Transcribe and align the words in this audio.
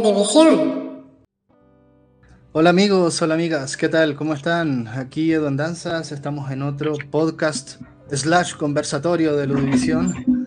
Ludivisión. 0.00 1.08
Hola 2.52 2.70
amigos, 2.70 3.20
hola 3.20 3.34
amigas, 3.34 3.76
¿qué 3.76 3.88
tal? 3.88 4.14
¿Cómo 4.14 4.32
están? 4.32 4.86
Aquí 4.86 5.32
Edu 5.32 5.50
Danzas, 5.56 6.12
estamos 6.12 6.52
en 6.52 6.62
otro 6.62 6.94
podcast 7.10 7.80
slash 8.10 8.54
conversatorio 8.54 9.36
de 9.36 9.48
Ludivisión. 9.48 10.46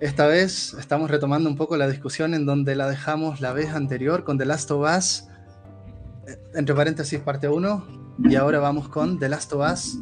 Esta 0.00 0.26
vez 0.26 0.74
estamos 0.78 1.10
retomando 1.10 1.50
un 1.50 1.56
poco 1.56 1.76
la 1.76 1.86
discusión 1.86 2.32
en 2.32 2.46
donde 2.46 2.76
la 2.76 2.88
dejamos 2.88 3.40
la 3.42 3.52
vez 3.52 3.70
anterior 3.70 4.24
con 4.24 4.38
The 4.38 4.46
Last 4.46 4.70
of 4.70 4.88
Us, 4.96 5.24
eh, 6.26 6.38
entre 6.54 6.74
paréntesis 6.74 7.20
parte 7.20 7.46
1, 7.46 7.86
y 8.30 8.36
ahora 8.36 8.58
vamos 8.58 8.88
con 8.88 9.18
The 9.18 9.28
Last 9.28 9.52
of 9.52 9.70
Us, 9.70 9.98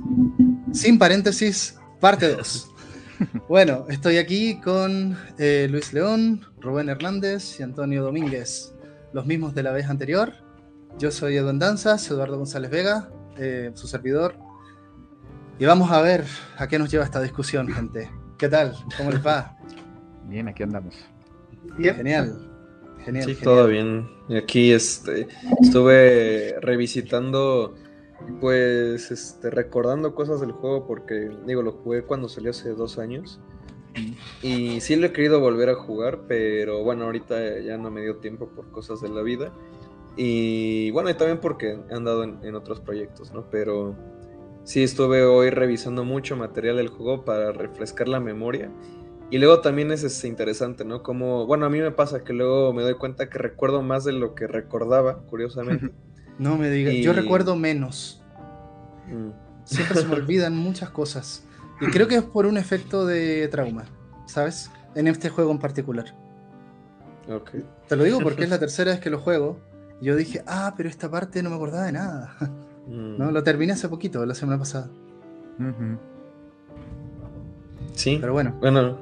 sin 0.72 0.98
paréntesis, 0.98 1.76
parte 2.00 2.28
2. 2.28 2.70
Bueno, 3.48 3.86
estoy 3.88 4.18
aquí 4.18 4.60
con 4.60 5.16
eh, 5.38 5.68
Luis 5.70 5.94
León, 5.94 6.44
Rubén 6.60 6.90
Hernández 6.90 7.58
y 7.58 7.62
Antonio 7.62 8.02
Domínguez, 8.02 8.75
los 9.16 9.24
mismos 9.24 9.54
de 9.54 9.62
la 9.62 9.72
vez 9.72 9.88
anterior. 9.88 10.34
Yo 10.98 11.10
soy 11.10 11.38
Edu 11.38 11.50
Danzas, 11.58 12.10
Eduardo 12.10 12.36
González 12.36 12.70
Vega, 12.70 13.08
eh, 13.38 13.70
su 13.72 13.86
servidor. 13.86 14.34
Y 15.58 15.64
vamos 15.64 15.90
a 15.90 16.02
ver 16.02 16.26
a 16.58 16.68
qué 16.68 16.78
nos 16.78 16.90
lleva 16.90 17.02
esta 17.02 17.22
discusión, 17.22 17.66
gente. 17.66 18.10
¿Qué 18.36 18.46
tal? 18.50 18.76
¿Cómo 18.98 19.10
les 19.10 19.26
va? 19.26 19.56
Bien, 20.28 20.48
aquí 20.48 20.62
andamos. 20.62 20.96
Bien. 21.78 21.96
Genial. 21.96 22.52
Genial. 23.06 23.24
Sí, 23.24 23.36
todo 23.42 23.66
bien. 23.68 24.06
Y 24.28 24.36
aquí 24.36 24.72
este, 24.72 25.28
estuve 25.62 26.56
revisitando, 26.60 27.74
pues, 28.38 29.10
este, 29.10 29.48
recordando 29.48 30.14
cosas 30.14 30.42
del 30.42 30.52
juego 30.52 30.86
porque, 30.86 31.30
digo, 31.46 31.62
lo 31.62 31.72
jugué 31.72 32.02
cuando 32.02 32.28
salió 32.28 32.50
hace 32.50 32.74
dos 32.74 32.98
años. 32.98 33.40
Y 34.42 34.80
sí 34.80 34.96
lo 34.96 35.06
he 35.06 35.12
querido 35.12 35.40
volver 35.40 35.70
a 35.70 35.74
jugar, 35.74 36.20
pero 36.28 36.82
bueno, 36.82 37.04
ahorita 37.04 37.60
ya 37.60 37.78
no 37.78 37.90
me 37.90 38.02
dio 38.02 38.16
tiempo 38.16 38.48
por 38.48 38.70
cosas 38.70 39.00
de 39.00 39.08
la 39.08 39.22
vida. 39.22 39.52
Y 40.16 40.90
bueno, 40.92 41.10
y 41.10 41.14
también 41.14 41.38
porque 41.40 41.78
he 41.90 41.94
andado 41.94 42.24
en, 42.24 42.38
en 42.42 42.54
otros 42.54 42.80
proyectos, 42.80 43.32
¿no? 43.32 43.50
Pero 43.50 43.96
sí 44.64 44.82
estuve 44.82 45.24
hoy 45.24 45.50
revisando 45.50 46.04
mucho 46.04 46.36
material 46.36 46.76
del 46.76 46.88
juego 46.88 47.24
para 47.24 47.52
refrescar 47.52 48.08
la 48.08 48.20
memoria. 48.20 48.70
Y 49.30 49.38
luego 49.38 49.60
también 49.60 49.90
es, 49.90 50.04
es 50.04 50.24
interesante, 50.24 50.84
¿no? 50.84 51.02
Como, 51.02 51.46
bueno, 51.46 51.66
a 51.66 51.70
mí 51.70 51.80
me 51.80 51.90
pasa 51.90 52.22
que 52.22 52.32
luego 52.32 52.72
me 52.72 52.82
doy 52.82 52.94
cuenta 52.94 53.28
que 53.28 53.38
recuerdo 53.38 53.82
más 53.82 54.04
de 54.04 54.12
lo 54.12 54.34
que 54.34 54.46
recordaba, 54.46 55.18
curiosamente. 55.22 55.90
No 56.38 56.58
me 56.58 56.68
digas, 56.68 56.92
Y- 56.92 57.02
yo 57.02 57.14
recuerdo 57.14 57.56
menos. 57.56 58.22
Mm. 59.06 59.30
Siempre 59.64 60.02
se 60.02 60.06
me 60.06 60.14
olvidan 60.16 60.54
muchas 60.54 60.90
cosas. 60.90 61.45
Y 61.80 61.86
creo 61.86 62.08
que 62.08 62.16
es 62.16 62.22
por 62.22 62.46
un 62.46 62.56
efecto 62.56 63.04
de 63.06 63.48
trauma, 63.48 63.84
¿sabes? 64.26 64.70
En 64.94 65.06
este 65.08 65.28
juego 65.28 65.50
en 65.50 65.58
particular. 65.58 66.06
Ok. 67.28 67.50
Te 67.88 67.96
lo 67.96 68.04
digo 68.04 68.20
porque 68.20 68.44
es 68.44 68.50
la 68.50 68.58
tercera 68.60 68.92
vez 68.92 69.00
que 69.00 69.10
lo 69.10 69.18
juego. 69.18 69.58
Y 70.00 70.06
yo 70.06 70.16
dije, 70.16 70.42
ah, 70.46 70.74
pero 70.76 70.88
esta 70.88 71.10
parte 71.10 71.42
no 71.42 71.50
me 71.50 71.56
acordaba 71.56 71.84
de 71.86 71.92
nada. 71.92 72.34
Mm. 72.86 73.18
No, 73.18 73.30
lo 73.30 73.42
terminé 73.42 73.72
hace 73.72 73.88
poquito, 73.88 74.24
la 74.24 74.34
semana 74.34 74.58
pasada. 74.58 74.88
Sí. 77.94 78.18
Pero 78.20 78.32
bueno. 78.32 78.54
Bueno, 78.60 78.98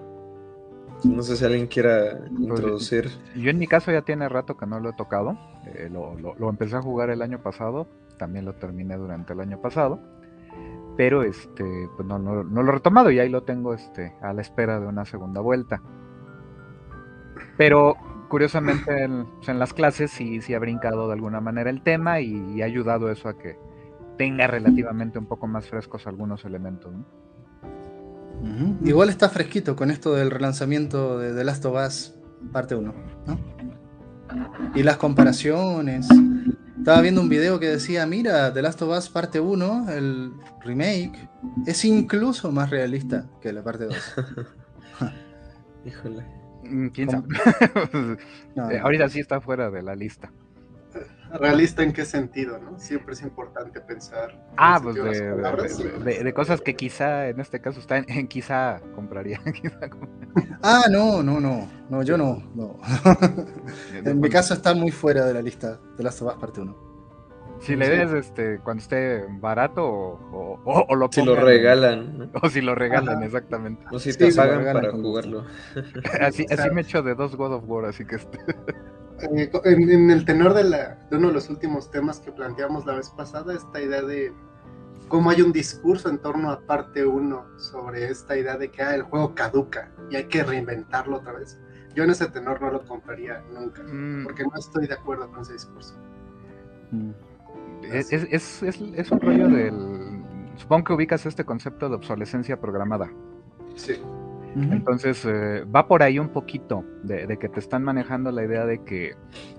no 1.05 1.22
sé 1.22 1.36
si 1.36 1.45
alguien 1.45 1.67
quiera 1.67 2.19
introducir. 2.39 3.11
Yo 3.36 3.50
en 3.50 3.58
mi 3.58 3.67
caso 3.67 3.91
ya 3.92 4.02
tiene 4.02 4.28
rato 4.28 4.56
que 4.56 4.67
no 4.67 4.80
lo 4.80 4.91
he 4.91 4.92
tocado. 4.95 5.36
eh, 5.67 5.89
lo, 5.92 6.19
lo- 6.19 6.34
lo 6.36 6.48
empecé 6.48 6.77
a 6.77 6.83
jugar 6.83 7.11
el 7.11 7.22
año 7.22 7.42
pasado. 7.42 7.86
También 8.19 8.45
lo 8.45 8.55
terminé 8.55 8.97
durante 8.97 9.33
el 9.33 9.41
año 9.41 9.61
pasado. 9.61 9.98
Pero 10.97 11.23
este, 11.23 11.89
pues 11.97 12.06
no, 12.06 12.19
no- 12.19 12.45
no 12.45 12.62
lo 12.62 12.70
he 12.70 12.75
retomado 12.77 13.11
y 13.11 13.19
ahí 13.19 13.28
lo 13.28 13.42
tengo 13.42 13.75
este, 13.75 14.14
a 14.23 14.33
la 14.33 14.41
espera 14.42 14.79
de 14.80 14.86
una 14.86 15.05
segunda 15.05 15.41
vuelta. 15.41 15.83
Pero 17.57 17.96
curiosamente 18.29 19.05
en, 19.05 19.27
pues, 19.45 19.57
las 19.57 19.73
clases 19.73 20.11
sí, 20.11 20.41
sí 20.41 20.55
ha 20.55 20.58
brincado 20.58 21.07
de 21.08 21.14
alguna 21.14 21.41
manera 21.41 21.70
el 21.70 21.83
tema 21.83 22.20
y, 22.20 22.63
ha 22.63 22.64
ayudado 22.64 23.11
eso 23.11 23.29
a 23.29 23.36
que 23.39 23.57
tenga 24.17 24.46
relativamente 24.46 25.19
un 25.19 25.27
poco 25.27 25.46
más 25.46 25.69
frescos 25.69 26.07
algunos 26.07 26.45
elementos. 26.45 26.92
Igual 28.85 29.08
está 29.08 29.29
fresquito 29.29 29.74
con 29.74 29.90
esto 29.90 30.14
del 30.14 30.30
relanzamiento 30.30 31.19
de 31.19 31.33
The 31.35 31.45
Last 31.45 31.64
of 31.64 31.77
Us 31.86 32.14
parte 32.52 32.74
1, 32.74 32.92
¿no? 33.27 33.39
Y 34.74 34.83
las 34.83 34.96
comparaciones. 34.96 36.08
Estaba 36.84 37.00
viendo 37.00 37.22
un 37.22 37.30
video 37.30 37.58
que 37.58 37.67
decía, 37.68 38.05
mira, 38.05 38.52
The 38.52 38.61
Last 38.61 38.83
of 38.83 38.90
Us 38.95 39.08
parte 39.08 39.40
1, 39.40 39.86
el 39.90 40.33
remake, 40.61 41.30
es 41.67 41.83
incluso 41.86 42.52
más 42.52 42.68
realista 42.68 43.24
que 43.40 43.55
la 43.55 43.64
parte 43.64 43.84
2. 43.86 43.96
Híjole. 45.86 46.27
Mm, 46.64 46.89
¿Quién 46.89 47.11
sabe? 47.11 47.27
No, 48.55 48.70
Eh, 48.70 48.77
no. 48.78 48.84
ahorita 48.84 49.08
sí 49.08 49.18
está 49.20 49.40
fuera 49.40 49.70
de 49.70 49.80
la 49.83 49.95
lista. 49.95 50.30
¿Realista 51.39 51.83
en 51.83 51.92
qué 51.92 52.05
sentido, 52.05 52.58
no? 52.58 52.78
Siempre 52.78 53.14
es 53.14 53.22
importante 53.22 53.80
pensar. 53.80 54.30
en 54.33 54.39
Ah, 54.56 54.78
pues 54.83 54.95
de, 54.96 55.02
las 55.05 55.20
palabras. 55.20 55.78
de- 55.78 55.90
de- 55.98 56.24
de 56.24 56.33
cosas 56.34 56.61
que 56.61 56.74
quizá 56.77 57.28
en 57.28 57.40
este 57.40 57.61
caso 57.61 57.80
está 57.80 57.98
en, 57.98 58.05
en 58.08 58.27
quizá 58.28 58.80
compraría. 58.95 59.40
quizá 59.62 59.78
Ah, 60.62 60.83
no, 60.90 61.22
no, 61.22 61.40
no, 61.40 61.68
no, 61.90 62.02
yo 62.02 62.17
no. 62.17 62.42
no. 62.55 62.78
en 63.92 64.20
mi 64.20 64.28
caso 64.30 64.55
está 64.55 64.74
muy 64.74 64.90
fuera 64.90 65.24
de 65.27 65.34
la 65.34 65.42
lista 65.42 65.80
Last 65.98 66.22
of 66.22 66.28
Us 66.34 66.40
parte 66.40 66.61
1. 66.61 66.84
Si 67.61 67.77
le 67.77 67.89
des 67.89 68.12
este, 68.12 68.58
cuando 68.58 68.83
esté 68.83 69.24
barato 69.40 69.84
o, 69.86 70.61
o- 70.64 70.86
o- 70.89 70.95
lo 70.96 71.08
Si 71.11 71.24
lo 71.24 71.36
regalan, 71.36 72.18
¿no? 72.18 72.30
O 72.42 72.48
si 72.51 72.61
lo 72.61 72.74
regalan, 72.74 73.16
Ajá. 73.18 73.27
exactamente. 73.27 73.84
O 73.90 73.98
si 73.98 74.12
Sí, 74.12 74.18
te 74.18 74.30
lo 74.30 74.36
pagan 74.36 74.64
para 74.72 74.90
jugarlo. 74.90 75.45
Así, 76.20 76.45
así 76.51 76.70
me 76.70 76.83
echo 76.83 77.02
de 77.02 77.14
dos 77.14 77.36
God 77.36 77.55
of 77.55 77.64
War, 77.66 77.86
así 77.86 78.05
que 78.05 78.16
este, 78.16 78.39
Eh, 79.20 79.51
en, 79.64 79.91
en 79.91 80.11
el 80.11 80.25
tenor 80.25 80.55
de, 80.55 80.64
la, 80.64 80.98
de 81.11 81.17
uno 81.17 81.29
de 81.29 81.35
los 81.35 81.48
últimos 81.51 81.91
temas 81.91 82.20
que 82.20 82.33
planteamos 82.33 82.85
la 82.86 82.95
vez 82.95 83.11
pasada, 83.11 83.55
esta 83.55 83.80
idea 83.80 84.02
de 84.02 84.33
cómo 85.08 85.30
hay 85.30 85.42
un 85.42 85.52
discurso 85.52 86.08
en 86.08 86.19
torno 86.19 86.51
a 86.51 86.61
parte 86.61 87.05
1 87.07 87.45
sobre 87.58 88.11
esta 88.11 88.36
idea 88.36 88.57
de 88.57 88.70
que 88.70 88.83
ah, 88.83 88.95
el 88.95 89.02
juego 89.02 89.35
caduca 89.35 89.91
y 90.11 90.17
hay 90.17 90.25
que 90.25 90.42
reinventarlo 90.42 91.19
otra 91.19 91.33
vez. 91.33 91.58
Yo 91.95 92.02
en 92.02 92.11
ese 92.11 92.27
tenor 92.27 92.61
no 92.61 92.70
lo 92.70 92.85
compraría 92.85 93.41
nunca, 93.52 93.83
mm, 93.85 94.25
porque 94.25 94.42
no 94.42 94.51
estoy 94.58 94.86
de 94.89 94.95
acuerdo 94.95 95.31
con 95.31 95.42
ese 95.42 95.52
discurso. 95.52 95.95
es, 97.83 98.13
es- 98.13 98.27
es- 98.31 98.63
es- 98.63 98.81
es 98.96 99.11
un 99.11 99.20
rollo 99.20 99.48
del... 99.48 100.23
Supongo 100.57 100.85
que 100.85 100.92
ubicas 100.95 101.27
este 101.27 101.45
concepto 101.45 101.89
de 101.89 101.96
obsolescencia 101.96 102.61
programada. 102.61 103.11
Sí. 103.77 104.01
Entonces 104.57 105.25
eh, 105.25 105.65
va 105.65 105.89
por 105.89 106.03
ahí 106.03 106.19
un 106.20 106.29
poquito 106.29 106.85
de, 107.03 107.27
de 107.27 107.39
que 107.39 107.48
te 107.48 107.59
están 107.59 107.83
manejando 107.83 108.31
la 108.31 108.45
idea 108.45 108.65
de 108.65 108.85
que 108.85 109.17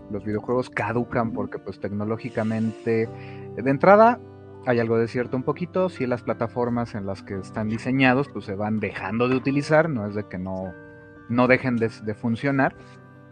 los 0.09 0.23
videojuegos 0.23 0.69
caducan 0.69 1.33
porque 1.33 1.59
pues 1.59 1.79
tecnológicamente 1.81 3.09
de 3.57 3.69
entrada 3.69 4.19
hay 4.65 4.79
algo 4.79 4.97
de 4.97 5.07
cierto 5.07 5.37
un 5.37 5.43
poquito, 5.43 5.89
si 5.89 6.07
las 6.07 6.23
plataformas 6.23 6.95
en 6.95 7.05
las 7.05 7.21
que 7.23 7.35
están 7.35 7.69
diseñados 7.69 8.29
pues 8.29 8.45
se 8.45 8.55
van 8.55 8.79
dejando 8.79 9.27
de 9.27 9.35
utilizar, 9.35 9.89
no 9.89 10.07
es 10.07 10.15
de 10.15 10.27
que 10.27 10.37
no, 10.37 10.73
no 11.29 11.47
dejen 11.47 11.75
de, 11.75 11.89
de 12.03 12.13
funcionar, 12.15 12.75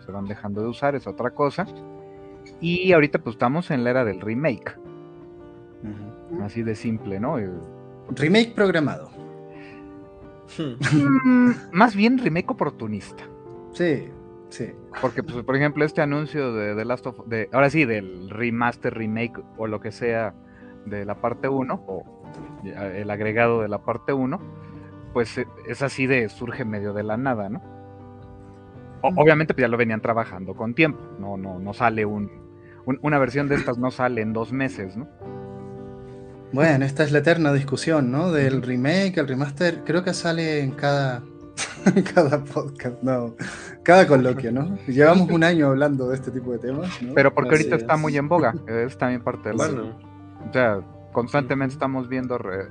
se 0.05 0.11
van 0.11 0.25
dejando 0.25 0.61
de 0.61 0.67
usar, 0.67 0.95
es 0.95 1.07
otra 1.07 1.31
cosa. 1.31 1.65
Y 2.59 2.91
ahorita 2.91 3.19
pues 3.19 3.35
estamos 3.35 3.71
en 3.71 3.83
la 3.83 3.91
era 3.91 4.05
del 4.05 4.21
remake, 4.21 4.77
así 6.41 6.61
de 6.61 6.75
simple, 6.75 7.19
¿no? 7.19 7.39
Eh, 7.39 7.49
Remake 8.09 8.53
programado. 8.53 9.09
Mm, 10.59 11.51
más 11.71 11.95
bien 11.95 12.17
remake 12.17 12.49
oportunista. 12.51 13.23
Sí, 13.71 14.09
sí. 14.49 14.71
Porque, 15.01 15.23
pues, 15.23 15.43
por 15.43 15.55
ejemplo, 15.55 15.83
este 15.85 16.01
anuncio 16.01 16.53
de 16.53 16.75
The 16.75 16.85
Last 16.85 17.07
of 17.07 17.25
de, 17.27 17.49
ahora 17.51 17.69
sí, 17.69 17.85
del 17.85 18.29
remaster, 18.29 18.93
remake 18.93 19.41
o 19.57 19.67
lo 19.67 19.79
que 19.79 19.91
sea 19.91 20.33
de 20.85 21.05
la 21.05 21.15
parte 21.21 21.47
1, 21.47 21.83
o 21.87 22.03
ya, 22.63 22.87
el 22.87 23.09
agregado 23.09 23.61
de 23.61 23.67
la 23.69 23.79
parte 23.83 24.13
1, 24.13 24.39
pues 25.13 25.37
eh, 25.37 25.47
es 25.67 25.81
así 25.81 26.07
de 26.07 26.27
surge 26.29 26.65
medio 26.65 26.93
de 26.93 27.03
la 27.03 27.17
nada, 27.17 27.49
¿no? 27.49 27.61
O- 29.01 29.13
obviamente, 29.21 29.53
pues 29.53 29.61
ya 29.61 29.67
lo 29.67 29.77
venían 29.77 30.01
trabajando 30.01 30.55
con 30.55 30.73
tiempo, 30.73 30.99
no, 31.19 31.37
no, 31.37 31.59
no 31.59 31.73
sale 31.73 32.05
un, 32.05 32.29
un- 32.85 32.99
una 33.01 33.17
versión 33.19 33.47
de 33.47 33.55
estas 33.55 33.77
no 33.77 33.91
sale 33.91 34.21
en 34.21 34.33
dos 34.33 34.51
meses, 34.51 34.95
¿no? 34.97 35.07
Bueno, 36.53 36.85
esta 36.85 37.03
es 37.03 37.11
la 37.11 37.19
eterna 37.19 37.51
discusión, 37.51 38.11
¿no? 38.11 38.31
Del 38.31 38.61
remake, 38.61 39.17
el 39.17 39.27
remaster, 39.27 39.83
creo 39.83 40.03
que 40.03 40.13
sale 40.13 40.61
en 40.61 40.71
cada, 40.71 41.23
cada 42.13 42.43
podcast, 42.43 43.01
no, 43.01 43.35
cada 43.83 44.07
coloquio, 44.07 44.51
¿no? 44.51 44.77
Llevamos 44.87 45.29
un 45.31 45.43
año 45.43 45.67
hablando 45.67 46.07
de 46.09 46.15
este 46.15 46.29
tipo 46.31 46.51
de 46.51 46.59
temas, 46.59 47.01
¿no? 47.01 47.13
Pero 47.15 47.33
porque 47.33 47.55
Así 47.55 47.63
ahorita 47.63 47.75
está 47.77 47.95
es. 47.95 47.99
muy 47.99 48.15
en 48.17 48.29
boga, 48.29 48.53
es 48.67 48.97
también 48.97 49.21
parte 49.23 49.49
de 49.49 49.55
la... 49.55 49.65
Bueno, 49.67 49.97
O 50.49 50.53
sea, 50.53 50.79
constantemente 51.11 51.73
estamos 51.73 52.07
viendo 52.07 52.37
re- 52.37 52.69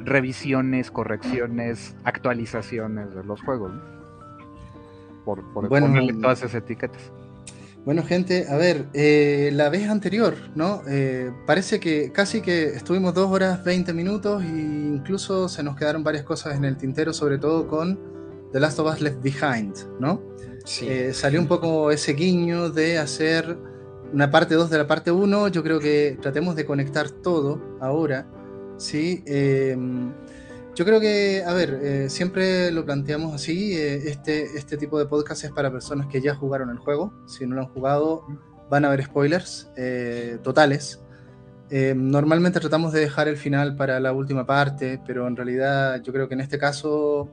revisiones, 0.00 0.90
correcciones, 0.90 1.94
actualizaciones 2.04 3.14
de 3.14 3.22
los 3.24 3.40
juegos. 3.42 3.72
¿no? 3.74 3.80
Por, 5.24 5.42
por 5.52 5.68
Bueno, 5.68 5.86
ponerle 5.86 6.14
todas 6.14 6.40
esas 6.40 6.54
etiquetas. 6.56 7.12
Bueno, 7.84 8.02
gente, 8.02 8.46
a 8.48 8.56
ver, 8.56 8.86
eh, 8.92 9.50
la 9.54 9.70
vez 9.70 9.88
anterior, 9.88 10.34
¿no? 10.54 10.82
Eh, 10.86 11.32
parece 11.46 11.80
que 11.80 12.12
casi 12.12 12.42
que 12.42 12.64
estuvimos 12.64 13.14
dos 13.14 13.30
horas 13.30 13.64
20 13.64 13.94
minutos 13.94 14.42
e 14.42 14.48
incluso 14.48 15.48
se 15.48 15.62
nos 15.62 15.76
quedaron 15.76 16.04
varias 16.04 16.24
cosas 16.24 16.56
en 16.56 16.66
el 16.66 16.76
tintero, 16.76 17.14
sobre 17.14 17.38
todo 17.38 17.66
con 17.66 17.98
The 18.52 18.60
Last 18.60 18.78
of 18.80 18.92
Us 18.92 19.00
Left 19.00 19.22
Behind, 19.22 19.74
¿no? 19.98 20.22
Eh, 20.82 21.12
salió 21.14 21.40
un 21.40 21.46
poco 21.46 21.90
ese 21.90 22.12
guiño 22.12 22.68
de 22.68 22.98
hacer 22.98 23.56
una 24.12 24.30
parte 24.30 24.56
2 24.56 24.68
de 24.68 24.76
la 24.76 24.86
parte 24.86 25.10
1. 25.10 25.48
Yo 25.48 25.62
creo 25.62 25.80
que 25.80 26.18
tratemos 26.20 26.56
de 26.56 26.66
conectar 26.66 27.10
todo 27.10 27.78
ahora. 27.80 28.26
¿sí? 28.76 29.24
Yo 30.80 30.86
creo 30.86 30.98
que, 30.98 31.44
a 31.46 31.52
ver, 31.52 31.78
eh, 31.82 32.08
siempre 32.08 32.70
lo 32.70 32.86
planteamos 32.86 33.34
así. 33.34 33.76
Eh, 33.76 34.08
este, 34.08 34.56
este 34.56 34.78
tipo 34.78 34.98
de 34.98 35.04
podcast 35.04 35.44
es 35.44 35.52
para 35.52 35.70
personas 35.70 36.06
que 36.06 36.22
ya 36.22 36.34
jugaron 36.34 36.70
el 36.70 36.78
juego. 36.78 37.12
Si 37.26 37.46
no 37.46 37.56
lo 37.56 37.60
han 37.60 37.68
jugado, 37.68 38.24
van 38.70 38.86
a 38.86 38.88
haber 38.88 39.04
spoilers 39.04 39.70
totales. 40.42 41.02
Em, 41.68 42.10
normalmente 42.10 42.60
tratamos 42.60 42.94
de 42.94 43.00
dejar 43.00 43.28
el 43.28 43.36
final 43.36 43.76
para 43.76 44.00
la 44.00 44.14
última 44.14 44.46
parte, 44.46 44.98
pero 45.06 45.28
en 45.28 45.36
realidad 45.36 46.00
yo 46.02 46.14
creo 46.14 46.28
que 46.28 46.34
en 46.34 46.40
este 46.40 46.56
caso 46.56 47.28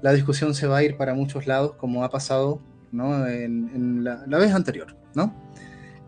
la 0.00 0.12
discusión 0.12 0.54
se 0.54 0.68
va 0.68 0.76
a 0.76 0.84
ir 0.84 0.96
para 0.96 1.12
muchos 1.12 1.48
lados, 1.48 1.74
como 1.74 2.04
ha 2.04 2.08
pasado 2.08 2.62
en, 2.92 4.04
la, 4.04 4.38
vez 4.38 4.54
anterior. 4.54 4.96
¿no? 5.12 5.34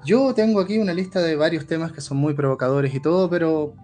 Yo 0.05 0.33
tengo 0.33 0.61
aquí 0.61 0.79
una 0.79 0.95
lista 0.95 1.21
de 1.23 1.35
varios 1.35 1.67
temas 1.67 1.91
que 1.91 2.01
son 2.01 2.19
muy 2.19 2.35
provocadores 2.35 2.95
y 2.95 3.03
todo, 3.03 3.29
pero 3.29 3.75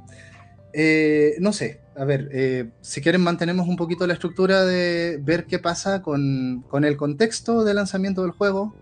eh, 0.73 1.35
no 1.41 1.53
sé, 1.53 1.83
a 1.97 2.05
ver, 2.05 2.29
eh, 2.33 2.71
si 2.81 3.01
quieren 3.01 3.21
mantenemos 3.21 3.69
un 3.69 3.77
poquito 3.77 4.07
la 4.07 4.15
estructura 4.15 4.65
de 4.65 5.21
ver 5.23 5.47
qué 5.47 5.59
pasa 5.59 6.03
con, 6.03 6.65
con, 6.69 6.85
el 6.85 6.97
contexto 6.97 7.65
de 7.65 7.75
lanzamiento 7.75 8.23
del 8.23 8.33
juego, 8.33 8.75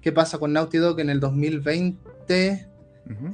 qué 0.00 0.12
pasa 0.12 0.38
con 0.38 0.52
Naughty 0.52 0.78
Dog 0.78 1.00
en 1.00 1.10
el 1.10 1.20
2020 1.20 2.68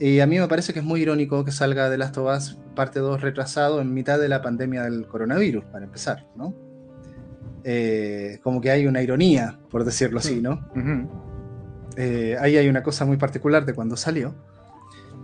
y 0.00 0.20
a 0.20 0.26
mí 0.26 0.38
me 0.38 0.48
parece 0.48 0.72
que 0.72 0.78
es 0.78 0.84
muy 0.84 1.02
irónico 1.02 1.44
que 1.44 1.52
salga 1.52 1.90
de 1.90 1.98
Last 1.98 2.16
of 2.16 2.36
Us 2.36 2.58
parte 2.74 3.00
2 3.00 3.20
retrasado 3.20 3.80
en 3.80 3.92
mitad 3.92 4.18
de 4.18 4.28
la 4.28 4.40
pandemia 4.40 4.82
del 4.82 5.06
coronavirus, 5.06 5.64
para 5.64 5.84
empezar, 5.84 6.26
¿no? 6.36 6.54
Eh, 7.64 8.38
como 8.42 8.60
que 8.60 8.70
hay 8.70 8.86
una 8.86 9.02
ironía, 9.02 9.58
por 9.70 9.84
decirlo 9.84 10.20
así, 10.20 10.40
¿no? 10.40 10.68
Eh, 11.96 12.36
ahí 12.40 12.56
hay 12.56 12.68
una 12.68 12.82
cosa 12.82 13.04
muy 13.04 13.16
particular 13.16 13.66
de 13.66 13.74
cuando 13.74 13.96
salió. 13.96 14.34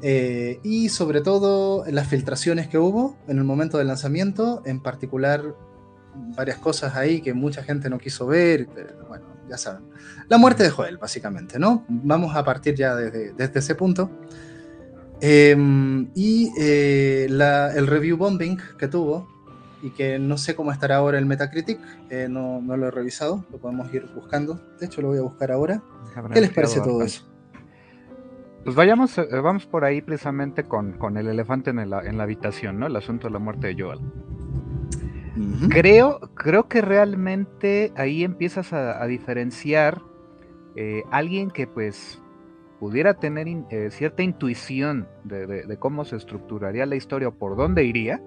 Eh, 0.07 0.61
y 0.63 0.91
sobre 0.91 1.23
todo 1.23 1.83
las 1.91 2.09
filtraciones 2.09 2.69
que 2.69 2.77
hubo 2.77 3.17
en 3.27 3.39
el 3.39 3.45
momento 3.45 3.79
del 3.79 3.87
lanzamiento, 3.87 4.61
en 4.67 4.81
particular 4.81 5.55
varias 6.37 6.59
cosas 6.59 6.95
ahí 6.95 7.23
que 7.23 7.33
mucha 7.33 7.63
gente 7.63 7.89
no 7.89 7.99
quiso 7.99 8.27
ver, 8.27 8.69
bueno, 9.09 9.25
ya 9.49 9.57
saben. 9.57 9.85
La 10.29 10.37
muerte 10.37 10.63
de 10.63 10.69
Joel, 10.69 10.99
básicamente, 10.99 11.59
¿no? 11.59 11.87
Vamos 11.89 12.37
a 12.37 12.45
partir 12.45 12.75
ya 12.75 12.95
desde, 12.95 13.33
desde 13.33 13.61
ese 13.61 13.75
punto. 13.75 14.11
Em, 15.23 16.11
y 16.15 16.53
eh, 16.59 17.25
el 17.27 17.87
review 17.87 18.19
bombing 18.19 18.59
que 18.79 18.89
tuvo, 18.89 19.27
y 19.81 19.89
que 19.89 20.19
no 20.19 20.37
sé 20.37 20.55
cómo 20.55 20.71
estará 20.71 20.97
ahora 20.97 21.17
el 21.17 21.25
Metacritic, 21.25 21.81
eh, 22.11 22.27
no, 22.29 22.61
no, 22.61 22.77
lo 22.77 22.89
he 22.89 22.91
revisado, 22.91 23.47
lo 23.51 23.57
podemos 23.57 23.93
ir 23.95 24.05
buscando. 24.15 24.61
De 24.79 24.85
hecho, 24.85 25.01
lo 25.01 25.09
voy 25.09 25.19
a 25.19 25.23
buscar 25.23 25.51
ahora. 25.51 25.83
¿Qué 26.35 26.43
les 26.43 26.51
parece 26.51 26.81
todo 26.81 27.03
eso? 27.03 27.25
Pues 28.65 28.75
vayamos, 28.75 29.19
eh, 29.19 29.27
vamos 29.43 29.67
por 29.67 29.85
ahí 29.85 30.01
precisamente 30.01 30.65
con, 30.65 30.95
con 30.95 31.17
el 31.17 31.29
elefante 31.29 31.71
en 31.71 31.91
la, 31.91 32.01
en 32.01 32.17
la 32.17 32.25
habitación, 32.25 32.79
¿no? 32.79 32.87
El 32.87 32.97
asunto 32.97 33.29
de 33.29 33.33
la 33.33 33.39
muerte 33.39 33.69
de 33.69 33.83
Joel. 33.83 34.01
Creo, 35.69 36.21
creo 36.35 36.69
que 36.69 36.81
realmente 36.81 37.93
ahí 37.97 38.23
empiezas 38.23 38.73
a, 38.73 39.05
diferenciar 39.07 40.01
eh, 40.77 41.03
alguien 41.11 41.51
que 41.51 41.67
pues 41.67 42.23
pudiera 42.79 43.15
tener 43.15 43.49
eh, 43.49 43.91
cierta 43.91 44.23
intuición 44.23 45.09
de, 45.25 45.77
cómo 45.81 46.05
se 46.05 46.17
estructuraría 46.17 46.87
la 46.87 46.95
historia 46.95 47.29
o 47.29 47.33
por 47.33 47.57
dónde 47.57 47.85
iría, 47.85 48.23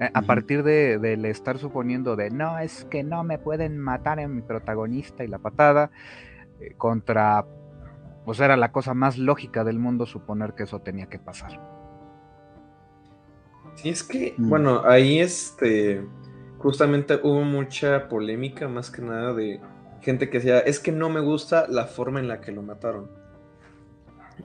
eh, 0.00 0.10
a 0.14 0.22
partir 0.22 0.62
de, 0.62 1.18
estar 1.28 1.58
suponiendo 1.58 2.16
de 2.16 2.30
no, 2.30 2.58
es 2.58 2.86
que 2.86 3.02
no 3.02 3.22
me 3.22 3.38
pueden 3.38 3.78
matar 3.78 4.18
en 4.18 4.36
mi 4.36 4.42
protagonista 4.42 5.24
y 5.24 5.28
la 5.28 5.38
patada, 5.38 5.90
contra, 6.78 7.44
pues 8.24 8.40
era 8.40 8.56
la 8.56 8.72
cosa 8.72 8.94
más 8.94 9.18
lógica 9.18 9.64
del 9.64 9.78
mundo 9.78 10.06
suponer 10.06 10.54
que 10.54 10.64
eso 10.64 10.80
tenía 10.80 11.06
que 11.06 11.18
pasar. 11.18 11.60
Sí, 13.74 13.88
es 13.88 14.02
que, 14.02 14.34
mm. 14.36 14.48
bueno, 14.48 14.82
ahí 14.84 15.20
este 15.20 16.04
justamente 16.58 17.18
hubo 17.22 17.42
mucha 17.42 18.08
polémica, 18.08 18.68
más 18.68 18.90
que 18.90 19.00
nada, 19.00 19.32
de 19.32 19.60
gente 20.02 20.28
que 20.28 20.38
decía, 20.38 20.60
es 20.60 20.78
que 20.78 20.92
no 20.92 21.08
me 21.08 21.20
gusta 21.20 21.66
la 21.68 21.86
forma 21.86 22.20
en 22.20 22.28
la 22.28 22.40
que 22.40 22.52
lo 22.52 22.62
mataron. 22.62 23.10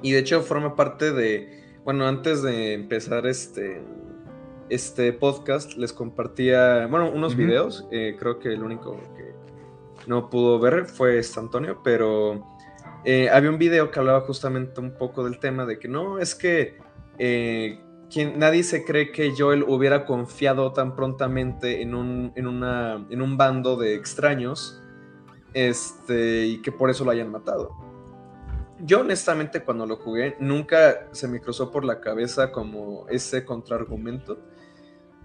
Y 0.01 0.12
de 0.12 0.19
hecho 0.19 0.42
forma 0.42 0.75
parte 0.75 1.12
de, 1.12 1.77
bueno, 1.83 2.07
antes 2.07 2.42
de 2.42 2.74
empezar 2.74 3.27
este, 3.27 3.81
este 4.69 5.12
podcast, 5.13 5.74
les 5.75 5.94
compartía, 5.94 6.88
bueno, 6.88 7.12
unos 7.12 7.36
videos, 7.36 7.86
eh, 7.92 8.16
creo 8.18 8.39
que 8.39 8.54
el 8.54 8.63
único 8.63 8.98
que 9.16 9.33
no 10.07 10.30
pudo 10.30 10.60
ver 10.60 10.86
fue 10.86 11.18
este 11.18 11.39
Antonio, 11.39 11.81
pero 11.83 12.55
eh, 13.06 13.30
había 13.30 13.50
un 13.50 13.57
video 13.57 13.92
que 13.92 14.00
hablaba 14.00 14.22
justamente 14.22 14.81
un 14.81 14.92
poco 14.92 15.24
del 15.24 15.40
tema 15.40 15.66
de 15.66 15.80
que 15.80 15.88
no, 15.88 16.19
es 16.19 16.36
que... 16.36 16.78
Eh, 17.18 17.80
nadie 18.36 18.63
se 18.63 18.86
cree 18.86 19.12
que 19.12 19.34
Joel 19.38 19.63
hubiera 19.63 20.06
confiado 20.06 20.72
tan 20.74 20.96
prontamente 20.96 21.81
en 21.81 21.96
un, 21.96 22.31
en 22.36 22.48
una, 22.48 23.06
en 23.10 23.22
un 23.22 23.38
bando 23.38 23.75
de 23.75 23.96
extraños 23.96 24.81
este, 25.54 26.46
y 26.46 26.62
que 26.62 26.72
por 26.72 26.90
eso 26.90 27.04
lo 27.04 27.12
hayan 27.12 27.31
matado. 27.31 27.72
Yo 28.80 29.02
honestamente 29.02 29.63
cuando 29.63 29.86
lo 29.86 29.98
jugué 29.98 30.36
nunca 30.40 31.08
se 31.12 31.28
me 31.28 31.40
cruzó 31.40 31.72
por 31.72 31.86
la 31.86 32.01
cabeza 32.01 32.51
como 32.51 33.08
ese 33.10 33.46
contraargumento. 33.46 34.38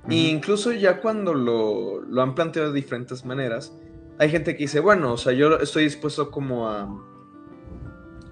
E 0.09 0.15
incluso 0.15 0.73
ya 0.73 1.00
cuando 1.00 1.35
lo, 1.35 2.00
lo, 2.00 2.23
han 2.23 2.35
planteado 2.35 2.73
de 2.73 2.75
diferentes 2.75 3.25
maneras, 3.25 3.76
hay 4.19 4.31
gente 4.31 4.56
que 4.56 4.65
dice, 4.65 4.81
bueno, 4.81 5.12
o 5.12 5.17
sea, 5.19 5.33
yo 5.33 5.59
estoy 5.59 5.85
dispuesto 5.85 6.31
como 6.31 6.69
a 6.69 6.88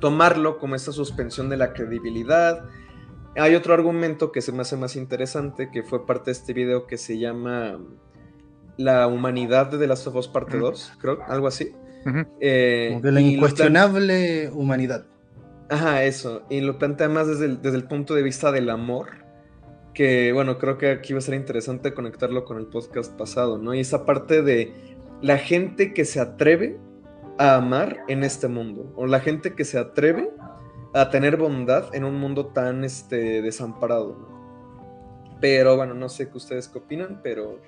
tomarlo 0.01 0.59
como 0.59 0.75
esta 0.75 0.93
suspensión 0.93 1.49
de 1.49 1.57
la 1.57 1.73
credibilidad, 1.73 2.69
hay 3.37 3.55
otro 3.55 3.75
argumento 3.75 4.33
que 4.33 4.41
se 4.41 4.53
me 4.53 4.63
hace 4.63 4.77
más 4.77 4.97
interesante, 4.97 5.71
que 5.71 5.83
fue 5.83 6.07
parte 6.07 6.27
de 6.27 6.33
este 6.33 6.53
video 6.53 6.87
que 6.87 6.97
se 6.97 7.19
llama 7.19 7.79
La 8.77 9.07
humanidad 9.07 9.71
de 9.71 9.79
The 9.79 9.87
Last 9.87 10.07
of 10.07 10.17
Us 10.17 10.29
parte 10.29 10.59
2, 10.59 10.95
creo, 11.01 11.19
algo 11.27 11.47
así. 11.47 11.73
Eh, 12.41 12.89
Como 12.91 13.03
que 13.03 13.13
la 13.13 13.21
incuestionable 13.21 14.51
humanidad. 14.53 15.07
Ajá, 15.69 16.05
eso. 16.05 16.43
Y 16.49 16.61
lo 16.61 16.79
plantea 16.79 17.09
más 17.09 17.29
desde 17.29 17.45
el, 17.45 17.63
desde 17.63 17.77
el 17.77 17.85
punto 17.85 18.15
de 18.15 18.23
vista 18.23 18.51
del 18.51 18.71
amor, 18.71 19.11
que 19.93 20.33
bueno, 20.33 20.59
creo 20.59 20.79
que 20.79 20.91
aquí 20.91 21.13
va 21.13 21.19
a 21.19 21.23
ser 21.23 21.35
interesante 21.35 21.93
conectarlo 21.93 22.45
con 22.45 22.59
el 22.59 22.67
podcast 22.67 23.13
pasado, 23.17 23.59
¿no? 23.59 23.75
Y 23.75 23.81
esa 23.81 24.07
parte 24.07 24.43
de 24.43 24.73
la 25.21 25.39
gente 25.39 25.93
que 25.93 26.05
se 26.05 26.21
atreve 26.21 26.79
a 27.39 27.57
amar 27.57 28.05
en 28.09 28.25
este 28.25 28.49
mundo, 28.49 28.93
o 28.97 29.07
la 29.07 29.21
gente 29.21 29.55
que 29.55 29.65
se 29.65 29.79
atreve 29.79 30.31
a 30.95 31.11
tener 31.11 31.37
bondad 31.37 31.95
en 31.95 32.05
un 32.05 32.19
mundo 32.19 32.47
tan 32.47 32.85
este, 32.85 33.43
desamparado. 33.43 34.17
Pero 35.41 35.77
bueno, 35.77 35.95
no 35.95 36.09
sé 36.09 36.29
qué 36.29 36.37
ustedes 36.37 36.69
qué 36.69 36.79
opinan, 36.79 37.21
pero 37.23 37.61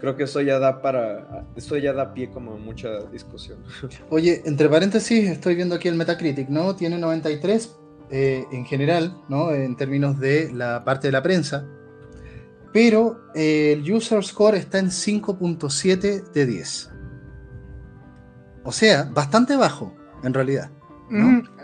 creo 0.00 0.16
que 0.16 0.24
eso 0.24 0.40
ya 0.40 0.58
da 0.58 0.82
para. 0.82 1.46
Eso 1.54 1.76
ya 1.76 1.92
da 1.92 2.12
pie 2.12 2.30
como 2.30 2.58
mucha 2.58 3.00
discusión. 3.12 3.58
Oye, 4.10 4.42
entre 4.44 4.68
paréntesis, 4.68 5.28
estoy 5.28 5.54
viendo 5.54 5.76
aquí 5.76 5.88
el 5.88 5.94
Metacritic, 5.94 6.48
¿no? 6.48 6.74
Tiene 6.74 6.98
93 6.98 7.76
eh, 8.10 8.44
en 8.50 8.64
general, 8.64 9.16
¿no? 9.28 9.52
En 9.52 9.76
términos 9.76 10.18
de 10.18 10.52
la 10.52 10.84
parte 10.84 11.08
de 11.08 11.12
la 11.12 11.22
prensa. 11.22 11.66
Pero 12.72 13.20
eh, 13.36 13.72
el 13.74 13.92
user 13.92 14.24
score 14.24 14.56
está 14.56 14.80
en 14.80 14.86
5.7 14.86 16.32
de 16.32 16.46
10. 16.46 16.90
O 18.64 18.72
sea, 18.72 19.04
bastante 19.12 19.56
bajo, 19.56 19.94
en 20.22 20.34
realidad 20.34 20.70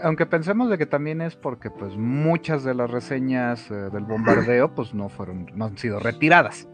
aunque 0.02 0.26
pensemos 0.26 0.69
de 0.69 0.78
que 0.78 0.87
también 0.87 1.21
es 1.21 1.35
porque 1.35 1.71
pues 1.71 1.97
muchas 1.97 2.62
de 2.62 2.75
las 2.75 2.90
reseñas 2.90 3.71
eh, 3.71 3.75
del 3.75 4.04
bombardeo 4.04 4.75
pues 4.75 4.95
no 4.95 5.09
fueron, 5.09 5.47
no 5.54 5.66
han 5.66 5.78
sido 5.78 5.99
retiradas. 5.99 6.69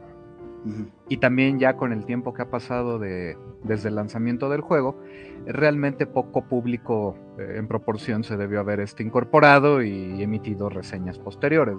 Y 1.08 1.18
también 1.18 1.60
ya 1.60 1.76
con 1.76 1.92
el 1.92 2.04
tiempo 2.04 2.34
que 2.34 2.42
ha 2.42 2.50
pasado 2.50 2.98
de, 2.98 3.38
desde 3.62 3.88
el 3.88 3.94
lanzamiento 3.94 4.48
del 4.48 4.62
juego, 4.62 5.00
realmente 5.46 6.06
poco 6.06 6.48
público 6.48 7.16
eh, 7.38 7.54
en 7.56 7.68
proporción 7.68 8.24
se 8.24 8.36
debió 8.36 8.58
haber 8.58 8.80
este 8.80 9.04
incorporado 9.04 9.80
y 9.80 10.20
emitido 10.20 10.68
reseñas 10.68 11.20
posteriores, 11.20 11.76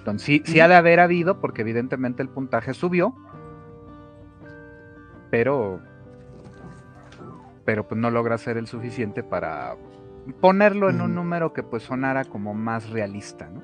Entonces 0.00 0.26
sí, 0.26 0.42
sí 0.44 0.60
ha 0.60 0.68
de 0.68 0.74
haber 0.74 1.00
habido, 1.00 1.40
porque 1.40 1.62
evidentemente 1.62 2.22
el 2.22 2.28
puntaje 2.28 2.74
subió, 2.74 3.14
pero 5.30 5.80
pero 7.64 7.86
pues 7.86 8.00
no 8.00 8.10
logra 8.10 8.38
ser 8.38 8.56
el 8.56 8.66
suficiente 8.66 9.22
para 9.22 9.76
ponerlo 10.40 10.90
en 10.90 11.00
un 11.00 11.14
número 11.14 11.52
que 11.52 11.62
pues 11.62 11.82
sonara 11.82 12.24
como 12.24 12.54
más 12.54 12.90
realista, 12.90 13.48
¿no? 13.48 13.62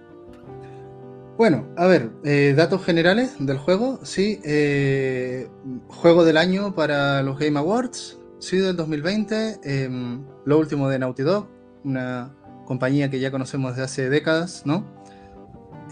Bueno, 1.37 1.67
a 1.76 1.87
ver, 1.87 2.12
eh, 2.25 2.55
datos 2.57 2.83
generales 2.83 3.35
del 3.38 3.59
juego, 3.59 4.00
sí, 4.03 4.41
eh, 4.43 5.49
juego 5.88 6.25
del 6.25 6.38
año 6.38 6.75
para 6.75 7.23
los 7.23 7.38
Game 7.38 7.59
Awards, 7.59 8.19
sí, 8.38 8.57
del 8.57 8.75
2020, 8.75 9.61
em, 9.62 10.25
lo 10.47 10.59
último 10.59 10.88
de 10.88 10.99
Naughty 10.99 11.25
Dog, 11.25 11.47
una 11.85 12.35
compañía 12.65 13.11
que 13.11 13.21
ya 13.21 13.31
conocemos 13.31 13.73
desde 13.73 13.85
hace 13.85 14.09
décadas, 14.09 14.62
¿no? 14.65 14.96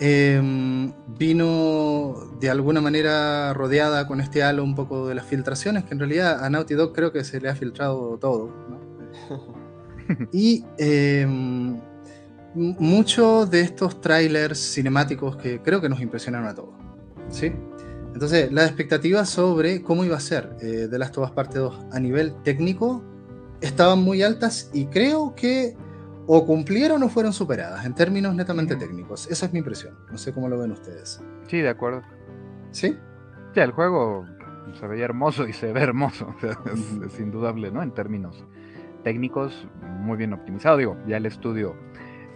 Em, 0.01 0.93
vino 1.19 2.15
de 2.41 2.51
alguna 2.51 2.81
manera 2.81 3.53
rodeada 3.55 4.07
con 4.07 4.21
este 4.21 4.43
halo 4.43 4.65
un 4.65 4.75
poco 4.75 5.09
de 5.09 5.15
las 5.15 5.27
filtraciones, 5.27 5.85
que 5.85 5.95
en 5.95 6.01
realidad 6.01 6.45
a 6.45 6.51
Naughty 6.51 6.75
Dog 6.75 6.93
creo 6.93 7.13
que 7.13 7.25
se 7.25 7.41
le 7.41 7.49
ha 7.49 7.55
filtrado 7.55 8.19
todo. 8.19 8.53
y 10.33 10.65
em, 10.79 11.81
muchos 12.55 13.51
de 13.51 13.61
estos 13.61 14.01
trailers 14.01 14.59
cinemáticos 14.59 15.37
que 15.37 15.61
creo 15.61 15.81
que 15.81 15.89
nos 15.89 16.01
impresionaron 16.01 16.49
a 16.49 16.55
todos. 16.55 16.75
¿sí? 17.29 17.53
Entonces, 18.13 18.53
las 18.53 18.67
expectativas 18.67 19.29
sobre 19.29 19.83
cómo 19.83 20.05
iba 20.05 20.17
a 20.17 20.21
ser 20.21 20.57
eh, 20.61 20.87
The 20.91 20.99
Last 20.99 21.19
of 21.19 21.25
Us 21.29 21.31
Parte 21.33 21.59
2 21.59 21.87
a 21.93 22.01
nivel 22.01 22.35
técnico 22.43 23.03
estaban 23.61 24.01
muy 24.01 24.23
altas 24.23 24.71
y 24.73 24.87
creo 24.87 25.35
que 25.35 25.77
o 26.27 26.47
cumplieron 26.47 27.03
o 27.03 27.09
fueron 27.09 27.33
superadas 27.33 27.85
en 27.85 27.95
términos 27.95 28.35
netamente 28.35 28.77
técnicos. 28.77 29.31
Esa 29.31 29.47
es 29.47 29.53
mi 29.53 29.59
impresión. 29.59 29.97
No 30.11 30.19
sé 30.19 30.33
cómo 30.33 30.49
lo 30.49 30.59
ven 30.59 30.73
ustedes. 30.73 31.23
Sí, 31.47 31.61
de 31.61 31.69
acuerdo. 31.69 32.03
¿Sí? 32.71 32.97
Sí, 33.55 33.61
el 33.61 33.73
juego 33.73 34.27
se 34.79 34.87
veía 34.87 35.05
hermoso 35.05 35.47
y 35.47 35.53
se 35.53 35.73
ve 35.73 35.83
hermoso. 35.83 36.35
es, 37.07 37.21
indudable, 37.21 37.71
¿no? 37.71 37.83
En 37.83 37.93
términos 37.93 38.45
técnicos, 39.03 39.69
muy 40.01 40.17
bien 40.17 40.33
optimizado. 40.33 40.79
Digo, 40.79 40.97
ya 41.07 41.19
el 41.19 41.27
estudio, 41.27 41.77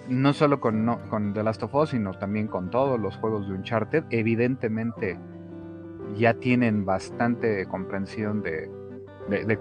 no 0.08 0.32
solo 0.32 0.60
con, 0.60 0.98
con 1.08 1.32
The 1.32 1.42
Last 1.42 1.62
of 1.62 1.74
Us, 1.74 1.90
sino 1.90 2.12
también 2.12 2.46
con 2.46 2.70
todos 2.70 3.00
los 3.00 3.16
juegos 3.16 3.48
de 3.48 3.54
Uncharted, 3.54 4.04
evidentemente 4.10 5.18
ya 6.16 6.34
tienen 6.34 6.84
bastante 6.84 7.66
comprensión 7.66 8.42
de, 8.42 8.70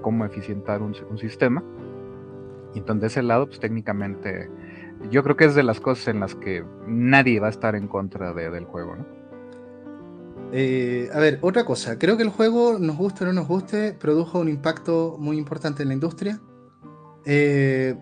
cómo 0.02 0.26
eficientar 0.26 0.82
un, 0.82 0.94
sistema. 1.18 1.64
Y 2.78 2.80
entonces, 2.80 3.02
de 3.02 3.08
ese 3.08 3.24
lado, 3.24 3.48
pues 3.48 3.60
técnicamente, 3.60 4.50
yo 5.10 5.24
creo 5.24 5.36
que 5.36 5.46
es 5.46 5.56
de 5.56 5.64
las 5.64 5.80
cosas 5.80 6.10
en 6.10 6.20
las 6.20 6.36
que 6.36 6.64
nadie 6.86 7.40
va 7.40 7.48
a 7.48 7.50
estar 7.50 7.76
en 7.76 7.88
contra 7.88 8.34
del 8.34 8.66
juego, 8.66 8.98
¿no? 8.98 9.06
Eh, 10.54 11.10
a 11.12 11.20
ver, 11.20 11.40
otra 11.42 11.66
cosa, 11.66 11.98
creo 11.98 12.16
que 12.16 12.24
el 12.24 12.30
juego, 12.30 12.78
nos 12.80 12.96
guste 12.96 13.24
o 13.24 13.28
no 13.28 13.34
nos 13.34 13.48
guste, 13.48 13.94
produjo 13.94 14.40
un 14.40 14.48
impacto 14.48 15.18
muy 15.20 15.38
importante 15.38 15.82
en 15.82 15.90
la 15.90 15.96
industria. 15.96 16.40
Eh, 17.26 17.96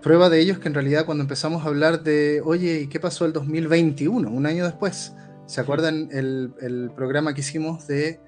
prueba 0.00 0.30
de 0.30 0.38
ello 0.38 0.52
es 0.52 0.60
que 0.60 0.68
en 0.68 0.74
realidad 0.74 1.04
cuando 1.06 1.22
empezamos 1.22 1.64
a 1.64 1.68
hablar 1.68 2.04
de, 2.04 2.40
oye, 2.44 2.82
¿y 2.82 2.86
qué 2.86 3.00
pasó 3.00 3.26
el 3.26 3.32
2021? 3.32 4.30
Un 4.30 4.46
año 4.46 4.64
después, 4.64 5.12
¿Se 5.46 5.60
acuerdan 5.60 6.08
el, 6.12 6.90
programa 6.96 7.34
que 7.34 7.40
hicimos 7.40 7.86
de 7.86 8.20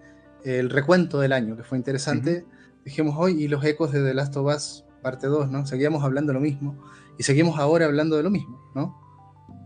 el 0.45 0.69
recuento 0.69 1.19
del 1.21 1.33
año, 1.33 1.57
que 1.57 1.62
fue 1.62 1.78
interesante? 1.78 2.45
Dijimos 2.85 3.14
hoy, 3.16 3.43
y 3.43 3.49
los 3.49 3.64
ecos 3.64 3.90
de 3.93 4.02
The 4.02 4.14
Last 4.14 4.37
of 4.37 4.55
Us, 4.55 4.86
parte 5.07 5.29
2, 5.29 5.53
¿no? 5.53 5.65
Seguíamos 5.65 6.03
hablando 6.03 6.33
lo 6.33 6.41
mismo, 6.41 6.77
y 7.17 7.23
seguimos 7.23 7.61
ahora 7.61 7.85
hablando 7.85 8.17
de 8.17 8.25
lo 8.25 8.31
mismo, 8.31 8.61
¿no? 8.75 9.01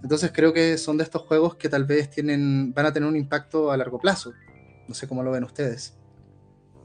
Entonces 0.03 0.33
creo 0.35 0.53
que 0.53 0.77
son 0.77 0.99
de 0.99 1.05
estos 1.05 1.23
juegos 1.23 1.55
que 1.55 1.71
tal 1.71 1.85
vez 1.85 2.11
tienen, 2.11 2.75
van 2.75 2.85
a 2.85 2.93
tener 2.93 3.09
un 3.09 3.17
impacto 3.17 3.73
a 3.73 3.77
largo 3.79 3.99
plazo. 3.99 4.35
No 4.87 4.95
sé 4.95 5.09
cómo 5.09 5.23
lo 5.23 5.31
ven 5.31 5.45
ustedes. 5.45 5.97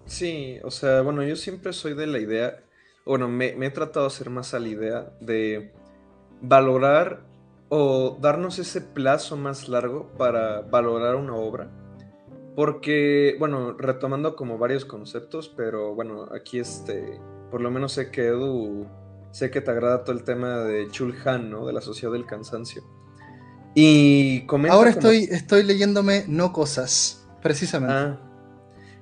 Sí, 0.06 0.58
o 0.64 0.72
sea, 0.72 1.02
bueno, 1.02 1.22
yo 1.24 1.36
siempre 1.36 1.74
soy 1.74 1.96
de 1.96 2.08
la 2.08 2.18
idea, 2.20 2.64
bueno, 3.06 3.28
me, 3.28 3.54
me 3.58 3.66
he 3.66 3.72
tratado 3.72 4.06
de 4.06 4.14
hacer 4.14 4.30
más 4.30 4.54
a 4.54 4.60
la 4.60 4.70
idea 4.70 5.12
de 5.20 5.74
valorar 6.42 7.26
o 7.68 8.18
darnos 8.22 8.58
ese 8.58 8.80
plazo 8.80 9.36
más 9.36 9.68
largo 9.68 10.14
para 10.18 10.62
valorar 10.62 11.16
una 11.16 11.36
obra. 11.36 11.70
Porque, 12.56 13.36
bueno, 13.38 13.74
retomando 13.74 14.38
como 14.38 14.58
varios 14.58 14.86
conceptos, 14.86 15.50
pero 15.50 15.94
bueno, 15.94 16.30
aquí 16.34 16.60
este, 16.60 17.20
por 17.56 17.62
lo 17.62 17.72
menos 17.72 17.94
sé 17.94 18.12
que 18.12 18.28
Edu, 18.28 18.86
sé 19.32 19.50
que 19.50 19.62
te 19.62 19.72
agrada 19.72 20.04
todo 20.04 20.14
el 20.14 20.26
tema 20.26 20.58
de 20.58 20.90
Chulhan, 20.90 21.50
¿no? 21.50 21.66
De 21.66 21.72
la 21.72 21.80
sociedad 21.80 22.12
del 22.12 22.26
cansancio. 22.26 22.84
Y 23.74 24.42
comenta 24.46 24.76
Ahora 24.76 24.90
estoy, 24.90 25.30
estoy 25.32 25.64
leyéndome 25.64 26.26
No 26.28 26.52
Cosas, 26.52 27.26
precisamente. 27.42 27.96
Ah, 27.96 28.20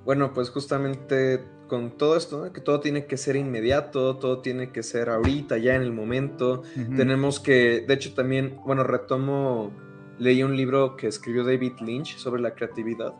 bueno, 0.05 0.33
pues 0.33 0.51
justamente 0.51 1.43
con 1.67 1.97
todo 1.97 2.15
esto, 2.15 2.53
que 2.53 2.61
todo 2.61 2.79
tiene 2.79 3.07
que 3.07 3.17
ser 3.17 3.37
inmediato, 3.37 4.17
todo 4.17 4.41
tiene 4.41 4.71
que 4.71 4.83
ser 4.83 5.09
ahorita, 5.09 5.57
ya 5.57 5.73
en 5.73 5.81
el 5.81 5.91
momento. 5.91 6.61
Tenemos 6.95 7.39
que, 7.39 7.83
de 7.87 7.93
hecho 7.95 8.13
también, 8.13 8.59
bueno, 8.67 8.83
retomo, 8.83 9.71
leí 10.19 10.43
un 10.43 10.55
libro 10.55 10.95
que 10.95 11.07
escribió 11.07 11.43
David 11.43 11.73
Lynch 11.81 12.17
sobre 12.17 12.39
la 12.39 12.53
creatividad 12.53 13.15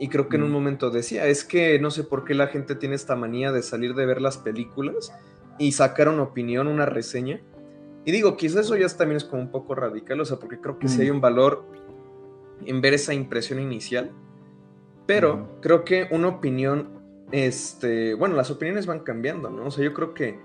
y 0.00 0.08
creo 0.08 0.30
que 0.30 0.36
en 0.36 0.44
un 0.44 0.50
momento 0.50 0.90
decía, 0.90 1.26
es 1.26 1.44
que 1.44 1.78
no 1.78 1.90
sé 1.90 2.04
por 2.04 2.24
qué 2.24 2.32
la 2.34 2.46
gente 2.46 2.74
tiene 2.74 2.94
esta 2.94 3.16
manía 3.16 3.52
de 3.52 3.62
salir 3.62 3.94
de 3.94 4.06
ver 4.06 4.22
las 4.22 4.38
películas 4.38 5.12
y 5.58 5.72
sacar 5.72 6.08
una 6.08 6.22
opinión, 6.22 6.68
una 6.68 6.86
reseña. 6.86 7.42
Y 8.06 8.10
digo, 8.10 8.34
quizás 8.38 8.64
eso 8.64 8.76
ya 8.76 8.88
también 8.88 9.18
es 9.18 9.24
como 9.24 9.42
un 9.42 9.50
poco 9.50 9.74
radical, 9.74 10.18
o 10.18 10.24
sea, 10.24 10.38
porque 10.38 10.58
creo 10.58 10.78
que 10.78 10.88
sí 10.88 11.02
hay 11.02 11.10
un 11.10 11.20
valor 11.20 11.66
en 12.64 12.80
ver 12.80 12.94
esa 12.94 13.12
impresión 13.12 13.60
inicial, 13.60 14.10
pero 15.04 15.60
creo 15.60 15.84
que 15.84 16.08
una 16.10 16.28
opinión 16.28 16.98
este, 17.30 18.14
bueno, 18.14 18.36
las 18.36 18.50
opiniones 18.50 18.86
van 18.86 19.00
cambiando, 19.00 19.50
¿no? 19.50 19.66
O 19.66 19.70
sea, 19.70 19.84
yo 19.84 19.92
creo 19.92 20.14
que 20.14 20.38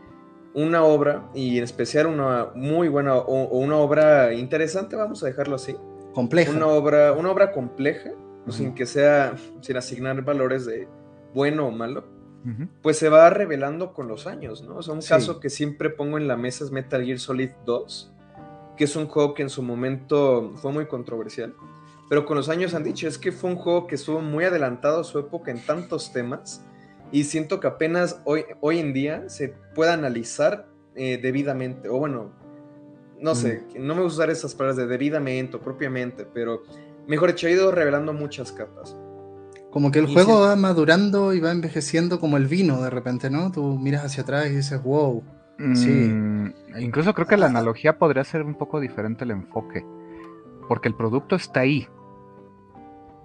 una 0.53 0.83
obra, 0.83 1.29
y 1.33 1.57
en 1.57 1.63
especial 1.63 2.07
una 2.07 2.49
muy 2.55 2.89
buena 2.89 3.15
o, 3.15 3.57
una 3.57 3.77
obra 3.77 4.33
interesante, 4.33 4.97
vamos 4.97 5.23
a 5.23 5.27
dejarlo 5.27 5.55
así. 5.55 5.77
Compleja. 6.13 6.51
Una 6.51 6.67
obra, 6.67 7.13
una 7.13 7.31
obra 7.31 7.53
compleja, 7.53 8.11
sin 8.51 8.75
que 8.75 8.85
sea, 8.85 9.35
sin 9.61 9.77
asignar 9.77 10.21
valores 10.23 10.65
de 10.65 10.87
bueno 11.33 11.67
o 11.67 11.71
malo, 11.71 12.05
pues 12.81 12.97
se 12.97 13.09
va 13.09 13.29
revelando 13.31 13.93
con 13.93 14.07
los 14.07 14.27
años, 14.27 14.61
¿no? 14.61 14.77
O 14.77 14.83
sea, 14.83 14.93
un 14.93 15.01
caso 15.01 15.39
que 15.39 15.49
siempre 15.49 15.89
pongo 15.89 16.17
en 16.17 16.27
la 16.27 16.37
mesa 16.37 16.63
es 16.63 16.71
Metal 16.71 17.03
Gear 17.03 17.17
Solid 17.17 17.49
2, 17.65 18.13
que 18.77 18.83
es 18.83 18.95
un 18.95 19.07
juego 19.07 19.33
que 19.33 19.41
en 19.41 19.49
su 19.49 19.63
momento 19.63 20.53
fue 20.57 20.71
muy 20.71 20.85
controversial, 20.85 21.55
pero 22.07 22.25
con 22.25 22.37
los 22.37 22.49
años 22.49 22.75
han 22.75 22.83
dicho, 22.83 23.07
es 23.07 23.17
que 23.17 23.31
fue 23.31 23.49
un 23.49 23.55
juego 23.55 23.87
que 23.87 23.95
estuvo 23.95 24.21
muy 24.21 24.45
adelantado 24.45 24.99
a 24.99 25.03
su 25.03 25.17
época 25.17 25.49
en 25.49 25.65
tantos 25.65 26.13
temas, 26.13 26.63
y 27.11 27.23
siento 27.23 27.59
que 27.59 27.67
apenas 27.67 28.21
hoy, 28.25 28.45
hoy 28.61 28.79
en 28.79 28.93
día 28.93 29.27
se 29.29 29.49
puede 29.73 29.91
analizar 29.91 30.67
eh, 30.95 31.17
debidamente, 31.21 31.89
o 31.89 31.97
bueno, 31.97 32.31
no 33.19 33.33
sé, 33.33 33.63
mm. 33.75 33.85
no 33.85 33.95
me 33.95 34.01
gusta 34.01 34.17
usar 34.17 34.29
esas 34.29 34.53
palabras 34.53 34.77
de 34.77 34.87
debidamente 34.87 35.57
o 35.57 35.61
propiamente, 35.61 36.25
pero 36.25 36.63
mejor 37.07 37.29
dicho, 37.29 37.47
ha 37.47 37.51
ido 37.51 37.71
revelando 37.71 38.13
muchas 38.13 38.51
capas. 38.51 38.95
Como 39.71 39.91
que 39.91 39.99
el 39.99 40.07
juego 40.07 40.39
va 40.39 40.55
madurando 40.55 41.33
y 41.33 41.39
va 41.41 41.51
envejeciendo 41.51 42.19
como 42.19 42.37
el 42.37 42.47
vino 42.47 42.81
de 42.81 42.89
repente, 42.89 43.29
¿no? 43.29 43.51
Tú 43.51 43.77
miras 43.77 44.05
hacia 44.05 44.23
atrás 44.23 44.47
y 44.47 44.55
dices, 44.55 44.81
wow. 44.81 45.23
sí. 45.73 45.89
Mm, 45.89 46.53
incluso 46.79 47.13
creo 47.13 47.27
que 47.27 47.37
la 47.37 47.47
analogía 47.47 47.97
podría 47.97 48.23
ser 48.23 48.43
un 48.43 48.55
poco 48.55 48.79
diferente 48.79 49.25
el 49.25 49.31
enfoque, 49.31 49.85
porque 50.69 50.87
el 50.87 50.95
producto 50.95 51.35
está 51.35 51.61
ahí, 51.61 51.89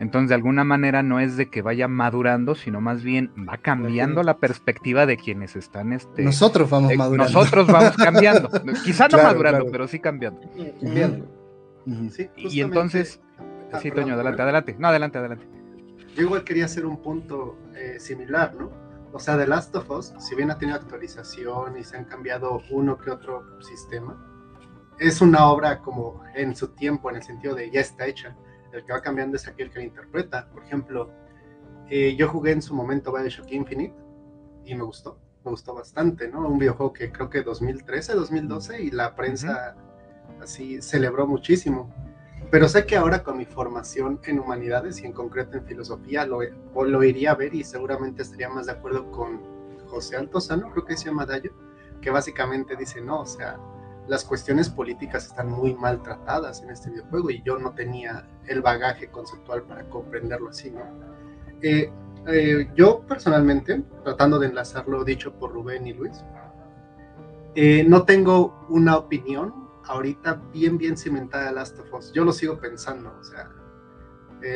entonces, 0.01 0.31
de 0.31 0.35
alguna 0.35 0.65
manera 0.65 1.03
no 1.03 1.21
es 1.21 1.37
de 1.37 1.51
que 1.51 1.61
vaya 1.61 1.87
madurando, 1.87 2.55
sino 2.55 2.81
más 2.81 3.05
bien 3.05 3.33
va 3.47 3.59
cambiando 3.59 4.23
la 4.23 4.39
perspectiva 4.39 5.05
de 5.05 5.19
quienes 5.19 5.57
están. 5.57 5.93
Este, 5.93 6.23
nosotros 6.23 6.71
vamos 6.71 6.97
madurando. 6.97 7.31
Nosotros 7.31 7.67
vamos 7.67 7.97
cambiando. 7.99 8.49
Quizá 8.85 9.09
no 9.09 9.19
madurando, 9.19 9.67
pero 9.71 9.87
sí 9.87 10.01
cambiando. 10.01 10.41
y 12.37 12.61
entonces. 12.63 13.21
Ah, 13.73 13.81
sí, 13.81 13.91
Toño, 13.91 14.15
adelante, 14.15 14.43
adelante. 14.43 14.77
No, 14.79 14.89
adelante, 14.89 15.19
adelante. 15.19 15.47
Yo 16.15 16.23
igual 16.23 16.45
quería 16.45 16.65
hacer 16.65 16.87
un 16.87 17.01
punto 17.03 17.57
eh, 17.75 17.99
similar, 17.99 18.55
¿no? 18.55 18.71
O 19.13 19.19
sea, 19.19 19.37
The 19.37 19.47
Last 19.47 19.75
of 19.75 19.91
Us, 19.91 20.13
si 20.19 20.35
bien 20.35 20.51
ha 20.51 20.59
tenido 20.59 20.77
actualización 20.77 21.77
y 21.77 21.85
se 21.85 21.97
han 21.97 22.05
cambiado 22.05 22.63
uno 22.71 22.97
que 22.99 23.11
otro 23.11 23.61
sistema, 23.63 24.27
es 24.99 25.21
una 25.21 25.47
obra 25.47 25.81
como 25.81 26.23
en 26.35 26.55
su 26.55 26.69
tiempo, 26.69 27.11
en 27.11 27.17
el 27.17 27.23
sentido 27.23 27.55
de 27.55 27.71
ya 27.71 27.81
está 27.81 28.07
hecha 28.07 28.37
el 28.73 28.85
que 28.85 28.93
va 28.93 29.01
cambiando 29.01 29.37
es 29.37 29.47
aquel 29.49 29.71
que 29.71 29.79
la 29.79 29.85
interpreta. 29.85 30.49
Por 30.53 30.65
ejemplo, 30.65 31.11
eh, 31.89 32.15
yo 32.17 32.29
jugué 32.29 32.53
en 32.53 32.63
su 32.63 32.75
momento 32.75 33.13
Bioshock 33.13 33.51
Infinite 33.51 33.95
y 34.65 34.75
me 34.75 34.85
gustó, 34.85 35.19
me 35.45 35.51
gustó 35.51 35.75
bastante, 35.75 36.29
¿no? 36.29 36.47
Un 36.47 36.59
videojuego 36.59 36.93
que 36.93 37.11
creo 37.11 37.31
que 37.31 37.43
2013, 37.43 38.15
2012 38.15 38.83
y 38.83 38.91
la 38.91 39.15
prensa 39.15 39.77
así 40.41 40.81
celebró 40.83 41.27
muchísimo. 41.27 41.93
Pero 42.51 42.69
sé 42.69 42.87
que 42.87 42.97
ahora 42.97 43.23
con 43.23 43.39
mi 43.39 43.45
formación 43.45 44.21
en 44.25 44.41
humanidades 44.41 45.01
y 45.01 45.07
en 45.07 45.13
concreto 45.13 45.57
en 45.57 45.65
filosofía 45.65 46.27
lo, 46.27 46.41
lo 46.43 47.05
iría 47.05 47.33
a 47.33 47.35
ver 47.35 47.55
y 47.55 47.65
seguramente 47.65 48.23
estaría 48.23 48.49
más 48.49 48.67
de 48.67 48.73
acuerdo 48.73 49.11
con 49.11 49.41
José 49.87 50.17
Altozano, 50.17 50.71
creo 50.71 50.85
que 50.85 50.97
se 50.97 51.07
llama 51.07 51.27
Dayo, 51.27 51.53
que 52.01 52.11
básicamente 52.11 52.77
dice, 52.77 53.01
no, 53.01 53.21
o 53.21 53.27
sea, 53.27 53.59
las 54.09 54.25
cuestiones 54.25 54.69
políticas 54.69 55.27
están 55.27 55.51
muy 55.51 55.75
maltratadas 55.75 56.63
en 56.63 56.71
este 56.71 56.91
videojuego 56.91 57.31
y 57.31 57.43
yo 57.43 57.59
no 57.59 57.73
tenía 57.75 58.29
el 58.47 58.63
bagaje 58.63 59.09
conceptual 59.09 59.63
para 59.63 59.85
comprenderlo 59.89 60.49
así, 60.49 60.71
¿no? 60.71 60.81
Eh, 61.63 61.93
eh, 62.27 62.69
yo 62.75 63.01
personalmente, 63.07 63.83
tratando 64.03 64.39
de 64.39 64.49
enlazar 64.49 64.89
lo 64.89 65.05
dicho 65.05 65.33
por 65.33 65.53
Rubén 65.53 65.87
y 65.87 65.93
Luis, 65.93 66.25
eh, 67.55 67.85
no 67.87 68.05
tengo 68.05 68.67
una 68.69 68.97
opinión 68.97 69.60
ahorita 69.91 70.41
bien, 70.53 70.79
bien 70.79 70.97
cimentada 70.97 71.47
de 71.47 71.53
Last 71.53 71.79
of 71.79 71.93
Us. 71.93 72.13
Yo 72.13 72.25
lo 72.25 72.33
sigo 72.33 72.59
pensando, 72.59 73.13
o 73.19 73.25
sea, 73.25 73.51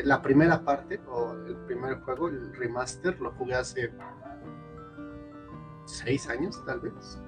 la 0.04 0.22
primera 0.22 0.64
parte 0.64 1.00
o 1.08 1.32
el 1.46 1.56
primer 1.66 2.00
juego, 2.00 2.28
el 2.28 2.54
remaster, 2.54 3.20
lo 3.20 3.32
jugué 3.32 3.54
hace 3.54 3.92
seis 5.84 6.28
años 6.28 6.64
tal 6.64 6.80
vez 6.80 7.20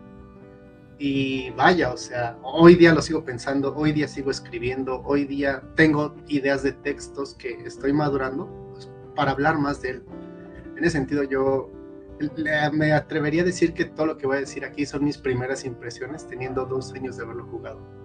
Y 0.99 1.51
vaya, 1.51 1.93
o 1.93 1.97
sea, 1.97 2.39
hoy 2.43 2.77
día 2.77 2.95
lo 2.95 3.03
sigo 3.03 3.25
pensando, 3.25 3.75
hoy 3.75 3.93
día 3.93 4.09
sigo 4.09 4.31
escribiendo, 4.31 5.03
hoy 5.03 5.25
día 5.27 5.63
tengo 5.75 6.15
ideas 6.29 6.63
de 6.63 6.73
textos 6.73 7.35
que 7.35 7.51
estoy 7.67 7.93
madurando 7.93 8.49
pues, 8.73 8.89
para 9.15 9.33
hablar 9.33 9.59
más 9.59 9.83
de 9.83 9.91
él. 9.91 10.05
En 10.77 10.85
ese 10.85 10.93
sentido, 10.93 11.25
yo 11.25 11.71
me 12.73 12.93
atrevería 12.93 13.43
a 13.43 13.45
decir 13.45 13.75
que 13.75 13.85
todo 13.85 14.07
lo 14.07 14.17
que 14.17 14.27
voy 14.27 14.39
a 14.39 14.41
decir 14.41 14.65
aquí 14.65 14.87
son 14.87 15.05
mis 15.05 15.19
primeras 15.19 15.65
impresiones 15.65 16.27
teniendo 16.27 16.65
dos 16.65 16.93
años 16.95 17.17
de 17.17 17.25
haberlo 17.25 17.45
jugado. 17.47 17.96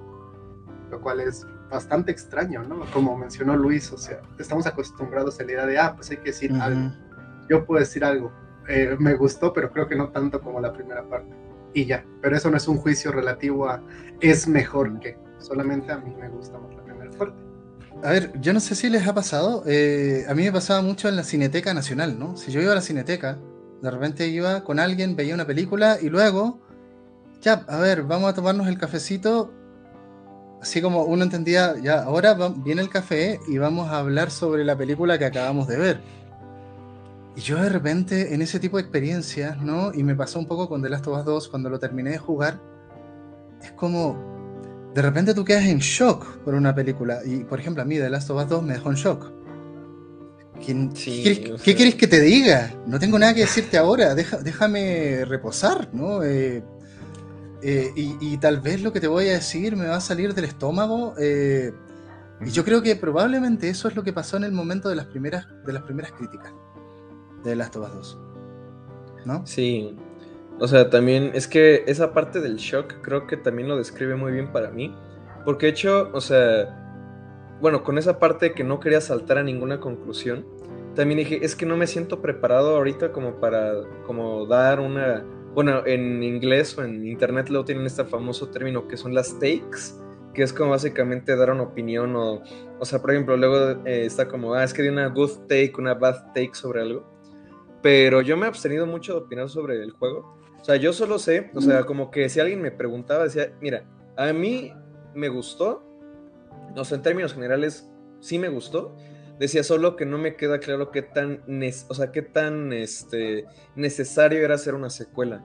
Lo 0.91 1.01
cual 1.01 1.21
es 1.21 1.47
bastante 1.69 2.11
extraño, 2.11 2.63
¿no? 2.63 2.85
Como 2.91 3.17
mencionó 3.17 3.55
Luis, 3.55 3.91
o 3.91 3.97
sea, 3.97 4.21
estamos 4.37 4.67
acostumbrados 4.67 5.39
a 5.39 5.43
la 5.43 5.51
idea 5.51 5.65
de, 5.65 5.79
ah, 5.79 5.95
pues 5.95 6.11
hay 6.11 6.17
que 6.17 6.25
decir 6.25 6.53
algo. 6.53 6.93
Yo 7.49 7.65
puedo 7.65 7.79
decir 7.79 8.03
algo, 8.03 8.31
eh, 8.67 8.95
me 8.99 9.15
gustó, 9.15 9.53
pero 9.53 9.71
creo 9.71 9.87
que 9.87 9.95
no 9.95 10.09
tanto 10.09 10.41
como 10.41 10.59
la 10.59 10.71
primera 10.71 11.03
parte 11.03 11.33
y 11.73 11.85
ya. 11.85 12.05
Pero 12.21 12.35
eso 12.35 12.49
no 12.51 12.57
es 12.57 12.67
un 12.67 12.77
juicio 12.77 13.11
relativo 13.11 13.67
a 13.69 13.81
es 14.19 14.47
mejor 14.47 14.99
que. 14.99 15.17
Solamente 15.39 15.91
a 15.91 15.97
mí 15.97 16.13
me 16.19 16.29
gusta 16.29 16.59
más 16.59 16.75
la 16.75 16.83
primera 16.83 17.11
parte. 17.17 17.35
A 18.03 18.11
ver, 18.11 18.31
yo 18.39 18.53
no 18.53 18.59
sé 18.59 18.75
si 18.75 18.89
les 18.89 19.07
ha 19.07 19.13
pasado. 19.13 19.63
Eh, 19.65 20.25
a 20.27 20.35
mí 20.35 20.43
me 20.43 20.51
pasaba 20.51 20.81
mucho 20.81 21.09
en 21.09 21.15
la 21.15 21.23
Cineteca 21.23 21.73
Nacional, 21.73 22.19
¿no? 22.19 22.37
Si 22.37 22.51
yo 22.51 22.61
iba 22.61 22.71
a 22.71 22.75
la 22.75 22.81
Cineteca, 22.81 23.39
de 23.81 23.91
repente 23.91 24.27
iba 24.27 24.63
con 24.63 24.79
alguien, 24.79 25.15
veía 25.15 25.33
una 25.33 25.45
película 25.47 25.97
y 25.99 26.09
luego, 26.09 26.59
ya, 27.41 27.65
a 27.67 27.79
ver, 27.79 28.03
vamos 28.03 28.29
a 28.29 28.35
tomarnos 28.35 28.67
el 28.67 28.77
cafecito. 28.77 29.51
Así 30.61 30.81
como 30.81 31.03
uno 31.03 31.23
entendía, 31.23 31.75
ya, 31.81 32.03
ahora 32.03 32.35
viene 32.57 32.81
el 32.81 32.89
café 32.89 33.39
y 33.47 33.57
vamos 33.57 33.89
a 33.89 33.97
hablar 33.97 34.29
sobre 34.29 34.63
la 34.63 34.77
película 34.77 35.17
que 35.17 35.25
acabamos 35.25 35.67
de 35.67 35.77
ver 35.77 36.21
y 37.35 37.41
yo 37.41 37.61
de 37.61 37.69
repente 37.69 38.33
en 38.33 38.41
ese 38.41 38.59
tipo 38.59 38.77
de 38.77 38.83
experiencias, 38.83 39.61
¿no? 39.61 39.93
Y 39.93 40.03
me 40.03 40.15
pasó 40.15 40.39
un 40.39 40.47
poco 40.47 40.67
con 40.67 40.81
The 40.81 40.89
Last 40.89 41.07
of 41.07 41.19
Us 41.19 41.25
2 41.25 41.47
cuando 41.47 41.69
lo 41.69 41.79
terminé 41.79 42.11
de 42.11 42.17
jugar, 42.17 42.59
es 43.61 43.71
como 43.71 44.91
de 44.93 45.01
repente 45.01 45.33
tú 45.33 45.45
quedas 45.45 45.65
en 45.65 45.79
shock 45.79 46.39
por 46.39 46.53
una 46.55 46.75
película. 46.75 47.21
Y 47.25 47.43
por 47.45 47.59
ejemplo, 47.59 47.83
a 47.83 47.85
mí 47.85 47.97
The 47.97 48.09
Last 48.09 48.29
of 48.29 48.41
Us 48.41 48.49
2 48.49 48.63
me 48.63 48.73
dejó 48.73 48.89
en 48.89 48.95
shock. 48.95 49.31
¿Qué, 50.63 51.73
quieres, 51.75 51.95
que 51.95 52.07
te 52.07 52.19
diga? 52.19 52.71
No 52.85 52.99
tengo 52.99 53.17
nada 53.17 53.33
que 53.33 53.41
decirte 53.41 53.77
ahora, 53.77 54.13
déjame 54.13 55.25
reposar, 55.25 55.89
¿no? 55.91 56.21
Eh, 56.21 56.63
eh, 57.61 57.91
y, 57.95 58.37
tal 58.37 58.59
vez 58.59 58.81
lo 58.81 58.91
que 58.91 58.99
te 58.99 59.07
voy 59.07 59.27
a 59.27 59.33
decir 59.33 59.75
me 59.75 59.87
va 59.87 59.97
a 59.97 60.01
salir 60.01 60.33
del 60.33 60.45
estómago. 60.45 61.13
Eh, 61.19 61.71
y 62.41 62.49
yo 62.49 62.65
creo 62.65 62.81
que 62.81 62.95
probablemente 62.95 63.69
eso 63.69 63.87
es 63.87 63.95
lo 63.95 64.03
que 64.03 64.13
pasó 64.13 64.37
en 64.37 64.43
el 64.43 64.51
momento 64.51 64.89
de 64.89 64.95
las 64.95 65.05
primeras, 65.05 65.47
de 65.65 65.73
las 65.73 65.83
primeras 65.83 66.11
críticas 66.11 66.51
de 67.43 67.55
Last 67.55 67.75
of 67.75 67.87
Us 67.87 67.93
2. 67.93 68.17
¿No? 69.25 69.45
Sí. 69.45 69.95
O 70.59 70.67
sea, 70.67 70.89
también 70.89 71.31
es 71.33 71.47
que 71.47 71.83
esa 71.87 72.13
parte 72.13 72.39
del 72.39 72.57
shock 72.57 72.95
creo 73.01 73.27
que 73.27 73.37
también 73.37 73.67
lo 73.67 73.77
describe 73.77 74.15
muy 74.15 74.31
bien 74.31 74.51
para 74.51 74.71
mí. 74.71 74.95
Porque 75.45 75.67
de 75.67 75.71
hecho, 75.71 76.09
o 76.13 76.21
sea, 76.21 76.77
bueno, 77.61 77.83
con 77.83 77.97
esa 77.97 78.19
parte 78.19 78.53
que 78.53 78.63
no 78.63 78.79
quería 78.79 79.01
saltar 79.01 79.37
a 79.37 79.43
ninguna 79.43 79.79
conclusión, 79.79 80.45
también 80.95 81.19
dije, 81.19 81.43
es 81.43 81.55
que 81.55 81.65
no 81.65 81.77
me 81.77 81.87
siento 81.87 82.21
preparado 82.21 82.75
ahorita 82.75 83.11
como 83.11 83.35
para 83.35 83.73
como 84.05 84.45
dar 84.45 84.79
una... 84.79 85.23
Bueno, 85.53 85.85
en 85.85 86.23
inglés 86.23 86.77
o 86.77 86.83
en 86.83 87.05
internet 87.05 87.49
luego 87.49 87.65
tienen 87.65 87.85
este 87.85 88.05
famoso 88.05 88.49
término 88.49 88.87
que 88.87 88.97
son 88.97 89.13
las 89.13 89.33
takes, 89.39 89.95
que 90.33 90.43
es 90.43 90.53
como 90.53 90.71
básicamente 90.71 91.35
dar 91.35 91.51
una 91.51 91.63
opinión 91.63 92.15
o, 92.15 92.41
o 92.79 92.85
sea, 92.85 92.99
por 93.01 93.11
ejemplo, 93.11 93.35
luego 93.35 93.85
eh, 93.85 94.05
está 94.05 94.27
como, 94.27 94.53
ah, 94.53 94.63
es 94.63 94.73
que 94.73 94.81
di 94.81 94.89
una 94.89 95.07
good 95.07 95.47
take, 95.49 95.73
una 95.77 95.93
bad 95.93 96.33
take 96.33 96.51
sobre 96.53 96.81
algo 96.81 97.11
pero 97.81 98.21
yo 98.21 98.37
me 98.37 98.45
he 98.45 98.49
abstenido 98.49 98.85
mucho 98.85 99.13
de 99.13 99.19
opinar 99.19 99.49
sobre 99.49 99.81
el 99.81 99.91
juego. 99.91 100.37
O 100.59 100.63
sea, 100.63 100.75
yo 100.75 100.93
solo 100.93 101.17
sé, 101.17 101.49
o 101.55 101.61
sea, 101.61 101.83
como 101.85 102.11
que 102.11 102.29
si 102.29 102.39
alguien 102.39 102.61
me 102.61 102.71
preguntaba, 102.71 103.23
decía, 103.23 103.51
mira, 103.59 103.83
a 104.15 104.31
mí 104.31 104.71
me 105.15 105.27
gustó, 105.27 105.83
o 106.75 106.85
sea, 106.85 106.97
en 106.97 107.01
términos 107.01 107.33
generales, 107.33 107.89
sí 108.19 108.37
me 108.37 108.49
gustó. 108.49 108.95
Decía 109.41 109.63
solo 109.63 109.95
que 109.95 110.05
no 110.05 110.19
me 110.19 110.35
queda 110.35 110.59
claro 110.59 110.91
qué 110.91 111.01
tan, 111.01 111.41
o 111.87 111.93
sea, 111.95 112.11
qué 112.11 112.21
tan 112.21 112.71
este, 112.73 113.47
necesario 113.75 114.45
era 114.45 114.53
hacer 114.53 114.75
una 114.75 114.91
secuela. 114.91 115.43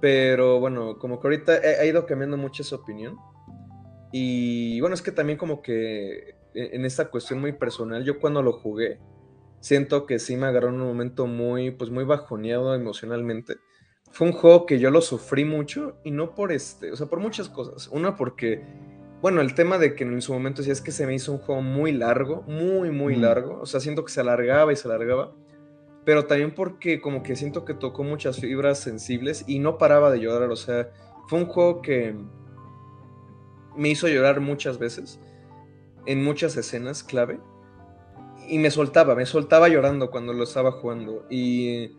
Pero 0.00 0.58
bueno, 0.58 0.98
como 0.98 1.20
que 1.20 1.28
ahorita 1.28 1.52
ha 1.52 1.84
ido 1.84 2.06
cambiando 2.06 2.36
mucho 2.36 2.64
esa 2.64 2.74
opinión. 2.74 3.18
Y 4.10 4.80
bueno, 4.80 4.94
es 4.94 5.00
que 5.00 5.12
también 5.12 5.38
como 5.38 5.62
que 5.62 6.40
e, 6.54 6.70
en 6.72 6.84
esta 6.84 7.08
cuestión 7.08 7.40
muy 7.40 7.52
personal, 7.52 8.02
yo 8.04 8.18
cuando 8.18 8.42
lo 8.42 8.52
jugué, 8.52 8.98
siento 9.60 10.06
que 10.06 10.18
sí 10.18 10.34
me 10.36 10.46
agarró 10.46 10.70
en 10.70 10.80
un 10.80 10.88
momento 10.88 11.28
muy, 11.28 11.70
pues 11.70 11.88
muy 11.88 12.02
bajoneado 12.02 12.74
emocionalmente. 12.74 13.58
Fue 14.10 14.26
un 14.26 14.32
juego 14.32 14.66
que 14.66 14.80
yo 14.80 14.90
lo 14.90 15.02
sufrí 15.02 15.44
mucho 15.44 16.00
y 16.02 16.10
no 16.10 16.34
por 16.34 16.50
este, 16.50 16.90
o 16.90 16.96
sea, 16.96 17.06
por 17.06 17.20
muchas 17.20 17.48
cosas. 17.48 17.86
Una 17.92 18.16
porque, 18.16 18.64
bueno, 19.22 19.42
el 19.42 19.54
tema 19.54 19.76
de 19.76 19.94
que 19.94 20.04
en 20.04 20.22
su 20.22 20.32
momento 20.32 20.62
sí 20.62 20.70
es 20.70 20.80
que 20.80 20.92
se 20.92 21.06
me 21.06 21.14
hizo 21.14 21.32
un 21.32 21.38
juego 21.38 21.60
muy 21.60 21.92
largo, 21.92 22.42
muy, 22.46 22.90
muy 22.90 23.16
mm. 23.16 23.20
largo. 23.20 23.60
O 23.60 23.66
sea, 23.66 23.80
siento 23.80 24.04
que 24.04 24.12
se 24.12 24.20
alargaba 24.20 24.72
y 24.72 24.76
se 24.76 24.88
alargaba. 24.88 25.32
Pero 26.04 26.24
también 26.24 26.54
porque 26.54 27.00
como 27.00 27.22
que 27.22 27.36
siento 27.36 27.64
que 27.66 27.74
tocó 27.74 28.02
muchas 28.02 28.40
fibras 28.40 28.78
sensibles 28.78 29.44
y 29.46 29.58
no 29.58 29.76
paraba 29.76 30.10
de 30.10 30.20
llorar. 30.20 30.50
O 30.50 30.56
sea, 30.56 30.90
fue 31.28 31.38
un 31.38 31.46
juego 31.46 31.82
que 31.82 32.14
me 33.76 33.90
hizo 33.90 34.08
llorar 34.08 34.40
muchas 34.40 34.78
veces 34.78 35.20
en 36.06 36.24
muchas 36.24 36.56
escenas 36.56 37.02
clave 37.02 37.38
y 38.48 38.58
me 38.58 38.70
soltaba, 38.70 39.14
me 39.14 39.26
soltaba 39.26 39.68
llorando 39.68 40.10
cuando 40.10 40.32
lo 40.32 40.44
estaba 40.44 40.72
jugando. 40.72 41.26
Y, 41.28 41.92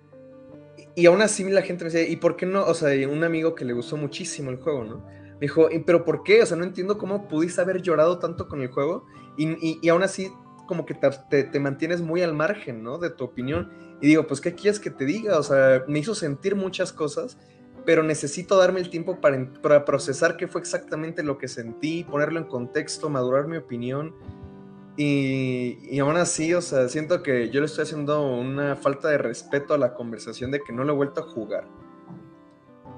y 0.96 1.06
aún 1.06 1.22
así 1.22 1.48
la 1.50 1.62
gente 1.62 1.86
me 1.86 1.92
decía, 1.92 2.10
¿y 2.10 2.16
por 2.16 2.36
qué 2.36 2.48
no? 2.48 2.66
O 2.66 2.74
sea, 2.74 2.90
un 3.08 3.24
amigo 3.24 3.54
que 3.54 3.64
le 3.64 3.74
gustó 3.74 3.96
muchísimo 3.96 4.50
el 4.50 4.58
juego, 4.58 4.84
¿no? 4.84 5.21
Dijo, 5.42 5.68
¿pero 5.86 6.06
por 6.06 6.24
qué? 6.24 6.42
O 6.42 6.46
sea, 6.46 6.56
no 6.56 6.64
entiendo 6.64 6.98
cómo 6.98 7.28
pudiste 7.28 7.60
haber 7.60 7.82
llorado 7.82 8.20
tanto 8.20 8.48
con 8.48 8.62
el 8.62 8.70
juego 8.70 9.06
y, 9.38 9.80
y, 9.82 9.90
aún 9.90 10.04
así 10.04 10.32
como 10.68 10.86
que 10.86 10.94
te, 10.94 11.44
te, 11.44 11.60
mantienes 11.60 12.00
muy 12.00 12.22
al 12.22 12.34
margen, 12.34 12.84
¿no? 12.84 12.98
De 12.98 13.10
tu 13.10 13.26
opinión. 13.26 13.72
Y 14.02 14.08
digo, 14.08 14.26
pues, 14.28 14.40
¿qué 14.40 14.56
quieres 14.56 14.80
que 14.80 14.92
te 14.92 15.04
diga? 15.04 15.38
O 15.38 15.44
sea, 15.44 15.84
me 15.88 16.00
hizo 16.00 16.16
sentir 16.16 16.56
muchas 16.56 16.94
cosas, 16.94 17.38
pero 17.86 18.04
necesito 18.04 18.56
darme 18.58 18.80
el 18.80 18.90
tiempo 18.90 19.20
para, 19.20 19.52
para 19.62 19.84
procesar 19.84 20.38
qué 20.38 20.48
fue 20.48 20.62
exactamente 20.62 21.24
lo 21.24 21.38
que 21.38 21.48
sentí, 21.48 22.04
ponerlo 22.04 22.40
en 22.40 22.46
contexto, 22.46 23.10
madurar 23.10 23.48
mi 23.48 23.58
opinión 23.58 24.14
y, 24.98 26.00
aún 26.00 26.18
así, 26.18 26.54
o 26.54 26.62
sea, 26.62 26.90
siento 26.90 27.24
que 27.24 27.50
yo 27.50 27.60
le 27.60 27.66
estoy 27.66 27.84
haciendo 27.84 28.24
una 28.28 28.76
falta 28.76 29.10
de 29.10 29.18
respeto 29.18 29.74
a 29.74 29.78
la 29.78 29.94
conversación 29.94 30.52
de 30.52 30.62
que 30.62 30.74
no 30.74 30.84
lo 30.84 30.94
he 30.94 30.96
vuelto 30.96 31.22
a 31.22 31.24
jugar. 31.24 31.68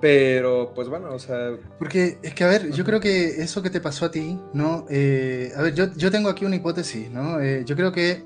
Pero, 0.04 0.74
pues 0.76 0.89
bueno, 0.89 1.13
o 1.13 1.18
sea... 1.18 1.58
Porque 1.80 2.18
es 2.22 2.34
que, 2.34 2.44
a 2.44 2.48
ver, 2.48 2.72
yo 2.72 2.84
creo 2.84 3.00
que 3.00 3.42
eso 3.42 3.63
que 3.63 3.70
te 3.70 3.80
pasó 3.80 4.04
a 4.04 4.12
ti, 4.12 4.38
¿no? 4.52 4.86
Eh, 4.89 5.54
a 5.56 5.62
ver, 5.62 5.76
yo, 5.76 5.94
yo, 5.96 6.12
tengo 6.12 6.28
aquí 6.28 6.44
una 6.44 6.58
hipótesis, 6.58 7.10
¿no? 7.10 7.39
Eh, 7.39 7.63
yo 7.66 7.78
creo 7.78 7.94
que 7.94 8.26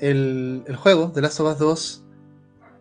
el, 0.00 0.64
el, 0.66 0.74
juego 0.74 1.12
de 1.14 1.20
Last 1.20 1.38
of 1.38 1.52
Us 1.52 1.58
2, 1.60 2.04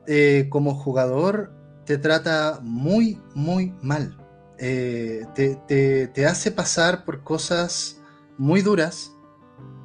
eh, 0.08 0.48
como 0.50 0.74
jugador, 0.74 1.54
te 1.86 2.00
trata 2.00 2.60
muy, 2.64 3.22
muy 3.36 3.76
mal. 3.84 4.18
Te, 4.58 5.28
te, 5.68 6.08
te 6.08 6.26
hace 6.26 6.50
pasar 6.50 7.06
por 7.06 7.24
cosas 7.24 8.02
muy 8.40 8.64
duras 8.64 9.12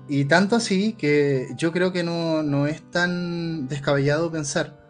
y 0.09 0.25
tanto 0.25 0.57
así 0.57 0.95
que 0.95 1.49
yo 1.57 1.71
creo 1.71 1.93
que 1.93 2.03
no, 2.03 2.67
es 2.67 2.83
tan 2.91 3.69
descabellado 3.69 4.31
pensar 4.31 4.82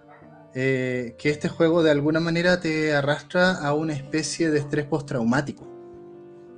eh, 0.55 1.15
que 1.19 1.31
este 1.31 1.49
juego 1.49 1.83
de 1.83 1.91
alguna 1.91 2.21
manera 2.21 2.61
te 2.61 2.95
arrastra 2.95 3.53
a 3.53 3.75
una 3.75 3.95
especie 3.95 4.51
de 4.51 4.59
estrés 4.59 4.87
postraumático. 4.87 5.67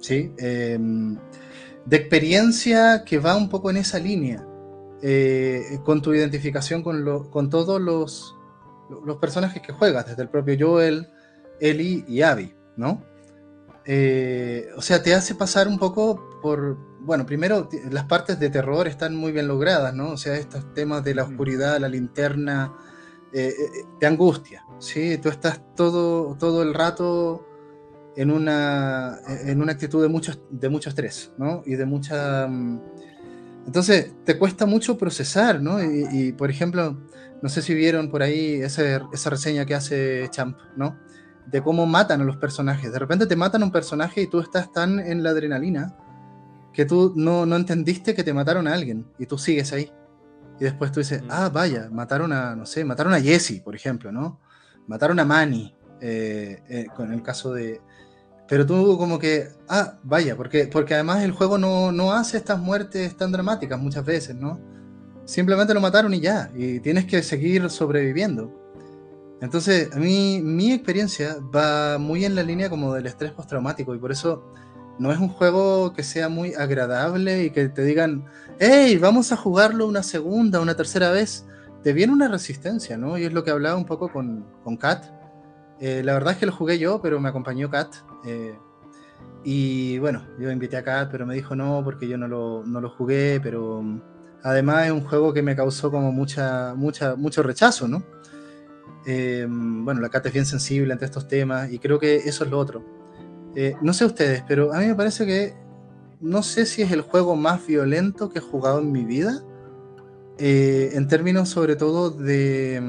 ¿sí? 0.00 0.32
Em, 0.38 1.16
de 1.86 1.96
experiencia 1.96 3.04
que 3.04 3.18
va 3.18 3.36
un 3.36 3.48
poco 3.48 3.70
en 3.70 3.76
esa 3.76 3.98
línea, 3.98 4.46
eh, 5.02 5.78
con 5.84 6.00
tu 6.02 6.14
identificación 6.14 6.82
con, 6.82 7.28
con 7.30 7.50
todos 7.50 7.80
los, 7.80 8.34
los 9.04 9.16
personajes 9.18 9.62
que 9.62 9.72
juegas, 9.72 10.06
desde 10.06 10.22
el 10.22 10.28
propio 10.28 10.56
Joel, 10.58 11.08
Ellie 11.60 12.04
y 12.08 12.22
Abby, 12.22 12.54
¿no? 12.76 13.02
Eh, 13.86 14.68
o 14.76 14.82
sea, 14.82 15.02
te 15.02 15.14
hace 15.14 15.34
pasar 15.34 15.68
un 15.68 15.78
poco 15.78 16.40
por, 16.40 16.78
bueno, 17.00 17.26
primero 17.26 17.68
las 17.90 18.04
partes 18.04 18.38
de 18.40 18.48
terror 18.48 18.88
están 18.88 19.14
muy 19.14 19.30
bien 19.32 19.46
logradas, 19.46 19.94
¿no? 19.94 20.10
O 20.10 20.16
sea, 20.16 20.36
estos 20.36 20.72
temas 20.74 21.04
de 21.04 21.14
la 21.14 21.24
oscuridad, 21.24 21.78
la 21.78 21.88
linterna, 21.88 22.72
eh, 23.34 23.48
eh, 23.48 23.84
te 23.98 24.06
angustia, 24.06 24.64
¿sí? 24.78 25.18
Tú 25.18 25.28
estás 25.28 25.60
todo, 25.74 26.36
todo 26.36 26.62
el 26.62 26.72
rato 26.72 27.44
en 28.16 28.30
una, 28.30 29.18
en 29.26 29.60
una 29.60 29.72
actitud 29.72 30.00
de 30.00 30.08
mucho, 30.08 30.32
de 30.50 30.68
mucho 30.68 30.88
estrés, 30.88 31.32
¿no? 31.36 31.62
Y 31.66 31.74
de 31.74 31.84
mucha... 31.84 32.46
Mm, 32.46 32.80
entonces, 33.66 34.12
te 34.24 34.38
cuesta 34.38 34.66
mucho 34.66 34.96
procesar, 34.96 35.60
¿no? 35.60 35.82
Y, 35.82 36.32
por 36.32 36.50
ejemplo, 36.50 36.96
no 37.42 37.48
sé 37.48 37.62
si 37.62 37.74
vieron 37.74 38.10
por 38.10 38.22
ahí 38.22 38.60
esa, 38.62 39.08
esa 39.12 39.30
reseña 39.30 39.64
que 39.64 39.74
hace 39.74 40.28
Champ, 40.30 40.58
¿no? 40.76 40.96
De 41.50 41.62
cómo 41.62 41.86
matan 41.86 42.20
a 42.20 42.24
los 42.24 42.36
personajes. 42.36 42.92
De 42.92 42.98
repente 42.98 43.26
te 43.26 43.36
matan 43.36 43.62
a 43.62 43.64
un 43.64 43.72
personaje 43.72 44.22
y 44.22 44.26
tú 44.26 44.40
estás 44.40 44.70
tan 44.70 45.00
en 45.00 45.22
la 45.22 45.30
adrenalina 45.30 45.96
que 46.72 46.84
tú 46.84 47.14
no, 47.16 47.46
no, 47.46 47.56
entendiste 47.56 48.14
que 48.14 48.22
te 48.22 48.34
mataron 48.34 48.68
a 48.68 48.74
alguien 48.74 49.06
y 49.18 49.26
tú 49.26 49.38
sigues 49.38 49.72
ahí. 49.72 49.90
Y 50.60 50.64
después 50.64 50.92
tú 50.92 51.00
dices, 51.00 51.22
ah, 51.28 51.50
vaya, 51.52 51.88
mataron 51.90 52.32
a, 52.32 52.54
no 52.54 52.66
sé, 52.66 52.84
mataron 52.84 53.12
a 53.12 53.20
Jesse, 53.20 53.60
por 53.62 53.74
ejemplo, 53.74 54.12
¿no? 54.12 54.40
Mataron 54.86 55.18
a 55.18 55.24
Manny, 55.24 55.74
eh, 56.00 56.62
eh, 56.68 56.86
con 56.94 57.12
el 57.12 57.22
caso 57.22 57.52
de... 57.52 57.80
pero 58.46 58.66
tú 58.66 58.96
como 58.98 59.18
que, 59.18 59.48
ah, 59.68 59.98
vaya, 60.02 60.36
porque, 60.36 60.66
porque 60.66 60.94
además 60.94 61.22
el 61.22 61.32
juego 61.32 61.58
no, 61.58 61.92
no 61.92 62.12
hace 62.12 62.36
estas 62.36 62.58
muertes 62.58 63.16
tan 63.16 63.32
dramáticas 63.32 63.80
muchas 63.80 64.04
veces, 64.04 64.36
¿no? 64.36 64.60
Simplemente 65.24 65.74
lo 65.74 65.80
mataron 65.80 66.12
y 66.14 66.20
ya, 66.20 66.50
y 66.54 66.80
tienes 66.80 67.06
que 67.06 67.22
seguir 67.22 67.68
sobreviviendo. 67.70 68.52
Entonces, 69.40 69.90
a 69.92 69.98
mí 69.98 70.40
mi 70.42 70.72
experiencia 70.72 71.36
va 71.54 71.98
muy 71.98 72.24
en 72.24 72.34
la 72.34 72.42
línea 72.42 72.70
como 72.70 72.94
del 72.94 73.06
estrés 73.06 73.32
postraumático 73.32 73.94
y 73.94 73.98
por 73.98 74.12
eso 74.12 74.44
no 74.98 75.10
es 75.12 75.18
un 75.18 75.28
juego 75.28 75.92
que 75.92 76.02
sea 76.02 76.28
muy 76.28 76.54
agradable 76.54 77.44
y 77.44 77.50
que 77.50 77.68
te 77.68 77.84
digan, 77.84 78.24
hey, 78.58 78.96
vamos 78.98 79.32
a 79.32 79.36
jugarlo 79.36 79.86
una 79.86 80.02
segunda, 80.02 80.60
una 80.60 80.76
tercera 80.76 81.10
vez. 81.10 81.46
Te 81.82 81.92
viene 81.92 82.12
una 82.12 82.28
resistencia, 82.28 82.96
¿no? 82.96 83.18
Y 83.18 83.24
es 83.24 83.32
lo 83.32 83.44
que 83.44 83.50
hablaba 83.50 83.76
un 83.76 83.84
poco 83.84 84.10
con, 84.10 84.46
con 84.62 84.76
Kat. 84.76 85.04
Eh, 85.80 86.02
la 86.04 86.14
verdad 86.14 86.34
es 86.34 86.38
que 86.38 86.46
lo 86.46 86.52
jugué 86.52 86.78
yo, 86.78 87.00
pero 87.02 87.20
me 87.20 87.28
acompañó 87.28 87.68
Kat. 87.70 87.94
Eh, 88.24 88.56
y 89.42 89.98
bueno, 89.98 90.24
yo 90.38 90.50
invité 90.50 90.76
a 90.76 90.84
Kat, 90.84 91.10
pero 91.10 91.26
me 91.26 91.34
dijo 91.34 91.56
no, 91.56 91.82
porque 91.84 92.08
yo 92.08 92.16
no 92.16 92.28
lo, 92.28 92.62
no 92.64 92.80
lo 92.80 92.88
jugué, 92.88 93.40
pero 93.42 93.82
mm, 93.82 94.00
además 94.44 94.86
es 94.86 94.92
un 94.92 95.02
juego 95.02 95.34
que 95.34 95.42
me 95.42 95.56
causó 95.56 95.90
como 95.90 96.12
mucha, 96.12 96.74
mucha, 96.74 97.16
mucho 97.16 97.42
rechazo, 97.42 97.88
¿no? 97.88 98.02
Eh, 99.06 99.46
bueno, 99.48 100.00
la 100.00 100.08
Kat 100.08 100.26
es 100.26 100.32
bien 100.32 100.46
sensible 100.46 100.92
ante 100.92 101.04
estos 101.04 101.28
temas 101.28 101.70
y 101.70 101.78
creo 101.78 101.98
que 101.98 102.16
eso 102.16 102.44
es 102.44 102.50
lo 102.50 102.58
otro 102.58 102.93
eh, 103.56 103.76
no 103.80 103.92
sé 103.92 104.04
ustedes, 104.04 104.42
pero 104.48 104.72
a 104.72 104.80
mí 104.80 104.86
me 104.86 104.94
parece 104.94 105.26
que 105.26 105.54
no 106.20 106.42
sé 106.42 106.66
si 106.66 106.82
es 106.82 106.90
el 106.90 107.02
juego 107.02 107.36
más 107.36 107.66
violento 107.66 108.30
que 108.30 108.38
he 108.38 108.42
jugado 108.42 108.80
en 108.80 108.90
mi 108.90 109.04
vida, 109.04 109.42
eh, 110.38 110.90
en 110.94 111.06
términos 111.06 111.50
sobre 111.50 111.76
todo 111.76 112.10
de, 112.10 112.82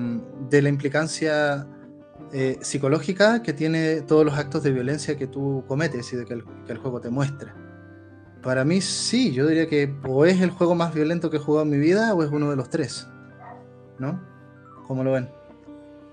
la 0.50 0.70
implicancia 0.70 1.68
eh, 2.32 2.58
psicológica 2.62 3.44
que 3.44 3.54
tiene 3.54 4.02
todos 4.02 4.26
los 4.26 4.36
actos 4.38 4.64
de 4.64 4.72
violencia 4.72 5.18
que 5.18 5.28
tú 5.28 5.64
cometes 5.68 6.12
y 6.14 6.16
de 6.16 6.26
que 6.26 6.34
el, 6.34 6.78
juego 6.78 7.00
te 7.00 7.10
muestra. 7.10 7.56
Para 8.42 8.64
mí 8.64 8.82
sí, 8.82 9.34
yo 9.34 9.48
diría 9.48 9.68
que 9.68 9.94
o 10.08 10.26
es 10.26 10.42
el 10.42 10.50
juego 10.50 10.74
más 10.74 10.94
violento 10.94 11.30
que 11.30 11.38
he 11.38 11.40
jugado 11.40 11.64
en 11.64 11.72
mi 11.72 11.78
vida 11.78 12.14
o 12.14 12.24
es 12.24 12.32
uno 12.32 12.50
de 12.50 12.56
los 12.56 12.70
tres. 12.70 13.08
¿No? 14.00 14.20
¿Cómo 14.88 15.04
lo 15.04 15.14
ven? 15.14 15.30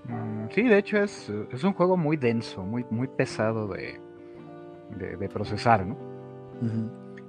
Mm, 0.05 0.49
sí, 0.53 0.63
de 0.63 0.77
hecho 0.77 0.97
es, 0.97 1.31
es 1.51 1.63
un 1.63 1.73
juego 1.73 1.97
muy 1.97 2.17
denso, 2.17 2.63
muy, 2.63 2.85
muy 2.89 3.07
pesado 3.07 3.67
de, 3.67 3.99
de, 4.93 5.29
procesar, 5.29 5.85
¿no? 5.85 5.97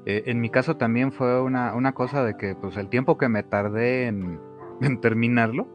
Eh, 0.06 0.24
en 0.26 0.40
mi 0.40 0.50
caso 0.50 0.76
también 0.76 1.12
fue 1.12 1.40
una, 1.40 1.74
una, 1.74 1.92
cosa 1.92 2.24
de 2.24 2.36
que 2.36 2.54
pues 2.54 2.76
el 2.76 2.88
tiempo 2.88 3.16
que 3.16 3.28
me 3.28 3.42
tardé 3.42 4.06
en, 4.06 4.38
terminarlo 5.00 5.66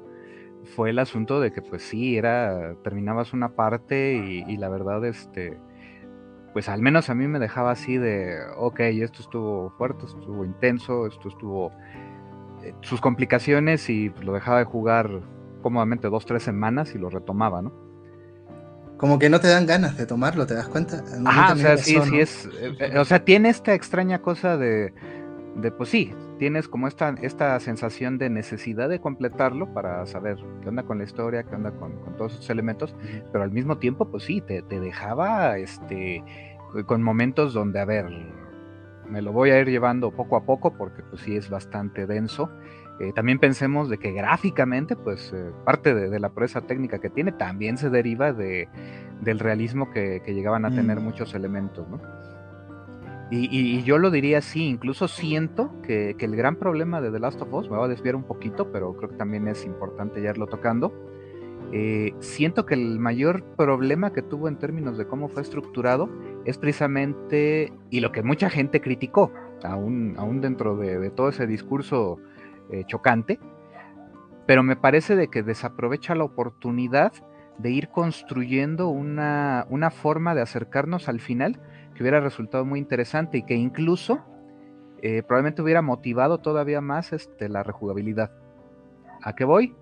fue 0.76 0.92
el 0.92 1.00
asunto 1.00 1.40
de 1.40 1.52
que 1.52 1.62
pues 1.62 1.82
sí, 1.84 2.18
era, 2.18 2.76
terminabas 2.84 3.34
una 3.34 3.50
parte 3.56 4.14
y, 4.14 4.58
la 4.58 4.70
verdad, 4.70 5.04
este, 5.06 5.58
pues 6.54 6.70
al 6.70 6.82
menos 6.82 7.10
a 7.10 7.16
mí 7.16 7.28
me 7.28 7.40
dejaba 7.40 7.72
así 7.72 7.98
de, 7.98 8.38
ok, 8.58 8.80
esto 8.82 9.22
estuvo 9.22 9.72
fuerte, 9.72 10.06
estuvo 10.06 10.46
intenso, 10.46 11.08
esto 11.08 11.30
estuvo 11.30 11.72
eh, 12.64 12.74
sus 12.82 13.02
complicaciones 13.02 13.90
y 13.90 14.10
pues, 14.10 14.26
lo 14.26 14.34
dejaba 14.34 14.60
de 14.60 14.66
jugar 14.66 15.22
cómodamente 15.62 16.10
dos, 16.10 16.26
tres 16.26 16.44
semanas 16.44 16.94
y 16.94 16.98
lo 16.98 17.10
retomaba, 17.10 17.62
¿no? 17.62 17.89
Como 19.00 19.18
que 19.18 19.30
no 19.30 19.40
te 19.40 19.48
dan 19.48 19.66
ganas 19.66 19.98
de 19.98 20.06
tomarlo, 20.06 20.46
¿te 20.46 20.54
das 20.54 20.68
cuenta? 20.68 21.02
Ah, 21.26 21.54
o 21.54 21.56
sea, 21.56 21.78
sí, 21.78 21.98
sí 22.04 22.20
es, 22.20 22.46
eh, 22.62 22.76
eh, 22.80 23.00
o 23.00 23.06
sea, 23.06 23.24
tiene 23.24 23.48
esta 23.48 23.74
extraña 23.74 24.22
cosa 24.22 24.58
de, 24.58 24.94
de 25.56 25.72
pues 25.72 25.88
sí, 25.88 26.14
tienes 26.38 26.68
como 26.68 26.86
esta, 26.86 27.16
esta 27.22 27.58
sensación 27.62 28.18
de 28.18 28.30
necesidad 28.30 28.90
de 28.90 29.00
completarlo 29.00 29.74
para 29.74 30.06
saber 30.06 30.38
qué 30.62 30.68
onda 30.68 30.84
con 30.84 30.98
la 30.98 31.06
historia, 31.06 31.44
qué 31.44 31.56
onda 31.56 31.72
con, 31.72 31.94
todos 32.18 32.34
esos 32.34 32.50
elementos, 32.50 32.94
pero 33.32 33.46
al 33.46 33.52
mismo 33.52 33.78
tiempo, 33.78 34.12
pues 34.12 34.24
sí, 34.24 34.42
te, 34.42 34.64
te, 34.64 34.82
dejaba 34.82 35.58
este, 35.58 36.22
con 36.86 37.02
momentos 37.02 37.54
donde, 37.54 37.80
a 37.80 37.86
ver, 37.86 38.06
me 39.08 39.22
lo 39.22 39.32
voy 39.32 39.52
a 39.52 39.60
ir 39.60 39.70
llevando 39.70 40.12
poco 40.12 40.36
a 40.36 40.44
poco 40.44 40.74
porque 40.74 41.04
pues 41.04 41.22
sí 41.22 41.38
es 41.38 41.50
bastante 41.50 42.06
denso 42.06 42.52
eh, 43.00 43.14
también 43.14 43.40
pensemos 43.40 43.90
de 43.90 43.98
que 43.98 44.12
gráficamente, 44.12 44.98
pues 44.98 45.32
eh, 45.34 45.52
parte 45.64 45.94
de, 45.94 46.20
la 46.20 46.30
pureza 46.30 46.62
técnica 46.62 47.00
que 47.00 47.10
tiene 47.10 47.32
también 47.32 47.78
se 47.78 47.90
deriva 47.90 48.34
de, 48.34 48.68
del 49.22 49.40
realismo 49.40 49.90
que, 49.92 50.22
llegaban 50.28 50.66
a 50.66 50.70
tener 50.70 51.00
mm. 51.00 51.04
muchos 51.04 51.34
elementos, 51.34 51.88
¿no? 51.90 52.02
Y, 53.32 53.84
yo 53.84 54.00
lo 54.00 54.10
diría 54.10 54.40
así, 54.40 54.66
incluso 54.66 55.08
siento 55.08 55.72
que, 55.84 56.16
el 56.20 56.36
gran 56.36 56.56
problema 56.56 57.00
de 57.00 57.12
The 57.12 57.20
Last 57.20 57.42
of 57.42 57.54
Us, 57.54 57.70
me 57.70 57.78
va 57.78 57.86
a 57.86 57.88
desviar 57.88 58.16
un 58.16 58.24
poquito, 58.24 58.72
pero 58.72 58.98
creo 58.98 59.12
que 59.12 59.18
también 59.18 59.48
es 59.48 59.66
importante 59.66 60.20
ya 60.20 60.32
irlo 60.32 60.48
tocando, 60.48 60.92
eh, 61.72 62.16
siento 62.20 62.66
que 62.66 62.74
el 62.74 62.98
mayor 62.98 63.44
problema 63.56 64.12
que 64.12 64.24
tuvo 64.24 64.48
en 64.48 64.58
términos 64.58 64.98
de 64.98 65.06
cómo 65.06 65.30
fue 65.30 65.44
estructurado 65.44 66.10
es 66.46 66.58
precisamente, 66.58 67.72
y 67.92 68.00
lo 68.00 68.12
que 68.12 68.24
mucha 68.24 68.50
gente 68.50 68.82
criticó, 68.82 69.32
aún, 69.64 70.16
aún 70.18 70.42
dentro 70.42 70.76
de 70.76 71.12
todo 71.12 71.30
ese 71.30 71.46
discurso 71.46 72.18
eh, 72.72 72.84
chocante, 72.86 73.40
pero 74.46 74.64
me 74.64 74.76
parece 74.76 75.16
de 75.16 75.30
que 75.30 75.44
desaprovecha 75.44 76.16
la 76.16 76.24
oportunidad 76.24 77.14
de 77.58 77.72
ir 77.72 77.90
construyendo 77.90 78.88
una, 78.88 79.66
una, 79.70 79.92
forma 79.92 80.34
de 80.34 80.42
acercarnos 80.42 81.10
al 81.10 81.20
final 81.20 81.60
que 81.94 82.04
hubiera 82.04 82.22
resultado 82.22 82.66
muy 82.66 82.80
interesante 82.80 83.38
y 83.38 83.44
que 83.44 83.56
incluso 83.56 84.24
eh, 85.02 85.24
probablemente 85.24 85.62
hubiera 85.62 85.82
motivado 85.82 86.40
todavía 86.40 86.82
más 86.82 87.14
este, 87.14 87.50
la 87.50 87.64
rejugabilidad. 87.64 88.32
¿A 89.22 89.36
qué 89.36 89.46
voy? 89.46 89.76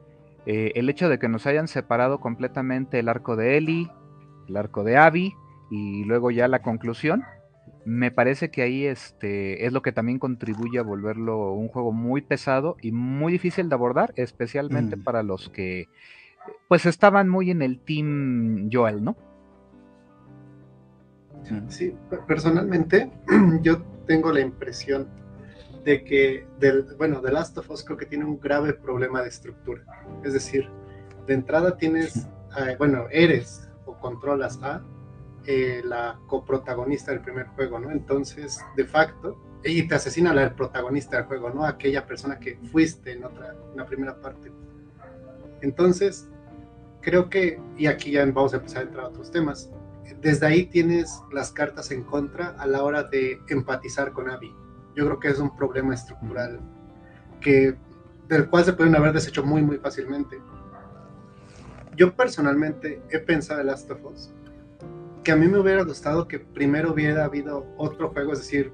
Eh, 0.46 0.72
el 0.76 0.90
hecho 0.90 1.10
de 1.10 1.20
que 1.20 1.28
nos 1.28 1.46
hayan 1.46 1.68
separado 1.68 2.20
completamente 2.20 3.00
el 3.00 3.10
arco 3.10 3.36
de 3.36 3.58
Ellie, 3.58 3.92
el 4.48 4.58
arco 4.58 4.84
de 4.84 4.98
Abby 4.98 5.34
y 5.70 6.04
luego 6.06 6.32
ya 6.32 6.48
la 6.48 6.62
conclusión, 6.62 7.24
me 7.88 8.12
parece 8.12 8.52
que 8.52 8.64
ahí 8.64 8.86
este, 8.86 9.66
es 9.66 9.72
lo 9.72 9.82
que 9.82 9.94
también 9.94 10.20
contribuye 10.20 10.78
a 10.78 10.84
volverlo 10.84 11.54
un 11.54 11.70
juego 11.70 11.94
muy 11.94 12.22
pesado 12.22 12.76
y 12.82 12.92
muy 12.92 13.32
difícil 13.32 13.70
de 13.70 13.76
abordar, 13.76 14.14
especialmente 14.18 14.98
mm. 14.98 15.04
para 15.04 15.24
los 15.24 15.48
que 15.50 15.88
pues 16.68 16.86
estaban 16.86 17.30
muy 17.30 17.50
en 17.50 17.62
el 17.62 17.80
team 17.80 18.70
Joel, 18.70 19.06
¿no? 19.06 19.16
Sí, 21.70 21.96
personalmente 22.28 23.10
yo 23.62 23.82
tengo 24.06 24.34
la 24.34 24.42
impresión 24.42 25.08
de 25.86 26.04
que, 26.04 26.46
del, 26.60 26.88
bueno, 26.98 27.22
The 27.22 27.32
Last 27.32 27.58
of 27.58 27.70
Us 27.70 27.86
creo 27.86 27.98
que 27.98 28.06
tiene 28.06 28.26
un 28.26 28.38
grave 28.38 28.74
problema 28.74 29.22
de 29.22 29.30
estructura. 29.30 29.86
Es 30.26 30.34
decir, 30.34 30.70
de 31.26 31.36
entrada 31.36 31.78
tienes, 31.78 32.28
eh, 32.58 32.76
bueno, 32.78 33.06
eres 33.12 33.72
o 33.86 33.98
controlas 33.98 34.62
a 34.62 34.84
eh, 35.50 35.82
la 35.82 36.20
coprotagonista 36.28 37.12
del 37.12 37.22
primer 37.22 37.48
juego, 37.48 37.80
¿no? 37.80 37.90
Entonces, 37.90 38.60
de 38.76 38.84
facto, 38.84 39.40
y 39.64 39.88
te 39.88 39.96
asesina 39.96 40.34
la 40.34 40.54
protagonista 40.54 41.16
del 41.16 41.26
juego, 41.26 41.50
¿no? 41.50 41.64
Aquella 41.64 42.06
persona 42.06 42.38
que 42.38 42.58
fuiste 42.70 43.14
en 43.14 43.24
otra, 43.24 43.56
en 43.72 43.78
la 43.78 43.86
primera 43.86 44.20
parte. 44.20 44.52
Entonces, 45.62 46.28
creo 47.00 47.30
que, 47.30 47.62
y 47.78 47.88
aquí 47.88 48.12
ya 48.12 48.26
vamos 48.26 48.54
a 48.54 48.58
empezar 48.58 48.80
a 48.80 48.86
entrar 48.88 49.06
a 49.06 49.08
otros 49.08 49.32
temas, 49.32 49.72
desde 50.20 50.46
ahí 50.46 50.66
tienes 50.66 51.22
las 51.32 51.54
cartas 51.54 51.92
en 51.92 52.04
contra 52.04 52.50
a 52.50 52.68
la 52.68 52.84
hora 52.84 53.04
de 53.04 53.40
empatizar 53.48 54.12
con 54.12 54.30
Abby. 54.30 54.54
Yo 54.98 55.06
creo 55.06 55.20
que 55.22 55.30
es 55.30 55.40
un 55.40 55.56
problema 55.56 55.94
estructural 55.94 56.60
que, 57.40 57.78
del 58.28 58.50
cual 58.50 58.66
se 58.66 58.74
pueden 58.74 58.98
haber 58.98 59.14
deshecho 59.14 59.46
muy, 59.46 59.62
muy 59.62 59.78
fácilmente. 59.78 60.42
Yo 61.96 62.14
personalmente 62.14 63.02
he 63.10 63.20
pensado 63.20 63.62
en 63.62 63.68
Last 63.68 63.90
of 63.90 64.04
Us 64.04 64.34
que 65.28 65.34
a 65.34 65.36
mí 65.36 65.46
me 65.50 65.60
hubiera 65.60 65.84
gustado 65.84 66.26
que 66.26 66.40
primero 66.40 66.94
hubiera 66.94 67.26
habido 67.26 67.66
otro 67.76 68.12
juego, 68.12 68.32
es 68.32 68.40
decir, 68.40 68.72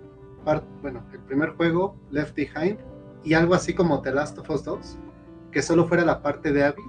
bueno, 0.83 1.03
el 1.11 1.19
primer 1.21 1.49
juego, 1.55 1.95
Left 2.11 2.35
Behind, 2.35 2.77
y 3.23 3.33
algo 3.33 3.55
así 3.55 3.73
como 3.73 4.03
The 4.03 4.11
Last 4.11 4.37
of 4.37 4.47
Us 4.51 4.63
2, 4.63 4.99
que 5.51 5.63
solo 5.63 5.87
fuera 5.87 6.05
la 6.05 6.21
parte 6.21 6.53
de 6.53 6.63
Abby 6.63 6.83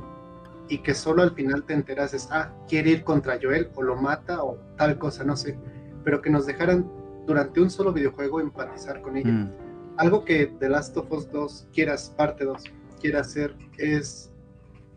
y 0.69 0.83
que 0.83 0.93
solo 0.93 1.23
al 1.23 1.31
final 1.31 1.65
te 1.65 1.73
enteras 1.73 2.13
es, 2.13 2.29
ah, 2.31 2.53
quiere 2.69 2.91
ir 2.91 3.05
contra 3.05 3.39
Joel 3.43 3.71
o 3.75 3.83
lo 3.83 3.97
mata 3.97 4.45
o 4.45 4.59
tal 4.77 4.99
cosa, 4.99 5.25
no 5.25 5.35
sé, 5.35 5.59
pero 6.05 6.21
que 6.21 6.29
nos 6.29 6.45
dejaran 6.45 6.87
durante 7.27 7.63
un 7.63 7.71
solo 7.71 7.91
videojuego 7.91 8.41
empatizar 8.41 9.01
con 9.01 9.17
ella. 9.17 9.33
Mm. 9.33 9.53
Algo 9.97 10.27
que 10.27 10.45
The 10.61 10.69
Last 10.69 10.95
of 10.99 11.11
Us 11.11 11.33
2 11.33 11.69
quieras, 11.73 12.13
parte 12.19 12.45
2, 12.45 12.65
quiera 13.01 13.21
hacer 13.21 13.57
es 13.79 14.31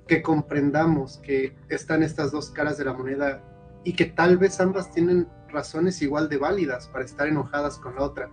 que 0.07 0.21
comprendamos 0.21 1.19
que 1.19 1.55
están 1.69 2.03
estas 2.03 2.33
dos 2.33 2.49
caras 2.49 2.77
de 2.77 2.83
la 2.83 2.91
moneda 2.91 3.41
y 3.87 3.93
que 3.93 4.03
tal 4.03 4.37
vez 4.37 4.59
ambas 4.59 4.91
tienen 4.91 5.29
razones 5.47 6.01
igual 6.01 6.27
de 6.27 6.35
válidas 6.35 6.89
para 6.89 7.05
estar 7.05 7.25
enojadas 7.25 7.77
con 7.77 7.95
la 7.95 8.01
otra. 8.01 8.29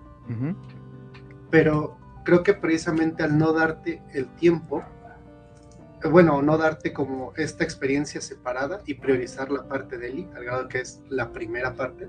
Pero 1.49 1.97
creo 2.25 2.43
que 2.43 2.55
precisamente 2.55 3.23
al 3.23 3.38
no 3.38 3.53
darte 3.53 4.03
el 4.12 4.27
tiempo, 4.35 4.83
eh, 6.03 6.09
bueno, 6.09 6.43
no 6.43 6.59
darte 6.59 6.93
como 6.93 7.33
esta 7.37 7.62
experiencia 7.62 8.21
separada 8.21 8.81
y 8.85 8.95
priorizar 8.95 9.53
la 9.53 9.69
parte 9.69 9.97
de 9.97 10.09
Eli, 10.09 10.29
al 10.35 10.45
grado 10.45 10.67
que 10.67 10.81
es 10.81 11.01
la 11.09 11.31
primera 11.31 11.77
parte 11.77 12.09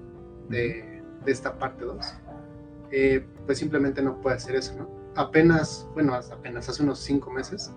de, 0.49 1.03
esta 1.27 1.59
parte 1.59 1.85
2, 1.85 2.15
eh, 2.89 3.27
pues 3.45 3.59
simplemente 3.59 4.01
no 4.01 4.19
puede 4.21 4.37
hacer 4.37 4.55
eso, 4.55 4.73
¿no? 4.75 4.89
Apenas, 5.15 5.87
bueno, 5.93 6.15
apenas 6.15 6.67
hace 6.67 6.81
unos 6.81 6.97
cinco 6.97 7.29
meses, 7.29 7.71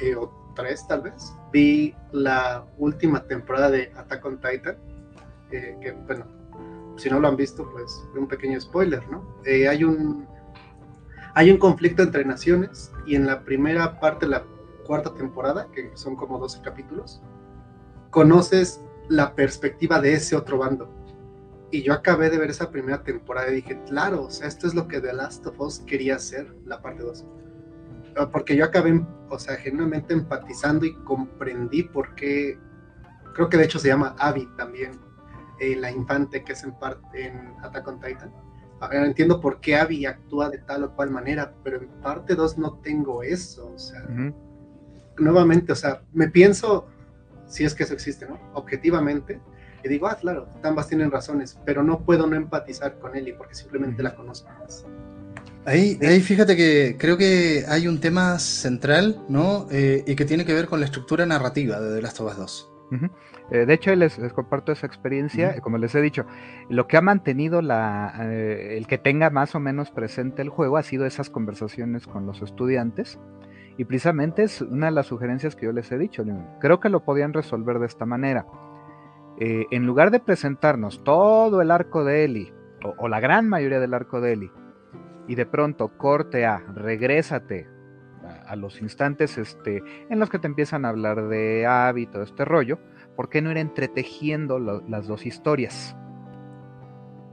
eh, 0.00 0.16
tres 0.54 0.86
tal 0.86 1.02
vez, 1.02 1.34
vi 1.56 1.94
la 2.12 2.66
última 2.76 3.24
temporada 3.24 3.70
de 3.70 3.90
Attack 3.96 4.22
on 4.26 4.38
Titan, 4.38 4.76
que 5.50 5.96
bueno, 6.06 6.26
si 6.96 7.08
no 7.08 7.18
lo 7.18 7.28
han 7.28 7.36
visto, 7.36 7.66
pues 7.72 8.04
un 8.14 8.28
pequeño 8.28 8.60
spoiler, 8.60 9.02
¿no? 9.08 9.24
Eh, 9.46 9.66
hay 9.66 9.82
un 9.82 10.26
hay 11.34 11.50
un 11.50 11.58
conflicto 11.58 12.02
entre 12.02 12.24
naciones 12.24 12.92
y 13.06 13.14
en 13.14 13.26
la 13.26 13.42
primera 13.42 14.00
parte 14.00 14.26
de 14.26 14.32
la 14.32 14.44
cuarta 14.86 15.14
temporada, 15.14 15.68
que 15.72 15.90
son 15.94 16.14
como 16.14 16.38
12 16.38 16.60
capítulos, 16.62 17.22
conoces 18.10 18.82
la 19.08 19.34
perspectiva 19.34 20.00
de 20.00 20.12
ese 20.14 20.36
otro 20.36 20.58
bando. 20.58 20.90
Y 21.70 21.82
yo 21.82 21.92
acabé 21.94 22.28
de 22.30 22.38
ver 22.38 22.50
esa 22.50 22.70
primera 22.70 23.02
temporada 23.02 23.50
y 23.50 23.56
dije, 23.56 23.80
claro, 23.86 24.24
o 24.24 24.30
sea, 24.30 24.46
esto 24.46 24.66
es 24.66 24.74
lo 24.74 24.88
que 24.88 25.00
The 25.00 25.12
Last 25.12 25.46
of 25.46 25.60
Us 25.60 25.80
quería 25.80 26.16
hacer, 26.16 26.54
la 26.64 26.80
parte 26.80 27.02
2. 27.02 27.24
Ah, 28.16 28.30
porque 28.30 28.56
yo 28.56 28.64
acabé, 28.64 29.04
o 29.28 29.38
sea, 29.38 29.56
genuinamente 29.56 30.14
empatizando 30.14 30.86
y 30.86 30.94
comprendí 31.04 31.82
por 31.82 32.14
qué, 32.14 32.58
creo 33.34 33.48
que 33.48 33.56
de 33.56 33.64
hecho 33.64 33.78
se 33.78 33.88
llama 33.88 34.14
Abby 34.18 34.48
también, 34.56 34.92
eh, 35.60 35.76
la 35.76 35.90
infante 35.90 36.44
que 36.44 36.52
es 36.52 36.64
en 36.64 36.72
parte 36.78 37.26
en 37.26 37.54
Attack 37.62 37.88
on 37.88 38.00
Titan 38.00 38.32
entiendo 38.92 39.40
por 39.40 39.60
qué 39.60 39.76
Abby 39.76 40.06
actúa 40.06 40.50
de 40.50 40.58
tal 40.58 40.84
o 40.84 40.94
cual 40.94 41.10
manera, 41.10 41.54
pero 41.64 41.78
en 41.78 41.88
parte 42.02 42.34
2 42.34 42.58
no 42.58 42.74
tengo 42.80 43.22
eso, 43.22 43.72
o 43.74 43.78
sea, 43.78 44.06
nuevamente, 45.18 45.72
o 45.72 45.76
sea, 45.76 46.02
me 46.12 46.28
pienso, 46.28 46.86
si 47.46 47.64
es 47.64 47.74
que 47.74 47.84
eso 47.84 47.94
existe, 47.94 48.26
¿no? 48.26 48.38
Objetivamente, 48.54 49.40
y 49.82 49.88
digo, 49.88 50.08
ah, 50.08 50.16
claro, 50.16 50.48
ambas 50.62 50.88
tienen 50.88 51.10
razones, 51.10 51.58
pero 51.64 51.82
no 51.82 52.04
puedo 52.04 52.26
no 52.26 52.36
empatizar 52.36 52.98
con 52.98 53.16
Ellie 53.16 53.34
porque 53.34 53.54
simplemente 53.54 54.02
la 54.02 54.14
conozco 54.14 54.50
más. 54.60 54.84
Ahí, 55.66 55.98
ahí 56.02 56.20
fíjate 56.20 56.56
que 56.56 56.96
creo 56.98 57.16
que 57.16 57.64
hay 57.68 57.88
un 57.88 58.00
tema 58.00 58.38
central, 58.38 59.20
¿no? 59.28 59.66
Eh, 59.70 60.04
y 60.06 60.14
que 60.14 60.24
tiene 60.24 60.44
que 60.44 60.54
ver 60.54 60.66
con 60.66 60.80
la 60.80 60.86
estructura 60.86 61.26
narrativa 61.26 61.80
de 61.80 61.96
The 61.96 62.02
Last 62.02 62.20
of 62.20 62.30
Us 62.30 62.36
2. 62.36 62.72
Eh, 63.50 63.66
de 63.66 63.74
hecho, 63.74 63.94
les, 63.94 64.16
comparto 64.32 64.72
esa 64.72 64.86
experiencia. 64.86 65.60
Como 65.60 65.78
les 65.78 65.94
he 65.94 66.00
dicho, 66.00 66.24
lo 66.68 66.86
que 66.86 66.96
ha 66.96 67.00
mantenido 67.00 67.62
la, 67.62 68.14
eh, 68.20 68.76
el 68.76 68.86
que 68.86 68.98
tenga 68.98 69.30
más 69.30 69.54
o 69.54 69.60
menos 69.60 69.90
presente 69.90 70.42
el 70.42 70.48
juego 70.48 70.76
ha 70.76 70.82
sido 70.82 71.06
esas 71.06 71.30
conversaciones 71.30 72.06
con 72.06 72.26
los 72.26 72.42
estudiantes. 72.42 73.18
Y 73.78 73.84
precisamente 73.84 74.42
es 74.42 74.62
una 74.62 74.86
de 74.86 74.92
las 74.92 75.06
sugerencias 75.06 75.54
que 75.54 75.66
yo 75.66 75.72
les 75.72 75.90
he 75.92 75.98
dicho. 75.98 76.24
Creo 76.60 76.80
que 76.80 76.88
lo 76.88 77.04
podían 77.04 77.32
resolver 77.32 77.78
de 77.78 77.86
esta 77.86 78.06
manera. 78.06 78.46
Eh, 79.38 79.66
en 79.70 79.84
lugar 79.84 80.10
de 80.10 80.18
presentarnos 80.18 81.04
todo 81.04 81.60
el 81.60 81.70
arco 81.70 82.04
de 82.04 82.24
Eli, 82.24 82.52
o, 82.98 83.08
la 83.08 83.20
gran 83.20 83.48
mayoría 83.48 83.80
del 83.80 83.92
arco 83.92 84.20
de 84.20 84.32
Eli, 84.32 84.50
y 85.28 85.34
de 85.34 85.46
pronto 85.46 85.96
corte 85.96 86.46
a, 86.46 86.58
regrésate 86.74 87.68
a, 88.46 88.56
los 88.56 88.80
instantes 88.80 89.38
este, 89.38 89.82
en 90.08 90.18
los 90.18 90.30
que 90.30 90.38
te 90.38 90.46
empiezan 90.46 90.84
a 90.84 90.90
hablar 90.90 91.28
de 91.28 91.66
Abby, 91.66 92.06
todo 92.06 92.22
este 92.22 92.44
rollo, 92.44 92.78
¿por 93.14 93.28
qué 93.28 93.42
no 93.42 93.50
ir 93.50 93.58
entretejiendo 93.58 94.58
las 94.58 95.06
dos 95.06 95.26
historias? 95.26 95.96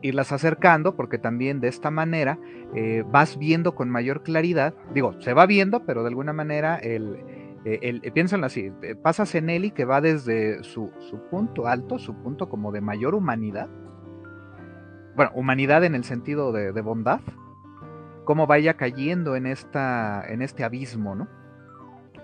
Irlas 0.01 0.31
acercando, 0.31 0.95
porque 0.95 1.17
también 1.17 1.61
de 1.61 1.69
esta 1.69 1.89
manera 1.89 2.37
eh, 2.75 3.03
vas 3.07 3.37
viendo 3.37 3.73
con 3.73 3.89
mayor 3.89 4.23
claridad, 4.23 4.73
digo, 4.93 5.19
se 5.21 5.33
va 5.33 5.45
viendo, 5.45 5.85
pero 5.85 6.03
de 6.03 6.09
alguna 6.09 6.33
manera 6.33 6.75
el, 6.77 7.17
eh, 7.65 7.79
el, 7.81 8.01
piénsenlo 8.11 8.45
así, 8.45 8.71
eh, 8.81 8.95
pasas 8.95 9.33
en 9.35 9.49
Eli 9.49 9.71
que 9.71 9.85
va 9.85 10.01
desde 10.01 10.63
su, 10.63 10.91
punto 11.31 11.67
alto, 11.67 11.97
su 11.97 12.13
punto 12.15 12.49
como 12.49 12.73
de 12.73 12.81
mayor 12.81 13.15
humanidad, 13.15 13.69
bueno, 15.15 15.31
humanidad 15.33 15.83
en 15.85 15.95
el 15.95 16.03
sentido 16.03 16.51
de, 16.51 16.71
bondad, 16.81 17.21
cómo 18.25 18.47
vaya 18.47 18.75
cayendo 18.75 19.35
en, 19.35 19.45
esta, 19.45 20.23
en 20.27 20.41
este 20.41 20.63
abismo, 20.63 21.15
¿no? 21.15 21.27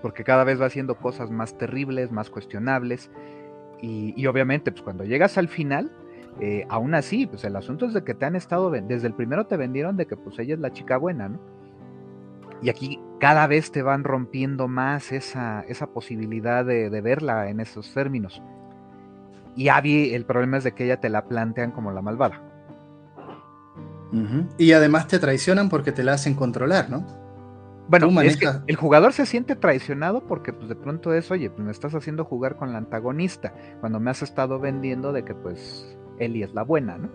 Porque 0.02 0.24
cada 0.24 0.44
vez 0.44 0.60
va 0.60 0.66
haciendo 0.66 0.96
cosas 0.96 1.30
más 1.30 1.58
terribles, 1.58 2.10
más 2.10 2.30
cuestionables, 2.30 3.10
y, 3.82 4.26
obviamente, 4.26 4.70
pues 4.72 4.82
cuando 4.82 5.04
llegas 5.04 5.38
al 5.38 5.48
final, 5.48 5.90
eh, 6.40 6.66
aún 6.68 6.94
así, 6.94 7.26
pues 7.26 7.44
el 7.44 7.56
asunto 7.56 7.86
es 7.86 7.94
de 7.94 8.04
que 8.04 8.14
te 8.14 8.26
han 8.26 8.36
estado, 8.36 8.70
desde 8.70 9.06
el 9.06 9.14
primero 9.14 9.46
te 9.46 9.56
vendieron 9.56 9.96
de 9.96 10.06
que 10.06 10.16
pues 10.16 10.38
ella 10.38 10.54
es 10.54 10.60
la 10.60 10.72
chica 10.72 10.96
buena, 10.96 11.28
¿no? 11.28 11.40
Y 12.62 12.68
aquí 12.68 13.00
cada 13.20 13.46
vez 13.46 13.72
te 13.72 13.82
van 13.82 14.04
rompiendo 14.04 14.68
más 14.68 15.12
esa, 15.12 15.62
esa 15.62 15.86
posibilidad 15.86 16.64
de, 16.64 16.88
verla 17.00 17.48
en 17.48 17.60
esos 17.60 17.92
términos. 17.94 18.42
Y 19.56 19.68
Abby, 19.68 20.14
el 20.14 20.26
problema 20.26 20.58
es 20.58 20.64
de 20.64 20.72
que 20.72 20.84
ella 20.84 21.00
te 21.00 21.08
la 21.08 21.24
plantean 21.24 21.70
como 21.70 21.90
la 21.90 22.02
malvada. 22.02 22.42
Y 24.58 24.72
además 24.72 25.06
te 25.06 25.18
traicionan 25.18 25.68
porque 25.68 25.92
te 25.92 26.02
la 26.02 26.14
hacen 26.14 26.34
controlar, 26.34 26.90
¿no? 26.90 27.06
Bueno, 27.88 28.20
es 28.20 28.36
que 28.36 28.48
el 28.68 28.76
jugador 28.76 29.12
se 29.12 29.26
siente 29.26 29.56
traicionado 29.56 30.24
porque 30.24 30.52
pues 30.52 30.68
de 30.68 30.76
pronto 30.76 31.12
es, 31.12 31.28
oye, 31.32 31.50
pues 31.50 31.64
me 31.64 31.72
estás 31.72 31.92
haciendo 31.94 32.24
jugar 32.24 32.56
con 32.56 32.72
la 32.72 32.78
antagonista, 32.78 33.52
cuando 33.80 33.98
me 33.98 34.10
has 34.12 34.22
estado 34.22 34.60
vendiendo 34.60 35.12
de 35.12 35.24
que 35.24 35.34
pues 35.34 35.96
Ellie 36.20 36.44
es 36.44 36.54
la 36.54 36.62
buena, 36.62 36.98
¿no? 36.98 37.10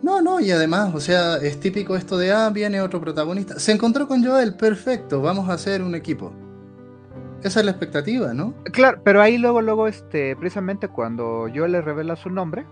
No, 0.00 0.22
no, 0.22 0.38
y 0.38 0.52
además, 0.52 0.94
o 0.94 1.00
sea, 1.00 1.38
es 1.38 1.58
típico 1.58 1.96
esto 1.96 2.16
de, 2.16 2.30
ah, 2.30 2.50
viene 2.50 2.80
otro 2.80 3.00
protagonista. 3.00 3.58
Se 3.58 3.72
encontró 3.72 4.06
con 4.06 4.24
Joel, 4.24 4.54
perfecto, 4.54 5.20
vamos 5.20 5.48
a 5.48 5.54
hacer 5.54 5.82
un 5.82 5.96
equipo. 5.96 6.32
Esa 7.42 7.60
es 7.60 7.66
la 7.66 7.72
expectativa, 7.72 8.32
¿no? 8.32 8.54
Claro, 8.72 9.00
pero 9.04 9.20
ahí 9.20 9.38
luego, 9.38 9.60
luego, 9.60 9.88
este, 9.88 10.36
precisamente 10.36 10.86
cuando 10.86 11.48
Joel 11.52 11.72
le 11.72 11.80
revela 11.80 12.14
su 12.14 12.30
nombre, 12.30 12.64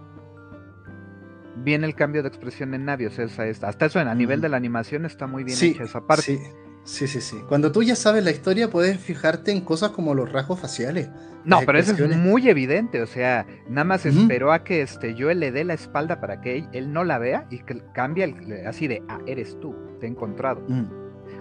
viene 1.56 1.86
el 1.86 1.94
cambio 1.94 2.22
de 2.22 2.28
expresión 2.28 2.74
en 2.74 2.84
Navi, 2.84 3.06
o 3.06 3.10
sea, 3.10 3.26
hasta 3.62 3.86
eso 3.86 3.98
a 3.98 4.14
nivel 4.14 4.40
de 4.40 4.48
la 4.48 4.56
animación 4.56 5.04
está 5.04 5.26
muy 5.26 5.44
bien 5.44 5.58
hecha 5.60 5.84
esa 5.84 6.06
parte. 6.06 6.22
Sí. 6.22 6.40
Sí, 6.86 7.08
sí, 7.08 7.20
sí. 7.20 7.36
Cuando 7.48 7.72
tú 7.72 7.82
ya 7.82 7.96
sabes 7.96 8.22
la 8.22 8.30
historia, 8.30 8.70
puedes 8.70 9.00
fijarte 9.00 9.50
en 9.50 9.60
cosas 9.60 9.90
como 9.90 10.14
los 10.14 10.30
rasgos 10.30 10.60
faciales. 10.60 11.10
No, 11.44 11.60
pero 11.66 11.78
eso 11.78 11.92
es 11.92 12.16
muy 12.16 12.48
evidente. 12.48 13.02
O 13.02 13.06
sea, 13.06 13.44
nada 13.68 13.84
más 13.84 14.06
esperó 14.06 14.52
a 14.52 14.62
que 14.62 14.82
este, 14.82 15.14
yo 15.16 15.32
le 15.34 15.50
dé 15.50 15.64
la 15.64 15.74
espalda 15.74 16.20
para 16.20 16.40
que 16.40 16.64
él, 16.72 16.92
no 16.92 17.02
la 17.02 17.18
vea 17.18 17.48
y 17.50 17.58
que 17.58 17.82
cambia 17.92 18.32
así 18.68 18.86
de, 18.86 19.02
ah, 19.08 19.18
eres 19.26 19.58
tú, 19.58 19.74
te 19.98 20.06
he 20.06 20.08
encontrado. 20.08 20.62
Mm. 20.68 20.84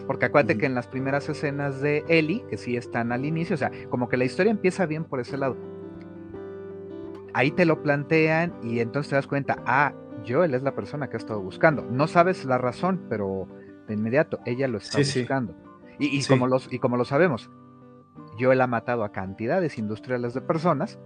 Porque 0.08 0.26
acuérdate 0.26 0.58
que 0.58 0.66
en 0.66 0.74
las 0.74 0.88
primeras 0.88 1.30
escenas 1.30 1.80
de 1.80 2.04
Ellie, 2.08 2.44
que 2.50 2.58
sí 2.58 2.76
están 2.76 3.12
al 3.12 3.24
inicio, 3.24 3.54
o 3.54 3.58
sea, 3.58 3.72
como 3.90 4.10
que 4.10 4.18
la 4.18 4.26
historia 4.26 4.52
empieza 4.52 4.88
bien 4.88 5.04
por 5.06 5.20
ese 5.20 5.38
lado. 5.38 5.56
Ahí 7.34 7.52
te 7.52 7.66
lo 7.66 7.84
plantean 7.84 8.52
y 8.64 8.80
entonces 8.80 9.12
te 9.12 9.16
das 9.16 9.28
cuenta, 9.28 9.62
ah, 9.68 9.94
Joel 10.28 10.54
es 10.54 10.64
la 10.64 10.76
persona 10.76 11.10
que 11.10 11.16
ha 11.16 11.20
estado 11.20 11.42
buscando. 11.42 11.84
No 11.84 12.08
sabes 12.08 12.46
la 12.46 12.58
razón, 12.58 13.06
pero 13.10 13.48
de 13.88 13.94
inmediato, 13.94 14.40
ella 14.46 14.68
lo 14.68 14.78
está 14.78 14.98
buscando. 14.98 15.56
Y, 16.00 16.24
como 16.26 16.48
los, 16.48 16.72
y 16.72 16.80
como 16.80 16.98
lo 16.98 17.06
sabemos, 17.06 17.50
yo 18.38 18.52
él 18.52 18.62
ha 18.62 18.68
matado 18.68 19.04
a 19.04 19.12
cantidades 19.12 19.78
industriales 19.78 20.34
de 20.34 20.42
personas, 20.42 21.00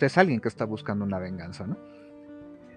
es 0.00 0.16
alguien 0.16 0.40
que 0.40 0.48
está 0.48 0.64
buscando 0.64 1.04
una 1.04 1.18
venganza, 1.18 1.66
¿no? 1.66 1.76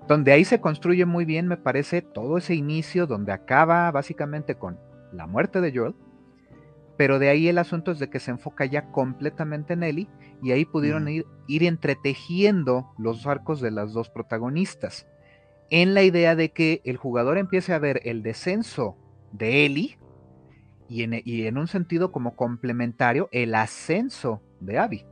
Donde 0.07 0.31
ahí 0.31 0.43
se 0.43 0.59
construye 0.59 1.05
muy 1.05 1.25
bien, 1.25 1.47
me 1.47 1.57
parece, 1.57 2.01
todo 2.01 2.37
ese 2.37 2.55
inicio 2.55 3.05
donde 3.07 3.31
acaba 3.31 3.89
básicamente 3.91 4.55
con 4.55 4.79
la 5.13 5.27
muerte 5.27 5.61
de 5.61 5.71
Joel, 5.73 5.95
pero 6.97 7.19
de 7.19 7.29
ahí 7.29 7.47
el 7.47 7.59
asunto 7.59 7.91
es 7.91 7.99
de 7.99 8.09
que 8.09 8.19
se 8.19 8.31
enfoca 8.31 8.65
ya 8.65 8.91
completamente 8.91 9.73
en 9.73 9.83
Ellie 9.83 10.09
y 10.41 10.51
ahí 10.51 10.65
pudieron 10.65 11.07
ir, 11.07 11.25
ir 11.47 11.63
entretejiendo 11.63 12.91
los 12.97 13.25
arcos 13.27 13.61
de 13.61 13.71
las 13.71 13.93
dos 13.93 14.09
protagonistas 14.09 15.07
en 15.71 15.95
la 15.95 16.03
idea 16.03 16.35
de 16.35 16.51
que 16.51 16.81
el 16.85 16.97
jugador 16.97 17.39
empiece 17.39 17.73
a 17.73 17.79
ver 17.79 18.01
el 18.03 18.21
descenso 18.21 18.95
de 19.31 19.65
Eli 19.65 19.97
y 20.87 21.03
en, 21.03 21.21
y 21.25 21.47
en 21.47 21.57
un 21.57 21.67
sentido 21.67 22.11
como 22.11 22.35
complementario 22.35 23.29
el 23.31 23.55
ascenso 23.55 24.41
de 24.59 24.77
Abby. 24.77 25.05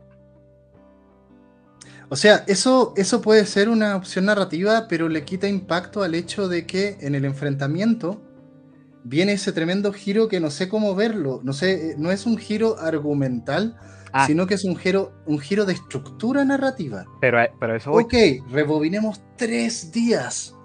O 2.09 2.15
sea, 2.15 2.43
eso, 2.47 2.93
eso 2.97 3.21
puede 3.21 3.45
ser 3.45 3.69
una 3.69 3.95
opción 3.95 4.25
narrativa, 4.25 4.87
pero 4.89 5.07
le 5.09 5.23
quita 5.23 5.47
impacto 5.47 6.03
al 6.03 6.15
hecho 6.15 6.47
de 6.47 6.65
que 6.65 6.97
en 7.01 7.15
el 7.15 7.23
enfrentamiento 7.23 8.21
viene 9.03 9.33
ese 9.33 9.53
tremendo 9.53 9.93
giro 9.93 10.27
que 10.27 10.39
no 10.39 10.49
sé 10.49 10.67
cómo 10.67 10.95
verlo. 10.95 11.39
No 11.43 11.53
sé, 11.53 11.95
no 11.97 12.11
es 12.11 12.25
un 12.25 12.37
giro 12.37 12.79
argumental, 12.79 13.77
ah. 14.13 14.25
sino 14.25 14.47
que 14.47 14.55
es 14.55 14.63
un 14.63 14.75
giro, 14.75 15.13
un 15.25 15.39
giro 15.39 15.65
de 15.65 15.73
estructura 15.73 16.45
narrativa. 16.45 17.05
Pero, 17.21 17.39
pero 17.59 17.75
eso. 17.75 17.91
Ok, 17.91 18.13
rebobinemos 18.49 19.21
tres 19.37 19.91
días 19.91 20.55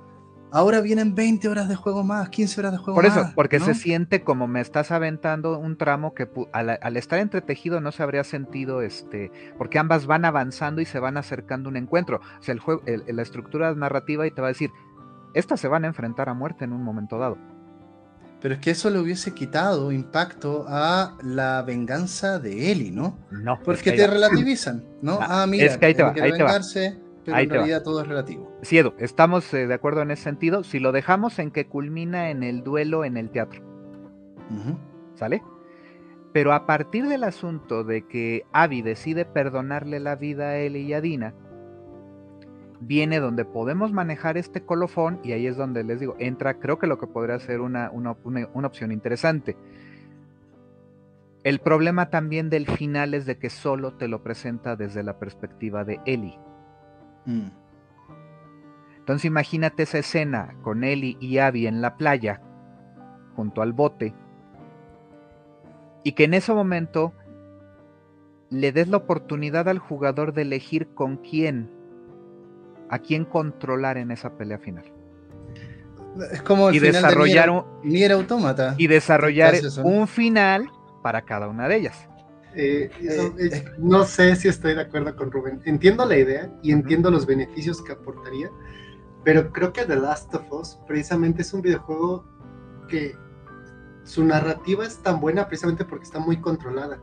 Ahora 0.54 0.80
vienen 0.80 1.16
20 1.16 1.48
horas 1.48 1.68
de 1.68 1.74
juego 1.74 2.04
más, 2.04 2.28
15 2.28 2.60
horas 2.60 2.72
de 2.72 2.78
juego 2.78 3.02
más. 3.02 3.12
Por 3.12 3.20
eso, 3.20 3.32
porque 3.34 3.58
se 3.58 3.74
siente 3.74 4.22
como 4.22 4.46
me 4.46 4.60
estás 4.60 4.92
aventando 4.92 5.58
un 5.58 5.76
tramo 5.76 6.14
que 6.14 6.28
al, 6.52 6.96
estar 6.96 7.18
entretejido 7.18 7.80
no 7.80 7.90
se 7.90 8.04
habría 8.04 8.22
sentido, 8.22 8.80
este, 8.80 9.32
porque 9.58 9.80
ambas 9.80 10.06
van 10.06 10.24
avanzando 10.24 10.80
y 10.80 10.84
se 10.84 11.00
van 11.00 11.16
acercando 11.16 11.68
un 11.68 11.76
encuentro. 11.76 12.20
O 12.38 12.42
sea, 12.42 12.54
el 12.54 12.60
juego, 12.60 12.82
la 12.86 13.22
estructura 13.22 13.74
narrativa 13.74 14.28
y 14.28 14.30
te 14.30 14.42
va 14.42 14.46
a 14.46 14.52
decir, 14.52 14.70
estas 15.34 15.58
se 15.58 15.66
van 15.66 15.82
a 15.82 15.88
enfrentar 15.88 16.28
a 16.28 16.34
muerte 16.34 16.64
en 16.64 16.72
un 16.72 16.84
momento 16.84 17.18
dado. 17.18 17.36
Pero 18.44 18.56
es 18.56 18.60
que 18.60 18.72
eso 18.72 18.90
le 18.90 18.98
hubiese 18.98 19.32
quitado 19.32 19.90
impacto 19.90 20.66
a 20.68 21.16
la 21.22 21.62
venganza 21.62 22.38
de 22.38 22.72
Eli, 22.72 22.90
¿no? 22.90 23.16
No. 23.30 23.58
Porque 23.64 23.92
te 23.92 24.06
relativizan, 24.06 24.84
¿no? 25.00 25.18
ah, 25.18 25.46
mira, 25.46 25.64
es 25.64 25.78
que 25.78 25.86
ahí 25.86 25.94
te 25.94 26.02
va, 26.02 26.10
ahí 26.10 26.30
te 26.30 26.42
va 26.42 26.60
pero 27.24 27.38
en 27.38 27.48
realidad 27.48 27.82
todo 27.82 28.02
es 28.02 28.06
relativo. 28.06 28.54
Sí, 28.60 28.76
Edu, 28.76 28.92
estamos 28.98 29.54
eh, 29.54 29.66
de 29.66 29.72
acuerdo 29.72 30.02
en 30.02 30.10
ese 30.10 30.24
sentido. 30.24 30.62
Si 30.62 30.78
lo 30.78 30.92
dejamos 30.92 31.38
en 31.38 31.52
que 31.52 31.68
culmina 31.68 32.28
en 32.28 32.42
el 32.42 32.62
duelo 32.62 33.06
en 33.06 33.16
el 33.16 33.30
teatro. 33.30 33.62
¿Sale? 35.14 35.42
Pero 36.34 36.52
a 36.52 36.66
partir 36.66 37.08
del 37.08 37.24
asunto 37.24 37.82
de 37.82 38.06
que 38.06 38.44
Abby 38.52 38.82
decide 38.82 39.24
perdonarle 39.24 40.00
la 40.00 40.16
vida 40.16 40.48
a 40.48 40.56
él 40.58 40.76
y 40.76 40.92
a 40.92 41.00
Dina, 41.00 41.32
viene 42.86 43.20
donde 43.20 43.44
podemos 43.44 43.92
manejar 43.92 44.36
este 44.36 44.64
colofón 44.64 45.20
y 45.22 45.32
ahí 45.32 45.46
es 45.46 45.56
donde 45.56 45.84
les 45.84 46.00
digo, 46.00 46.16
entra, 46.18 46.58
creo 46.58 46.78
que 46.78 46.86
lo 46.86 46.98
que 46.98 47.06
podría 47.06 47.38
ser 47.38 47.60
una, 47.60 47.90
una, 47.90 48.16
una 48.24 48.66
opción 48.66 48.92
interesante. 48.92 49.56
El 51.42 51.60
problema 51.60 52.08
también 52.08 52.48
del 52.48 52.66
final 52.66 53.12
es 53.14 53.26
de 53.26 53.38
que 53.38 53.50
solo 53.50 53.94
te 53.94 54.08
lo 54.08 54.22
presenta 54.22 54.76
desde 54.76 55.02
la 55.02 55.18
perspectiva 55.18 55.84
de 55.84 56.00
Ellie. 56.06 56.38
Mm. 57.26 57.48
Entonces 58.98 59.26
imagínate 59.26 59.82
esa 59.82 59.98
escena 59.98 60.54
con 60.62 60.82
Ellie 60.82 61.18
y 61.20 61.38
Abby 61.38 61.66
en 61.66 61.82
la 61.82 61.96
playa, 61.96 62.40
junto 63.36 63.60
al 63.60 63.74
bote, 63.74 64.14
y 66.02 66.12
que 66.12 66.24
en 66.24 66.32
ese 66.32 66.54
momento 66.54 67.12
le 68.48 68.72
des 68.72 68.88
la 68.88 68.98
oportunidad 68.98 69.68
al 69.68 69.78
jugador 69.78 70.32
de 70.32 70.42
elegir 70.42 70.88
con 70.94 71.18
quién, 71.18 71.70
a 72.94 73.00
quién 73.00 73.24
controlar 73.24 73.98
en 73.98 74.12
esa 74.12 74.36
pelea 74.36 74.58
final. 74.58 74.84
Es 76.30 76.42
como 76.42 76.68
el 76.68 76.76
y 76.76 76.78
desarrollar 76.78 77.50
un, 77.50 77.64
Automata. 78.12 78.76
Y 78.78 78.86
desarrollar 78.86 79.54
un 79.82 80.06
final 80.06 80.70
para 81.02 81.22
cada 81.22 81.48
una 81.48 81.66
de 81.66 81.76
ellas. 81.76 82.08
Eh, 82.54 82.88
eh, 83.02 83.32
eh, 83.40 83.64
no 83.78 84.04
sé 84.04 84.36
si 84.36 84.46
estoy 84.46 84.76
de 84.76 84.82
acuerdo 84.82 85.16
con 85.16 85.32
Rubén. 85.32 85.60
Entiendo 85.64 86.04
la 86.06 86.16
idea 86.16 86.48
y 86.62 86.70
entiendo 86.70 87.10
los 87.10 87.26
beneficios 87.26 87.82
que 87.82 87.92
aportaría, 87.92 88.48
pero 89.24 89.50
creo 89.50 89.72
que 89.72 89.84
The 89.84 89.96
Last 89.96 90.32
of 90.36 90.52
Us 90.52 90.78
precisamente 90.86 91.42
es 91.42 91.52
un 91.52 91.62
videojuego 91.62 92.24
que 92.88 93.16
su 94.04 94.24
narrativa 94.24 94.86
es 94.86 95.02
tan 95.02 95.20
buena 95.20 95.48
precisamente 95.48 95.84
porque 95.84 96.04
está 96.04 96.20
muy 96.20 96.40
controlada. 96.40 97.00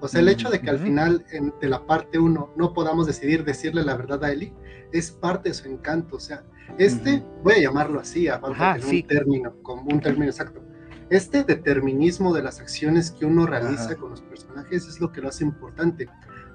O 0.00 0.08
sea, 0.08 0.20
el 0.20 0.28
hecho 0.28 0.48
de 0.48 0.62
que 0.62 0.70
al 0.70 0.78
final 0.78 1.24
de 1.60 1.68
la 1.68 1.86
parte 1.86 2.18
1 2.18 2.54
no 2.56 2.72
podamos 2.72 3.06
decidir 3.06 3.44
decirle 3.44 3.84
la 3.84 3.96
verdad 3.96 4.24
a 4.24 4.32
Ellie 4.32 4.54
es 4.98 5.10
parte 5.10 5.50
de 5.50 5.54
su 5.54 5.68
encanto. 5.68 6.16
O 6.16 6.20
sea, 6.20 6.42
este, 6.78 7.22
voy 7.42 7.54
a 7.54 7.60
llamarlo 7.60 8.00
así, 8.00 8.28
a 8.28 8.38
falta 8.38 8.78
de 8.78 8.86
un 8.86 9.06
término, 9.06 9.54
como 9.62 9.82
un 9.82 10.00
término 10.00 10.30
exacto 10.30 10.64
este 11.10 11.44
determinismo 11.44 12.34
de 12.34 12.42
las 12.42 12.60
acciones 12.60 13.10
que 13.10 13.26
uno 13.26 13.46
realiza 13.46 13.94
con 13.96 14.10
los 14.10 14.20
personajes 14.22 14.86
es 14.86 15.00
lo 15.00 15.12
que 15.12 15.20
lo 15.20 15.28
hace 15.28 15.44
importante. 15.44 16.08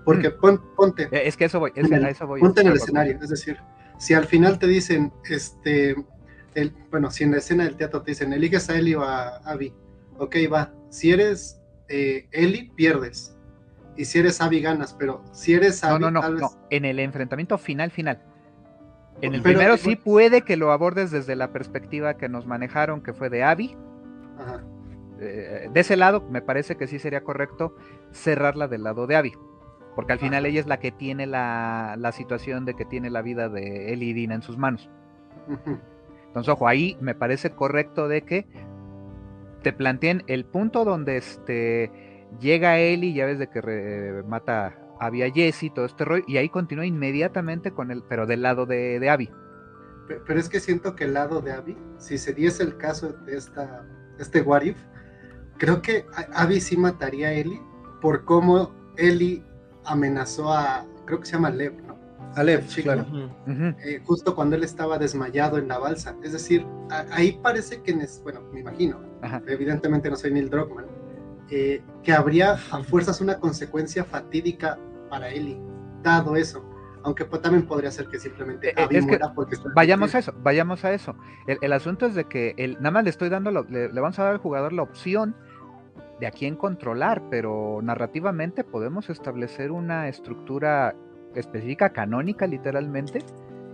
Porque 0.04 0.30
mm. 0.30 0.75
ponte. 0.75 1.04
Eh, 1.12 1.28
es 1.28 1.38
que 1.38 1.45
eso 1.45 1.60
voy, 1.60 1.71
eso 1.75 2.28
voy. 2.28 2.41
Ponte 2.41 2.62
en 2.62 2.67
el 2.67 2.73
escenario. 2.73 3.19
Es 3.21 3.30
decir, 3.30 3.58
si 3.97 4.13
al 4.13 4.25
final 4.25 4.60
te 4.60 4.67
dicen, 4.67 5.13
este, 5.30 5.95
el, 6.56 6.73
bueno, 6.89 7.12
si 7.12 7.23
en 7.23 7.32
la 7.32 7.38
escena 7.38 7.65
del 7.65 7.75
teatro 7.75 8.02
te 8.02 8.12
dicen, 8.12 8.34
eliges 8.34 8.69
a 8.69 8.78
Eli 8.78 8.95
o 8.95 9.04
a 9.04 9.38
Abby, 9.38 9.73
ok, 10.17 10.36
va. 10.52 10.73
Si 10.89 11.12
eres 11.12 11.62
eh, 11.88 12.28
Eli, 12.32 12.71
pierdes. 12.75 13.36
Y 13.95 14.06
si 14.06 14.19
eres 14.19 14.41
Abby, 14.41 14.62
ganas. 14.62 14.93
Pero 14.93 15.23
si 15.32 15.54
eres 15.54 15.84
Abby, 15.84 16.02
no, 16.02 16.12
no, 16.12 16.21
no, 16.21 16.30
no. 16.32 16.52
En 16.69 16.86
el 16.86 16.99
enfrentamiento 16.99 17.58
final, 17.58 17.91
final. 17.91 18.21
En 19.21 19.36
el 19.36 19.41
primero 19.41 19.77
sí 19.77 19.95
puede 19.95 20.41
que 20.41 20.55
lo 20.55 20.71
abordes 20.71 21.12
desde 21.12 21.36
la 21.36 21.51
perspectiva 21.51 22.15
que 22.15 22.29
nos 22.29 22.45
manejaron, 22.45 23.01
que 23.01 23.13
fue 23.13 23.29
de 23.29 23.43
Abby, 23.43 23.75
eh, 25.19 25.69
de 25.71 25.79
ese 25.79 25.97
lado, 25.97 26.21
me 26.29 26.41
parece 26.41 26.77
que 26.77 26.88
sí 26.88 26.99
sería 26.99 27.23
correcto 27.23 27.75
cerrarla 28.12 28.67
del 28.67 28.84
lado 28.84 29.08
de 29.08 29.15
Abby. 29.15 29.34
Porque 29.95 30.13
al 30.13 30.19
final 30.19 30.45
ella 30.45 30.62
es 30.62 30.67
la 30.67 30.79
que 30.79 30.91
tiene 30.91 31.25
la, 31.25 32.12
situación 32.13 32.63
de 32.63 32.73
que 32.73 32.86
tiene 32.86 33.10
la 33.10 33.21
vida 33.21 33.49
de 33.49 33.91
él 33.91 34.03
y 34.03 34.13
Dina 34.13 34.36
en 34.36 34.41
sus 34.41 34.58
manos. 34.58 34.89
Entonces, 36.27 36.53
ojo, 36.53 36.67
ahí 36.67 36.95
me 37.01 37.15
parece 37.15 37.49
correcto 37.51 38.08
de 38.08 38.21
que 38.21 38.47
te 39.62 39.73
planteen 39.73 40.23
el 40.27 40.45
punto 40.45 40.86
donde 40.86 41.17
este, 41.17 41.91
llega 42.39 42.77
Eli, 42.77 43.13
ya 43.13 43.25
ves 43.25 43.39
de 43.39 43.47
que 43.47 44.23
mata 44.25 44.77
a 44.99 45.07
Abby 45.07 45.23
a 45.23 45.31
Jesse, 45.31 45.71
todo 45.73 45.85
este 45.85 46.05
rollo, 46.05 46.23
y 46.27 46.38
ahí 46.38 46.49
continúa 46.49 46.85
inmediatamente 46.85 47.71
con 47.71 47.91
él, 47.91 48.03
pero 48.07 48.25
del 48.25 48.41
lado 48.41 48.65
de, 48.65 48.99
de 48.99 49.09
Abby. 49.09 49.29
Pero 50.07 50.39
es 50.39 50.49
que 50.49 50.59
siento 50.59 50.95
que 50.95 51.05
el 51.05 51.13
lado 51.13 51.41
de 51.41 51.51
Abby, 51.51 51.77
si 51.97 52.17
se 52.17 52.33
diese 52.33 52.63
el 52.63 52.77
caso 52.77 53.13
de 53.13 53.38
esta 53.38 53.85
este 54.19 54.41
What 54.41 54.63
creo 55.57 55.81
que 55.81 56.05
Abby 56.33 56.62
sí 56.62 56.77
mataría 56.77 57.29
a 57.29 57.33
Ellie 57.33 57.62
por 58.01 58.25
cómo 58.25 58.75
Ellie 58.97 59.43
amenazó 59.85 60.53
a, 60.53 60.85
creo 61.05 61.19
que 61.19 61.25
se 61.25 61.33
llama 61.33 61.49
Lev, 61.49 61.73
¿no? 61.83 61.97
A 62.35 62.43
Lev, 62.43 62.67
sí, 62.67 62.83
claro. 62.83 63.05
Eh, 63.83 64.01
justo 64.05 64.35
cuando 64.35 64.55
él 64.55 64.63
estaba 64.63 64.97
desmayado 64.97 65.57
en 65.57 65.67
la 65.67 65.79
balsa. 65.79 66.15
Es 66.23 66.33
decir, 66.33 66.65
ahí 67.12 67.39
parece 67.41 67.81
que, 67.81 67.93
bueno, 68.23 68.41
me 68.53 68.59
imagino, 68.59 69.01
evidentemente 69.47 70.09
no 70.09 70.15
soy 70.15 70.31
Neil 70.31 70.49
Druckmann, 70.49 70.85
eh, 71.49 71.81
que 72.03 72.13
habría 72.13 72.53
a 72.53 72.83
fuerzas 72.83 73.19
una 73.19 73.39
consecuencia 73.39 74.03
fatídica 74.03 74.77
para 75.10 75.30
Ellie, 75.30 75.60
dado 76.04 76.36
eso 76.36 76.63
aunque 77.04 77.26
pues, 77.26 77.41
también 77.41 77.65
podría 77.65 77.91
ser 77.91 78.08
que 78.08 78.19
simplemente 78.19 78.69
eh, 78.69 78.88
es 78.89 79.06
que 79.06 79.19
vayamos 79.74 80.15
a 80.15 80.19
eso, 80.19 80.34
vayamos 80.43 80.86
a 80.86 80.93
eso. 80.93 81.15
El, 81.48 81.74
asunto 81.74 82.06
es 82.06 82.15
de 82.15 82.26
que 82.26 82.54
el, 82.58 82.74
nada 82.76 82.91
más 82.91 83.04
le 83.04 83.10
estoy 83.10 83.30
dando, 83.30 83.52
le, 83.52 83.88
vamos 83.88 84.19
a 84.19 84.24
dar 84.24 84.34
al 84.34 84.39
jugador 84.39 84.74
la 84.74 84.84
opción 84.84 85.36
de 86.19 86.28
a 86.28 86.32
quién 86.32 86.56
controlar, 86.56 87.24
pero 87.30 87.80
narrativamente 87.82 88.63
podemos 88.63 89.10
establecer 89.10 89.72
una 89.72 90.10
estructura 90.10 90.95
específica, 91.36 91.91
canónica 91.91 92.48
literalmente, 92.48 93.19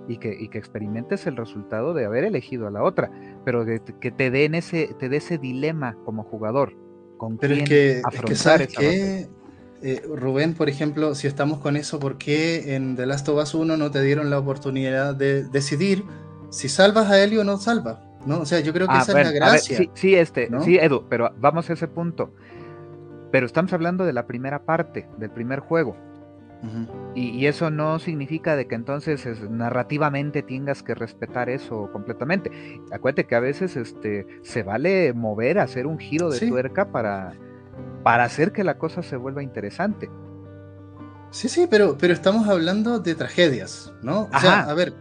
y 0.07 0.17
que, 0.17 0.35
y 0.39 0.49
que 0.49 0.59
experimentes 0.59 1.25
el 1.25 1.35
resultado 1.35 1.95
de 1.95 2.05
haber 2.05 2.25
elegido 2.25 2.67
a 2.67 2.71
la 2.71 2.83
otra, 2.83 3.09
pero 3.43 3.65
que, 3.65 4.11
te 4.11 4.29
den 4.29 4.53
ese, 4.53 4.95
te 4.99 5.09
dé 5.09 5.17
ese 5.17 5.39
dilema 5.39 5.97
como 6.05 6.23
jugador. 6.23 6.73
Con 7.17 7.37
pero 7.37 7.55
quién 7.55 7.63
es 7.63 7.69
que, 7.69 8.01
afrontar 8.03 8.61
es 8.61 8.77
que, 8.77 9.27
eh, 9.87 10.01
Rubén, 10.15 10.55
por 10.55 10.67
ejemplo, 10.67 11.13
si 11.13 11.27
estamos 11.27 11.59
con 11.59 11.77
eso, 11.77 11.99
¿por 11.99 12.17
qué 12.17 12.75
en 12.75 12.95
The 12.95 13.05
Last 13.05 13.29
of 13.29 13.39
Us 13.39 13.53
1 13.53 13.77
no 13.77 13.91
te 13.91 14.01
dieron 14.01 14.31
la 14.31 14.39
oportunidad 14.39 15.13
de 15.13 15.43
decidir 15.43 16.03
si 16.49 16.69
salvas 16.69 17.11
a 17.11 17.23
Ellie 17.23 17.37
o 17.37 17.43
no 17.43 17.59
salvas? 17.59 17.99
¿no? 18.25 18.39
O 18.39 18.45
sea, 18.47 18.61
yo 18.61 18.73
creo 18.73 18.87
que 18.87 18.95
ah, 18.95 19.01
esa 19.03 19.21
es 19.21 19.27
la 19.27 19.31
gracia. 19.31 19.77
sí, 19.93 20.15
este, 20.15 20.49
sí, 20.63 20.77
Edu, 20.77 21.05
pero 21.07 21.31
vamos 21.37 21.69
a 21.69 21.73
ese 21.73 21.87
punto. 21.87 22.33
Pero 23.31 23.45
estamos 23.45 23.73
hablando 23.73 24.05
de 24.05 24.13
la 24.13 24.25
primera 24.25 24.63
parte, 24.63 25.07
del 25.19 25.29
primer 25.29 25.59
juego. 25.59 25.95
y, 27.13 27.45
eso 27.45 27.69
no 27.69 27.99
significa 27.99 28.55
de 28.55 28.65
que 28.65 28.73
entonces 28.73 29.27
narrativamente 29.51 30.41
tengas 30.41 30.81
que 30.81 30.95
respetar 30.95 31.47
eso 31.47 31.91
completamente. 31.93 32.49
Acuérdate 32.91 33.25
que 33.25 33.35
a 33.35 33.39
veces 33.39 33.75
este, 33.75 34.25
se 34.41 34.63
vale 34.63 35.13
mover, 35.13 35.59
hacer 35.59 35.85
un 35.85 35.99
giro 35.99 36.31
de 36.31 36.47
tuerca 36.47 36.91
para, 36.91 37.35
para 38.03 38.23
hacer 38.23 38.51
que 38.51 38.63
la 38.63 38.77
cosa 38.77 39.03
se 39.03 39.17
vuelva 39.17 39.43
interesante. 39.43 40.09
Sí, 41.31 41.49
sí, 41.49 41.67
pero, 41.69 41.97
pero 41.97 42.13
estamos 42.13 42.47
hablando 42.47 42.99
de 42.99 43.15
tragedias, 43.15 43.91
¿no? 44.01 44.29
O 44.33 44.39
sea, 44.39 44.61
a 44.61 44.73
ver, 44.73 44.93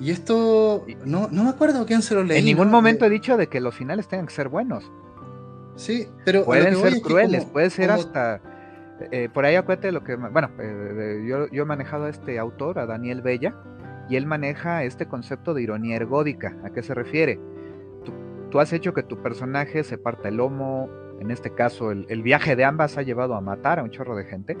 y 0.00 0.10
esto, 0.10 0.84
no, 1.04 1.28
no 1.30 1.44
me 1.44 1.50
acuerdo 1.50 1.86
quién 1.86 2.02
se 2.02 2.14
lo 2.14 2.24
leí. 2.24 2.38
En 2.38 2.44
ningún 2.44 2.70
momento 2.70 3.04
he 3.04 3.10
dicho 3.10 3.36
de 3.36 3.46
que 3.46 3.60
los 3.60 3.74
finales 3.74 4.08
tengan 4.08 4.26
que 4.26 4.34
ser 4.34 4.48
buenos. 4.48 4.90
Sí, 5.76 6.08
pero... 6.24 6.44
Pueden 6.44 6.76
ser 6.76 7.00
crueles, 7.00 7.44
puede 7.44 7.70
ser 7.70 7.90
hasta... 7.90 8.40
Eh, 9.12 9.28
por 9.32 9.44
ahí 9.44 9.56
acuérdate 9.56 9.92
lo 9.92 10.02
que... 10.02 10.16
Bueno, 10.16 10.50
eh, 10.58 11.24
yo, 11.28 11.48
yo, 11.50 11.62
he 11.62 11.66
manejado 11.66 12.06
a 12.06 12.08
este 12.08 12.38
autor, 12.38 12.78
a 12.78 12.86
Daniel 12.86 13.22
Bella, 13.22 13.54
y 14.08 14.16
él 14.16 14.26
maneja 14.26 14.84
este 14.84 15.06
concepto 15.06 15.54
de 15.54 15.62
ironía 15.62 15.96
ergódica. 15.96 16.56
¿A 16.64 16.70
qué 16.70 16.82
se 16.82 16.94
refiere? 16.94 17.38
Tú, 18.04 18.12
tú 18.50 18.60
has 18.60 18.72
hecho 18.72 18.92
que 18.92 19.02
tu 19.02 19.22
personaje 19.22 19.84
se 19.84 19.98
parta 19.98 20.28
el 20.28 20.36
lomo, 20.36 20.90
en 21.20 21.30
este 21.30 21.50
caso 21.50 21.90
el, 21.90 22.22
viaje 22.22 22.56
de 22.56 22.64
ambas 22.64 22.98
ha 22.98 23.02
llevado 23.02 23.34
a 23.34 23.40
matar 23.40 23.78
a 23.78 23.82
un 23.82 23.90
chorro 23.90 24.16
de 24.16 24.24
gente, 24.24 24.56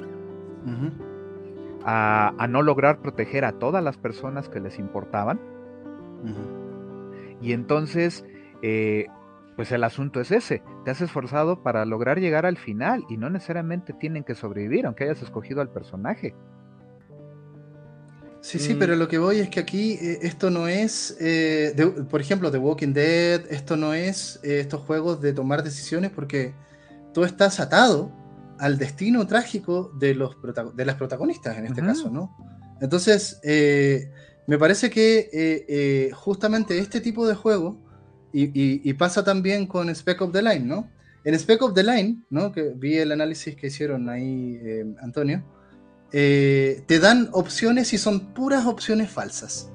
a, 1.84 2.46
no 2.48 2.62
lograr 2.62 3.00
proteger 3.00 3.44
a 3.44 3.52
todas 3.52 3.82
las 3.82 3.96
personas 3.96 4.48
que 4.48 4.60
les 4.60 4.78
importaban. 4.78 5.40
Y 7.40 7.52
entonces, 7.52 8.24
eh, 8.62 9.06
pues 9.56 9.70
el 9.72 9.84
asunto 9.84 10.20
es 10.20 10.32
ese, 10.32 10.62
te 10.84 10.90
has 10.90 11.00
esforzado 11.00 11.62
para 11.62 11.84
lograr 11.84 12.18
llegar 12.18 12.46
al 12.46 12.56
final 12.56 13.04
y 13.08 13.16
no 13.16 13.30
necesariamente 13.30 13.92
tienen 13.92 14.24
que 14.24 14.34
sobrevivir, 14.34 14.86
aunque 14.86 15.04
hayas 15.04 15.22
escogido 15.22 15.60
al 15.60 15.70
personaje. 15.70 16.34
Sí, 18.46 18.60
sí, 18.60 18.76
pero 18.78 18.94
mm. 18.94 18.98
lo 19.00 19.08
que 19.08 19.18
voy 19.18 19.40
es 19.40 19.50
que 19.50 19.58
aquí 19.58 19.98
eh, 20.00 20.20
esto 20.22 20.50
no 20.50 20.68
es, 20.68 21.16
eh, 21.18 21.74
por 22.08 22.20
ejemplo, 22.20 22.48
The 22.48 22.58
Walking 22.58 22.92
Dead, 22.92 23.42
esto 23.50 23.76
no 23.76 23.92
es 23.92 24.38
eh, 24.44 24.60
estos 24.60 24.82
juegos 24.82 25.20
de 25.20 25.32
tomar 25.32 25.64
decisiones 25.64 26.12
porque 26.12 26.54
tú 27.12 27.24
estás 27.24 27.58
atado 27.58 28.12
al 28.60 28.78
destino 28.78 29.26
trágico 29.26 29.90
de, 29.98 30.14
los 30.14 30.36
de 30.76 30.84
las 30.84 30.94
protagonistas 30.94 31.58
en 31.58 31.66
este 31.66 31.82
caso, 31.82 32.08
¿no? 32.08 32.36
Entonces, 32.80 33.40
me 34.46 34.58
parece 34.58 34.90
que 34.90 36.12
justamente 36.14 36.78
este 36.78 37.00
tipo 37.00 37.26
de 37.26 37.34
juego, 37.34 37.76
y, 38.32 38.50
y, 38.54 38.92
pasa 38.94 39.24
también 39.24 39.66
con 39.66 39.88
Spec 39.90 40.22
of 40.22 40.30
the 40.30 40.42
Line, 40.42 40.60
¿no? 40.66 40.88
En 41.24 41.34
Spec 41.34 41.62
of 41.62 41.74
the 41.74 41.82
Line, 41.82 42.22
¿no? 42.30 42.52
Que 42.52 42.74
vi 42.76 42.96
el 42.96 43.10
análisis 43.10 43.56
que 43.56 43.66
hicieron 43.66 44.08
ahí, 44.08 44.60
Antonio, 45.02 45.42
eh, 46.18 46.82
te 46.86 46.98
dan 46.98 47.28
opciones 47.32 47.92
y 47.92 47.98
son 47.98 48.32
puras 48.32 48.64
opciones 48.64 49.10
falsas. 49.10 49.70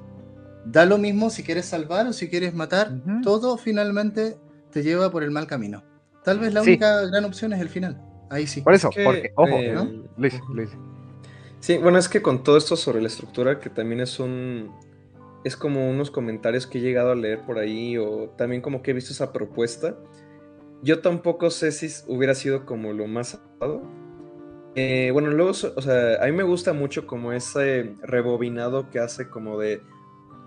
Da 0.64 0.86
lo 0.86 0.98
mismo 0.98 1.30
si 1.30 1.44
quieres 1.44 1.66
salvar 1.66 2.08
o 2.08 2.12
si 2.12 2.28
quieres 2.28 2.52
matar, 2.52 2.90
todo 3.22 3.56
finalmente 3.56 4.36
te 4.72 4.82
lleva 4.82 5.08
por 5.12 5.22
el 5.22 5.30
mal 5.30 5.46
camino. 5.46 5.84
Tal 6.24 6.40
vez 6.40 6.52
la 6.52 6.62
única 6.62 7.02
gran 7.02 7.24
opción 7.24 7.52
es 7.52 7.60
el 7.60 7.68
final. 7.68 8.02
Ahí 8.28 8.48
sí. 8.48 8.60
Por 8.60 8.74
eso, 8.74 8.90
porque, 9.04 9.30
ojo, 9.36 9.56
eh, 9.56 9.72
¿no? 9.72 9.88
Sí, 11.60 11.78
bueno, 11.78 11.96
es 11.96 12.08
que 12.08 12.22
con 12.22 12.42
todo 12.42 12.56
esto 12.56 12.74
sobre 12.74 13.00
la 13.00 13.06
estructura, 13.06 13.60
que 13.60 13.70
también 13.70 14.00
es 14.00 14.18
un, 14.18 14.72
es 15.44 15.56
como 15.56 15.88
unos 15.88 16.10
comentarios 16.10 16.66
que 16.66 16.78
he 16.78 16.80
llegado 16.80 17.12
a 17.12 17.14
leer 17.14 17.42
por 17.46 17.60
ahí 17.60 17.98
o 17.98 18.30
también 18.36 18.62
como 18.62 18.82
que 18.82 18.90
he 18.90 18.94
visto 18.94 19.12
esa 19.12 19.32
propuesta. 19.32 19.96
Yo 20.82 21.02
tampoco 21.02 21.50
sé 21.50 21.70
si 21.70 21.88
hubiera 22.08 22.34
sido 22.34 22.66
como 22.66 22.92
lo 22.92 23.06
más 23.06 23.36
adecuado. 23.36 24.01
Eh, 24.74 25.10
bueno, 25.12 25.30
luego, 25.30 25.50
o 25.50 25.82
sea, 25.82 26.22
a 26.22 26.26
mí 26.26 26.32
me 26.32 26.42
gusta 26.42 26.72
mucho 26.72 27.06
como 27.06 27.32
ese 27.32 27.94
rebobinado 28.02 28.88
que 28.90 29.00
hace 29.00 29.28
como 29.28 29.58
de 29.58 29.82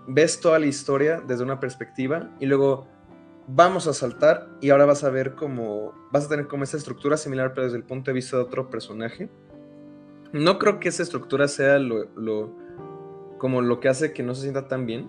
ves 0.08 0.40
toda 0.40 0.58
la 0.58 0.66
historia 0.66 1.20
desde 1.20 1.44
una 1.44 1.60
perspectiva 1.60 2.30
y 2.40 2.46
luego 2.46 2.88
vamos 3.48 3.86
a 3.86 3.92
saltar 3.92 4.48
y 4.60 4.70
ahora 4.70 4.86
vas 4.86 5.04
a 5.04 5.10
ver 5.10 5.34
como 5.34 5.92
vas 6.10 6.26
a 6.26 6.28
tener 6.28 6.46
como 6.48 6.64
esa 6.64 6.76
estructura 6.76 7.16
similar 7.16 7.52
pero 7.54 7.64
desde 7.64 7.76
el 7.76 7.84
punto 7.84 8.10
de 8.10 8.14
vista 8.14 8.36
de 8.36 8.42
otro 8.42 8.68
personaje. 8.68 9.28
No 10.32 10.58
creo 10.58 10.80
que 10.80 10.88
esa 10.88 11.02
estructura 11.02 11.48
sea 11.48 11.78
lo, 11.78 12.08
como 13.38 13.62
lo 13.62 13.80
que 13.80 13.88
hace 13.88 14.12
que 14.12 14.22
no 14.22 14.34
se 14.34 14.42
sienta 14.42 14.68
tan 14.68 14.86
bien. 14.86 15.08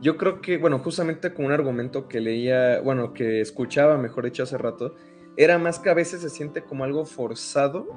Yo 0.00 0.16
creo 0.16 0.40
que, 0.40 0.58
bueno, 0.58 0.78
justamente 0.78 1.34
con 1.34 1.46
un 1.46 1.52
argumento 1.52 2.08
que 2.08 2.20
leía, 2.20 2.80
bueno, 2.80 3.12
que 3.12 3.40
escuchaba, 3.40 3.98
mejor 3.98 4.24
dicho, 4.24 4.42
hace 4.42 4.56
rato, 4.56 4.94
era 5.36 5.58
más 5.58 5.78
que 5.78 5.90
a 5.90 5.94
veces 5.94 6.22
se 6.22 6.30
siente 6.30 6.62
como 6.62 6.84
algo 6.84 7.04
forzado. 7.04 7.88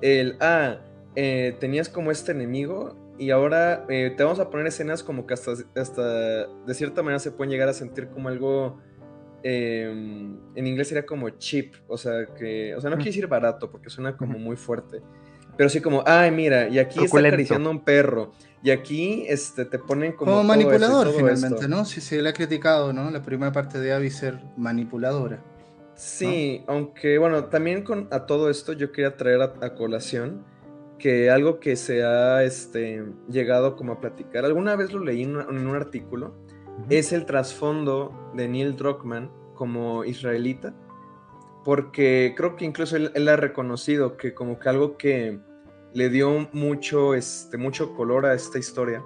El, 0.00 0.36
ah, 0.40 0.78
eh, 1.14 1.56
tenías 1.60 1.88
como 1.88 2.10
este 2.10 2.32
enemigo 2.32 2.94
y 3.18 3.30
ahora 3.30 3.86
eh, 3.88 4.12
te 4.16 4.22
vamos 4.22 4.38
a 4.38 4.50
poner 4.50 4.66
escenas 4.66 5.02
como 5.02 5.26
que 5.26 5.34
hasta, 5.34 5.52
hasta 5.74 6.46
de 6.46 6.74
cierta 6.74 7.02
manera 7.02 7.18
se 7.18 7.30
pueden 7.30 7.50
llegar 7.50 7.68
a 7.68 7.72
sentir 7.72 8.08
como 8.08 8.28
algo 8.28 8.78
em, 9.42 10.38
en 10.54 10.66
inglés 10.66 10.88
sería 10.88 11.06
como 11.06 11.30
cheap, 11.30 11.74
o 11.88 11.96
sea 11.96 12.26
que, 12.38 12.74
o 12.74 12.80
sea, 12.80 12.90
no 12.90 12.96
quiero 12.96 13.10
decir 13.10 13.26
barato 13.26 13.70
porque 13.70 13.88
suena 13.88 14.16
como 14.16 14.38
muy 14.38 14.56
fuerte, 14.56 15.00
pero 15.56 15.70
sí 15.70 15.80
como, 15.80 16.02
ay, 16.06 16.30
mira, 16.30 16.68
y 16.68 16.78
aquí 16.78 17.02
está 17.02 17.18
acariciando 17.18 17.70
un 17.70 17.82
perro, 17.82 18.32
y 18.62 18.70
aquí 18.70 19.24
este, 19.28 19.64
te 19.64 19.78
ponen 19.78 20.12
como... 20.12 20.32
Como 20.32 20.44
manipulador 20.44 21.12
finalmente, 21.16 21.68
¿no? 21.68 21.84
Si 21.84 22.00
se 22.00 22.20
le 22.20 22.28
ha 22.28 22.32
criticado, 22.34 22.92
¿no? 22.92 23.10
La 23.10 23.22
primera 23.22 23.52
parte 23.52 23.78
de 23.78 23.92
Abby 23.92 24.10
ser 24.10 24.38
manipuladora. 24.56 25.42
Sí, 25.96 26.62
aunque 26.66 27.18
bueno, 27.18 27.46
también 27.46 27.82
con 27.82 28.06
a 28.10 28.26
todo 28.26 28.50
esto 28.50 28.72
yo 28.74 28.92
quería 28.92 29.16
traer 29.16 29.40
a 29.42 29.74
colación 29.74 30.44
que 30.98 31.30
algo 31.30 31.60
que 31.60 31.76
se 31.76 32.04
ha 32.04 32.42
este, 32.42 33.04
llegado 33.28 33.76
como 33.76 33.92
a 33.92 34.00
platicar, 34.00 34.44
alguna 34.44 34.76
vez 34.76 34.92
lo 34.92 35.00
leí 35.00 35.22
en, 35.22 35.36
un 35.36 35.76
artículo, 35.76 36.34
es 36.88 37.12
el 37.12 37.26
trasfondo 37.26 38.30
de 38.34 38.48
Neil 38.48 38.76
Druckmann 38.76 39.30
como 39.54 40.04
israelita, 40.04 40.74
porque 41.64 42.34
creo 42.36 42.56
que 42.56 42.64
incluso 42.64 42.96
él, 42.96 43.28
ha 43.28 43.36
reconocido 43.36 44.16
que 44.16 44.34
como 44.34 44.58
que 44.58 44.68
algo 44.68 44.96
que 44.96 45.40
le 45.92 46.08
dio 46.10 46.48
mucho, 46.52 47.14
este, 47.14 47.56
mucho 47.56 47.94
color 47.94 48.26
a 48.26 48.34
esta 48.34 48.58
historia 48.58 49.02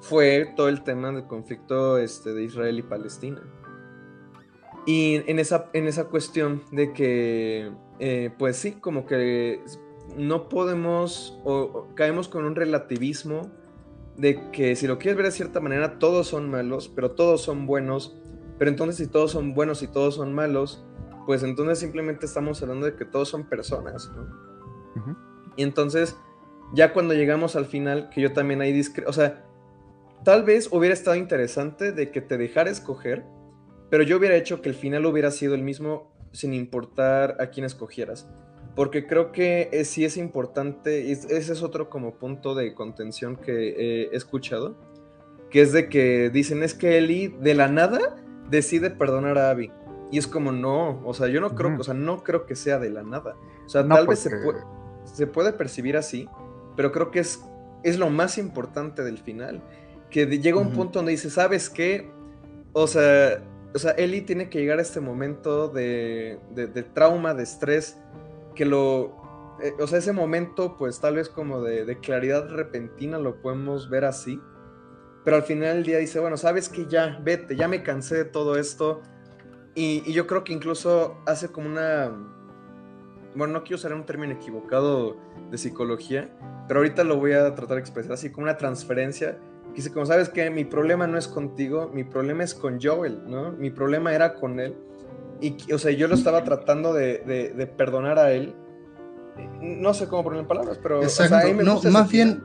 fue 0.00 0.52
todo 0.56 0.68
el 0.68 0.82
tema 0.82 1.10
del 1.10 1.26
conflicto 1.26 1.98
este, 1.98 2.34
de 2.34 2.44
Israel 2.44 2.78
y 2.78 2.82
Palestina. 2.82 3.42
Y 4.86 5.22
en 5.26 5.40
esa, 5.40 5.68
en 5.72 5.88
esa 5.88 6.04
cuestión 6.04 6.62
de 6.70 6.92
que, 6.92 7.72
eh, 7.98 8.30
pues 8.38 8.56
sí, 8.56 8.72
como 8.72 9.04
que 9.04 9.60
no 10.16 10.48
podemos 10.48 11.40
o, 11.44 11.88
caemos 11.94 12.28
con 12.28 12.44
un 12.44 12.54
relativismo 12.54 13.50
de 14.16 14.50
que 14.52 14.76
si 14.76 14.86
lo 14.86 14.98
quieres 14.98 15.16
ver 15.16 15.26
de 15.26 15.32
cierta 15.32 15.60
manera, 15.60 15.98
todos 15.98 16.28
son 16.28 16.48
malos, 16.48 16.88
pero 16.88 17.10
todos 17.10 17.42
son 17.42 17.66
buenos. 17.66 18.16
Pero 18.58 18.70
entonces 18.70 18.96
si 18.96 19.06
todos 19.08 19.32
son 19.32 19.54
buenos 19.54 19.82
y 19.82 19.88
todos 19.88 20.14
son 20.14 20.32
malos, 20.32 20.84
pues 21.26 21.42
entonces 21.42 21.80
simplemente 21.80 22.24
estamos 22.24 22.62
hablando 22.62 22.86
de 22.86 22.94
que 22.94 23.04
todos 23.04 23.28
son 23.28 23.48
personas, 23.48 24.10
Y 25.56 25.62
entonces, 25.62 26.16
ya 26.72 26.92
cuando 26.92 27.12
llegamos 27.12 27.56
al 27.56 27.66
final, 27.66 28.08
que 28.10 28.20
yo 28.20 28.32
también 28.32 28.60
hay 28.60 28.72
discre 28.72 29.04
o 29.06 29.12
sea, 29.12 29.44
tal 30.24 30.44
vez 30.44 30.68
hubiera 30.70 30.94
estado 30.94 31.16
interesante 31.16 31.92
de 31.92 32.10
que 32.10 32.20
te 32.20 32.38
dejara 32.38 32.70
escoger, 32.70 33.24
pero 33.90 34.02
yo 34.02 34.16
hubiera 34.16 34.36
hecho 34.36 34.62
que 34.62 34.68
el 34.68 34.74
final 34.74 35.06
hubiera 35.06 35.30
sido 35.30 35.54
el 35.54 35.62
mismo 35.62 36.12
sin 36.32 36.54
importar 36.54 37.36
a 37.40 37.48
quién 37.48 37.64
escogieras 37.64 38.28
porque 38.76 39.06
creo 39.06 39.32
que 39.32 39.82
sí 39.86 40.04
es 40.04 40.18
importante, 40.18 41.10
ese 41.10 41.34
es 41.34 41.62
otro 41.62 41.88
como 41.88 42.14
punto 42.16 42.54
de 42.54 42.74
contención 42.74 43.36
que 43.36 43.70
he 43.70 44.14
escuchado, 44.14 44.76
que 45.50 45.62
es 45.62 45.72
de 45.72 45.88
que 45.88 46.28
dicen 46.28 46.62
es 46.62 46.74
que 46.74 46.98
Eli 46.98 47.28
de 47.28 47.54
la 47.54 47.68
nada 47.68 48.16
decide 48.50 48.90
perdonar 48.90 49.38
a 49.38 49.50
Abby. 49.50 49.72
Y 50.12 50.18
es 50.18 50.26
como, 50.26 50.52
no, 50.52 51.00
o 51.06 51.14
sea, 51.14 51.28
yo 51.28 51.40
no 51.40 51.54
creo, 51.54 51.74
o 51.78 51.82
sea, 51.82 51.94
no 51.94 52.22
creo 52.22 52.44
que 52.44 52.54
sea 52.54 52.78
de 52.78 52.90
la 52.90 53.02
nada. 53.02 53.34
O 53.64 53.68
sea, 53.68 53.88
tal 53.88 54.06
vez 54.06 54.18
se, 54.18 54.30
se, 55.04 55.26
puede 55.26 55.54
percibir 55.54 55.96
así, 55.96 56.28
pero 56.76 56.92
creo 56.92 57.10
que 57.10 57.20
es, 57.20 57.42
es 57.82 57.98
lo 57.98 58.10
más 58.10 58.36
importante 58.36 59.02
del 59.02 59.16
final. 59.16 59.62
Que 60.10 60.26
llega 60.26 60.60
un 60.60 60.72
punto 60.72 60.98
donde 60.98 61.12
dice, 61.12 61.30
¿sabes 61.30 61.70
qué? 61.70 62.10
O 62.72 62.86
sea, 62.86 63.42
o 63.76 63.78
sea, 63.78 63.90
Ellie 63.92 64.22
tiene 64.22 64.48
que 64.48 64.58
llegar 64.58 64.78
a 64.78 64.82
este 64.82 65.00
momento 65.00 65.68
de, 65.68 66.40
de, 66.54 66.66
de 66.66 66.82
trauma, 66.82 67.34
de 67.34 67.42
estrés, 67.42 67.98
que 68.54 68.64
lo, 68.64 69.14
eh, 69.62 69.74
o 69.78 69.86
sea, 69.86 69.98
ese 69.98 70.12
momento, 70.12 70.76
pues 70.76 71.00
tal 71.00 71.16
vez 71.16 71.28
como 71.28 71.62
de, 71.62 71.98
claridad 72.00 72.48
repentina 72.48 73.18
lo 73.18 73.40
podemos 73.40 73.88
ver 73.88 74.04
así, 74.04 74.40
pero 75.24 75.36
al 75.36 75.42
final 75.42 75.76
del 75.76 75.84
día 75.84 75.98
dice, 75.98 76.20
bueno, 76.20 76.36
sabes 76.36 76.68
que 76.68 76.86
ya, 76.86 77.18
vete, 77.22 77.56
ya 77.56 77.68
me 77.68 77.82
cansé 77.82 78.16
de 78.16 78.24
todo 78.24 78.56
esto, 78.56 79.02
y, 79.74 80.10
yo 80.10 80.26
creo 80.26 80.44
que 80.44 80.52
incluso 80.52 81.18
hace 81.26 81.48
como 81.48 81.68
una, 81.68 82.10
bueno, 83.34 83.52
no 83.52 83.62
quiero 83.62 83.76
usar 83.76 83.92
un 83.92 84.04
término 84.04 84.32
equivocado 84.32 85.16
de 85.50 85.58
psicología, 85.58 86.34
pero 86.66 86.80
ahorita 86.80 87.04
lo 87.04 87.16
voy 87.16 87.32
a 87.32 87.54
tratar 87.54 87.76
de 87.76 87.80
expresar 87.80 88.12
así 88.12 88.30
como 88.30 88.44
una 88.44 88.56
transferencia, 88.56 89.38
dice, 89.76 89.92
como 89.92 90.06
sabes 90.06 90.28
que 90.28 90.50
mi 90.50 90.64
problema 90.64 91.06
no 91.06 91.18
es 91.18 91.28
contigo, 91.28 91.90
mi 91.92 92.04
problema 92.04 92.42
es 92.42 92.54
con 92.54 92.80
Joel, 92.80 93.22
¿no? 93.26 93.52
Mi 93.52 93.70
problema 93.70 94.14
era 94.14 94.34
con 94.34 94.58
él 94.58 94.74
y, 95.40 95.72
o 95.72 95.78
sea, 95.78 95.90
yo 95.92 96.08
lo 96.08 96.14
estaba 96.14 96.44
tratando 96.44 96.92
de, 96.94 97.72
perdonar 97.76 98.18
a 98.18 98.32
él. 98.32 98.54
No 99.60 99.92
sé 99.92 100.06
cómo 100.08 100.24
poner 100.24 100.40
en 100.40 100.48
palabras, 100.48 100.78
pero 100.82 101.02
no, 101.62 101.82
más 101.90 102.10
bien, 102.10 102.42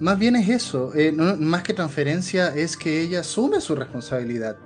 más 0.00 0.18
bien 0.18 0.36
es 0.36 0.48
eso. 0.48 0.92
Eh, 0.94 1.12
más 1.12 1.62
que 1.62 1.74
transferencia 1.74 2.54
es 2.54 2.76
que 2.76 3.02
ella 3.02 3.20
asume 3.20 3.60
su 3.60 3.74
responsabilidad. 3.74 4.56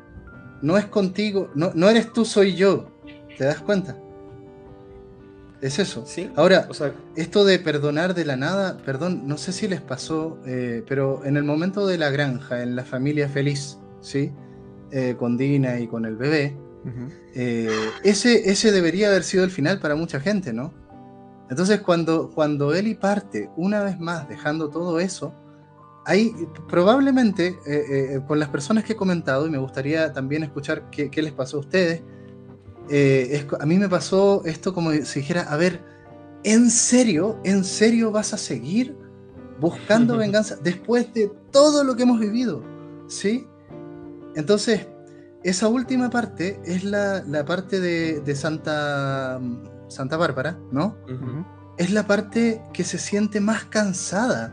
No 0.62 0.78
es 0.78 0.86
contigo, 0.86 1.50
no, 1.54 1.72
no 1.74 1.88
eres 1.88 2.12
tú, 2.12 2.24
soy 2.24 2.54
yo. 2.54 2.92
¿Te 3.36 3.44
das 3.44 3.60
cuenta? 3.60 3.96
Es 5.60 5.78
eso. 5.78 6.04
¿Sí? 6.06 6.30
Ahora, 6.36 6.68
esto 7.14 7.44
de 7.44 7.58
perdonar 7.58 8.14
de 8.14 8.24
la 8.24 8.36
nada, 8.36 8.76
perdón, 8.84 9.26
no 9.26 9.38
sé 9.38 9.52
si 9.52 9.68
les 9.68 9.80
pasó, 9.80 10.38
eh, 10.46 10.84
pero 10.86 11.24
en 11.24 11.36
el 11.36 11.44
momento 11.44 11.86
de 11.86 11.98
la 11.98 12.10
granja, 12.10 12.62
en 12.62 12.76
la 12.76 12.84
familia 12.84 13.28
feliz, 13.28 13.78
¿sí? 14.00 14.32
Eh, 14.90 15.16
con 15.18 15.36
Dina 15.36 15.80
y 15.80 15.86
con 15.86 16.04
el 16.04 16.16
bebé, 16.16 16.56
eh, 17.34 17.68
ese, 18.04 18.48
ese 18.48 18.70
debería 18.70 19.08
haber 19.08 19.24
sido 19.24 19.42
el 19.42 19.50
final 19.50 19.80
para 19.80 19.96
mucha 19.96 20.20
gente, 20.20 20.52
¿no? 20.52 20.72
Entonces 21.50 21.80
cuando, 21.80 22.30
cuando 22.30 22.74
Eli 22.74 22.94
parte 22.94 23.50
una 23.56 23.82
vez 23.82 23.98
más 23.98 24.28
dejando 24.28 24.68
todo 24.70 25.00
eso, 25.00 25.34
hay 26.04 26.32
probablemente 26.68 27.56
con 28.28 28.38
las 28.38 28.48
personas 28.50 28.84
que 28.84 28.92
he 28.92 28.96
comentado, 28.96 29.48
y 29.48 29.50
me 29.50 29.58
gustaría 29.58 30.12
también 30.12 30.44
escuchar 30.44 30.88
qué, 30.90 31.10
les 31.20 31.32
pasó 31.32 31.56
a 31.56 31.60
ustedes, 31.60 32.02
a 33.58 33.66
mí 33.66 33.78
me 33.78 33.88
pasó 33.88 34.42
esto 34.44 34.72
como 34.72 34.92
si 34.92 35.20
dijera, 35.20 35.42
a 35.42 35.56
ver, 35.56 35.82
¿en 36.44 36.70
serio? 36.70 37.40
¿En 37.44 37.64
serio 37.64 38.10
vas 38.10 38.32
a 38.32 38.38
seguir 38.38 38.96
buscando 39.60 40.16
venganza 40.18 40.56
después 40.62 41.12
de 41.12 41.30
todo 41.50 41.84
lo 41.84 41.96
que 41.96 42.04
hemos 42.04 42.20
vivido? 42.20 42.62
¿Sí? 43.08 43.46
Entonces, 44.34 44.86
esa 45.42 45.68
última 45.68 46.10
parte 46.10 46.60
es 46.64 46.84
la, 46.84 47.22
parte 47.46 47.80
de, 47.80 48.34
Santa, 48.34 49.40
Santa 49.88 50.16
Bárbara, 50.16 50.58
¿no? 50.72 50.96
Es 51.78 51.90
la 51.92 52.06
parte 52.06 52.62
que 52.72 52.84
se 52.84 52.98
siente 52.98 53.40
más 53.40 53.64
cansada. 53.64 54.52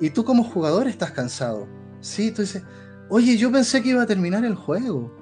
Y 0.00 0.10
tú 0.10 0.24
como 0.24 0.44
jugador 0.44 0.86
estás 0.86 1.10
cansado. 1.10 1.66
Sí, 2.00 2.30
tú 2.30 2.42
dices, 2.42 2.62
oye, 3.08 3.36
yo 3.36 3.50
pensé 3.50 3.82
que 3.82 3.90
iba 3.90 4.02
a 4.02 4.06
terminar 4.06 4.44
el 4.44 4.54
juego. 4.54 5.12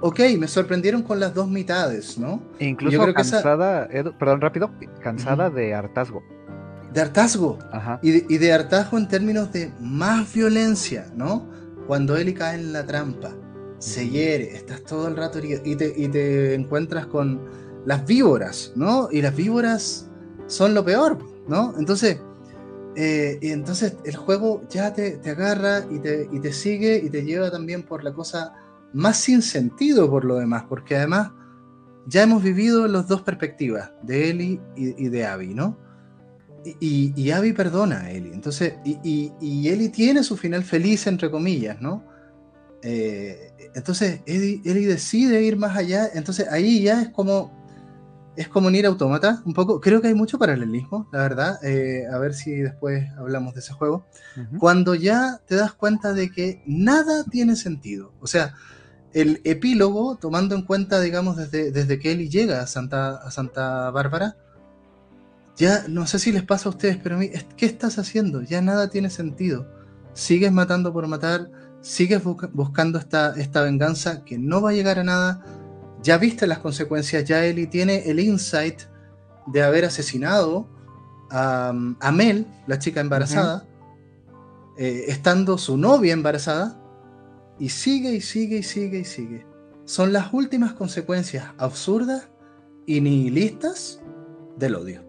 Ok, 0.00 0.20
me 0.38 0.48
sorprendieron 0.48 1.02
con 1.02 1.20
las 1.20 1.34
dos 1.34 1.48
mitades, 1.48 2.18
¿no? 2.18 2.42
E 2.58 2.66
incluso 2.66 3.12
cansada, 3.12 3.88
perdón, 4.18 4.40
rápido, 4.40 4.70
cansada 5.02 5.50
de 5.50 5.74
hartazgo. 5.74 6.22
De 6.92 7.00
hartazgo. 7.02 7.58
Y, 8.02 8.10
de, 8.10 8.26
y 8.28 8.38
de 8.38 8.52
hartazgo 8.52 8.98
en 8.98 9.08
términos 9.08 9.52
de 9.52 9.70
más 9.80 10.32
violencia, 10.32 11.06
¿no? 11.14 11.46
Cuando 11.86 12.16
Eli 12.16 12.34
cae 12.34 12.56
en 12.58 12.72
la 12.72 12.86
trampa 12.86 13.34
se 13.80 14.08
hiere, 14.08 14.54
estás 14.54 14.84
todo 14.84 15.08
el 15.08 15.16
rato 15.16 15.40
y 15.42 15.74
te, 15.74 15.92
y 15.96 16.08
te 16.08 16.54
encuentras 16.54 17.06
con 17.06 17.40
las 17.86 18.06
víboras, 18.06 18.72
¿no? 18.76 19.08
Y 19.10 19.22
las 19.22 19.34
víboras 19.34 20.06
son 20.46 20.74
lo 20.74 20.84
peor, 20.84 21.18
¿no? 21.48 21.74
Entonces, 21.78 22.18
eh, 22.94 23.38
y 23.40 23.50
entonces 23.50 23.96
el 24.04 24.16
juego 24.16 24.62
ya 24.68 24.92
te, 24.92 25.18
agarra 25.24 25.86
y 25.90 25.98
te, 25.98 26.28
y 26.30 26.40
te, 26.40 26.52
sigue 26.52 27.00
y 27.02 27.08
te 27.08 27.24
lleva 27.24 27.50
también 27.50 27.82
por 27.82 28.04
la 28.04 28.12
cosa 28.12 28.52
más 28.92 29.18
sin 29.18 29.42
sentido 29.42 30.10
por 30.10 30.24
lo 30.24 30.36
demás, 30.36 30.64
porque 30.68 30.96
además 30.96 31.32
ya 32.06 32.22
hemos 32.22 32.42
vivido 32.42 32.88
las 32.88 33.06
dos 33.08 33.22
perspectivas, 33.22 33.92
de 34.02 34.30
Eli 34.30 34.60
y, 34.76 35.08
de 35.08 35.26
Abby, 35.26 35.54
¿no? 35.54 35.78
y, 36.64 37.12
y, 37.16 37.30
Abby 37.30 37.52
perdona 37.52 38.00
a 38.00 38.10
Ellie. 38.10 38.32
Entonces, 38.32 38.74
y, 38.84 39.68
Ellie 39.68 39.88
tiene 39.88 40.22
su 40.22 40.36
final 40.36 40.62
feliz, 40.62 41.06
entre 41.06 41.30
comillas, 41.30 41.80
¿no? 41.80 42.04
Eh, 42.82 43.52
entonces, 43.74 44.20
Ellie, 44.26 44.86
decide 44.86 45.42
ir 45.42 45.56
más 45.56 45.76
allá. 45.76 46.08
Entonces, 46.14 46.48
ahí 46.50 46.82
ya 46.82 47.02
es 47.02 47.08
como. 47.10 47.58
Es 48.36 48.48
como 48.48 48.70
ir 48.70 48.86
automata, 48.86 49.42
un 49.44 49.52
poco. 49.52 49.80
Creo 49.80 50.00
que 50.00 50.08
hay 50.08 50.14
mucho 50.14 50.38
paralelismo, 50.38 51.08
la 51.12 51.18
verdad. 51.18 51.64
Eh, 51.64 52.04
a 52.10 52.16
ver 52.18 52.32
si 52.32 52.54
después 52.54 53.04
hablamos 53.18 53.54
de 53.54 53.60
ese 53.60 53.72
juego. 53.72 54.06
Cuando 54.58 54.94
ya 54.94 55.40
te 55.46 55.56
das 55.56 55.72
cuenta 55.72 56.14
de 56.14 56.30
que 56.30 56.62
nada 56.64 57.24
tiene 57.24 57.56
sentido. 57.56 58.14
O 58.20 58.26
sea, 58.26 58.54
el 59.12 59.40
epílogo, 59.44 60.16
tomando 60.16 60.54
en 60.54 60.62
cuenta, 60.62 61.00
digamos, 61.00 61.36
desde, 61.36 61.72
desde 61.72 61.98
que 61.98 62.12
Ellie 62.12 62.28
llega 62.28 62.60
a 62.60 62.66
Santa, 62.66 63.16
a 63.16 63.30
Santa 63.30 63.90
Bárbara, 63.90 64.36
ya 65.56 65.84
no 65.88 66.06
sé 66.06 66.18
si 66.18 66.32
les 66.32 66.42
pasa 66.42 66.68
a 66.68 66.72
ustedes, 66.72 66.96
pero 67.02 67.16
a 67.16 67.18
mí, 67.18 67.30
¿qué 67.56 67.66
estás 67.66 67.98
haciendo? 67.98 68.42
Ya 68.42 68.62
nada 68.62 68.88
tiene 68.88 69.10
sentido. 69.10 69.66
Sigues 70.14 70.52
matando 70.52 70.92
por 70.92 71.06
matar, 71.06 71.50
sigues 71.82 72.22
buscando 72.24 72.98
esta, 72.98 73.34
esta 73.36 73.62
venganza 73.62 74.24
que 74.24 74.38
no 74.38 74.62
va 74.62 74.70
a 74.70 74.72
llegar 74.72 74.98
a 74.98 75.04
nada. 75.04 75.44
Ya 76.02 76.16
viste 76.16 76.46
las 76.46 76.60
consecuencias, 76.60 77.24
ya 77.24 77.44
Eli 77.44 77.66
tiene 77.66 78.10
el 78.10 78.20
insight 78.20 78.82
de 79.46 79.62
haber 79.62 79.84
asesinado 79.84 80.66
a, 81.30 81.72
Mel, 82.12 82.46
la 82.66 82.78
chica 82.78 83.00
embarazada, 83.00 83.66
eh, 84.78 85.04
estando 85.08 85.58
su 85.58 85.76
novia 85.76 86.12
embarazada, 86.12 86.79
y 87.60 87.68
sigue 87.68 88.12
y 88.14 88.20
sigue 88.20 88.56
y 88.56 88.62
sigue 88.64 88.98
y 89.00 89.04
sigue. 89.04 89.46
Son 89.84 90.12
las 90.12 90.32
últimas 90.32 90.72
consecuencias 90.72 91.44
absurdas 91.58 92.28
y 92.86 93.00
nihilistas 93.00 94.02
del 94.56 94.74
odio. 94.74 95.02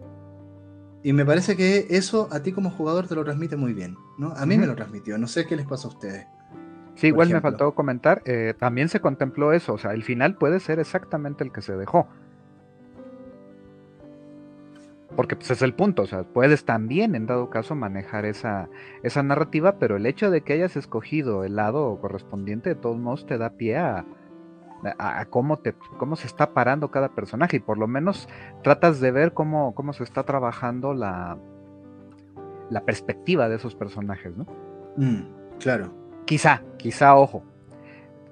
Y 1.02 1.14
me 1.14 1.26
parece 1.26 1.56
que 1.56 1.88
eso 1.90 2.28
a 2.32 2.42
ti 2.42 2.52
como 2.52 2.70
jugador 2.70 3.08
te 3.08 3.16
lo 3.16 3.24
transmite 3.24 3.56
muy 3.56 3.74
bien, 3.74 3.96
¿no? 4.20 4.34
A 4.34 4.46
mí 4.46 4.58
me 4.58 4.68
lo 4.68 4.76
transmitió, 4.76 5.18
no 5.18 5.28
sé 5.28 5.48
qué 5.48 5.56
les 5.56 5.66
pasa 5.66 5.88
a 5.88 5.92
ustedes. 5.92 6.28
Sí, 6.96 7.08
igual 7.08 7.30
me 7.30 7.42
faltó 7.42 7.74
comentar, 7.74 8.22
eh, 8.26 8.54
también 8.60 8.90
se 8.90 9.00
contempló 9.00 9.54
eso, 9.54 9.74
o 9.74 9.78
sea, 9.78 9.94
el 9.94 10.04
final 10.04 10.36
puede 10.36 10.60
ser 10.60 10.80
exactamente 10.80 11.44
el 11.44 11.52
que 11.52 11.62
se 11.62 11.76
dejó. 11.76 12.08
Porque 15.16 15.36
pues, 15.36 15.52
es 15.52 15.62
el 15.62 15.74
punto, 15.74 16.04
o 16.04 16.08
sea, 16.08 16.24
puedes 16.24 16.64
también 16.66 17.16
en 17.16 17.26
dado 17.26 17.50
caso 17.50 17.76
manejar 17.76 18.26
esa, 18.26 18.70
esa 19.04 19.24
narrativa, 19.24 19.78
pero 19.78 19.98
el 19.98 20.06
hecho 20.06 20.32
de 20.32 20.42
que 20.42 20.54
hayas 20.54 20.78
escogido 20.78 21.44
el 21.44 21.58
lado 21.58 22.00
correspondiente 22.00 22.70
de 22.70 22.76
todos 22.76 22.98
modos 22.98 23.26
te 23.26 23.38
da 23.38 23.52
pie 23.52 23.78
a, 23.78 24.06
a, 24.98 25.26
cómo, 25.26 25.60
te, 25.60 25.74
cómo 25.98 26.16
se 26.16 26.28
está 26.28 26.54
parando 26.54 26.92
cada 26.92 27.10
personaje 27.10 27.58
y 27.58 27.60
por 27.60 27.78
lo 27.78 27.88
menos 27.88 28.28
tratas 28.64 29.00
de 29.00 29.12
ver 29.12 29.34
cómo, 29.34 29.76
cómo 29.76 29.94
se 29.94 30.04
está 30.04 30.24
trabajando 30.24 30.94
la, 30.94 31.38
la 32.70 32.86
perspectiva 32.86 33.50
de 33.50 33.58
esos 33.58 33.76
personajes, 33.76 34.36
¿no? 34.36 34.48
Mm, 34.98 35.58
claro. 35.60 35.94
Quizá, 36.26 36.64
quizá, 36.78 37.16
ojo. 37.16 37.44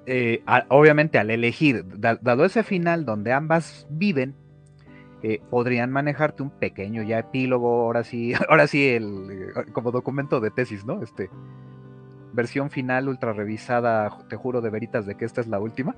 Eh, 0.06 0.42
obviamente 0.68 1.18
al 1.18 1.30
elegir, 1.30 1.84
dado 1.98 2.44
ese 2.44 2.62
final 2.62 3.04
donde 3.04 3.32
ambas 3.32 3.86
viven, 3.90 4.34
eh, 5.22 5.40
podrían 5.50 5.90
manejarte 5.90 6.42
un 6.42 6.50
pequeño 6.50 7.02
ya 7.02 7.18
epílogo, 7.18 7.82
ahora 7.82 8.04
sí, 8.04 8.32
ahora 8.48 8.66
sí, 8.66 8.88
el, 8.88 9.52
como 9.72 9.90
documento 9.90 10.40
de 10.40 10.50
tesis, 10.50 10.84
¿no? 10.84 11.02
Este, 11.02 11.30
versión 12.32 12.70
final 12.70 13.08
ultra 13.08 13.32
revisada, 13.32 14.10
te 14.28 14.36
juro 14.36 14.60
de 14.60 14.70
veritas 14.70 15.06
de 15.06 15.16
que 15.16 15.24
esta 15.24 15.40
es 15.40 15.48
la 15.48 15.58
última 15.58 15.96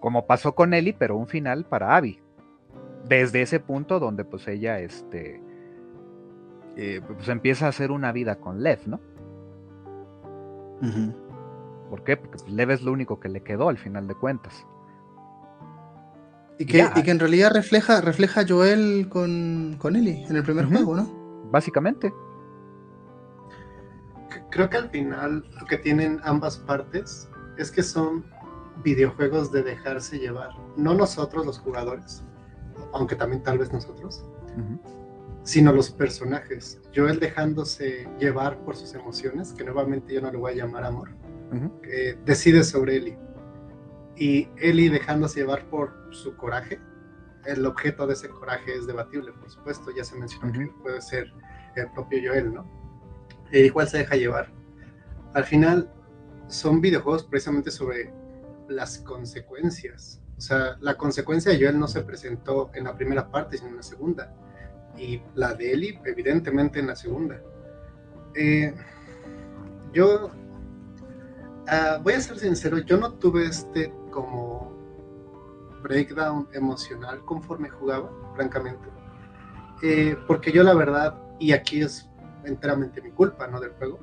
como 0.00 0.26
pasó 0.26 0.54
con 0.54 0.74
Ellie, 0.74 0.94
pero 0.98 1.16
un 1.16 1.28
final 1.28 1.64
para 1.64 1.96
Abby. 1.96 2.20
Desde 3.06 3.42
ese 3.42 3.60
punto 3.60 3.98
donde 3.98 4.24
pues 4.24 4.46
ella 4.48 4.78
este, 4.80 5.40
eh, 6.76 7.00
pues 7.06 7.28
empieza 7.28 7.66
a 7.66 7.70
hacer 7.70 7.90
una 7.90 8.12
vida 8.12 8.36
con 8.36 8.62
Lev, 8.62 8.80
¿no? 8.86 9.00
¿Por 11.90 12.04
qué? 12.04 12.16
Porque 12.16 12.38
pues, 12.38 12.48
Lev 12.48 12.70
es 12.70 12.82
lo 12.82 12.92
único 12.92 13.20
que 13.20 13.28
le 13.28 13.42
quedó 13.42 13.68
al 13.68 13.78
final 13.78 14.06
de 14.06 14.14
cuentas. 14.14 14.66
Y 16.60 16.66
que, 16.66 17.10
en 17.10 17.18
realidad 17.18 17.52
refleja, 17.54 18.02
refleja 18.02 18.42
a 18.42 18.44
Joel 18.46 19.08
con, 19.08 19.76
con 19.78 19.96
Ellie 19.96 20.26
en 20.28 20.36
el 20.36 20.42
primer 20.42 20.66
juego, 20.66 20.94
¿no? 20.94 21.48
Básicamente. 21.50 22.12
Creo 24.50 24.68
que 24.68 24.76
al 24.76 24.90
final 24.90 25.42
lo 25.58 25.66
que 25.66 25.78
tienen 25.78 26.20
ambas 26.22 26.58
partes 26.58 27.30
es 27.56 27.70
que 27.70 27.82
son 27.82 28.26
videojuegos 28.84 29.50
de 29.50 29.62
dejarse 29.62 30.18
llevar. 30.18 30.50
No 30.76 30.92
nosotros 30.92 31.46
los 31.46 31.58
jugadores, 31.58 32.22
aunque 32.92 33.16
también 33.16 33.42
tal 33.42 33.56
vez 33.56 33.72
nosotros, 33.72 34.26
sino 35.44 35.72
los 35.72 35.90
personajes. 35.90 36.78
Joel 36.94 37.20
dejándose 37.20 38.06
llevar 38.18 38.58
por 38.66 38.76
sus 38.76 38.92
emociones, 38.92 39.54
que 39.54 39.64
nuevamente 39.64 40.12
yo 40.12 40.20
no 40.20 40.30
le 40.30 40.36
voy 40.36 40.52
a 40.52 40.56
llamar 40.56 40.84
amor, 40.84 41.08
que 41.82 42.18
decide 42.26 42.64
sobre 42.64 42.96
Eli. 42.96 43.16
Y 44.20 44.48
Eli 44.58 44.90
dejándose 44.90 45.40
llevar 45.40 45.64
por 45.70 45.94
su 46.10 46.36
coraje. 46.36 46.78
El 47.46 47.64
objeto 47.64 48.06
de 48.06 48.12
ese 48.12 48.28
coraje 48.28 48.76
es 48.76 48.86
debatible, 48.86 49.32
por 49.32 49.50
supuesto. 49.50 49.90
Ya 49.96 50.04
se 50.04 50.14
mencionó 50.14 50.52
que 50.52 50.66
puede 50.82 51.00
ser 51.00 51.32
el 51.74 51.90
propio 51.92 52.20
Joel, 52.22 52.52
¿no? 52.52 52.70
E 53.50 53.60
igual 53.60 53.88
se 53.88 53.96
deja 53.96 54.16
llevar. 54.16 54.52
Al 55.32 55.44
final, 55.44 55.90
son 56.48 56.82
videojuegos 56.82 57.24
precisamente 57.24 57.70
sobre 57.70 58.12
las 58.68 58.98
consecuencias. 58.98 60.20
O 60.36 60.40
sea, 60.42 60.76
la 60.80 60.98
consecuencia 60.98 61.52
de 61.52 61.58
Joel 61.58 61.78
no 61.78 61.88
se 61.88 62.02
presentó 62.02 62.70
en 62.74 62.84
la 62.84 62.94
primera 62.94 63.30
parte, 63.30 63.56
sino 63.56 63.70
en 63.70 63.76
la 63.76 63.82
segunda. 63.82 64.34
Y 64.98 65.22
la 65.34 65.54
de 65.54 65.72
Eli, 65.72 65.98
evidentemente, 66.04 66.78
en 66.78 66.88
la 66.88 66.96
segunda. 66.96 67.40
Eh, 68.34 68.74
yo 69.94 70.30
ah, 71.68 71.98
voy 72.02 72.12
a 72.12 72.20
ser 72.20 72.38
sincero, 72.38 72.80
yo 72.80 72.98
no 72.98 73.14
tuve 73.14 73.46
este 73.46 73.94
como 74.10 74.72
breakdown 75.82 76.48
emocional 76.52 77.24
conforme 77.24 77.68
jugaba, 77.70 78.10
francamente. 78.34 78.88
Eh, 79.82 80.16
porque 80.26 80.52
yo 80.52 80.62
la 80.62 80.74
verdad, 80.74 81.18
y 81.38 81.52
aquí 81.52 81.82
es 81.82 82.08
enteramente 82.44 83.00
mi 83.00 83.10
culpa, 83.10 83.46
¿no? 83.46 83.60
Del 83.60 83.72
juego, 83.72 83.98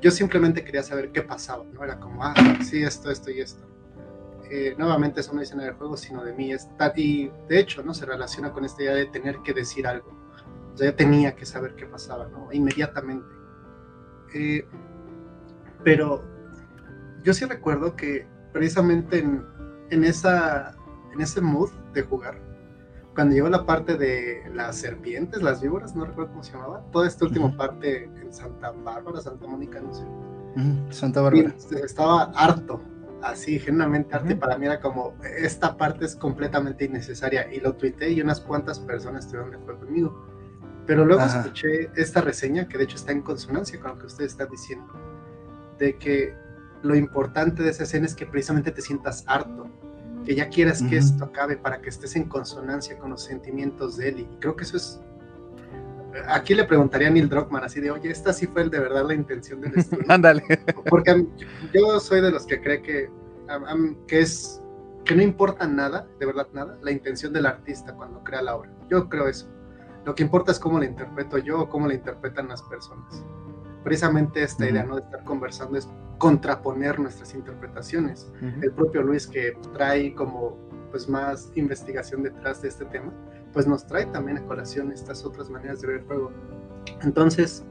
yo 0.00 0.10
simplemente 0.10 0.64
quería 0.64 0.82
saber 0.82 1.12
qué 1.12 1.22
pasaba, 1.22 1.64
¿no? 1.64 1.84
Era 1.84 2.00
como, 2.00 2.24
ah, 2.24 2.34
sí, 2.62 2.82
esto, 2.82 3.10
esto 3.10 3.30
y 3.30 3.40
esto. 3.40 3.66
Eh, 4.50 4.74
nuevamente 4.78 5.20
eso 5.20 5.32
no 5.32 5.40
dice 5.40 5.54
nada 5.54 5.68
del 5.68 5.76
juego, 5.76 5.96
sino 5.96 6.24
de 6.24 6.32
mí. 6.32 6.52
Está, 6.52 6.92
y 6.96 7.30
de 7.48 7.60
hecho, 7.60 7.82
¿no? 7.82 7.94
Se 7.94 8.06
relaciona 8.06 8.52
con 8.52 8.64
esta 8.64 8.82
idea 8.82 8.94
de 8.94 9.06
tener 9.06 9.38
que 9.42 9.52
decir 9.52 9.86
algo. 9.86 10.10
O 10.74 10.76
sea, 10.76 10.90
yo 10.90 10.96
tenía 10.96 11.36
que 11.36 11.44
saber 11.44 11.74
qué 11.76 11.86
pasaba, 11.86 12.28
¿no? 12.28 12.48
Inmediatamente. 12.52 13.28
Eh, 14.34 14.66
pero 15.84 16.24
yo 17.22 17.34
sí 17.34 17.44
recuerdo 17.44 17.94
que 17.94 18.26
precisamente 18.52 19.18
en, 19.18 19.44
en, 19.90 20.04
esa, 20.04 20.76
en 21.12 21.20
ese 21.20 21.40
mood 21.40 21.70
de 21.92 22.02
jugar, 22.02 22.38
cuando 23.14 23.34
llegó 23.34 23.48
la 23.48 23.66
parte 23.66 23.96
de 23.96 24.42
las 24.54 24.76
serpientes, 24.76 25.42
las 25.42 25.60
víboras, 25.60 25.94
no 25.96 26.04
recuerdo 26.04 26.30
cómo 26.30 26.42
se 26.42 26.52
llamaba, 26.52 26.82
toda 26.92 27.06
esta 27.06 27.24
última 27.24 27.56
parte 27.56 28.04
en 28.04 28.32
Santa 28.32 28.70
Bárbara, 28.70 29.20
Santa 29.20 29.46
Mónica, 29.46 29.80
no 29.80 29.92
sé. 29.92 30.04
Santa 30.90 31.20
Bárbara. 31.20 31.54
estaba 31.82 32.24
harto 32.34 32.80
así 33.22 33.58
genuinamente 33.58 34.14
arte 34.14 34.34
para 34.36 34.56
mí 34.56 34.66
era 34.66 34.80
como 34.80 35.14
esta 35.22 35.76
parte 35.76 36.04
es 36.04 36.16
completamente 36.16 36.84
innecesaria 36.84 37.52
y 37.52 37.60
lo 37.60 37.74
tuiteé 37.74 38.12
y 38.12 38.20
unas 38.20 38.40
cuantas 38.40 38.80
personas 38.80 39.24
estuvieron 39.24 39.50
de 39.50 39.56
acuerdo 39.58 39.80
conmigo 39.80 40.26
pero 40.86 41.04
luego 41.04 41.22
escuché 41.22 41.90
esta 41.94 42.20
reseña 42.20 42.66
que 42.66 42.78
de 42.78 42.84
hecho 42.84 42.96
está 42.96 43.12
en 43.12 43.22
consonancia 43.22 43.78
con 43.78 43.92
lo 43.92 43.98
que 43.98 44.06
ustedes 44.06 44.32
están 44.32 44.48
diciendo 44.50 44.92
de 45.78 45.96
que 45.98 46.34
lo 46.82 46.94
importante 46.94 47.62
de 47.62 47.70
esa 47.70 47.84
escena 47.84 48.06
es 48.06 48.14
que 48.14 48.26
precisamente 48.26 48.70
te 48.70 48.80
sientas 48.80 49.24
harto 49.26 49.68
que 50.24 50.34
ya 50.34 50.48
quieras 50.48 50.82
que 50.82 50.96
esto 50.98 51.24
acabe 51.24 51.56
para 51.56 51.80
que 51.80 51.88
estés 51.88 52.14
en 52.16 52.24
consonancia 52.24 52.98
con 52.98 53.10
los 53.10 53.24
sentimientos 53.24 53.96
de 53.96 54.08
él 54.08 54.20
y 54.20 54.24
creo 54.38 54.54
que 54.54 54.64
eso 54.64 54.76
es 54.76 55.00
aquí 56.28 56.54
le 56.54 56.64
preguntaría 56.64 57.08
a 57.08 57.10
Neil 57.10 57.28
Druckmann 57.28 57.64
así 57.64 57.80
de, 57.80 57.90
oye, 57.90 58.10
esta 58.10 58.32
sí 58.32 58.46
fue 58.46 58.62
el 58.62 58.70
de 58.70 58.80
verdad 58.80 59.06
la 59.06 59.14
intención 59.14 59.60
del 59.60 59.74
estudio. 59.76 60.04
Ándale. 60.08 60.42
Porque 60.88 61.26
yo 61.72 62.00
soy 62.00 62.20
de 62.20 62.30
los 62.30 62.46
que 62.46 62.60
cree 62.60 62.82
que, 62.82 63.10
que 64.06 64.20
es 64.20 64.62
que 65.04 65.14
no 65.14 65.22
importa 65.22 65.66
nada, 65.66 66.06
de 66.18 66.26
verdad 66.26 66.48
nada, 66.52 66.78
la 66.82 66.90
intención 66.90 67.32
del 67.32 67.46
artista 67.46 67.94
cuando 67.94 68.22
crea 68.22 68.42
la 68.42 68.56
obra. 68.56 68.70
Yo 68.88 69.08
creo 69.08 69.28
eso. 69.28 69.48
Lo 70.04 70.14
que 70.14 70.22
importa 70.22 70.52
es 70.52 70.58
cómo 70.58 70.78
la 70.78 70.86
interpreto 70.86 71.38
yo 71.38 71.60
o 71.60 71.68
cómo 71.68 71.86
la 71.86 71.94
interpretan 71.94 72.48
las 72.48 72.62
personas. 72.62 73.24
Precisamente 73.84 74.42
esta 74.42 74.68
idea 74.68 74.84
¿no? 74.84 74.96
de 74.96 75.02
estar 75.02 75.24
conversando 75.24 75.78
es 75.78 75.88
contraponer 76.18 77.00
nuestras 77.00 77.34
interpretaciones. 77.34 78.30
El 78.60 78.72
propio 78.72 79.02
Luis 79.02 79.26
que 79.26 79.56
trae 79.72 80.14
como 80.14 80.58
pues 80.90 81.08
más 81.08 81.50
investigación 81.54 82.22
detrás 82.22 82.60
de 82.62 82.68
este 82.68 82.84
tema, 82.84 83.12
pues 83.52 83.66
nos 83.66 83.86
trae 83.86 84.06
también 84.06 84.38
a 84.38 84.42
colación 84.44 84.92
estas 84.92 85.24
otras 85.24 85.48
maneras 85.48 85.80
de 85.80 85.86
ver 85.86 85.96
el 86.00 86.06
juego. 86.06 86.30
Entonces, 87.02 87.64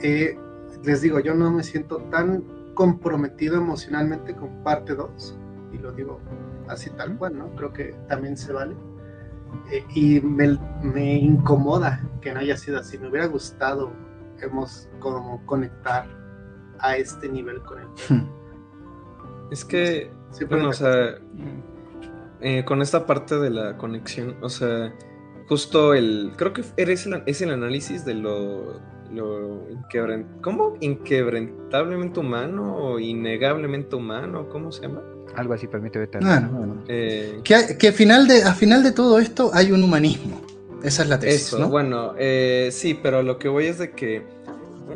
eh, 0.00 0.38
les 0.82 1.02
digo, 1.02 1.20
yo 1.20 1.34
no 1.34 1.50
me 1.50 1.62
siento 1.62 1.98
tan 2.10 2.44
comprometido 2.74 3.56
emocionalmente 3.56 4.34
con 4.34 4.62
parte 4.62 4.94
2, 4.94 5.38
y 5.72 5.78
lo 5.78 5.92
digo 5.92 6.20
así 6.68 6.90
tal 6.90 7.16
cual, 7.18 7.36
¿no? 7.38 7.54
Creo 7.56 7.72
que 7.72 7.94
también 8.08 8.36
se 8.36 8.52
vale. 8.52 8.74
Eh, 9.70 9.84
y 9.94 10.20
me, 10.20 10.58
me, 10.82 11.14
incomoda 11.14 12.02
que 12.20 12.32
no 12.32 12.40
haya 12.40 12.56
sido 12.56 12.78
así. 12.78 12.98
Me 12.98 13.08
hubiera 13.08 13.26
gustado 13.26 13.92
hemos 14.40 14.88
como 14.98 15.44
conectar 15.46 16.06
a 16.80 16.96
este 16.96 17.28
nivel 17.28 17.60
con 17.62 17.80
él. 17.80 17.88
Hmm. 18.08 18.38
Es 19.50 19.64
que, 19.64 20.10
bueno, 20.48 20.68
o 20.68 20.72
sea, 20.72 21.18
eh, 22.40 22.64
con 22.64 22.82
esta 22.82 23.06
parte 23.06 23.38
de 23.38 23.50
la 23.50 23.76
conexión, 23.76 24.36
o 24.42 24.48
sea, 24.48 24.92
justo 25.48 25.94
el, 25.94 26.32
creo 26.36 26.52
que 26.52 26.62
eres 26.76 27.06
el, 27.06 27.22
es 27.26 27.40
el 27.40 27.50
análisis 27.50 28.04
de 28.04 28.14
lo, 28.14 28.80
lo 29.10 29.66
¿cómo? 30.42 30.76
Inquebrantablemente 30.80 32.20
humano 32.20 32.76
o 32.76 32.98
innegablemente 32.98 33.96
humano, 33.96 34.48
¿cómo 34.50 34.70
se 34.70 34.82
llama? 34.82 35.02
Algo 35.34 35.54
así, 35.54 35.66
permite 35.66 35.98
ver. 35.98 36.10
Eh, 36.88 37.40
que, 37.44 37.78
que 37.78 37.92
final 37.92 38.26
de, 38.26 38.42
a 38.42 38.52
final 38.52 38.82
de 38.82 38.92
todo 38.92 39.18
esto 39.18 39.50
hay 39.52 39.72
un 39.72 39.82
humanismo. 39.82 40.40
Esa 40.82 41.02
es 41.02 41.08
la 41.08 41.18
tesis, 41.18 41.48
Eso, 41.48 41.68
bueno, 41.68 42.14
eh, 42.18 42.68
sí, 42.72 42.94
pero 42.94 43.22
lo 43.22 43.38
que 43.38 43.48
voy 43.48 43.66
es 43.66 43.78
de 43.78 43.90
que 43.90 44.22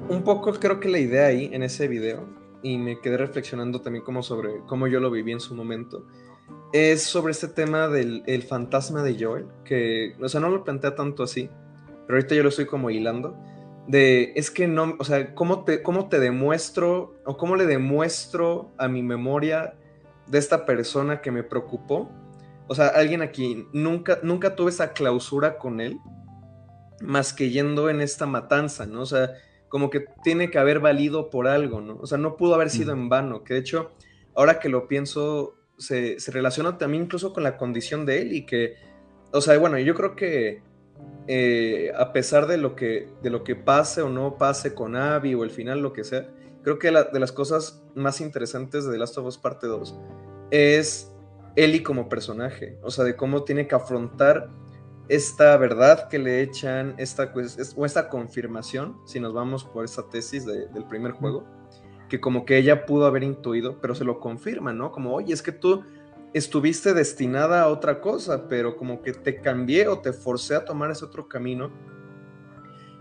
un 0.08 0.22
poco 0.22 0.52
creo 0.54 0.78
que 0.78 0.88
la 0.88 0.98
idea 0.98 1.26
ahí 1.26 1.50
en 1.52 1.62
ese 1.62 1.88
video, 1.88 2.26
y 2.62 2.78
me 2.78 3.00
quedé 3.00 3.16
reflexionando 3.16 3.80
también 3.80 4.04
como 4.04 4.22
sobre 4.22 4.60
cómo 4.66 4.86
yo 4.86 5.00
lo 5.00 5.10
viví 5.10 5.32
en 5.32 5.40
su 5.40 5.54
momento, 5.54 6.06
es 6.72 7.02
sobre 7.02 7.32
este 7.32 7.48
tema 7.48 7.88
del 7.88 8.22
el 8.26 8.42
fantasma 8.44 9.02
de 9.02 9.22
Joel, 9.22 9.46
que, 9.64 10.14
o 10.22 10.28
sea, 10.28 10.40
no 10.40 10.48
lo 10.48 10.62
plantea 10.64 10.94
tanto 10.94 11.24
así, 11.24 11.50
pero 12.06 12.18
ahorita 12.18 12.34
yo 12.34 12.42
lo 12.44 12.48
estoy 12.50 12.66
como 12.66 12.88
hilando, 12.90 13.36
de, 13.88 14.32
es 14.36 14.50
que 14.50 14.68
no, 14.68 14.94
o 14.98 15.04
sea, 15.04 15.34
¿cómo 15.34 15.64
te, 15.64 15.82
cómo 15.82 16.08
te 16.08 16.20
demuestro 16.20 17.16
o 17.24 17.36
cómo 17.36 17.56
le 17.56 17.66
demuestro 17.66 18.70
a 18.78 18.86
mi 18.86 19.02
memoria 19.02 19.74
de 20.28 20.38
esta 20.38 20.64
persona 20.64 21.20
que 21.20 21.32
me 21.32 21.42
preocupó? 21.42 22.08
O 22.72 22.74
sea, 22.74 22.86
alguien 22.86 23.20
aquí, 23.20 23.68
nunca, 23.74 24.20
nunca 24.22 24.56
tuve 24.56 24.70
esa 24.70 24.94
clausura 24.94 25.58
con 25.58 25.78
él, 25.78 25.98
más 27.02 27.34
que 27.34 27.50
yendo 27.50 27.90
en 27.90 28.00
esta 28.00 28.24
matanza, 28.24 28.86
¿no? 28.86 29.02
O 29.02 29.06
sea, 29.06 29.34
como 29.68 29.90
que 29.90 30.06
tiene 30.24 30.50
que 30.50 30.58
haber 30.58 30.80
valido 30.80 31.28
por 31.28 31.48
algo, 31.48 31.82
¿no? 31.82 31.98
O 32.00 32.06
sea, 32.06 32.16
no 32.16 32.34
pudo 32.38 32.54
haber 32.54 32.70
sido 32.70 32.94
en 32.94 33.10
vano, 33.10 33.44
que 33.44 33.52
de 33.52 33.60
hecho, 33.60 33.90
ahora 34.34 34.58
que 34.58 34.70
lo 34.70 34.88
pienso, 34.88 35.56
se, 35.76 36.16
relaciona 36.28 36.78
también 36.78 37.02
incluso 37.02 37.34
con 37.34 37.42
la 37.42 37.58
condición 37.58 38.06
de 38.06 38.22
él 38.22 38.32
y 38.32 38.46
que, 38.46 38.76
o 39.32 39.42
sea, 39.42 39.58
bueno, 39.58 39.78
yo 39.78 39.94
creo 39.94 40.16
que 40.16 40.62
eh, 41.26 41.92
a 41.94 42.14
pesar 42.14 42.46
de 42.46 42.56
lo, 42.56 42.74
que, 42.74 43.06
de 43.22 43.28
lo 43.28 43.44
que 43.44 43.54
pase 43.54 44.00
o 44.00 44.08
no 44.08 44.38
pase 44.38 44.72
con 44.72 44.96
Abby 44.96 45.34
o 45.34 45.44
el 45.44 45.50
final, 45.50 45.82
lo 45.82 45.92
que 45.92 46.04
sea, 46.04 46.26
creo 46.62 46.78
que 46.78 46.90
de 46.90 47.20
las 47.20 47.32
cosas 47.32 47.84
más 47.94 48.22
interesantes 48.22 48.86
de 48.86 48.92
The 48.92 48.98
Last 48.98 49.18
of 49.18 49.26
Us 49.26 49.36
Parte 49.36 49.66
2 49.66 49.94
es 50.50 51.11
Ellie 51.56 51.82
como 51.82 52.08
personaje, 52.08 52.78
o 52.82 52.90
sea, 52.90 53.04
de 53.04 53.16
cómo 53.16 53.44
tiene 53.44 53.66
que 53.66 53.74
afrontar 53.74 54.50
esta 55.08 55.56
verdad 55.56 56.08
que 56.08 56.18
le 56.18 56.40
echan, 56.40 56.94
esta, 56.96 57.32
o 57.76 57.84
esta 57.84 58.08
confirmación, 58.08 58.96
si 59.04 59.20
nos 59.20 59.34
vamos 59.34 59.64
por 59.64 59.84
esa 59.84 60.08
tesis 60.08 60.46
del 60.46 60.84
primer 60.88 61.12
juego, 61.12 61.44
que 62.08 62.20
como 62.20 62.44
que 62.44 62.56
ella 62.56 62.86
pudo 62.86 63.06
haber 63.06 63.22
intuido, 63.22 63.80
pero 63.80 63.94
se 63.94 64.04
lo 64.04 64.20
confirma, 64.20 64.72
¿no? 64.72 64.92
Como, 64.92 65.14
oye, 65.14 65.32
es 65.34 65.42
que 65.42 65.52
tú 65.52 65.82
estuviste 66.32 66.94
destinada 66.94 67.62
a 67.62 67.68
otra 67.68 68.00
cosa, 68.00 68.48
pero 68.48 68.76
como 68.76 69.02
que 69.02 69.12
te 69.12 69.40
cambié 69.40 69.88
o 69.88 69.98
te 69.98 70.12
forcé 70.12 70.54
a 70.54 70.64
tomar 70.64 70.90
ese 70.90 71.04
otro 71.04 71.28
camino 71.28 71.70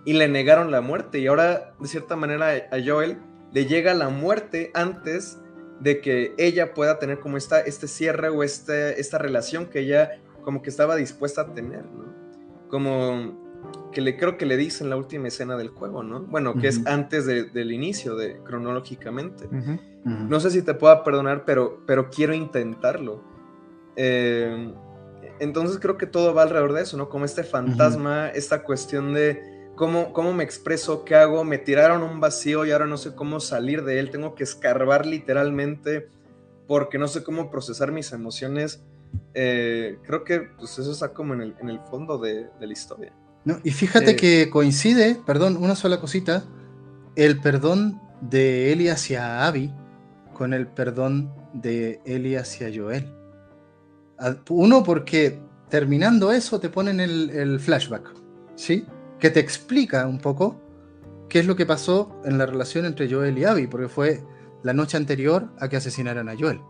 y 0.05 0.13
le 0.13 0.27
negaron 0.27 0.71
la 0.71 0.81
muerte. 0.81 1.19
Y 1.19 1.27
ahora, 1.27 1.73
de 1.79 1.87
cierta 1.87 2.15
manera, 2.15 2.49
a 2.71 2.77
Joel 2.83 3.17
le 3.53 3.65
llega 3.65 3.93
la 3.93 4.09
muerte 4.09 4.71
antes 4.73 5.39
de 5.81 5.99
que 5.99 6.33
ella 6.37 6.73
pueda 6.73 6.99
tener 6.99 7.19
como 7.19 7.37
esta, 7.37 7.59
este 7.59 7.87
cierre 7.87 8.29
o 8.29 8.43
este, 8.43 8.99
esta 8.99 9.17
relación 9.17 9.65
que 9.65 9.79
ella 9.79 10.21
como 10.43 10.61
que 10.61 10.69
estaba 10.69 10.95
dispuesta 10.95 11.41
a 11.41 11.53
tener, 11.53 11.85
¿no? 11.85 12.13
Como 12.69 13.41
que 13.91 14.01
le 14.01 14.17
creo 14.17 14.37
que 14.37 14.45
le 14.45 14.57
dice 14.57 14.83
en 14.83 14.89
la 14.89 14.95
última 14.95 15.27
escena 15.27 15.57
del 15.57 15.69
juego, 15.69 16.03
¿no? 16.03 16.21
Bueno, 16.21 16.55
que 16.55 16.67
es 16.67 16.85
antes 16.87 17.25
del 17.25 17.71
inicio, 17.71 18.15
de 18.15 18.37
cronológicamente. 18.43 19.47
No 20.03 20.39
sé 20.39 20.49
si 20.49 20.61
te 20.61 20.73
pueda 20.73 21.03
perdonar, 21.03 21.45
pero, 21.45 21.83
pero 21.85 22.09
quiero 22.09 22.33
intentarlo. 22.33 23.23
Eh, 23.95 24.73
entonces 25.39 25.79
creo 25.79 25.97
que 25.97 26.07
todo 26.07 26.33
va 26.33 26.43
alrededor 26.43 26.73
de 26.73 26.81
eso, 26.81 26.97
¿no? 26.97 27.09
Como 27.09 27.25
este 27.25 27.43
fantasma, 27.43 28.29
esta 28.29 28.63
cuestión 28.63 29.13
de 29.13 29.60
cómo, 29.75 30.13
cómo 30.13 30.33
me 30.33 30.43
expreso, 30.43 31.03
qué 31.05 31.15
hago, 31.15 31.43
me 31.43 31.57
tiraron 31.57 32.03
un 32.03 32.19
vacío 32.19 32.65
y 32.65 32.71
ahora 32.71 32.87
no 32.87 32.97
sé 32.97 33.15
cómo 33.15 33.39
salir 33.39 33.83
de 33.83 33.99
él, 33.99 34.11
tengo 34.11 34.35
que 34.35 34.43
escarbar 34.43 35.05
literalmente 35.05 36.09
porque 36.67 36.97
no 36.97 37.07
sé 37.07 37.23
cómo 37.23 37.49
procesar 37.51 37.91
mis 37.91 38.11
emociones 38.11 38.83
eh, 39.33 39.97
creo 40.05 40.23
que 40.23 40.41
pues, 40.57 40.77
eso 40.77 40.91
está 40.91 41.13
como 41.13 41.33
en 41.33 41.41
el, 41.41 41.79
fondo 41.89 42.17
de, 42.17 42.47
la 42.59 42.71
historia. 42.71 43.13
No, 43.45 43.59
y 43.63 43.71
fíjate 43.71 44.15
que 44.15 44.49
coincide, 44.49 45.19
perdón, 45.25 45.57
una 45.57 45.75
sola 45.75 45.99
cosita, 45.99 46.43
el 47.15 47.39
perdón 47.39 47.99
de 48.21 48.71
Eli 48.71 48.89
hacia 48.89 49.47
Abby 49.47 49.73
con 50.33 50.53
el 50.53 50.67
perdón 50.67 51.33
de 51.53 52.01
Eli 52.05 52.35
hacia 52.35 52.69
Joel. 52.73 53.11
Uno, 54.49 54.83
porque 54.83 55.39
terminando 55.69 56.31
eso 56.31 56.59
te 56.59 56.69
ponen 56.69 56.99
el, 56.99 57.31
el 57.31 57.59
flashback, 57.59 58.13
¿sí? 58.55 58.85
Que 59.21 59.29
te 59.29 59.39
explica 59.39 60.05
un 60.05 60.19
poco 60.19 60.59
qué 61.29 61.39
es 61.39 61.45
lo 61.45 61.55
que 61.55 61.65
pasó 61.65 62.21
en 62.25 62.37
la 62.37 62.45
relación 62.45 62.85
entre 62.85 63.09
Joel 63.09 63.37
y 63.37 63.45
Abby, 63.45 63.67
porque 63.67 63.87
fue 63.87 64.21
la 64.63 64.73
noche 64.73 64.97
anterior 64.97 65.49
a 65.59 65.69
que 65.69 65.77
asesinaran 65.77 66.27
a 66.27 66.35
Joel, 66.37 66.61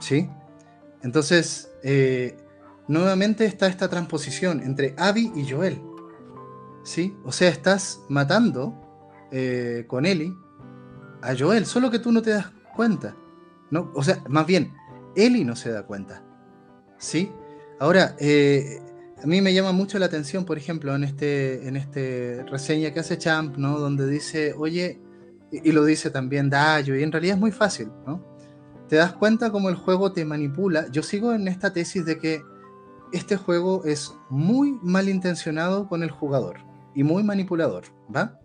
¿sí? 0.00 0.28
Entonces, 1.02 1.70
eh, 1.82 2.36
nuevamente 2.88 3.44
está 3.44 3.68
esta 3.68 3.88
transposición 3.88 4.60
entre 4.60 4.94
Abby 4.98 5.32
y 5.34 5.48
Joel. 5.48 5.80
¿Sí? 6.82 7.16
O 7.24 7.32
sea, 7.32 7.50
estás 7.50 8.00
matando 8.08 8.74
eh, 9.30 9.84
con 9.86 10.06
Ellie 10.06 10.34
a 11.20 11.36
Joel, 11.38 11.66
solo 11.66 11.90
que 11.90 11.98
tú 11.98 12.12
no 12.12 12.22
te 12.22 12.30
das 12.30 12.50
cuenta. 12.74 13.14
¿no? 13.70 13.90
O 13.94 14.02
sea, 14.02 14.22
más 14.28 14.46
bien, 14.46 14.74
Ellie 15.14 15.44
no 15.44 15.54
se 15.54 15.70
da 15.70 15.84
cuenta. 15.84 16.22
¿Sí? 16.96 17.30
Ahora, 17.78 18.16
eh, 18.18 18.80
a 19.22 19.26
mí 19.26 19.40
me 19.40 19.52
llama 19.52 19.72
mucho 19.72 19.98
la 19.98 20.06
atención, 20.06 20.44
por 20.44 20.58
ejemplo, 20.58 20.94
en 20.94 21.04
este, 21.04 21.66
en 21.66 21.76
este 21.76 22.44
reseña 22.44 22.92
que 22.92 23.00
hace 23.00 23.18
Champ, 23.18 23.56
¿no? 23.56 23.78
Donde 23.78 24.06
dice, 24.08 24.54
oye, 24.56 25.00
y, 25.50 25.72
lo 25.72 25.84
dice 25.84 26.10
también 26.10 26.50
Dayo, 26.50 26.94
y 26.96 27.02
en 27.02 27.10
realidad 27.10 27.34
es 27.34 27.40
muy 27.40 27.52
fácil, 27.52 27.88
¿no? 28.06 28.28
te 28.88 28.96
das 28.96 29.12
cuenta 29.12 29.50
cómo 29.50 29.68
el 29.68 29.76
juego 29.76 30.12
te 30.12 30.24
manipula. 30.24 30.88
Yo 30.90 31.02
sigo 31.02 31.32
en 31.32 31.46
esta 31.46 31.72
tesis 31.72 32.04
de 32.04 32.18
que 32.18 32.42
este 33.12 33.36
juego 33.36 33.84
es 33.84 34.14
muy 34.30 34.78
malintencionado 34.82 35.88
con 35.88 36.02
el 36.02 36.10
jugador 36.10 36.58
y 36.94 37.04
muy 37.04 37.22
manipulador, 37.22 37.84
¿va? 38.14 38.40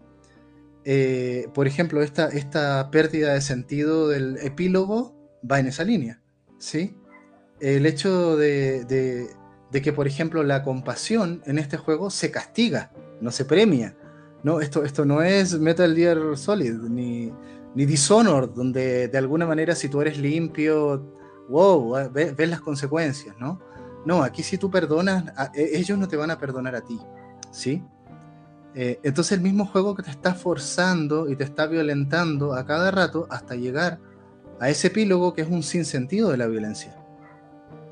Eh, 0.85 1.47
por 1.53 1.65
ejemplo, 1.65 2.01
esta, 2.01 2.27
esta 2.27 2.91
pérdida 2.91 3.33
de 3.33 3.41
sentido 3.41 4.09
del 4.09 4.37
epílogo 4.37 5.15
va 5.49 5.59
en 5.59 5.67
esa 5.67 5.83
línea, 5.83 6.21
¿sí? 6.57 6.97
El 7.61 7.85
hecho 7.85 8.35
de, 8.35 9.29
que, 9.81 9.93
por 9.93 10.07
ejemplo, 10.07 10.43
la 10.43 10.63
compasión 10.63 11.41
en 11.45 11.57
este 11.57 11.77
juego 11.77 12.09
se 12.09 12.31
castiga, 12.31 12.91
no 13.21 13.31
se 13.31 13.45
premia. 13.45 13.95
No, 14.43 14.59
esto, 14.59 14.83
esto 14.83 15.05
no 15.05 15.21
es 15.21 15.57
Metal 15.59 15.95
Gear 15.95 16.37
Solid, 16.37 16.73
ni, 16.73 17.33
ni 17.75 17.85
Dishonored, 17.85 18.49
donde 18.49 19.07
de 19.07 19.17
alguna 19.17 19.45
manera 19.45 19.73
si 19.73 19.89
tú 19.89 20.01
eres 20.01 20.17
limpio, 20.17 21.03
wow, 21.49 21.95
ah, 21.95 22.09
ves, 22.09 22.35
las 22.49 22.61
consecuencias, 22.61 23.35
¿no? 23.39 23.59
No, 24.05 24.21
aquí 24.21 24.43
si 24.43 24.57
tú 24.57 24.69
perdonas, 24.69 25.25
e, 25.53 25.77
ellos 25.77 25.97
no 25.97 26.07
te 26.07 26.17
van 26.17 26.29
a 26.29 26.37
perdonar 26.37 26.75
a 26.75 26.81
ti, 26.81 26.99
¿sí? 27.51 27.81
Eh, 28.75 28.99
entonces 29.03 29.33
el 29.37 29.41
mismo 29.41 29.65
juego 29.65 29.95
que 29.95 30.03
te 30.03 30.09
está 30.09 30.33
forzando 30.33 31.29
y 31.29 31.35
te 31.35 31.43
está 31.43 31.67
violentando 31.67 32.53
a 32.53 32.65
cada 32.65 32.91
rato 32.91 33.27
hasta 33.29 33.55
llegar 33.55 33.99
a 34.59 34.69
ese 34.69 34.87
epílogo 34.87 35.33
que 35.33 35.43
es 35.43 35.47
un 35.47 35.63
sinsentido 35.63 36.31
de 36.31 36.37
la 36.37 36.47
violencia. 36.47 37.02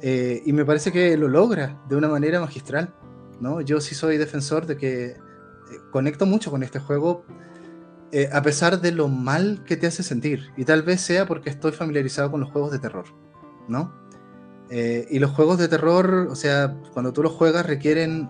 Eh, 0.02 0.42
y 0.46 0.54
me 0.54 0.66
parece 0.66 0.92
que 0.92 1.16
lo 1.16 1.28
logra 1.28 1.80
de 1.88 1.96
una 1.96 2.08
manera 2.08 2.40
magistral, 2.40 2.94
¿no? 3.40 3.62
Yo 3.62 3.80
sí 3.82 3.94
soy 3.94 4.18
defensor 4.18 4.66
de 4.66 4.78
que 4.78 5.06
eh, 5.06 5.18
conecto 5.92 6.26
mucho 6.26 6.50
con 6.50 6.64
este 6.64 6.80
juego 6.80 7.24
eh, 8.12 8.30
a 8.34 8.42
pesar 8.42 8.82
de 8.82 8.92
lo 8.92 9.08
mal 9.08 9.64
que 9.66 9.78
te 9.78 9.88
hace 9.88 10.02
sentir. 10.04 10.52
Y 10.58 10.66
tal 10.66 10.82
vez 10.82 11.02
sea 11.02 11.28
porque 11.28 11.50
estoy 11.50 11.72
familiarizado 11.72 12.32
con 12.32 12.42
los 12.42 12.52
juegos 12.52 12.72
de 12.72 12.80
terror, 12.80 13.06
¿no? 13.68 14.00
Y 14.74 15.20
los 15.20 15.32
juegos 15.32 15.58
de 15.58 15.68
terror, 15.68 16.30
o 16.32 16.36
sea, 16.36 16.78
cuando 16.94 17.12
tú 17.12 17.22
los 17.22 17.34
juegas 17.34 17.66
requieren 17.66 18.30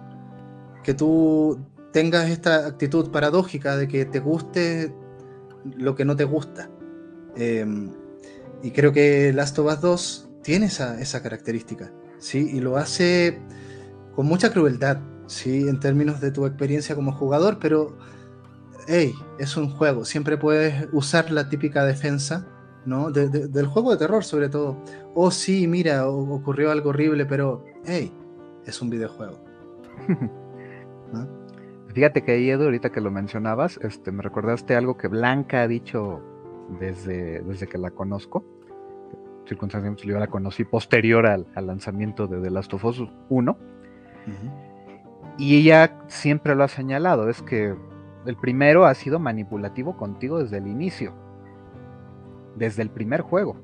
que 0.84 0.96
tú 0.96 1.64
tengas 1.94 2.32
esta 2.32 2.66
actitud 2.66 3.12
paradójica 3.12 3.78
de 3.78 3.88
que 3.88 4.06
te 4.06 4.20
guste 4.20 4.92
lo 5.78 5.94
que 5.94 6.04
no 6.04 6.16
te 6.16 6.24
gusta. 6.24 6.68
Em, 7.36 7.92
y 8.64 8.72
creo 8.72 8.92
que 8.92 9.32
Last 9.34 9.60
of 9.60 9.72
Us 9.72 9.82
2 9.82 10.31
tiene 10.44 10.68
esa, 10.68 11.00
esa, 11.00 11.22
característica, 11.22 11.92
¿sí? 12.18 12.50
Y 12.54 12.60
lo 12.60 12.78
hace 12.78 13.40
con 14.16 14.26
mucha 14.26 14.52
crueldad, 14.52 15.00
¿sí? 15.28 15.68
En 15.68 15.80
términos 15.80 16.22
de 16.22 16.32
tu 16.32 16.46
experiencia 16.46 16.96
como 16.96 17.12
jugador, 17.12 17.60
pero 17.60 17.98
hey, 18.88 19.14
es 19.40 19.58
un 19.58 19.70
juego, 19.70 20.06
siempre 20.06 20.38
puedes 20.38 20.88
usar 20.92 21.32
la 21.32 21.50
típica 21.50 21.86
defensa, 21.86 22.48
¿no? 22.86 23.12
del 23.12 23.68
juego 23.68 23.92
de 23.92 23.98
terror 23.98 24.24
sobre 24.24 24.50
todo. 24.50 24.84
Oh, 25.14 25.32
sí, 25.32 25.68
mira, 25.68 26.08
ocurrió 26.08 26.72
algo 26.72 26.90
horrible, 26.90 27.26
pero, 27.26 27.64
hey, 27.86 28.12
es 28.66 28.82
un 28.82 28.90
videojuego. 28.90 29.40
Fíjate 31.94 32.24
que 32.24 32.32
ahí, 32.32 32.50
Edu, 32.50 32.64
ahorita 32.64 32.92
que 32.92 33.02
lo 33.02 33.12
mencionabas, 33.12 33.78
este, 33.82 34.12
me 34.12 34.24
recordaste 34.24 34.76
algo 34.76 34.98
que 34.98 35.10
Blanca 35.10 35.64
ha 35.64 35.68
dicho 35.68 36.22
desde, 36.80 37.42
desde 37.42 37.68
que 37.68 37.78
la 37.78 37.92
conozco. 37.92 38.46
Circunstancialmente 39.52 40.08
yo 40.08 40.18
la 40.18 40.28
conocí 40.28 40.64
posterior 40.64 41.26
al, 41.26 41.46
lanzamiento 41.54 42.26
de 42.26 42.40
The 42.40 42.50
Last 42.50 42.74
of 42.74 42.86
Us 42.86 43.04
1. 43.28 43.58
Y 45.38 45.58
ella 45.58 46.00
siempre 46.08 46.56
lo 46.56 46.64
ha 46.64 46.70
señalado, 46.70 47.28
es 47.28 47.42
que 47.42 47.76
el 48.26 48.38
primero 48.38 48.86
ha 48.86 48.94
sido 48.94 49.20
manipulativo 49.20 49.98
contigo 49.98 50.40
desde 50.40 50.60
el 50.60 50.68
inicio, 50.68 51.12
desde 52.56 52.82
el 52.82 52.92
primer 52.92 53.20
juego. 53.20 53.58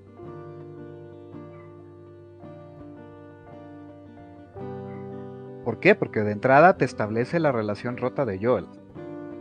¿Por 5.63 5.79
qué? 5.79 5.95
Porque 5.95 6.19
de 6.19 6.33
entrada 6.33 6.75
te 6.75 6.83
establece 6.83 7.39
la 7.39 7.53
relación 7.53 7.95
rota 7.95 8.25
de 8.25 8.45
Joel. 8.45 8.67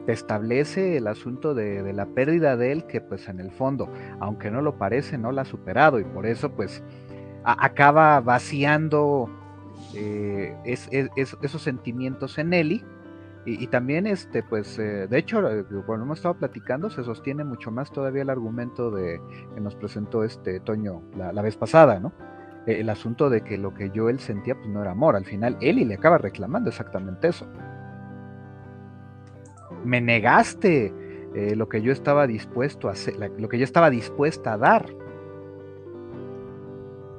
Establece 0.07 0.97
el 0.97 1.07
asunto 1.07 1.55
de, 1.55 1.93
la 1.93 2.07
pérdida 2.07 2.57
de 2.57 2.73
él 2.73 2.87
que 2.87 3.01
pues 3.01 3.29
en 3.29 3.41
el 3.41 3.51
fondo, 3.51 3.91
aunque 4.21 4.51
no 4.51 4.63
lo 4.63 4.79
parece, 4.79 5.19
no 5.19 5.33
la 5.33 5.43
ha 5.43 5.45
superado 5.45 5.99
y 5.99 6.05
por 6.05 6.27
eso 6.27 6.53
pues 6.53 6.83
acaba 7.45 8.21
vaciando 8.21 9.29
eh, 9.95 10.57
esos 10.65 11.63
sentimientos 11.63 12.39
en 12.39 12.53
Ellie. 12.53 12.85
Y, 13.49 13.69
también, 13.69 14.09
este, 14.09 14.43
pues, 14.43 14.77
eh, 14.77 15.07
de 15.07 15.19
hecho, 15.19 15.41
cuando 15.87 16.05
hemos 16.05 16.19
estado 16.19 16.35
platicando, 16.35 16.91
se 16.91 17.05
sostiene 17.05 17.45
mucho 17.45 17.71
más 17.71 17.93
todavía 17.93 18.23
el 18.23 18.31
argumento 18.31 18.91
de 18.91 19.21
que 19.55 19.61
nos 19.61 19.77
presentó 19.77 20.25
este 20.25 20.59
Toño 20.59 21.03
la, 21.17 21.33
la 21.33 21.43
vez 21.43 21.57
pasada, 21.57 22.01
¿no? 22.01 22.13
Eh, 22.67 22.81
el 22.81 22.91
asunto 22.91 23.31
de 23.31 23.43
que 23.43 23.57
lo 23.57 23.73
que 23.73 23.91
yo 23.91 24.09
él 24.09 24.19
sentía 24.19 24.57
pues 24.57 24.69
no 24.69 24.83
era 24.83 24.91
amor. 24.91 25.17
Al 25.17 25.25
final 25.25 25.57
Eli 25.61 25.85
le 25.85 25.95
acaba 25.95 26.19
reclamando 26.19 26.69
exactamente 26.69 27.29
eso. 27.29 27.47
Me 29.87 30.01
negaste 30.01 30.93
eh, 31.35 31.57
lo 31.57 31.69
que 31.69 31.81
yo 31.81 31.93
estaba 31.93 32.27
dispuesto 32.27 32.89
a 32.89 32.93
hacer, 32.93 33.15
lo 33.39 33.49
que 33.49 33.59
yo 33.59 33.65
estaba 33.65 33.89
dispuesta 33.89 34.55
a 34.55 34.59
dar. 34.59 34.87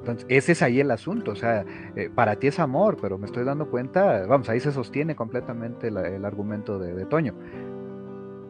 Entonces, 0.00 0.26
ese 0.28 0.52
es 0.52 0.62
ahí 0.62 0.80
el 0.80 0.90
asunto. 0.90 1.32
O 1.32 1.36
sea, 1.36 1.64
eh, 1.96 2.10
para 2.14 2.36
ti 2.36 2.46
es 2.46 2.58
amor, 2.60 2.96
pero 3.00 3.18
me 3.18 3.26
estoy 3.26 3.44
dando 3.44 3.68
cuenta, 3.70 4.26
vamos, 4.26 4.48
ahí 4.48 4.60
se 4.60 4.72
sostiene 4.72 5.16
completamente 5.16 5.88
el 5.88 6.24
argumento 6.24 6.78
de, 6.78 6.94
de 6.94 7.04
Toño. 7.06 7.34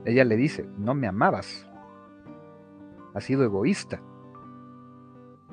Ella 0.04 0.24
le 0.24 0.36
dice, 0.36 0.68
no 0.76 0.94
me 0.94 1.06
amabas. 1.06 1.66
Has 3.14 3.24
sido 3.24 3.44
egoísta 3.44 4.00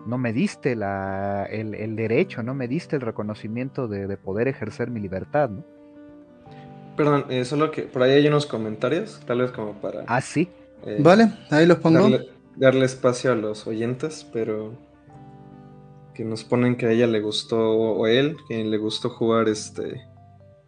no 0.06 0.18
me 0.18 0.34
diste 0.34 0.74
el, 0.74 1.96
derecho, 1.96 2.44
no 2.44 2.54
me 2.54 2.68
diste 2.68 2.96
el 2.96 3.02
reconocimiento 3.02 3.88
de, 3.88 4.18
poder 4.18 4.48
ejercer 4.48 4.92
mi 4.92 5.00
libertad, 5.00 5.50
¿no? 5.50 5.66
Perdón, 6.96 7.26
eh, 7.30 7.44
solo 7.46 7.72
que 7.72 7.84
por 7.84 8.04
ahí 8.04 8.12
hay 8.12 8.28
unos 8.28 8.46
comentarios, 8.46 9.20
tal 9.26 9.40
vez 9.40 9.52
como 9.52 9.74
para... 9.82 10.04
Ah, 10.08 10.22
sí. 10.22 10.50
Eh, 10.86 11.00
vale, 11.02 11.32
ahí 11.50 11.66
los 11.66 11.80
pongo. 11.80 12.10
Darle, 12.56 12.86
espacio 12.86 13.34
a 13.34 13.36
los 13.36 13.68
oyentes, 13.68 14.26
pero 14.32 14.74
que 16.14 16.24
nos 16.24 16.46
ponen 16.46 16.78
que 16.78 16.86
a 16.86 16.92
ella 16.92 17.08
le 17.08 17.20
gustó, 17.20 17.72
o 17.72 18.08
él, 18.08 18.38
que 18.48 18.64
le 18.64 18.78
gustó 18.78 19.10
jugar 19.10 19.50
este 19.50 20.06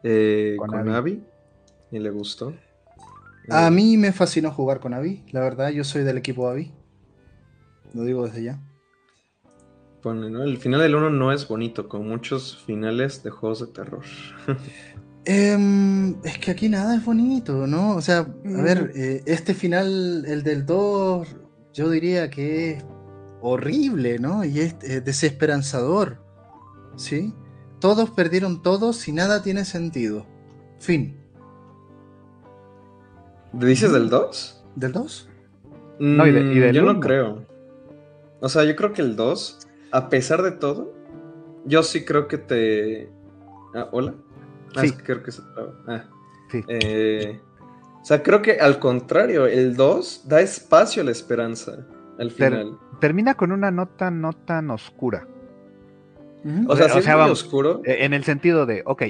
eh, 0.03 0.57
con, 0.57 0.89
Abby. 0.89 1.23
y 1.91 1.99
le 1.99 2.09
gustó. 2.09 2.53
A 3.49 3.69
mí 3.69 3.95
me 3.95 4.11
fascinó 4.11 4.51
jugar 4.51 4.81
con 4.81 4.93
Abby, 4.93 5.23
la 5.31 5.39
verdad, 5.39 5.69
yo 5.69 5.85
soy 5.85 6.03
del 6.03 6.17
equipo 6.17 6.49
Abby. 6.49 6.73
Lo 7.93 8.03
digo 8.03 8.25
desde 8.25 8.43
ya. 8.43 8.59
El 10.03 10.57
final 10.57 10.81
del 10.81 10.95
1 10.95 11.09
no 11.09 11.31
es 11.31 11.47
bonito, 11.47 11.89
con 11.89 12.07
muchos 12.07 12.57
finales 12.65 13.23
de 13.23 13.29
juegos 13.29 13.59
de 13.59 13.67
terror. 13.67 14.03
Em, 15.29 16.15
es 16.23 16.37
que 16.37 16.51
aquí 16.51 16.69
nada 16.69 16.95
es 16.95 17.03
bonito, 17.03 17.67
¿no? 17.67 17.97
O 17.97 18.01
sea, 18.01 18.19
a 18.19 18.61
ver, 18.61 18.93
eh, 18.95 19.23
este 19.25 19.53
final, 19.53 20.23
el 20.25 20.41
del 20.41 20.65
2, 20.65 21.27
yo 21.73 21.89
diría 21.89 22.29
que 22.29 22.71
es 22.71 22.85
horrible, 23.41 24.19
¿no? 24.19 24.45
Y 24.45 24.61
es 24.61 24.77
eh, 24.83 25.01
desesperanzador, 25.01 26.23
¿sí? 26.95 27.33
Todos 27.81 28.09
perdieron 28.11 28.61
todos 28.61 29.05
y 29.09 29.11
nada 29.11 29.43
tiene 29.43 29.65
sentido. 29.65 30.25
Fin. 30.79 31.19
¿Dices 33.51 33.91
del 33.91 34.09
2? 34.09 34.65
¿Del 34.77 34.93
2? 34.93 35.29
No, 35.99 36.25
y, 36.25 36.31
mm, 36.31 36.71
yo 36.71 36.83
no 36.83 37.01
creo. 37.01 37.43
O 38.39 38.47
sea, 38.47 38.63
yo 38.63 38.77
creo 38.77 38.93
que 38.93 39.01
el 39.01 39.17
2 39.17 39.59
a 39.91 40.07
pesar 40.09 40.41
de 40.41 40.51
todo, 40.51 40.93
yo 41.65 41.83
sí 41.83 42.05
creo 42.05 42.29
que 42.29 42.37
te. 42.37 43.09
Ah, 43.75 43.89
¿Hola? 43.91 44.13
Ah, 44.75 44.81
sí. 44.81 44.91
creo 44.91 45.23
que 45.23 45.31
se 45.31 45.41
Ah. 45.87 46.03
Sí. 46.51 46.63
Eh, 46.67 47.39
o 48.01 48.05
sea, 48.05 48.23
creo 48.23 48.41
que 48.41 48.53
al 48.53 48.79
contrario, 48.79 49.47
el 49.47 49.75
2 49.75 50.23
da 50.27 50.39
espacio 50.41 51.01
a 51.01 51.05
la 51.05 51.11
esperanza 51.11 51.85
al 52.17 52.31
final. 52.31 52.77
termina 52.99 53.35
con 53.35 53.51
una 53.51 53.69
nota 53.69 54.09
no 54.11 54.33
tan 54.33 54.71
oscura. 54.71 55.27
O 56.67 56.75
sea, 56.77 56.95
o 56.95 57.01
sea, 57.01 57.25
oscuro. 57.25 57.81
E, 57.83 58.05
en 58.05 58.13
el 58.13 58.23
sentido 58.23 58.65
de, 58.65 58.81
ok, 58.85 59.03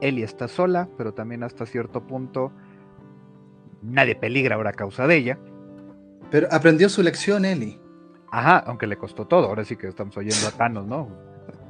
Ellie 0.00 0.22
está 0.24 0.46
sola, 0.46 0.88
pero 0.96 1.12
también 1.12 1.42
hasta 1.42 1.66
cierto 1.66 2.06
punto 2.06 2.52
nadie 3.82 4.14
peligra 4.14 4.54
ahora 4.54 4.70
a 4.70 4.74
causa 4.74 5.06
de 5.08 5.16
ella. 5.16 5.38
Pero 6.30 6.46
aprendió 6.52 6.88
su 6.88 7.02
lección, 7.02 7.44
Ellie. 7.44 7.80
Ajá, 8.30 8.58
aunque 8.58 8.86
le 8.86 8.96
costó 8.96 9.26
todo. 9.26 9.46
Ahora 9.46 9.64
sí 9.64 9.76
que 9.76 9.88
estamos 9.88 10.16
oyendo 10.16 10.46
a 10.46 10.50
Thanos, 10.50 10.86
¿no? 10.86 11.08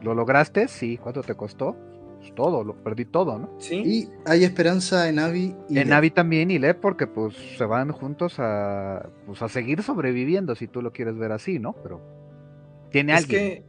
¿Lo 0.03 0.15
lograste? 0.15 0.69
Sí. 0.69 0.99
¿Cuánto 0.99 1.23
te 1.23 1.35
costó? 1.35 1.77
Pues 2.19 2.35
todo, 2.35 2.65
lo 2.65 2.75
perdí 2.83 3.05
todo, 3.05 3.39
¿no? 3.39 3.55
Sí. 3.59 3.83
Y 3.85 4.09
hay 4.27 4.45
esperanza 4.45 5.09
en 5.09 5.19
Abby 5.19 5.55
y 5.69 5.79
En 5.79 5.93
Abby 5.93 6.11
también 6.11 6.51
y 6.51 6.59
Le 6.59 6.75
porque 6.75 7.07
pues 7.07 7.35
se 7.57 7.65
van 7.65 7.93
juntos 7.93 8.35
a, 8.39 9.09
pues, 9.27 9.41
a 9.43 9.49
seguir 9.49 9.83
sobreviviendo, 9.83 10.55
si 10.55 10.67
tú 10.67 10.83
lo 10.83 10.93
quieres 10.93 11.17
ver 11.17 11.33
así, 11.33 11.59
¿no? 11.59 11.75
Pero 11.83 12.01
tiene 12.91 13.13
es 13.15 13.23
alguien. 13.23 13.41
que, 13.41 13.65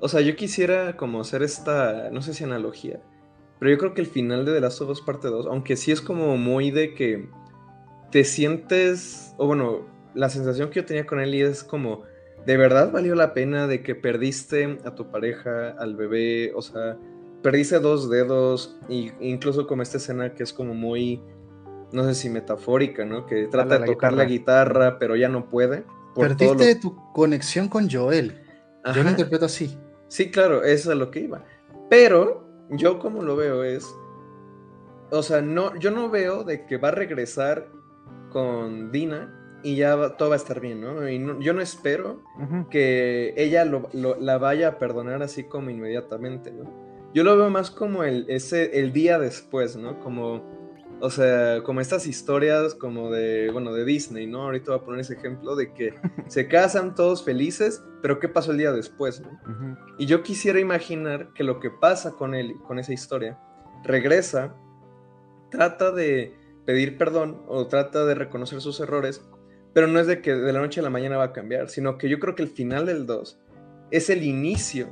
o 0.00 0.08
sea, 0.08 0.20
yo 0.20 0.34
quisiera 0.34 0.96
como 0.96 1.20
hacer 1.20 1.42
esta, 1.42 2.10
no 2.10 2.22
sé 2.22 2.34
si 2.34 2.44
analogía, 2.44 3.00
pero 3.58 3.70
yo 3.70 3.78
creo 3.78 3.94
que 3.94 4.00
el 4.00 4.06
final 4.06 4.44
de 4.44 4.54
The 4.54 4.60
Last 4.60 4.80
of 4.80 4.90
Us 4.90 5.02
parte 5.02 5.28
2, 5.28 5.46
aunque 5.46 5.76
sí 5.76 5.92
es 5.92 6.00
como 6.00 6.36
muy 6.36 6.70
de 6.70 6.94
que 6.94 7.28
te 8.10 8.24
sientes, 8.24 9.34
o 9.36 9.46
bueno, 9.46 9.86
la 10.14 10.28
sensación 10.28 10.70
que 10.70 10.80
yo 10.80 10.86
tenía 10.86 11.06
con 11.06 11.20
él 11.20 11.34
es 11.34 11.62
como, 11.62 12.02
¿de 12.46 12.56
verdad 12.56 12.90
valió 12.90 13.14
la 13.14 13.34
pena 13.34 13.66
de 13.66 13.82
que 13.82 13.94
perdiste 13.94 14.78
a 14.84 14.94
tu 14.94 15.10
pareja, 15.10 15.70
al 15.78 15.94
bebé? 15.94 16.52
O 16.54 16.62
sea, 16.62 16.96
perdiste 17.42 17.78
dos 17.78 18.10
dedos, 18.10 18.78
e 18.88 19.12
incluso 19.20 19.66
como 19.66 19.82
esta 19.82 19.96
escena 19.96 20.34
que 20.34 20.42
es 20.42 20.52
como 20.52 20.74
muy, 20.74 21.22
no 21.92 22.04
sé 22.04 22.14
si 22.14 22.30
metafórica, 22.30 23.04
¿no? 23.04 23.26
Que 23.26 23.46
trata 23.46 23.78
de 23.78 23.86
tocar 23.86 24.12
la 24.12 24.24
guitarra, 24.24 24.98
pero 24.98 25.16
ya 25.16 25.28
no 25.28 25.48
puede. 25.48 25.84
Perdiste 26.14 26.76
tu 26.76 26.96
conexión 27.12 27.68
con 27.68 27.90
Joel. 27.90 28.42
Yo 28.94 29.02
lo 29.02 29.10
interpreto 29.10 29.46
así. 29.46 29.78
Sí, 30.08 30.30
claro, 30.30 30.64
eso 30.64 30.90
es 30.90 30.94
a 30.94 30.94
lo 30.94 31.10
que 31.10 31.20
iba. 31.20 31.44
Pero 31.88 32.48
yo 32.70 32.98
como 32.98 33.22
lo 33.22 33.36
veo 33.36 33.64
es, 33.64 33.86
o 35.10 35.22
sea, 35.22 35.40
no, 35.40 35.76
yo 35.78 35.90
no 35.90 36.08
veo 36.10 36.44
de 36.44 36.66
que 36.66 36.78
va 36.78 36.88
a 36.88 36.92
regresar 36.92 37.68
con 38.30 38.92
Dina 38.92 39.36
y 39.62 39.76
ya 39.76 40.16
todo 40.16 40.30
va 40.30 40.36
a 40.36 40.38
estar 40.38 40.60
bien, 40.60 40.80
¿no? 40.80 41.08
Y 41.08 41.18
yo 41.40 41.52
no 41.52 41.60
espero 41.60 42.22
que 42.70 43.34
ella 43.36 43.64
la 43.92 44.38
vaya 44.38 44.68
a 44.68 44.78
perdonar 44.78 45.22
así 45.22 45.44
como 45.44 45.70
inmediatamente, 45.70 46.50
¿no? 46.50 46.89
Yo 47.14 47.24
lo 47.24 47.36
veo 47.36 47.50
más 47.50 47.70
como 47.70 48.04
el, 48.04 48.24
ese, 48.28 48.78
el 48.78 48.92
día 48.92 49.18
después, 49.18 49.76
¿no? 49.76 49.98
Como, 50.00 50.42
o 51.00 51.10
sea, 51.10 51.62
como 51.62 51.80
estas 51.80 52.06
historias 52.06 52.74
como 52.74 53.10
de, 53.10 53.50
bueno, 53.50 53.72
de 53.72 53.84
Disney, 53.84 54.26
¿no? 54.26 54.42
Ahorita 54.42 54.72
voy 54.72 54.80
a 54.80 54.84
poner 54.84 55.00
ese 55.00 55.14
ejemplo 55.14 55.56
de 55.56 55.72
que 55.72 55.94
se 56.28 56.46
casan 56.48 56.94
todos 56.94 57.24
felices, 57.24 57.82
pero 58.02 58.20
¿qué 58.20 58.28
pasó 58.28 58.52
el 58.52 58.58
día 58.58 58.72
después, 58.72 59.20
¿no? 59.20 59.38
Y 59.98 60.06
yo 60.06 60.22
quisiera 60.22 60.60
imaginar 60.60 61.32
que 61.34 61.44
lo 61.44 61.60
que 61.60 61.70
pasa 61.70 62.12
con 62.12 62.34
él, 62.34 62.54
con 62.66 62.78
esa 62.78 62.92
historia, 62.92 63.38
regresa, 63.82 64.54
trata 65.50 65.90
de 65.90 66.34
pedir 66.64 66.96
perdón 66.96 67.42
o 67.48 67.66
trata 67.66 68.04
de 68.04 68.14
reconocer 68.14 68.60
sus 68.60 68.78
errores 68.80 69.22
pero 69.72 69.86
no 69.86 70.00
es 70.00 70.06
de 70.06 70.20
que 70.20 70.34
de 70.34 70.52
la 70.52 70.60
noche 70.60 70.80
a 70.80 70.82
la 70.82 70.90
mañana 70.90 71.16
va 71.16 71.24
a 71.24 71.32
cambiar, 71.32 71.68
sino 71.68 71.98
que 71.98 72.08
yo 72.08 72.18
creo 72.18 72.34
que 72.34 72.42
el 72.42 72.48
final 72.48 72.86
del 72.86 73.06
2 73.06 73.38
es 73.90 74.10
el 74.10 74.22
inicio 74.24 74.88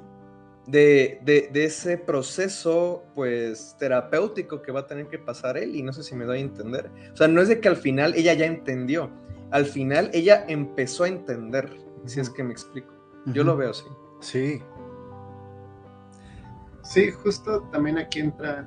de, 0.68 1.50
ese 1.54 1.96
proceso, 1.98 3.04
pues, 3.14 3.76
terapéutico 3.78 4.62
que 4.62 4.70
va 4.70 4.80
a 4.80 4.86
tener 4.86 5.08
que 5.08 5.18
pasar 5.18 5.56
él, 5.56 5.74
y 5.74 5.82
no 5.82 5.92
sé 5.92 6.02
si 6.02 6.14
me 6.14 6.24
doy 6.24 6.38
a 6.38 6.42
entender. 6.42 6.90
O 7.12 7.16
sea, 7.16 7.28
no 7.28 7.40
es 7.40 7.48
de 7.48 7.60
que 7.60 7.68
al 7.68 7.76
final 7.76 8.14
ella 8.14 8.34
ya 8.34 8.46
entendió, 8.46 9.10
al 9.50 9.64
final 9.64 10.10
ella 10.12 10.44
empezó 10.46 11.04
a 11.04 11.08
entender, 11.08 11.70
si 12.04 12.20
es 12.20 12.30
que 12.30 12.42
me 12.42 12.52
explico. 12.52 12.92
Yo 13.26 13.44
lo 13.44 13.56
veo 13.56 13.70
así. 13.70 13.84
Sí. 14.20 14.62
Sí, 16.82 17.10
justo 17.10 17.62
también 17.72 17.98
aquí 17.98 18.20
entra 18.20 18.66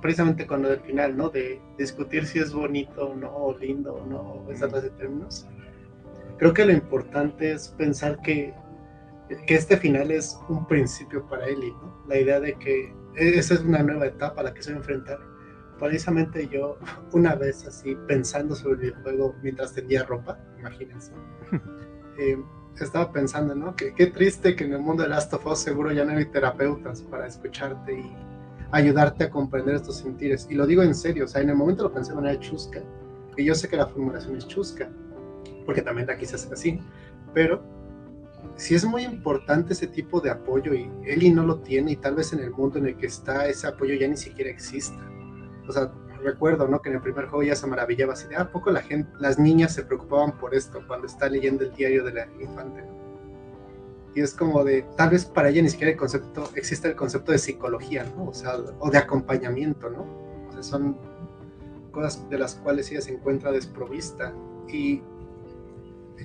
precisamente 0.00 0.46
con 0.46 0.62
lo 0.62 0.70
del 0.70 0.80
final, 0.80 1.16
¿no? 1.16 1.28
De 1.28 1.60
discutir 1.76 2.26
si 2.26 2.38
es 2.38 2.52
bonito 2.52 3.10
o 3.10 3.14
no, 3.14 3.30
o 3.30 3.56
lindo 3.56 3.94
o 3.94 4.06
no, 4.06 4.50
esa 4.50 4.68
clase 4.68 4.90
de 4.90 4.96
términos. 4.96 5.46
Creo 6.38 6.52
que 6.52 6.64
lo 6.64 6.72
importante 6.72 7.52
es 7.52 7.68
pensar 7.68 8.20
que, 8.20 8.54
que 9.46 9.54
este 9.54 9.76
final 9.76 10.10
es 10.10 10.38
un 10.48 10.66
principio 10.66 11.26
para 11.26 11.46
Eli, 11.46 11.70
¿no? 11.72 12.02
La 12.08 12.18
idea 12.18 12.40
de 12.40 12.54
que 12.54 12.94
e-, 13.16 13.38
esa 13.38 13.54
es 13.54 13.60
una 13.60 13.82
nueva 13.82 14.06
etapa 14.06 14.40
a 14.40 14.44
la 14.44 14.54
que 14.54 14.62
se 14.62 14.70
va 14.70 14.76
a 14.76 14.78
enfrentar. 14.80 15.18
Precisamente 15.78 16.48
yo, 16.48 16.76
una 17.12 17.34
vez 17.34 17.66
así, 17.66 17.96
pensando 18.06 18.54
sobre 18.54 18.74
el 18.74 18.80
videojuego 18.92 19.34
mientras 19.42 19.74
tendía 19.74 20.04
ropa, 20.04 20.38
imagínense, 20.58 21.12
eh, 22.18 22.36
estaba 22.80 23.12
pensando, 23.12 23.54
¿no? 23.54 23.76
Que, 23.76 23.94
qué 23.94 24.06
triste 24.06 24.56
que 24.56 24.64
en 24.64 24.72
el 24.72 24.80
mundo 24.80 25.02
de 25.02 25.10
Last 25.10 25.32
of 25.34 25.46
Us 25.46 25.60
seguro 25.60 25.92
ya 25.92 26.04
no 26.04 26.12
hay 26.16 26.26
terapeutas 26.26 27.02
para 27.02 27.26
escucharte 27.26 27.92
y 27.98 28.16
ayudarte 28.72 29.24
a 29.24 29.30
comprender 29.30 29.76
estos 29.76 29.98
sentires. 29.98 30.46
Y 30.50 30.54
lo 30.54 30.66
digo 30.66 30.82
en 30.82 30.94
serio, 30.94 31.24
o 31.24 31.28
sea, 31.28 31.42
en 31.42 31.50
el 31.50 31.56
momento 31.56 31.84
lo 31.84 31.92
pensé 31.92 32.10
de 32.10 32.16
manera 32.16 32.40
chusca, 32.40 32.80
y 33.36 33.44
yo 33.44 33.54
sé 33.54 33.68
que 33.68 33.76
la 33.76 33.86
formulación 33.86 34.36
es 34.36 34.46
chusca, 34.48 34.90
porque 35.64 35.82
también 35.82 36.08
la 36.08 36.16
quise 36.16 36.34
hacer 36.34 36.52
así, 36.52 36.80
pero 37.32 37.62
si 38.56 38.74
es 38.74 38.84
muy 38.84 39.04
importante 39.04 39.72
ese 39.72 39.86
tipo 39.86 40.20
de 40.20 40.30
apoyo 40.30 40.74
y 40.74 40.90
Eli 41.04 41.30
no 41.30 41.44
lo 41.44 41.60
tiene 41.60 41.92
y 41.92 41.96
tal 41.96 42.16
vez 42.16 42.32
en 42.32 42.40
el 42.40 42.50
mundo 42.50 42.78
en 42.78 42.86
el 42.86 42.96
que 42.96 43.06
está 43.06 43.46
ese 43.46 43.66
apoyo 43.66 43.94
ya 43.94 44.08
ni 44.08 44.16
siquiera 44.16 44.50
exista. 44.50 44.98
O 45.68 45.72
sea, 45.72 45.92
recuerdo, 46.22 46.66
¿no? 46.66 46.80
Que 46.82 46.88
en 46.88 46.96
el 46.96 47.00
primer 47.00 47.26
juego 47.26 47.42
ya 47.42 47.54
se 47.54 47.66
maravillaba 47.66 48.14
así 48.14 48.26
de, 48.28 48.36
¿a 48.36 48.50
poco 48.50 48.70
la 48.70 48.82
gente, 48.82 49.10
las 49.18 49.38
niñas 49.38 49.74
se 49.74 49.84
preocupaban 49.84 50.36
por 50.38 50.54
esto 50.54 50.82
cuando 50.86 51.06
está 51.06 51.28
leyendo 51.28 51.64
el 51.64 51.72
diario 51.72 52.04
de 52.04 52.12
la 52.12 52.28
infante? 52.40 52.84
Y 54.14 54.20
es 54.20 54.34
como 54.34 54.64
de, 54.64 54.82
tal 54.96 55.10
vez 55.10 55.24
para 55.24 55.50
ella 55.50 55.62
ni 55.62 55.68
siquiera 55.68 55.92
el 55.92 55.98
concepto, 55.98 56.50
existe 56.54 56.88
el 56.88 56.96
concepto 56.96 57.32
de 57.32 57.38
psicología, 57.38 58.04
¿no? 58.16 58.28
O 58.28 58.34
sea, 58.34 58.56
o 58.80 58.90
de 58.90 58.98
acompañamiento, 58.98 59.90
¿no? 59.90 60.02
O 60.48 60.52
sea, 60.52 60.62
son 60.62 60.98
cosas 61.92 62.28
de 62.28 62.38
las 62.38 62.56
cuales 62.56 62.90
ella 62.90 63.00
se 63.00 63.12
encuentra 63.12 63.52
desprovista. 63.52 64.32
Y 64.68 65.02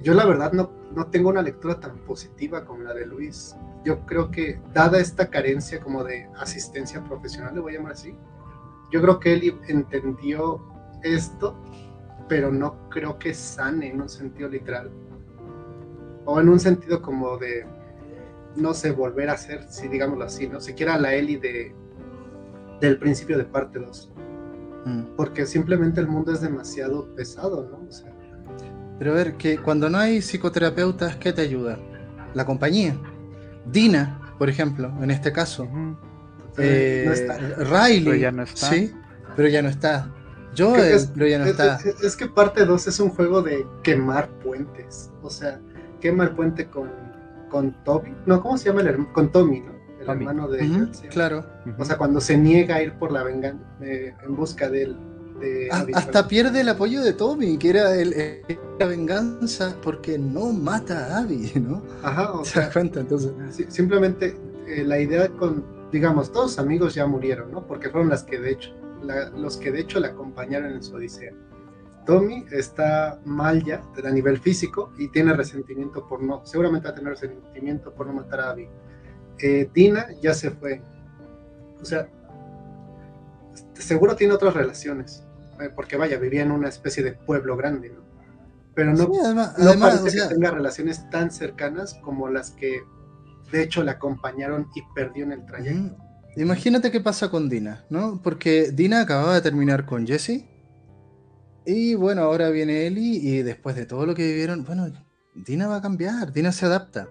yo 0.01 0.13
la 0.13 0.25
verdad 0.25 0.51
no, 0.53 0.71
no 0.95 1.07
tengo 1.07 1.29
una 1.29 1.41
lectura 1.41 1.79
tan 1.79 1.97
positiva 1.99 2.65
como 2.65 2.83
la 2.83 2.93
de 2.93 3.05
Luis. 3.05 3.55
Yo 3.83 4.05
creo 4.05 4.31
que 4.31 4.59
dada 4.73 4.99
esta 4.99 5.29
carencia 5.29 5.79
como 5.79 6.03
de 6.03 6.29
asistencia 6.37 7.03
profesional, 7.03 7.53
le 7.55 7.61
voy 7.61 7.73
a 7.73 7.77
llamar 7.77 7.93
así, 7.93 8.15
yo 8.91 9.01
creo 9.01 9.19
que 9.19 9.33
él 9.33 9.59
entendió 9.67 10.61
esto, 11.01 11.57
pero 12.29 12.51
no 12.51 12.89
creo 12.89 13.17
que 13.17 13.33
sane 13.33 13.89
en 13.89 14.01
un 14.01 14.07
sentido 14.07 14.47
literal. 14.49 14.91
O 16.25 16.39
en 16.39 16.47
un 16.47 16.59
sentido 16.59 17.01
como 17.01 17.37
de, 17.37 17.65
no 18.55 18.73
sé, 18.73 18.91
volver 18.91 19.29
a 19.29 19.37
ser, 19.37 19.63
si 19.69 19.87
digámoslo 19.87 20.25
así, 20.25 20.47
¿no? 20.47 20.61
Siquiera 20.61 20.97
la 20.99 21.15
Eli 21.15 21.37
de, 21.37 21.75
del 22.79 22.99
principio 22.99 23.37
de 23.37 23.45
parte 23.45 23.79
2. 23.79 24.13
Mm. 24.85 25.01
Porque 25.17 25.47
simplemente 25.47 25.99
el 25.99 26.07
mundo 26.07 26.31
es 26.31 26.41
demasiado 26.41 27.13
pesado, 27.15 27.67
¿no? 27.69 27.89
Pero 28.99 29.11
a 29.11 29.15
ver, 29.15 29.35
que 29.35 29.57
cuando 29.57 29.89
no 29.89 29.97
hay 29.97 30.21
psicoterapeutas, 30.21 31.15
¿qué 31.17 31.33
te 31.33 31.41
ayuda? 31.41 31.77
La 32.33 32.45
compañía. 32.45 32.95
Dina, 33.65 34.19
por 34.37 34.49
ejemplo, 34.49 34.91
en 35.01 35.11
este 35.11 35.31
caso. 35.31 35.67
Eh, 36.57 37.29
Riley. 37.57 38.03
Pero 38.03 38.15
ya 38.15 38.31
no 38.31 38.43
está. 38.43 38.69
Sí, 38.69 38.93
pero 39.35 39.47
ya 39.49 39.61
no 39.61 39.69
está. 39.69 40.11
Joel, 40.57 41.01
pero 41.13 41.27
ya 41.27 41.39
no 41.39 41.45
está. 41.45 41.79
Es, 42.03 42.15
que 42.15 42.27
parte 42.27 42.65
2 42.65 42.87
es 42.87 42.99
un 42.99 43.09
juego 43.09 43.41
de 43.41 43.65
quemar 43.81 44.29
puentes. 44.39 45.11
O 45.21 45.29
sea, 45.29 45.59
quema 45.99 46.25
el 46.25 46.31
puente 46.31 46.67
con, 46.67 46.89
con 47.49 47.73
Toby. 47.83 48.13
No, 48.25 48.41
¿cómo 48.41 48.57
se 48.57 48.65
llama 48.65 48.81
el 48.81 48.87
hermano? 48.87 49.13
Con 49.13 49.31
Tommy, 49.31 49.61
¿no? 49.61 49.73
El 49.99 50.09
hermano 50.09 50.47
de. 50.47 50.87
Claro. 51.09 51.45
O 51.77 51.85
sea, 51.85 51.97
cuando 51.97 52.21
se 52.21 52.37
niega 52.37 52.75
a 52.75 52.83
ir 52.83 52.93
por 52.93 53.11
la 53.11 53.23
venganza, 53.23 53.65
eh, 53.81 54.13
en 54.23 54.35
busca 54.35 54.69
de. 55.43 55.69
Ah, 55.71 55.85
hasta 55.93 56.27
pierde 56.27 56.61
el 56.61 56.69
apoyo 56.69 57.01
de 57.01 57.13
Tommy, 57.13 57.57
que 57.57 57.69
era 57.69 57.95
el, 57.95 58.41
la 58.79 58.85
venganza 58.85 59.75
porque 59.81 60.17
no 60.17 60.51
mata 60.51 61.07
a 61.07 61.19
Abby, 61.19 61.51
¿no? 61.59 61.83
Ajá, 62.01 62.31
o 62.31 62.45
sea, 62.45 62.71
cuenta, 62.71 63.01
entonces. 63.01 63.31
simplemente 63.69 64.37
eh, 64.67 64.83
la 64.83 64.99
idea 64.99 65.29
con 65.29 65.73
digamos, 65.93 66.31
todos 66.31 66.57
amigos 66.57 66.95
ya 66.95 67.05
murieron, 67.05 67.51
¿no? 67.51 67.67
Porque 67.67 67.89
fueron 67.89 68.09
las 68.09 68.23
que 68.23 68.39
de 68.39 68.51
hecho, 68.51 68.73
los 69.37 69.57
que 69.57 69.71
de 69.71 69.81
hecho 69.81 69.99
la 69.99 70.07
acompañaron 70.07 70.71
en 70.71 70.81
su 70.81 70.95
odisea. 70.95 71.31
Tommy 72.05 72.45
está 72.51 73.21
mal 73.23 73.63
ya 73.63 73.81
a 74.03 74.09
nivel 74.09 74.39
físico 74.39 74.91
y 74.97 75.07
tiene 75.09 75.33
resentimiento 75.33 76.05
por 76.07 76.21
no, 76.21 76.43
seguramente 76.45 76.87
va 76.87 76.91
a 76.91 76.95
tener 76.95 77.11
resentimiento 77.11 77.93
por 77.93 78.07
no 78.07 78.13
matar 78.13 78.41
a 78.41 78.49
Abby. 78.49 78.67
Eh, 79.39 79.69
Dina 79.71 80.07
ya 80.19 80.33
se 80.33 80.49
fue. 80.49 80.81
O 81.79 81.85
sea, 81.85 82.09
seguro 83.75 84.15
tiene 84.15 84.33
otras 84.33 84.55
relaciones, 84.55 85.23
porque 85.75 85.97
vaya, 85.97 86.17
vivía 86.17 86.41
en 86.41 86.51
una 86.51 86.69
especie 86.69 87.03
de 87.03 87.13
pueblo 87.13 87.55
grande, 87.57 87.89
¿no? 87.89 88.01
Pero 88.75 88.93
no, 88.93 89.09
parece 89.79 90.17
que 90.17 90.33
tenga 90.33 90.51
relaciones 90.51 91.09
tan 91.09 91.31
cercanas 91.31 91.93
como 92.01 92.27
las 92.27 92.51
que 92.51 92.81
de 93.53 93.61
hecho, 93.61 93.83
la 93.83 93.93
acompañaron 93.93 94.67
y 94.73 94.81
perdió 94.95 95.23
en 95.25 95.31
el 95.31 95.45
trayecto. 95.45 95.95
Imagínate 96.35 96.89
qué 96.89 96.99
pasa 96.99 97.29
con 97.29 97.49
Dina, 97.49 97.85
¿no? 97.91 98.19
Porque 98.23 98.71
Dina 98.71 99.01
acababa 99.01 99.35
de 99.35 99.41
terminar 99.41 99.85
con 99.85 100.07
Jesse. 100.07 100.45
Y 101.63 101.93
bueno, 101.93 102.23
ahora 102.23 102.49
viene 102.49 102.87
Ellie 102.87 103.19
y 103.21 103.43
después 103.43 103.75
de 103.75 103.85
todo 103.85 104.07
lo 104.07 104.15
que 104.15 104.25
vivieron, 104.25 104.65
bueno, 104.65 104.91
Dina 105.35 105.67
va 105.67 105.77
a 105.77 105.81
cambiar, 105.83 106.33
Dina 106.33 106.51
se 106.51 106.65
adapta. 106.65 107.07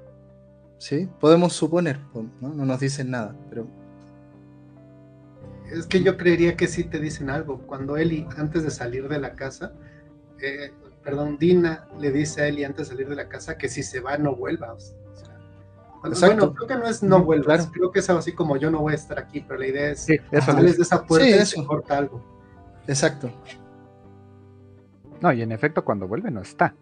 ¿Sí? 0.78 1.08
Podemos 1.20 1.52
suponer, 1.52 2.00
¿no? 2.40 2.52
No 2.52 2.66
nos 2.66 2.80
dicen 2.80 3.10
nada, 3.10 3.36
pero... 3.48 3.68
Es 5.72 5.86
que 5.86 6.02
yo 6.02 6.16
creería 6.16 6.56
que 6.56 6.68
sí 6.68 6.84
te 6.84 6.98
dicen 6.98 7.30
algo. 7.30 7.58
Cuando 7.62 7.96
Ellie, 7.96 8.26
antes 8.36 8.62
de 8.62 8.70
salir 8.70 9.08
de 9.08 9.18
la 9.18 9.32
casa, 9.32 9.72
eh, 10.40 10.72
perdón, 11.02 11.38
Dina 11.38 11.88
le 11.98 12.10
dice 12.10 12.42
a 12.42 12.48
Ellie 12.48 12.64
antes 12.64 12.88
de 12.88 12.94
salir 12.94 13.08
de 13.08 13.16
la 13.16 13.28
casa 13.28 13.56
que 13.56 13.68
si 13.68 13.82
se 13.82 14.00
va 14.00 14.18
no 14.18 14.36
vuelva. 14.36 14.76
Bueno, 16.02 16.52
creo 16.54 16.68
que 16.68 16.74
no 16.74 16.86
es 16.86 17.02
no 17.02 17.22
vuelvas, 17.22 17.70
creo 17.72 17.92
que 17.92 18.00
es 18.00 18.08
algo 18.10 18.18
así 18.18 18.32
como 18.32 18.56
yo 18.56 18.70
no 18.70 18.80
voy 18.80 18.92
a 18.92 18.96
estar 18.96 19.20
aquí, 19.20 19.40
pero 19.46 19.60
la 19.60 19.68
idea 19.68 19.90
es 19.92 20.00
sí, 20.00 20.16
sales 20.44 20.76
de 20.76 20.82
esa 20.82 21.06
puerta 21.06 21.28
y 21.28 21.46
se 21.46 21.64
corta 21.64 21.98
algo. 21.98 22.20
Exacto. 22.88 23.30
No, 25.20 25.32
y 25.32 25.42
en 25.42 25.52
efecto 25.52 25.84
cuando 25.84 26.08
vuelve 26.08 26.32
no 26.32 26.40
está. 26.40 26.74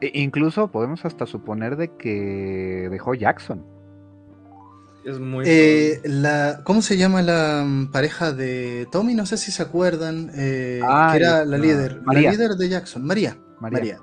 E 0.00 0.10
incluso 0.14 0.70
podemos 0.70 1.04
hasta 1.04 1.26
suponer 1.26 1.76
de 1.76 1.96
que 1.96 2.88
dejó 2.88 3.14
Jackson. 3.14 3.64
Es 5.06 5.20
muy... 5.20 5.44
Eh, 5.46 6.00
la, 6.02 6.62
¿Cómo 6.64 6.82
se 6.82 6.96
llama 6.96 7.22
la 7.22 7.62
mm, 7.64 7.92
pareja 7.92 8.32
de 8.32 8.88
Tommy? 8.90 9.14
No 9.14 9.24
sé 9.24 9.36
si 9.36 9.52
se 9.52 9.62
acuerdan. 9.62 10.32
Eh, 10.34 10.80
ah, 10.82 11.10
que 11.12 11.18
era 11.22 11.44
la 11.44 11.58
líder. 11.58 12.02
La 12.04 12.18
líder 12.18 12.56
de 12.56 12.68
Jackson, 12.68 13.04
María. 13.04 13.38
María. 13.60 14.00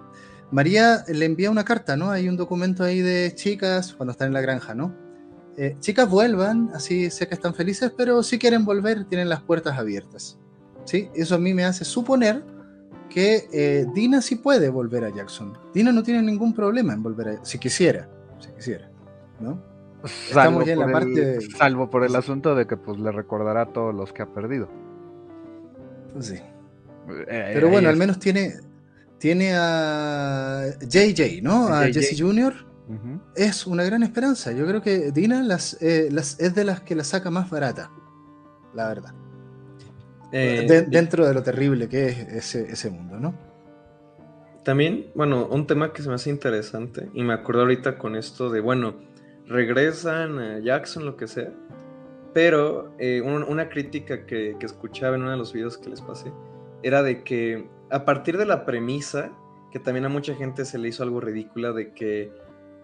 María 0.50 1.04
le 1.10 1.26
envía 1.26 1.52
una 1.52 1.66
carta, 1.66 1.98
¿no? 1.98 2.10
Hay 2.10 2.30
un 2.30 2.38
documento 2.38 2.86
ahí 2.86 3.02
de 3.02 3.34
chicas 3.36 3.94
cuando 3.94 4.14
están 4.14 4.28
en 4.28 4.34
la 4.34 4.40
granja, 4.40 4.76
¿no? 4.76 4.96
Eh, 5.58 5.76
chicas 5.82 6.10
vuelvan, 6.10 6.72
así 6.74 7.12
sé 7.12 7.28
que 7.28 7.34
están 7.34 7.54
felices, 7.54 7.92
pero 7.98 8.24
si 8.24 8.40
quieren 8.40 8.64
volver 8.64 9.04
tienen 9.04 9.28
las 9.28 9.42
puertas 9.42 9.78
abiertas. 9.78 10.40
¿Sí? 10.86 11.10
Eso 11.16 11.36
a 11.36 11.38
mí 11.38 11.54
me 11.54 11.66
hace 11.66 11.84
suponer 11.84 12.46
que 13.10 13.50
eh, 13.52 13.86
Dina 13.94 14.22
sí 14.22 14.36
puede 14.38 14.70
volver 14.70 15.04
a 15.04 15.10
Jackson. 15.10 15.58
Dina 15.74 15.92
no 15.92 16.02
tiene 16.02 16.22
ningún 16.22 16.54
problema 16.54 16.94
en 16.94 17.04
volver 17.04 17.28
a 17.28 17.46
si 17.46 17.60
quisiera, 17.60 18.08
si 18.40 18.50
quisiera, 18.54 18.90
¿no? 19.42 19.73
Salvo 20.32 20.62
Estamos 20.62 20.66
ya 20.66 20.74
en 20.74 20.80
la 20.80 20.92
parte 20.92 21.42
salvo 21.42 21.90
por 21.90 22.04
el 22.04 22.16
asunto 22.16 22.56
de 22.56 22.68
que 22.68 22.76
pues 22.76 23.00
le 23.00 23.12
recordará 23.12 23.62
a 23.62 23.66
todos 23.68 23.96
los 23.96 24.12
que 24.12 24.22
ha 24.22 24.26
perdido. 24.26 24.70
Pues 26.14 26.26
sí. 26.28 26.36
Eh, 27.28 27.52
pero 27.54 27.70
bueno, 27.70 27.90
al 27.90 27.98
menos 27.98 28.20
tiene 28.20 28.54
tiene 29.18 29.54
a 29.56 30.66
JJ, 30.82 31.42
¿no? 31.42 31.68
A 31.68 31.86
Jesse 31.86 32.20
Jr. 32.20 32.54
Es 33.36 33.66
una 33.66 33.84
gran 33.84 34.04
esperanza. 34.04 34.52
Yo 34.52 34.68
creo 34.68 34.82
que 34.82 35.12
Dina 35.12 35.42
las, 35.42 35.82
eh, 35.82 36.10
las, 36.12 36.38
es 36.42 36.54
de 36.54 36.66
las 36.66 36.82
que 36.82 36.94
la 36.94 37.06
saca 37.06 37.32
más 37.32 37.50
barata, 37.50 37.90
la 38.74 38.90
verdad. 38.90 39.14
Eh, 40.34 40.86
dentro 40.90 41.26
de 41.26 41.34
lo 41.34 41.42
terrible 41.42 41.88
que 41.88 42.08
es 42.08 42.18
ese, 42.18 42.72
ese 42.72 42.90
mundo, 42.90 43.18
¿no? 43.18 43.34
También, 44.66 45.08
bueno, 45.16 45.48
un 45.48 45.68
tema 45.68 45.94
que 45.94 46.02
se 46.02 46.10
me 46.10 46.16
hace 46.16 46.30
interesante, 46.30 47.10
y 47.14 47.24
me 47.24 47.34
acuerdo 47.34 47.62
ahorita 47.62 47.98
con 47.98 48.18
esto 48.18 48.50
de, 48.50 48.60
bueno, 48.60 48.96
regresan 49.48 50.40
a 50.40 50.60
Jackson, 50.60 51.06
lo 51.06 51.18
que 51.18 51.28
sea, 51.28 51.52
pero 52.34 52.94
eh, 52.98 53.22
una 53.22 53.70
crítica 53.70 54.26
que, 54.26 54.56
escuchaba 54.60 55.16
en 55.16 55.22
uno 55.22 55.32
de 55.32 55.38
los 55.38 55.54
videos 55.54 55.78
que 55.78 55.90
les 55.90 56.02
pasé 56.02 56.32
era 56.82 57.04
de 57.04 57.24
que 57.24 57.70
a 57.92 58.06
partir 58.06 58.38
de 58.38 58.46
la 58.46 58.66
premisa, 58.66 59.32
que 59.72 59.80
también 59.80 60.06
a 60.06 60.10
mucha 60.10 60.34
gente 60.36 60.66
se 60.66 60.78
le 60.78 60.90
hizo 60.90 61.04
algo 61.04 61.22
ridícula 61.22 61.72
de 61.72 61.94
que 61.94 62.32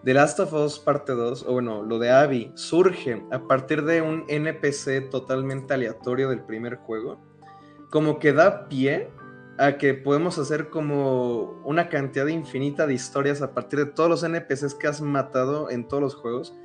The 0.04 0.14
Last 0.14 0.40
of 0.40 0.52
Us 0.54 0.78
parte 0.78 1.12
2, 1.12 1.44
o 1.46 1.52
bueno, 1.52 1.82
lo 1.82 1.98
de 1.98 2.10
Abby, 2.10 2.52
surge 2.54 3.22
a 3.30 3.40
partir 3.40 3.84
de 3.84 4.00
un 4.00 4.24
NPC 4.28 5.10
totalmente 5.10 5.74
aleatorio 5.74 6.30
del 6.30 6.40
primer 6.40 6.76
juego, 6.76 7.20
como 7.90 8.18
que 8.18 8.32
da 8.32 8.68
pie 8.68 9.10
a 9.60 9.76
que 9.76 9.92
podemos 9.92 10.38
hacer 10.38 10.70
como 10.70 11.60
una 11.64 11.90
cantidad 11.90 12.26
infinita 12.28 12.86
de 12.86 12.94
historias 12.94 13.42
a 13.42 13.52
partir 13.52 13.78
de 13.78 13.86
todos 13.86 14.08
los 14.08 14.22
NPCs 14.22 14.74
que 14.74 14.86
has 14.86 15.02
matado 15.02 15.68
en 15.68 15.86
todos 15.86 16.02
los 16.02 16.14
juegos. 16.14 16.56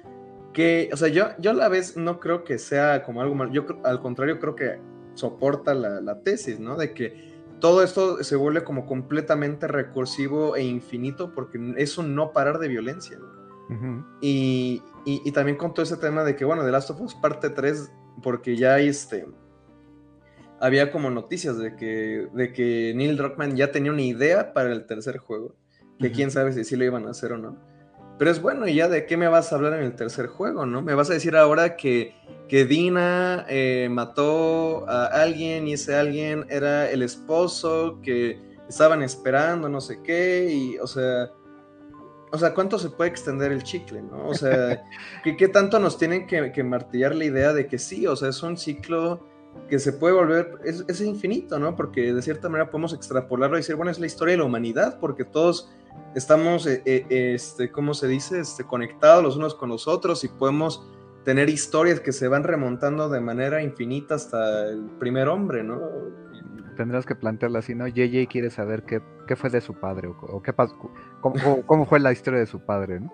Que, 0.53 0.89
o 0.93 0.95
sea, 0.97 1.09
yo, 1.09 1.25
yo 1.37 1.51
a 1.51 1.53
la 1.53 1.67
vez 1.67 1.97
no 1.97 2.21
creo 2.21 2.45
que 2.45 2.57
sea 2.57 3.03
como 3.03 3.21
algo 3.21 3.35
mal, 3.35 3.51
yo 3.51 3.65
al 3.83 3.99
contrario 3.99 4.39
creo 4.39 4.55
que 4.55 4.79
soporta 5.13 5.73
la, 5.73 5.99
la 5.99 6.21
tesis, 6.21 6.57
¿no? 6.57 6.77
De 6.77 6.93
que 6.93 7.35
todo 7.59 7.83
esto 7.83 8.23
se 8.23 8.37
vuelve 8.37 8.63
como 8.63 8.85
completamente 8.85 9.67
recursivo 9.67 10.55
e 10.55 10.63
infinito 10.63 11.33
porque 11.33 11.59
es 11.75 11.97
un 11.97 12.15
no 12.15 12.31
parar 12.31 12.59
de 12.59 12.69
violencia. 12.69 13.19
y, 14.21 14.81
y, 15.05 15.31
también 15.31 15.57
con 15.57 15.73
todo 15.73 15.83
ese 15.83 15.97
tema 15.97 16.23
de 16.23 16.37
que, 16.37 16.45
bueno, 16.45 16.63
The 16.63 16.71
Last 16.71 16.91
of 16.91 17.01
Us 17.01 17.15
parte 17.15 17.49
3, 17.49 17.91
porque 18.23 18.55
ya 18.55 18.79
este, 18.79 19.27
había 20.59 20.91
como 20.91 21.09
noticias 21.09 21.57
de 21.57 21.75
que, 21.75 22.27
de 22.33 22.53
que 22.53 22.93
Neil 22.95 23.17
Druckmann 23.17 23.55
ya 23.55 23.71
tenía 23.71 23.91
una 23.91 24.01
idea 24.01 24.53
para 24.53 24.71
el 24.71 24.85
tercer 24.85 25.17
juego, 25.17 25.55
que 25.99 26.11
quién 26.11 26.31
sabe 26.31 26.53
si 26.53 26.63
sí 26.63 26.75
lo 26.75 26.85
iban 26.85 27.07
a 27.07 27.11
hacer 27.11 27.33
o 27.33 27.37
no. 27.37 27.57
Pero 28.17 28.31
es 28.31 28.41
bueno, 28.41 28.67
¿y 28.67 28.75
ya 28.75 28.87
de 28.87 29.05
qué 29.05 29.17
me 29.17 29.27
vas 29.27 29.51
a 29.51 29.55
hablar 29.55 29.73
en 29.73 29.83
el 29.83 29.95
tercer 29.95 30.27
juego, 30.27 30.65
no? 30.65 30.81
Me 30.81 30.93
vas 30.93 31.09
a 31.09 31.13
decir 31.13 31.35
ahora 31.35 31.75
que, 31.75 32.15
que 32.47 32.65
Dina 32.65 33.45
eh, 33.49 33.89
mató 33.91 34.89
a 34.89 35.07
alguien 35.07 35.67
y 35.67 35.73
ese 35.73 35.95
alguien 35.95 36.45
era 36.49 36.89
el 36.89 37.01
esposo 37.01 37.99
que 38.01 38.39
estaban 38.69 39.03
esperando, 39.03 39.67
no 39.67 39.81
sé 39.81 40.01
qué, 40.01 40.47
y, 40.49 40.77
o 40.77 40.87
sea, 40.87 41.29
o 42.31 42.37
sea, 42.37 42.53
¿cuánto 42.53 42.79
se 42.79 42.89
puede 42.89 43.09
extender 43.09 43.51
el 43.51 43.63
chicle, 43.63 44.01
no? 44.01 44.27
O 44.27 44.33
sea, 44.33 44.83
¿qué, 45.23 45.47
tanto 45.47 45.79
nos 45.79 45.97
tienen 45.97 46.25
que, 46.27 46.63
martillar 46.63 47.15
la 47.15 47.25
idea 47.25 47.53
de 47.53 47.67
que 47.67 47.77
sí, 47.77 48.07
o 48.07 48.15
sea, 48.15 48.29
es 48.29 48.41
un 48.43 48.57
ciclo 48.57 49.25
que 49.69 49.79
se 49.79 49.93
puede 49.93 50.13
volver, 50.13 50.59
es, 50.63 51.01
infinito, 51.01 51.57
¿no? 51.59 51.75
Porque 51.75 52.13
de 52.13 52.21
cierta 52.21 52.49
manera 52.49 52.69
podemos 52.69 52.93
extrapolarlo 52.93 53.57
y 53.57 53.59
decir, 53.59 53.75
bueno, 53.75 53.91
es 53.91 53.99
la 53.99 54.05
historia 54.05 54.33
de 54.33 54.37
la 54.39 54.43
humanidad, 54.43 54.99
porque 54.99 55.25
todos 55.25 55.71
estamos, 56.13 56.67
eh, 56.67 56.83
eh, 56.85 57.33
este, 57.33 57.71
¿cómo 57.71 57.93
se 57.93 58.07
dice? 58.07 58.39
Este, 58.39 58.63
conectados 58.63 59.23
los 59.23 59.37
unos 59.37 59.55
con 59.55 59.69
los 59.69 59.87
otros 59.87 60.23
y 60.23 60.27
podemos 60.27 60.87
tener 61.23 61.49
historias 61.49 61.99
que 61.99 62.11
se 62.11 62.27
van 62.27 62.43
remontando 62.43 63.09
de 63.09 63.19
manera 63.19 63.63
infinita 63.63 64.15
hasta 64.15 64.69
el 64.69 64.83
primer 64.99 65.27
hombre, 65.27 65.63
¿no? 65.63 65.79
tendrás 66.75 67.05
que 67.05 67.15
plantearla 67.15 67.59
así, 67.59 67.73
¿no? 67.73 67.87
JJ 67.87 68.27
quiere 68.27 68.49
saber 68.49 68.83
qué, 68.83 69.01
qué 69.27 69.35
fue 69.35 69.49
de 69.49 69.61
su 69.61 69.73
padre 69.73 70.07
o, 70.07 70.41
qué 70.41 70.53
pasó, 70.53 70.75
cómo, 71.21 71.85
fue 71.85 71.99
la 71.99 72.11
historia 72.11 72.41
de 72.41 72.45
su 72.45 72.59
padre, 72.59 72.99
¿no? 72.99 73.13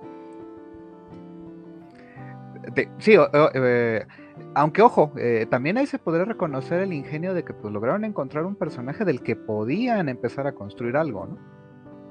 sí, 3.00 3.16
eh, 3.54 4.06
aunque 4.54 4.82
ojo, 4.82 5.12
eh, 5.18 5.48
también 5.50 5.78
ahí 5.78 5.88
se 5.88 6.00
podría 6.00 6.26
reconocer 6.26 6.82
el 6.82 6.94
ingenio 6.94 7.34
de 7.34 7.44
que 7.44 7.54
pues, 7.54 7.74
lograron 7.74 8.06
encontrar 8.06 8.46
un 8.46 8.56
personaje 8.56 9.06
del 9.06 9.22
que 9.22 9.36
podían 9.36 10.10
empezar 10.10 10.48
a 10.48 10.54
construir 10.54 10.98
algo, 10.98 11.28
¿no? 11.28 11.38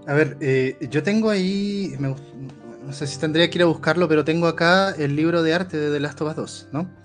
A 0.06 0.14
ver, 0.14 0.36
eh, 0.40 0.76
yo 0.90 1.02
tengo 1.02 1.30
ahí, 1.30 1.94
no 1.98 2.16
sé 2.92 3.06
si 3.06 3.20
tendría 3.20 3.50
que 3.50 3.58
ir 3.58 3.62
a 3.62 3.66
buscarlo, 3.66 4.08
pero 4.08 4.24
tengo 4.24 4.46
acá 4.46 4.92
el 4.92 5.14
libro 5.14 5.42
de 5.42 5.54
arte 5.54 5.76
de 5.76 5.92
The 5.92 6.00
Last 6.00 6.20
of 6.22 6.30
Us 6.30 6.36
2, 6.36 6.68
¿no? 6.72 7.00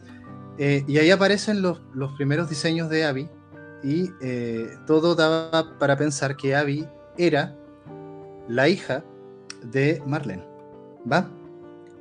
y 0.57 0.99
ahí 0.99 1.11
aparecen 1.11 1.61
los, 1.61 1.81
los 1.93 2.13
primeros 2.13 2.47
diseños 2.49 2.89
de 2.89 3.03
Abby, 3.03 3.29
y 3.85 4.11
eh, 4.19 4.77
todo 4.87 5.13
daba 5.13 5.77
para 5.77 5.95
pensar 5.95 6.35
que 6.35 6.55
Abby 6.55 6.87
era 7.19 7.55
la 8.47 8.67
hija 8.67 9.03
de 9.61 10.01
Marlene, 10.07 10.43
¿va? 11.09 11.29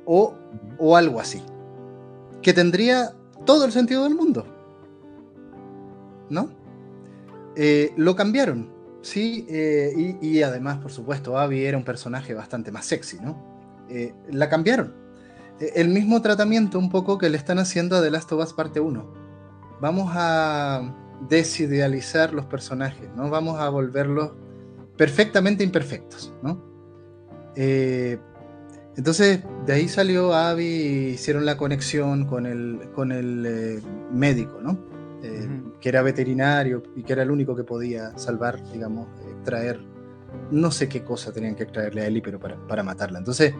O, 0.05 0.33
o 0.79 0.97
algo 0.97 1.19
así. 1.19 1.43
Que 2.45 2.53
tendría 2.53 3.11
todo 3.43 3.65
el 3.65 3.71
sentido 3.71 4.03
del 4.03 4.13
mundo. 4.13 4.45
¿No? 6.29 6.51
Eh, 7.55 7.91
lo 7.97 8.15
cambiaron, 8.15 8.69
¿sí? 9.01 9.47
Eh, 9.49 10.15
y, 10.21 10.43
además, 10.43 10.77
por 10.77 10.91
supuesto, 10.91 11.39
Abby 11.39 11.65
era 11.65 11.75
un 11.75 11.83
personaje 11.83 12.35
bastante 12.35 12.71
más 12.71 12.85
sexy, 12.85 13.17
¿no? 13.19 13.55
la 14.31 14.47
cambiaron. 14.47 14.93
el 15.59 15.89
mismo 15.89 16.21
tratamiento 16.21 16.77
un 16.79 16.89
poco 16.89 17.17
que 17.17 17.29
le 17.29 17.37
están 17.37 17.59
haciendo 17.59 17.95
a 17.95 18.01
The 18.01 18.11
Last 18.11 18.31
of 18.31 18.43
Us 18.43 18.53
parte 18.53 18.79
1. 18.79 19.05
Vamos 19.81 20.11
a 20.13 20.93
desidealizar 21.29 22.33
los 22.33 22.45
personajes, 22.45 23.09
¿no? 23.15 23.29
Vamos 23.31 23.59
a 23.59 23.69
volverlos 23.69 24.33
perfectamente 24.97 25.63
imperfectos, 25.63 26.33
¿no? 26.43 26.61
Eh, 27.55 28.19
entonces, 28.97 29.41
de 29.65 29.73
ahí 29.73 29.87
salió 29.87 30.33
Abby 30.33 30.65
y 30.65 31.07
hicieron 31.09 31.45
la 31.45 31.57
conexión 31.57 32.25
con 32.25 32.45
el, 32.45 32.89
con 32.93 33.11
el 33.11 33.45
eh, 33.45 33.81
médico, 34.11 34.59
¿no? 34.61 34.79
Eh, 35.23 35.49
que 35.81 35.89
era 35.89 36.01
veterinario 36.01 36.83
y 36.95 37.03
que 37.03 37.13
era 37.13 37.23
el 37.23 37.31
único 37.31 37.55
que 37.55 37.63
podía 37.63 38.17
salvar, 38.17 38.61
digamos, 38.71 39.07
extraer, 39.29 39.79
no 40.51 40.71
sé 40.71 40.87
qué 40.87 41.03
cosa 41.03 41.31
tenían 41.31 41.55
que 41.55 41.63
extraerle 41.63 42.01
a 42.01 42.07
Ellie, 42.07 42.21
pero 42.21 42.39
para, 42.39 42.55
para 42.67 42.83
matarla. 42.83 43.19
Entonces, 43.19 43.53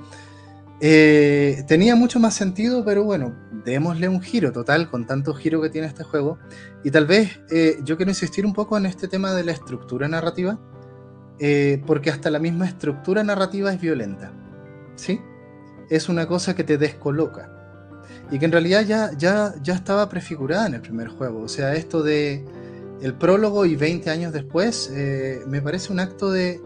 eh, 0.82 1.64
tenía 1.68 1.96
mucho 1.96 2.20
más 2.20 2.34
sentido, 2.34 2.84
pero 2.84 3.04
bueno, 3.04 3.34
démosle 3.64 4.10
un 4.10 4.22
giro 4.22 4.52
total 4.52 4.90
con 4.90 5.08
tanto 5.08 5.34
giro 5.34 5.62
que 5.62 5.70
tiene 5.70 5.88
este 5.88 6.04
juego. 6.04 6.38
Y 6.84 6.92
tal 6.92 7.06
vez 7.06 7.40
eh, 7.50 7.78
yo 7.84 7.96
quiero 7.98 8.12
insistir 8.12 8.46
un 8.46 8.54
poco 8.54 8.78
en 8.78 8.86
este 8.86 9.08
tema 9.08 9.34
de 9.34 9.44
la 9.44 9.52
estructura 9.54 10.08
narrativa, 10.08 10.60
eh, 11.40 11.82
porque 11.86 12.10
hasta 12.10 12.30
la 12.30 12.40
misma 12.40 12.66
estructura 12.66 13.24
narrativa 13.24 13.72
es 13.74 13.80
violenta. 13.80 14.32
¿Sí? 14.96 15.22
Es 15.90 16.10
una 16.10 16.28
cosa 16.28 16.56
que 16.56 16.64
te 16.64 16.78
descoloca. 16.78 17.52
Y 18.32 18.40
que 18.40 18.46
en 18.46 18.52
realidad 18.52 18.84
ya, 18.84 19.12
ya, 19.18 19.54
ya 19.62 19.76
estaba 19.76 20.10
prefigurada 20.10 20.68
en 20.68 20.76
el 20.76 20.82
primer 20.82 21.10
juego. 21.10 21.42
O 21.42 21.48
sea, 21.48 21.76
esto 21.76 22.02
de 22.02 22.44
el 23.02 23.14
prólogo 23.14 23.66
y 23.66 23.76
20 23.76 24.10
años 24.10 24.34
después, 24.34 24.92
me 25.48 25.62
parece 25.62 25.92
un 25.92 26.00
acto 26.00 26.32
de, 26.32 26.62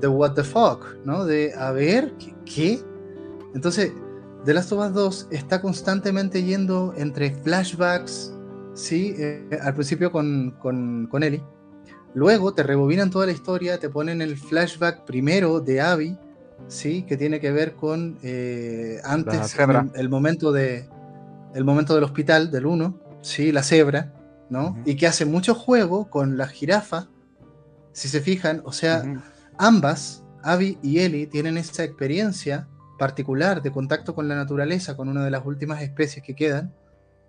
de 0.00 0.08
what 0.08 0.32
the 0.32 0.44
fuck, 0.44 0.86
¿no? 1.04 1.24
De 1.24 1.52
a 1.54 1.72
ver, 1.72 2.14
¿qué? 2.44 2.80
Entonces, 3.54 3.92
The 4.44 4.54
Last 4.54 4.72
of 4.72 4.86
Us 4.86 4.94
2 4.94 5.28
está 5.30 5.60
constantemente 5.60 6.42
yendo 6.42 6.94
entre 6.96 7.34
flashbacks, 7.34 8.32
¿sí? 8.74 9.14
Eh, 9.18 9.46
al 9.60 9.74
principio 9.74 10.10
con, 10.10 10.56
con, 10.58 11.06
con, 11.08 11.22
Ellie. 11.22 11.42
Luego 12.14 12.54
te 12.54 12.62
rebobinan 12.62 13.10
toda 13.10 13.26
la 13.26 13.32
historia, 13.32 13.78
te 13.78 13.90
ponen 13.90 14.22
el 14.22 14.36
flashback 14.36 15.04
primero 15.04 15.60
de 15.60 15.80
Abby, 15.80 16.18
¿sí? 16.68 17.02
Que 17.02 17.16
tiene 17.16 17.40
que 17.40 17.50
ver 17.50 17.74
con 17.74 18.18
eh, 18.22 19.00
antes, 19.04 19.56
el, 19.94 20.08
momento 20.08 20.52
de, 20.52 20.88
el 21.54 21.64
momento 21.64 21.94
del 21.94 22.04
hospital, 22.04 22.50
del 22.50 22.66
1, 22.66 22.98
¿sí? 23.22 23.52
La 23.52 23.62
cebra, 23.62 24.12
¿no? 24.48 24.76
Y 24.84 24.96
que 24.96 25.06
hace 25.06 25.24
mucho 25.24 25.54
juego 25.54 26.10
con 26.10 26.36
la 26.36 26.46
jirafa, 26.46 27.08
si 27.92 28.08
se 28.08 28.20
fijan, 28.20 28.62
o 28.64 28.72
sea, 28.72 29.02
ambas, 29.58 30.22
Abby 30.42 30.78
y 30.82 31.00
Ellie, 31.00 31.26
tienen 31.26 31.56
esa 31.58 31.84
experiencia 31.84 32.68
particular 32.98 33.62
de 33.62 33.72
contacto 33.72 34.14
con 34.14 34.28
la 34.28 34.36
naturaleza, 34.36 34.96
con 34.96 35.08
una 35.08 35.24
de 35.24 35.30
las 35.30 35.44
últimas 35.46 35.82
especies 35.82 36.24
que 36.24 36.34
quedan, 36.34 36.74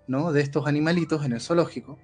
¿no? 0.07 0.34
De 0.34 0.41
estos 0.41 0.67
animalitos 0.67 1.25
en 1.25 1.34
el 1.34 1.41
zoológico. 1.41 1.97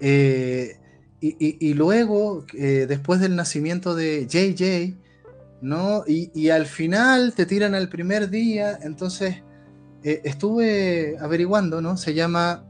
Eh, 0.00 0.76
y, 1.22 1.74
luego, 1.74 2.46
eh, 2.54 2.86
después 2.88 3.20
del 3.20 3.36
nacimiento 3.36 3.94
de 3.94 4.26
JJ, 4.26 4.96
¿no? 5.60 6.04
Y, 6.06 6.50
al 6.50 6.66
final 6.66 7.34
te 7.34 7.46
tiran 7.46 7.74
al 7.74 7.88
primer 7.88 8.30
día, 8.30 8.78
entonces 8.82 9.42
eh, 10.02 10.20
estuve 10.24 11.16
averiguando, 11.20 11.80
¿no? 11.80 11.96
Se 11.96 12.14
llama 12.14 12.64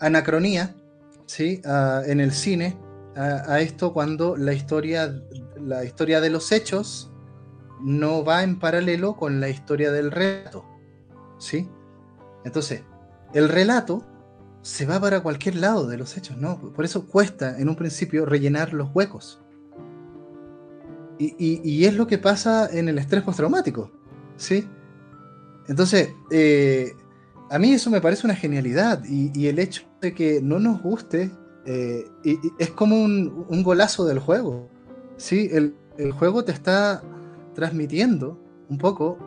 anacronía, 0.00 0.74
¿sí? 1.26 1.62
Ah, 1.64 2.02
en 2.06 2.20
el 2.20 2.32
cine, 2.32 2.76
a, 3.14 3.52
a, 3.52 3.60
esto 3.60 3.92
cuando 3.92 4.36
la 4.36 4.52
historia, 4.52 5.22
la 5.60 5.84
historia 5.84 6.20
de 6.20 6.30
los 6.30 6.50
hechos 6.50 7.12
no 7.82 8.24
va 8.24 8.42
en 8.42 8.58
paralelo 8.58 9.16
con 9.16 9.40
la 9.40 9.48
historia 9.48 9.92
del 9.92 10.10
relato. 10.10 10.64
¿Sí? 11.38 11.68
Entonces, 12.44 12.82
el 13.34 13.48
relato 13.48 14.06
se 14.62 14.86
va 14.86 15.00
para 15.00 15.20
cualquier 15.20 15.56
lado 15.56 15.88
de 15.88 15.98
los 15.98 16.16
hechos, 16.16 16.36
¿no? 16.36 16.58
Por 16.58 16.84
eso 16.84 17.06
cuesta 17.06 17.58
en 17.58 17.68
un 17.68 17.76
principio 17.76 18.24
rellenar 18.24 18.72
los 18.72 18.90
huecos. 18.94 19.41
Y, 21.22 21.84
es 21.84 21.94
lo 21.94 22.06
que 22.06 22.18
pasa 22.18 22.68
en 22.72 22.88
el 22.88 22.98
estrés 22.98 23.22
postraumático, 23.22 23.90
¿sí? 24.36 24.66
Entonces, 25.68 26.10
eh, 26.30 26.96
a 27.50 27.58
mí 27.58 27.72
eso 27.72 27.90
me 27.90 28.00
parece 28.00 28.26
una 28.26 28.34
genialidad 28.34 29.04
y, 29.04 29.46
el 29.46 29.58
hecho 29.58 29.82
de 30.00 30.14
que 30.14 30.40
no 30.42 30.58
nos 30.58 30.82
guste 30.82 31.30
eh, 31.64 32.10
es 32.58 32.70
como 32.70 32.96
un, 32.96 33.62
golazo 33.62 34.04
del 34.04 34.18
juego, 34.18 34.68
¿sí? 35.16 35.48
El, 35.52 35.74
juego 36.12 36.42
te 36.42 36.52
está 36.52 37.02
transmitiendo 37.54 38.38
un 38.68 38.78
poco. 38.78 39.18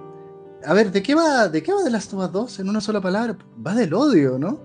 A 0.66 0.74
ver, 0.74 0.92
¿de 0.92 1.02
qué 1.02 1.16
va, 1.16 1.48
de 1.48 1.62
qué 1.64 1.72
va 1.72 1.84
de 1.84 1.92
las 1.92 2.08
tomas 2.10 2.32
2 2.32 2.60
en 2.60 2.70
una 2.70 2.82
sola 2.82 3.00
palabra? 3.00 3.38
Va 3.66 3.76
del 3.76 3.94
odio, 3.94 4.38
¿no? 4.38 4.60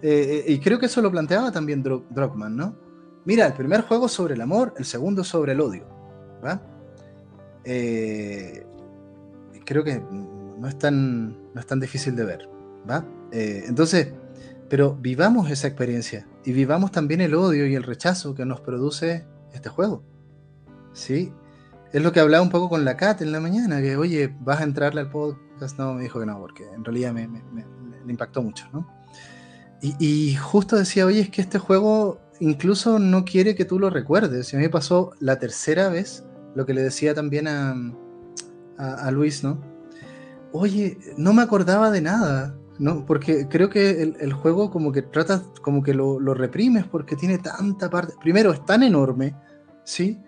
Eh, 0.00 0.44
y 0.46 0.58
creo 0.60 0.78
que 0.78 0.86
eso 0.86 1.02
lo 1.02 1.10
planteaba 1.10 1.52
también 1.52 1.82
Druckmann, 1.82 2.56
¿no? 2.56 2.76
Mira, 3.24 3.46
el 3.46 3.52
primer 3.52 3.82
juego 3.82 4.08
sobre 4.08 4.34
el 4.34 4.40
amor, 4.40 4.72
el 4.78 4.84
segundo 4.84 5.24
sobre 5.24 5.52
el 5.52 5.60
odio, 5.60 5.84
¿va? 6.44 6.62
Eh, 7.64 8.66
creo 9.64 9.84
que 9.84 10.00
no 10.00 10.66
es, 10.66 10.78
tan, 10.78 11.30
no 11.54 11.60
es 11.60 11.66
tan 11.66 11.80
difícil 11.80 12.16
de 12.16 12.24
ver, 12.24 12.48
¿va? 12.88 13.04
entonces, 13.32 14.12
pero 14.68 14.96
vivamos 14.96 15.50
esa 15.50 15.68
experiencia 15.68 16.26
y 16.44 16.52
vivamos 16.52 16.90
también 16.90 17.20
el 17.20 17.34
odio 17.34 17.66
y 17.66 17.76
el 17.76 17.84
rechazo 17.84 18.34
que 18.34 18.44
nos 18.44 18.60
produce 18.60 19.24
este 19.52 19.68
juego, 19.68 20.02
¿sí? 20.92 21.32
es 21.92 22.02
lo 22.02 22.12
que 22.12 22.20
hablaba 22.20 22.42
un 22.42 22.50
poco 22.50 22.68
con 22.68 22.84
la 22.84 22.96
Kat 22.96 23.22
en 23.22 23.32
la 23.32 23.40
mañana, 23.40 23.80
que 23.80 23.96
oye, 23.96 24.34
vas 24.40 24.60
a 24.60 24.64
entrarle 24.64 25.00
al 25.00 25.10
podcast. 25.10 25.78
No, 25.78 25.94
me 25.94 26.02
dijo 26.02 26.20
que 26.20 26.26
no, 26.26 26.38
porque 26.38 26.64
en 26.64 26.84
realidad 26.84 27.12
me, 27.12 27.28
impactó 28.06 28.42
mucho, 28.42 28.66
¿no? 28.72 28.88
Y, 29.82 30.34
justo 30.36 30.76
decía, 30.76 31.06
oye, 31.06 31.20
es 31.20 31.30
que 31.30 31.40
este 31.40 31.58
juego 31.58 32.20
incluso 32.38 32.98
no 32.98 33.24
quiere 33.24 33.54
que 33.54 33.64
tú 33.64 33.78
lo 33.78 33.88
recuerdes. 33.88 34.52
A 34.52 34.56
mí 34.58 34.64
me 34.64 34.68
pasó 34.68 35.12
la 35.20 35.38
tercera 35.38 35.88
vez 35.88 36.24
lo 36.54 36.66
que 36.66 36.74
le 36.74 36.82
decía 36.82 37.14
también 37.14 37.48
a, 37.48 37.74
a, 38.78 39.10
Luis, 39.10 39.44
¿no? 39.44 39.60
Oye, 40.52 40.98
no 41.16 41.32
me 41.32 41.42
acordaba 41.42 41.90
de 41.90 42.00
nada, 42.00 42.56
¿no? 42.78 43.06
Porque 43.06 43.46
creo 43.48 43.70
que 43.70 44.02
el, 44.02 44.32
juego 44.32 44.70
como 44.70 44.92
que 44.92 45.02
trata, 45.02 45.42
como 45.62 45.82
que 45.82 45.94
lo, 45.94 46.18
lo, 46.18 46.34
reprimes 46.34 46.86
porque 46.86 47.16
tiene 47.16 47.38
tanta 47.38 47.90
parte. 47.90 48.14
Primero, 48.20 48.52
es 48.52 48.64
tan 48.64 48.82
enorme, 48.82 49.36
¿sí? 49.84 50.18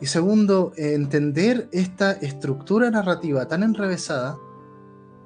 Y 0.00 0.06
segundo, 0.06 0.72
entender 0.76 1.68
esta 1.72 2.12
estructura 2.12 2.90
narrativa 2.90 3.46
tan 3.46 3.62
enrevesada 3.62 4.38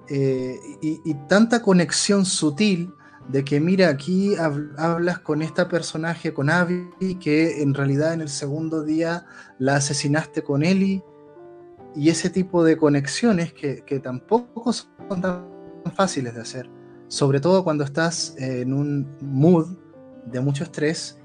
eh, 0.09 0.59
y, 0.82 1.14
tanta 1.28 1.62
conexión 1.62 2.26
sutil 2.26 2.92
de 3.28 3.44
que 3.44 3.60
mira, 3.60 3.88
aquí 3.88 4.34
hablas 4.36 5.18
con 5.20 5.42
esta 5.42 5.68
personaje, 5.68 6.34
con 6.34 6.50
Abby, 6.50 7.16
que 7.20 7.62
en 7.62 7.74
realidad 7.74 8.12
en 8.12 8.20
el 8.20 8.28
segundo 8.28 8.82
día 8.84 9.26
la 9.58 9.76
asesinaste 9.76 10.42
con 10.42 10.62
Ellie, 10.62 11.02
y 11.96 12.08
ese 12.08 12.28
tipo 12.28 12.64
de 12.64 12.76
conexiones 12.76 13.52
que, 13.52 14.00
tampoco 14.02 14.72
son 14.72 15.20
tan 15.20 15.46
fáciles 15.94 16.34
de 16.34 16.40
hacer, 16.40 16.68
sobre 17.08 17.40
todo 17.40 17.64
cuando 17.64 17.84
estás 17.84 18.34
en 18.38 18.72
un 18.72 19.16
mood 19.20 19.76
de 20.26 20.40
mucho 20.40 20.64
estrés, 20.64 21.18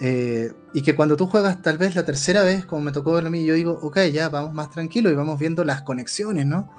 eh, 0.00 0.52
y 0.72 0.82
que 0.82 0.96
cuando 0.96 1.16
tú 1.16 1.26
juegas 1.26 1.62
tal 1.62 1.78
vez 1.78 1.94
la 1.94 2.04
tercera 2.04 2.42
vez, 2.42 2.64
como 2.64 2.82
me 2.82 2.92
tocó 2.92 3.16
a 3.16 3.22
mí, 3.22 3.44
yo 3.44 3.54
digo, 3.54 3.78
ok, 3.82 3.98
ya 4.12 4.28
vamos 4.28 4.52
más 4.54 4.70
tranquilo 4.70 5.10
y 5.10 5.14
vamos 5.14 5.38
viendo 5.38 5.64
las 5.64 5.82
conexiones, 5.82 6.46
¿no? 6.46 6.70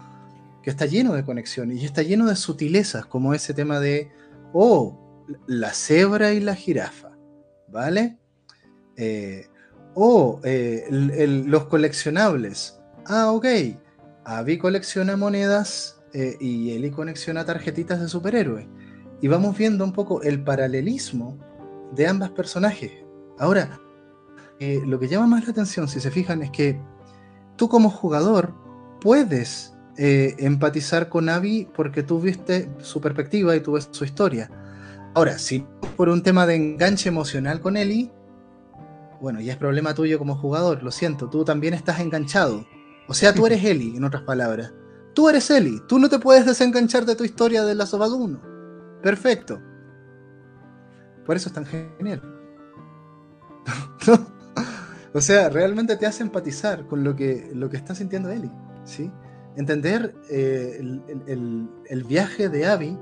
Que 0.61 0.69
está 0.69 0.85
lleno 0.85 1.13
de 1.13 1.23
conexiones 1.23 1.81
y 1.81 1.85
está 1.85 2.01
lleno 2.01 2.25
de 2.25 2.35
sutilezas, 2.35 3.05
como 3.05 3.33
ese 3.33 3.53
tema 3.53 3.79
de, 3.79 4.11
oh, 4.53 5.25
la 5.47 5.73
cebra 5.73 6.33
y 6.33 6.39
la 6.39 6.55
jirafa, 6.55 7.11
¿vale? 7.67 8.17
Eh, 8.95 9.47
o 9.95 10.39
eh, 10.43 10.87
los 11.45 11.65
coleccionables. 11.65 12.79
Ah, 13.05 13.31
ok. 13.31 13.45
Abby 14.25 14.57
colecciona 14.57 15.17
monedas 15.17 16.01
eh, 16.13 16.37
y 16.39 16.71
Eli 16.71 16.91
colecciona 16.91 17.45
tarjetitas 17.45 17.99
de 17.99 18.07
superhéroes. 18.07 18.67
Y 19.21 19.27
vamos 19.27 19.57
viendo 19.57 19.83
un 19.83 19.93
poco 19.93 20.21
el 20.21 20.43
paralelismo 20.43 21.37
de 21.93 22.07
ambas 22.07 22.31
personajes. 22.31 22.91
Ahora, 23.39 23.79
lo 24.85 24.97
que 24.97 25.09
llama 25.09 25.27
más 25.27 25.45
la 25.45 25.51
atención, 25.51 25.89
si 25.89 25.99
se 25.99 26.09
fijan, 26.09 26.41
es 26.41 26.51
que 26.51 26.79
tú 27.57 27.67
como 27.67 27.89
jugador 27.89 28.53
puedes 29.01 29.72
eh, 29.97 30.35
empatizar 30.39 31.07
con 31.09 31.29
Abby 31.29 31.67
porque 31.75 32.01
tú 32.01 32.19
viste 32.19 32.69
su 32.79 32.99
perspectiva 32.99 33.55
y 33.55 33.59
tú 33.59 33.73
ves 33.73 33.89
su 33.91 34.05
historia. 34.05 34.49
Ahora, 35.13 35.37
si 35.37 35.65
por 35.95 36.09
un 36.09 36.23
tema 36.23 36.47
de 36.47 36.55
enganche 36.55 37.09
emocional 37.09 37.59
con 37.61 37.77
Ellie, 37.77 38.11
bueno, 39.21 39.39
ya 39.39 39.53
es 39.53 39.57
problema 39.57 39.93
tuyo 39.93 40.17
como 40.17 40.35
jugador, 40.35 40.81
lo 40.83 40.91
siento, 40.91 41.29
tú 41.29 41.45
también 41.45 41.73
estás 41.73 41.99
enganchado. 41.99 42.65
O 43.07 43.13
sea, 43.13 43.33
tú 43.33 43.45
eres 43.45 43.63
Ellie, 43.63 43.95
en 43.95 44.03
otras 44.03 44.23
palabras. 44.23 44.73
Tú 45.13 45.29
eres 45.29 45.49
Ellie, 45.51 45.81
tú 45.87 45.99
no 45.99 46.09
te 46.09 46.17
puedes 46.19 46.45
desenganchar 46.45 47.05
de 47.05 47.15
tu 47.15 47.23
historia 47.23 47.63
de 47.63 47.75
la 47.75 47.85
Soba 47.85 48.07
1. 48.07 48.41
Perfecto. 49.03 49.61
Por 51.25 51.35
eso 51.35 51.49
es 51.49 51.53
tan 51.53 51.65
genial. 51.65 52.21
o 55.13 55.21
sea, 55.21 55.49
realmente 55.49 55.95
te 55.97 56.05
hace 56.05 56.23
empatizar 56.23 56.87
con 56.87 57.03
lo 57.03 57.15
que, 57.15 57.51
lo 57.53 57.69
que 57.69 57.77
está 57.77 57.93
sintiendo 57.93 58.29
Ellie. 58.29 58.51
¿sí? 58.83 59.11
Entender 59.55 60.15
eh, 60.29 60.79
el, 61.27 62.03
viaje 62.03 62.49
de 62.49 62.65
Abby 62.65 62.97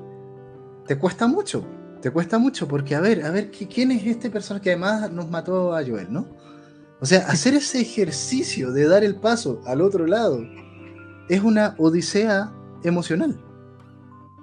te 0.85 0.97
cuesta 0.97 1.27
mucho. 1.27 1.65
Te 2.01 2.09
cuesta 2.11 2.39
mucho 2.39 2.67
porque, 2.67 2.95
a 2.95 2.99
ver, 2.99 3.23
a 3.23 3.29
ver, 3.29 3.51
¿quién 3.51 3.91
es 3.91 4.05
este 4.05 4.29
personaje 4.29 4.63
que 4.63 4.69
además 4.71 5.11
nos 5.11 5.29
mató 5.29 5.75
a 5.75 5.85
Joel, 5.85 6.11
no? 6.11 6.27
O 6.99 7.05
sea, 7.05 7.19
hacer 7.27 7.53
ese 7.53 7.81
ejercicio 7.81 8.71
de 8.71 8.87
dar 8.87 9.03
el 9.03 9.15
paso 9.15 9.61
al 9.65 9.81
otro 9.81 10.05
lado 10.05 10.43
es 11.29 11.41
una 11.41 11.75
odisea 11.77 12.51
emocional. 12.83 13.39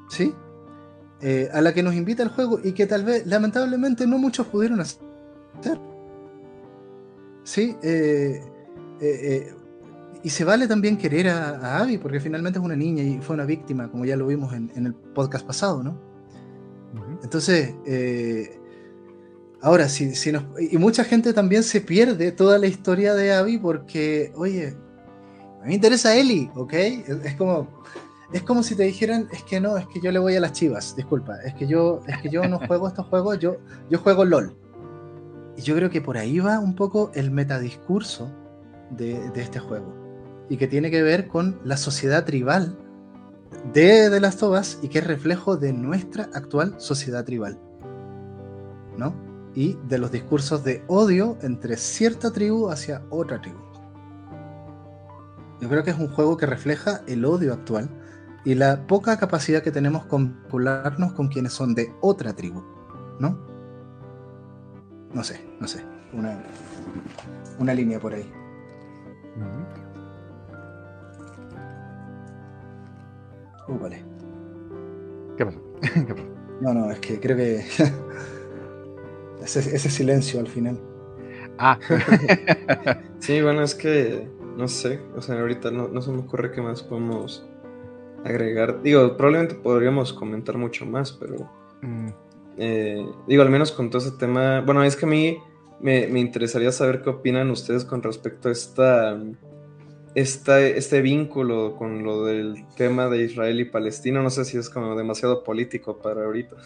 ¿Sí? 0.09 0.35
Eh, 1.21 1.49
a 1.53 1.61
la 1.61 1.75
que 1.75 1.83
nos 1.83 1.95
invita 1.95 2.23
el 2.23 2.29
juego 2.29 2.61
y 2.63 2.73
que 2.73 2.87
tal 2.87 3.05
vez, 3.05 3.27
lamentablemente, 3.27 4.07
no 4.07 4.19
muchos 4.19 4.47
pudieron 4.47 4.81
hacer. 4.81 5.01
¿Sí? 7.43 7.77
Eh, 7.83 8.41
y 10.23 10.31
se 10.31 10.45
vale 10.45 10.66
también 10.66 10.97
querer 10.97 11.29
a, 11.29 11.79
Abby, 11.79 11.99
porque 11.99 12.21
finalmente 12.21 12.59
es 12.59 12.64
una 12.64 12.77
niña 12.77 13.03
y 13.03 13.19
fue 13.21 13.35
una 13.35 13.45
víctima, 13.45 13.91
como 13.91 14.05
ya 14.05 14.16
lo 14.16 14.27
vimos 14.27 14.53
en, 14.53 14.71
el 14.75 14.95
podcast 14.95 15.47
pasado, 15.47 15.83
¿no? 15.83 16.09
Entonces, 17.23 17.75
eh, 17.87 18.59
ahora, 19.61 19.89
si, 19.89 20.14
si 20.14 20.33
nos, 20.33 20.45
y 20.59 20.77
mucha 20.79 21.05
gente 21.05 21.33
también 21.33 21.62
se 21.62 21.81
pierde 21.81 22.33
toda 22.33 22.59
la 22.59 22.66
historia 22.66 23.14
de 23.14 23.33
Abby 23.33 23.59
porque, 23.59 24.33
oye, 24.37 24.77
a 25.61 25.62
mí 25.62 25.69
me 25.69 25.75
interesa 25.75 26.16
Ellie, 26.16 26.51
¿ok? 26.55 26.73
Es, 26.73 27.35
como, 27.37 27.69
es 28.33 28.43
como 28.43 28.62
si 28.62 28.75
te 28.75 28.85
dijeran, 28.85 29.29
es 29.33 29.43
que 29.45 29.61
no, 29.61 29.77
es 29.77 29.87
que 29.87 30.01
yo 30.01 30.11
le 30.11 30.19
voy 30.19 30.37
a 30.37 30.41
las 30.41 30.53
chivas, 30.53 30.97
disculpa, 30.97 31.37
es 31.45 31.55
que 31.55 31.66
yo, 31.66 32.03
es 32.07 32.19
que 32.19 32.29
yo 32.29 32.47
no 32.49 32.59
juego 32.66 32.89
estos 32.89 33.07
juegos, 33.07 33.39
yo, 33.39 33.57
yo 33.91 33.99
juego 33.99 34.25
LOL. 34.25 34.57
Y 35.57 35.62
yo 35.62 35.75
creo 35.75 35.91
que 35.91 36.01
por 36.01 36.16
ahí 36.16 36.39
va 36.39 36.61
un 36.61 36.77
poco 36.77 37.11
el 37.14 37.33
metadiscurso 37.33 38.33
de, 38.91 39.31
de 39.31 39.43
este 39.43 39.59
juego 39.59 40.08
y 40.49 40.57
que 40.57 40.67
tiene 40.67 40.91
que 40.91 41.03
ver 41.03 41.29
con 41.29 41.61
la 41.65 41.77
sociedad 41.77 42.25
tribal 42.25 42.79
de, 43.73 44.11
de 44.11 44.21
las 44.21 44.37
tobas 44.37 44.79
y 44.83 44.89
que 44.89 44.99
es 44.99 45.07
reflejo 45.07 45.57
de 45.57 45.73
nuestra 45.73 46.31
actual 46.35 46.75
sociedad 46.79 47.25
tribal. 47.25 47.59
¿No? 48.97 49.15
Y 49.55 49.77
de 49.89 49.99
los 49.99 50.11
discursos 50.11 50.65
de 50.65 50.83
odio 50.89 51.39
entre 51.43 51.77
cierta 51.77 52.33
tribu 52.33 52.71
hacia 52.71 53.03
otra 53.11 53.41
tribu. 53.41 53.59
Yo 55.61 55.69
creo 55.69 55.83
que 55.83 55.91
es 55.91 55.99
un 55.99 56.09
juego 56.09 56.37
que 56.37 56.47
refleja 56.47 57.03
el 57.07 57.25
odio 57.25 57.53
actual 57.53 57.89
y 58.45 58.55
la 58.55 58.87
poca 58.87 59.19
capacidad 59.19 59.63
que 59.63 59.73
tenemos 59.73 60.05
con 60.07 60.41
vincularnos 60.43 61.13
con 61.13 61.29
quienes 61.29 61.53
son 61.53 61.75
de 61.75 61.93
otra 62.01 62.33
tribu, 62.35 62.63
¿no? 63.19 63.39
No 65.13 65.25
sé, 65.25 65.45
no 65.61 65.67
sé. 65.67 65.85
Una, 66.13 66.43
una 67.59 67.75
línea 67.75 67.99
por 67.99 68.15
ahí. 68.15 68.31
Uh, 73.69 73.79
vale. 73.79 74.03
¿Qué 75.37 75.45
pasó? 75.45 75.61
No, 76.61 76.75
no, 76.75 76.91
es 76.91 76.99
que 76.99 77.21
creo 77.21 77.37
que 77.37 77.59
ese, 79.43 79.91
silencio 79.91 80.41
al 80.41 80.49
final. 80.49 80.81
Ah. 81.59 81.79
sí, 83.21 83.41
bueno, 83.43 83.62
es 83.62 83.75
que 83.75 84.29
no 84.57 84.66
sé, 84.66 85.01
o 85.16 85.23
sea, 85.23 85.39
ahorita 85.39 85.71
no, 85.71 86.03
se 86.03 86.11
me 86.11 86.19
ocurre 86.19 86.51
qué 86.51 86.61
más 86.61 86.83
podemos 86.83 87.47
agregar. 88.25 88.83
Digo, 88.83 89.16
probablemente 89.16 89.55
podríamos 89.55 90.12
comentar 90.12 90.57
mucho 90.57 90.85
más, 90.85 91.12
pero 91.12 91.49
mm. 91.82 92.09
eh, 92.59 93.07
digo, 93.28 93.43
al 93.43 93.51
menos 93.51 93.70
con 93.70 93.89
todo 93.90 94.03
ese 94.03 94.16
tema, 94.16 94.61
bueno, 94.62 94.82
es 94.82 94.97
que 94.97 95.07
a 95.07 95.09
mí 95.09 95.39
me, 95.81 96.09
me 96.09 96.19
interesaría 96.19 96.73
saber 96.73 97.03
qué 97.03 97.11
opinan 97.11 97.51
ustedes 97.51 97.85
con 97.85 98.03
respecto 98.03 98.49
a 98.49 98.53
esta 98.53 99.16
este 100.19 101.01
vínculo 101.01 101.77
con 101.77 102.03
lo 102.03 102.24
del 102.24 102.65
tema 102.77 103.09
de 103.09 103.24
Israel 103.24 103.61
y 103.61 103.65
Palestina, 103.65 104.23
no 104.23 104.31
sé 104.31 104.45
si 104.45 104.59
es 104.59 104.69
como 104.69 104.97
demasiado 104.97 105.45
político 105.45 105.99
para 105.99 106.24
ahorita. 106.24 106.57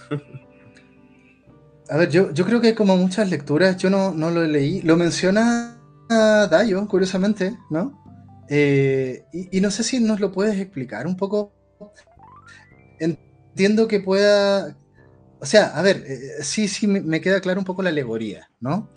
A 1.89 1.97
ver, 1.97 2.09
yo, 2.09 2.33
yo 2.33 2.47
creo 2.47 2.61
que 2.61 2.75
como 2.75 2.97
muchas 2.97 3.29
lecturas, 3.29 3.77
yo 3.77 3.91
no, 3.91 4.13
no 4.13 4.31
lo 4.31 4.45
leí, 4.45 4.81
lo 4.83 4.97
menciona 4.97 5.79
Dayo, 6.09 6.87
curiosamente, 6.89 7.57
¿no? 7.71 8.03
Eh, 8.49 9.25
y, 9.33 9.61
no 9.61 9.71
sé 9.71 9.83
si 9.83 10.01
nos 10.01 10.21
lo 10.21 10.33
puedes 10.33 10.59
explicar 10.59 11.07
un 11.07 11.17
poco. 11.17 11.53
Entiendo 12.99 13.89
que 13.89 14.01
pueda, 14.01 14.77
o 15.41 15.47
sea, 15.47 15.77
a 15.77 15.83
ver, 15.83 16.05
eh, 16.07 16.43
sí, 16.43 16.69
sí, 16.69 16.87
me 16.87 17.21
queda 17.21 17.41
claro 17.41 17.61
un 17.61 17.65
poco 17.65 17.83
la 17.83 17.91
alegoría, 17.91 18.51
¿no? 18.61 18.91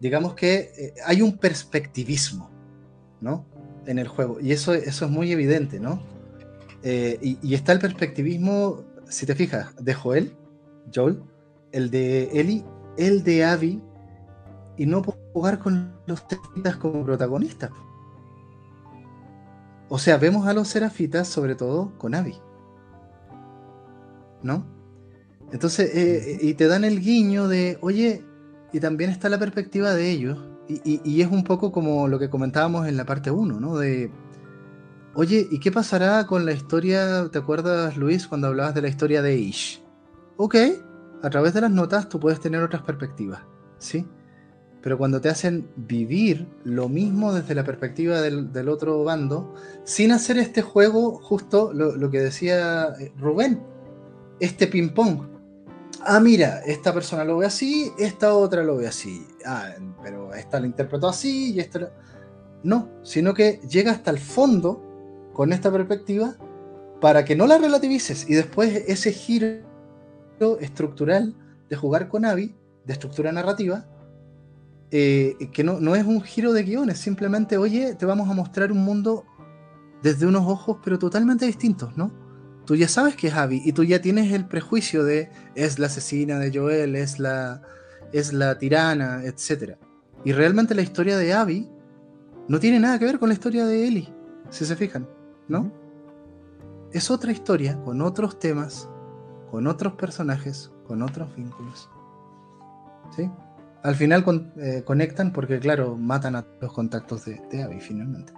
Digamos 0.00 0.34
que 0.34 0.72
eh, 0.76 0.94
hay 1.04 1.22
un 1.22 1.38
perspectivismo, 1.38 2.50
¿no? 3.20 3.46
En 3.88 3.98
el 3.98 4.06
juego. 4.06 4.38
Y 4.40 4.52
eso, 4.52 4.74
eso 4.74 5.06
es 5.06 5.10
muy 5.10 5.32
evidente, 5.32 5.80
¿no? 5.80 6.00
Eh, 6.82 7.18
y, 7.42 7.54
está 7.54 7.72
el 7.72 7.80
perspectivismo, 7.80 8.84
si 9.08 9.26
te 9.26 9.34
fijas, 9.34 9.74
de 9.82 9.94
Joel, 9.94 10.36
Joel, 10.94 11.22
el 11.72 11.90
de 11.90 12.24
Ellie, 12.38 12.64
el 12.96 13.24
de 13.24 13.44
Abby, 13.44 13.82
y 14.76 14.86
no 14.86 15.02
jugar 15.32 15.58
con 15.58 15.92
los 16.06 16.22
serafitas 16.28 16.76
como 16.76 17.04
protagonistas. 17.04 17.70
O 19.88 19.98
sea, 19.98 20.18
vemos 20.18 20.46
a 20.46 20.52
los 20.52 20.68
serafitas 20.68 21.26
sobre 21.26 21.54
todo 21.54 21.96
con 21.98 22.14
Abby. 22.14 22.36
¿No? 24.42 24.66
Entonces, 25.50 25.90
eh, 25.94 26.38
y 26.42 26.54
te 26.54 26.68
dan 26.68 26.84
el 26.84 27.00
guiño 27.00 27.48
de, 27.48 27.78
oye, 27.80 28.22
y 28.72 28.80
también 28.80 29.10
está 29.10 29.30
la 29.30 29.38
perspectiva 29.38 29.94
de 29.94 30.10
ellos, 30.10 30.38
y, 30.68 31.22
es 31.22 31.30
un 31.30 31.44
poco 31.44 31.72
como 31.72 32.08
lo 32.08 32.18
que 32.18 32.30
comentábamos 32.30 32.86
en 32.86 32.96
la 32.96 33.04
parte 33.04 33.30
1, 33.30 33.58
¿no? 33.58 33.78
De, 33.78 34.10
oye, 35.14 35.48
¿y 35.50 35.60
qué 35.60 35.72
pasará 35.72 36.26
con 36.26 36.44
la 36.44 36.52
historia? 36.52 37.28
¿Te 37.30 37.38
acuerdas, 37.38 37.96
Luis, 37.96 38.26
cuando 38.26 38.48
hablabas 38.48 38.74
de 38.74 38.82
la 38.82 38.88
historia 38.88 39.22
de 39.22 39.36
Ish? 39.36 39.82
Ok, 40.36 40.56
a 41.22 41.30
través 41.30 41.54
de 41.54 41.62
las 41.62 41.70
notas 41.70 42.08
tú 42.08 42.20
puedes 42.20 42.40
tener 42.40 42.62
otras 42.62 42.82
perspectivas, 42.82 43.40
¿sí? 43.78 44.06
pero 44.82 44.96
cuando 44.96 45.20
te 45.20 45.28
hacen 45.28 45.68
vivir 45.76 46.46
lo 46.64 46.88
mismo 46.88 47.34
desde 47.34 47.54
la 47.54 47.64
perspectiva 47.64 48.20
del, 48.20 48.68
otro 48.68 49.04
bando, 49.04 49.54
sin 49.84 50.12
hacer 50.12 50.38
este 50.38 50.62
juego, 50.62 51.18
justo 51.18 51.72
lo, 51.72 52.10
que 52.10 52.20
decía 52.20 52.94
eh, 53.00 53.12
Rubén, 53.18 53.60
este 54.40 54.66
ping-pong. 54.66 55.26
Ah, 56.06 56.20
mira, 56.20 56.60
esta 56.64 56.94
persona 56.94 57.24
lo 57.24 57.38
ve 57.38 57.46
así, 57.46 57.92
esta 57.98 58.34
otra 58.34 58.62
lo 58.62 58.76
ve 58.76 58.86
así. 58.86 59.26
Ah, 59.44 59.74
pero 60.02 60.32
esta 60.34 60.60
lo 60.60 60.66
interpretó 60.66 61.08
así 61.08 61.54
y 61.54 61.60
esta... 61.60 61.92
No, 62.62 62.88
sino 63.02 63.34
que 63.34 63.60
llega 63.68 63.92
hasta 63.92 64.10
el 64.10 64.18
fondo 64.18 64.82
con 65.32 65.52
esta 65.52 65.70
perspectiva 65.70 66.36
para 67.00 67.24
que 67.24 67.36
no 67.36 67.46
la 67.46 67.58
relativices 67.58 68.28
y 68.28 68.34
después 68.34 68.84
ese 68.88 69.12
giro 69.12 69.62
estructural 70.60 71.34
de 71.68 71.76
jugar 71.76 72.08
con 72.08 72.24
Abby, 72.24 72.54
de 72.84 72.92
estructura 72.92 73.30
narrativa, 73.30 73.86
eh, 74.90 75.36
que 75.52 75.62
no, 75.62 75.80
no, 75.80 75.94
es 75.94 76.04
un 76.04 76.22
giro 76.22 76.52
de 76.52 76.62
guiones, 76.62 76.98
simplemente, 76.98 77.58
oye, 77.58 77.94
te 77.94 78.06
vamos 78.06 78.28
a 78.28 78.32
mostrar 78.32 78.72
un 78.72 78.84
mundo 78.84 79.24
desde 80.02 80.26
unos 80.26 80.46
ojos, 80.46 80.78
pero 80.82 80.98
totalmente 80.98 81.44
distintos, 81.44 81.96
¿no? 81.96 82.10
Tú 82.64 82.76
ya 82.76 82.88
sabes 82.88 83.16
que 83.16 83.28
es 83.28 83.34
Abby 83.34 83.62
y 83.64 83.72
tú 83.72 83.84
ya 83.84 84.00
tienes 84.00 84.32
el 84.32 84.46
prejuicio 84.46 85.04
de 85.04 85.30
es 85.54 85.78
la 85.78 85.86
asesina 85.86 86.38
de 86.38 86.56
Joel, 86.56 86.96
es 86.96 87.18
la, 87.18 87.62
es 88.12 88.32
la 88.32 88.58
tirana, 88.58 89.22
etc. 89.24 89.76
Y 90.28 90.32
realmente 90.32 90.74
la 90.74 90.82
historia 90.82 91.16
de 91.16 91.32
Abby 91.32 91.66
no 92.48 92.60
tiene 92.60 92.78
nada 92.78 92.98
que 92.98 93.06
ver 93.06 93.18
con 93.18 93.30
la 93.30 93.32
historia 93.32 93.64
de 93.64 93.88
Ellie, 93.88 94.12
si 94.50 94.66
se 94.66 94.76
fijan, 94.76 95.08
¿no? 95.48 95.72
Es 96.92 97.10
otra 97.10 97.32
historia, 97.32 97.82
con 97.82 98.02
otros 98.02 98.38
temas, 98.38 98.90
con 99.50 99.66
otros 99.66 99.94
personajes, 99.94 100.70
con 100.86 101.00
otros 101.00 101.34
vínculos. 101.34 101.88
¿Sí? 103.16 103.30
Al 103.82 103.94
final 103.94 104.52
eh, 104.58 104.82
conectan 104.84 105.32
porque, 105.32 105.60
claro, 105.60 105.96
matan 105.96 106.36
a 106.36 106.44
los 106.60 106.74
contactos 106.74 107.24
de, 107.24 107.40
de 107.50 107.62
Abby 107.62 107.80
finalmente. 107.80 108.34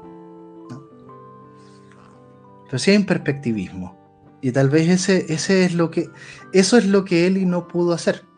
Pero 2.67 2.79
sí 2.79 2.93
hay 2.93 2.99
un 2.99 3.07
perspectivismo. 3.07 3.99
Y 4.43 4.53
tal 4.53 4.71
vez 4.71 4.89
ese, 4.89 5.35
ese 5.35 5.65
es 5.65 5.75
lo 5.75 5.91
que. 5.91 6.09
Eso 6.53 6.79
es 6.79 6.87
lo 6.87 7.05
que 7.05 7.27
Eli 7.27 7.47
no 7.47 7.67
pudo 7.67 7.95
hacer. 7.95 8.30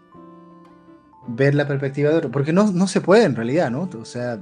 Ver 1.29 1.55
la 1.55 1.67
perspectiva 1.67 2.11
de 2.11 2.17
otro. 2.17 2.31
Porque 2.31 2.53
no, 2.53 2.73
no 2.73 2.87
se 2.87 3.01
puede 3.01 3.25
en 3.25 3.37
realidad, 3.37 3.71
¿no? 3.71 3.89
O 4.01 4.05
sea. 4.05 4.41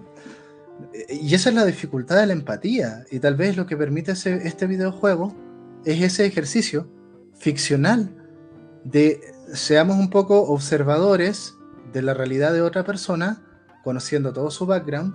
Y 1.08 1.34
esa 1.34 1.50
es 1.50 1.54
la 1.54 1.66
dificultad 1.66 2.16
de 2.16 2.26
la 2.26 2.32
empatía. 2.32 3.04
Y 3.10 3.18
tal 3.18 3.36
vez 3.36 3.56
lo 3.56 3.66
que 3.66 3.76
permite 3.76 4.12
este 4.12 4.66
videojuego 4.66 5.34
es 5.84 6.00
ese 6.02 6.26
ejercicio 6.26 6.88
ficcional 7.34 8.14
de 8.84 9.20
seamos 9.52 9.98
un 9.98 10.10
poco 10.10 10.42
observadores 10.42 11.54
de 11.92 12.02
la 12.02 12.14
realidad 12.14 12.52
de 12.52 12.62
otra 12.62 12.84
persona, 12.84 13.42
conociendo 13.82 14.32
todo 14.32 14.50
su 14.50 14.66
background, 14.66 15.14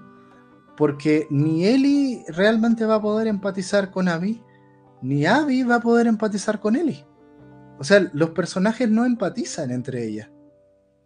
porque 0.75 1.27
ni 1.29 1.65
Eli 1.65 2.23
realmente 2.27 2.85
va 2.85 2.95
a 2.95 3.01
poder 3.01 3.27
empatizar 3.27 3.91
con 3.91 4.07
Abby, 4.07 4.41
ni 5.01 5.25
Abby 5.25 5.63
va 5.63 5.75
a 5.75 5.81
poder 5.81 6.07
empatizar 6.07 6.59
con 6.59 6.75
Eli. 6.75 7.03
O 7.77 7.83
sea, 7.83 8.09
los 8.13 8.31
personajes 8.31 8.89
no 8.89 9.05
empatizan 9.05 9.71
entre 9.71 10.05
ellas. 10.05 10.29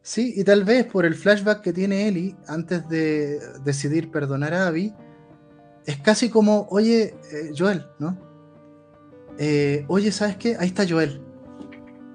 Sí, 0.02 0.34
y 0.36 0.44
tal 0.44 0.64
vez 0.64 0.86
por 0.86 1.06
el 1.06 1.16
flashback 1.16 1.62
que 1.62 1.74
tiene 1.74 2.08
Eli 2.08 2.36
antes 2.48 2.88
de 2.90 3.40
decidir 3.64 4.10
perdonar 4.10 4.54
a 4.54 4.68
Abby, 4.68 4.94
es 5.86 5.98
casi 5.98 6.30
como, 6.30 6.68
oye, 6.70 7.16
eh, 7.32 7.52
Joel, 7.58 7.86
¿no? 8.00 8.18
Eh, 9.38 9.86
oye, 9.88 10.12
¿sabes 10.12 10.38
qué? 10.38 10.56
Ahí 10.60 10.68
está 10.68 10.86
Joel 10.88 11.22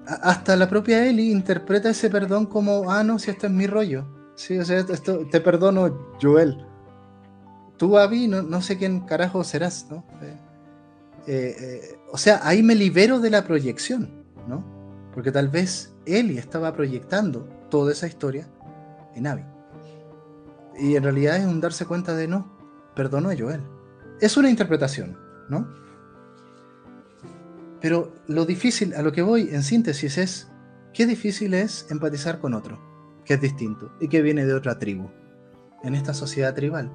hasta 0.07 0.55
la 0.55 0.69
propia 0.69 1.05
Ellie 1.05 1.31
interpreta 1.31 1.89
ese 1.89 2.09
perdón 2.09 2.45
como, 2.45 2.91
ah, 2.91 3.03
no, 3.03 3.19
si 3.19 3.31
esto 3.31 3.47
es 3.47 3.53
mi 3.53 3.67
rollo. 3.67 4.05
Sí, 4.35 4.57
o 4.57 4.65
sea, 4.65 4.79
esto, 4.79 5.25
te 5.27 5.41
perdono, 5.41 6.15
Joel. 6.21 6.65
Tú, 7.77 7.97
Abby, 7.97 8.27
no, 8.27 8.41
no 8.41 8.61
sé 8.61 8.77
quién 8.77 9.01
carajo 9.01 9.43
serás, 9.43 9.87
¿no? 9.89 10.05
Eh, 11.27 11.97
o 12.11 12.17
sea, 12.17 12.39
ahí 12.43 12.61
me 12.61 12.75
libero 12.75 13.19
de 13.19 13.29
la 13.29 13.43
proyección, 13.43 14.25
¿no? 14.47 14.63
Porque 15.13 15.31
tal 15.31 15.49
vez 15.49 15.93
Ellie 16.05 16.39
estaba 16.39 16.73
proyectando 16.73 17.47
toda 17.75 17.91
esa 17.91 18.07
historia 18.07 18.47
en 19.15 19.27
Abby. 19.27 19.43
Y 20.79 20.95
en 20.95 21.03
realidad 21.03 21.35
es 21.35 21.45
un 21.45 21.59
darse 21.59 21.85
cuenta 21.85 22.15
de 22.15 22.25
no, 22.25 22.57
perdono 22.95 23.29
a 23.29 23.35
Joel. 23.37 23.61
Es 24.21 24.37
una 24.37 24.49
interpretación, 24.49 25.17
¿no? 25.49 25.67
Pero 27.81 28.13
lo 28.27 28.45
difícil, 28.45 28.93
a 28.93 29.01
lo 29.01 29.11
que 29.11 29.21
voy 29.21 29.49
en 29.51 29.61
síntesis 29.61 30.17
es, 30.17 30.47
qué 30.93 31.05
difícil 31.05 31.53
es 31.53 31.85
empatizar 31.89 32.39
con 32.39 32.53
otro, 32.53 32.79
que 33.25 33.33
es 33.33 33.41
distinto 33.41 33.91
y 33.99 34.07
que 34.07 34.21
viene 34.21 34.45
de 34.45 34.53
otra 34.53 34.79
tribu, 34.79 35.09
en 35.83 35.95
esta 35.95 36.13
sociedad 36.13 36.55
tribal. 36.55 36.89